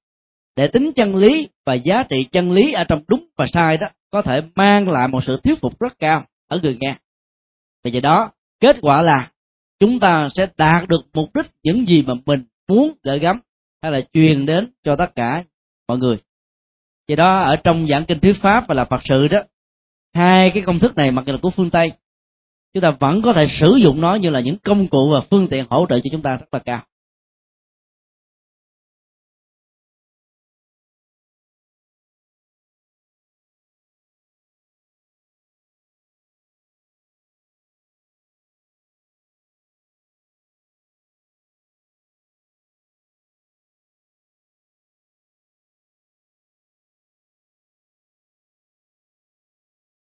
để 0.57 0.69
tính 0.69 0.93
chân 0.97 1.17
lý 1.17 1.49
và 1.67 1.75
giá 1.75 2.03
trị 2.11 2.27
chân 2.33 2.53
lý 2.53 2.73
ở 2.73 2.85
trong 2.85 3.03
đúng 3.09 3.27
và 3.37 3.47
sai 3.53 3.77
đó 3.77 3.87
có 4.11 4.23
thể 4.23 4.43
mang 4.55 4.89
lại 4.89 5.09
một 5.09 5.25
sự 5.27 5.41
thuyết 5.45 5.61
phục 5.61 5.81
rất 5.81 5.99
cao 5.99 6.25
ở 6.49 6.61
người 6.63 6.77
nghe. 6.81 6.97
Vì 7.85 7.91
vậy 7.91 8.01
đó, 8.01 8.31
kết 8.61 8.77
quả 8.83 9.03
là 9.03 9.31
chúng 9.81 10.01
ta 10.01 10.29
sẽ 10.35 10.49
đạt 10.57 10.89
được 10.89 11.01
mục 11.15 11.35
đích 11.35 11.47
những 11.63 11.89
gì 11.89 12.05
mà 12.07 12.15
mình 12.27 12.45
muốn 12.69 12.93
gửi 13.03 13.19
gắm 13.19 13.41
hay 13.83 13.93
là 13.93 14.01
truyền 14.13 14.47
đến 14.47 14.73
cho 14.85 14.97
tất 14.97 15.15
cả 15.15 15.45
mọi 15.89 15.99
người. 15.99 16.19
Do 17.09 17.17
đó, 17.17 17.39
ở 17.39 17.57
trong 17.57 17.87
giảng 17.91 18.05
kinh 18.05 18.21
thuyết 18.21 18.37
pháp 18.43 18.69
và 18.69 18.75
là 18.75 18.85
phật 18.85 19.01
sự 19.05 19.29
đó 19.29 19.43
hai 20.15 20.51
cái 20.51 20.63
công 20.63 20.79
thức 20.79 20.97
này 20.97 21.11
mặc 21.11 21.25
dù 21.27 21.33
là 21.33 21.39
của 21.43 21.51
phương 21.51 21.71
tây, 21.71 21.93
chúng 22.75 22.83
ta 22.83 22.91
vẫn 22.91 23.23
có 23.23 23.33
thể 23.33 23.47
sử 23.61 23.77
dụng 23.77 24.01
nó 24.01 24.15
như 24.15 24.31
là 24.31 24.41
những 24.41 24.57
công 24.59 24.87
cụ 24.87 25.11
và 25.11 25.21
phương 25.21 25.49
tiện 25.49 25.65
hỗ 25.71 25.87
trợ 25.89 26.01
cho 26.01 26.11
chúng 26.13 26.23
ta 26.23 26.37
rất 26.37 26.47
là 26.53 26.59
cao. 26.59 26.83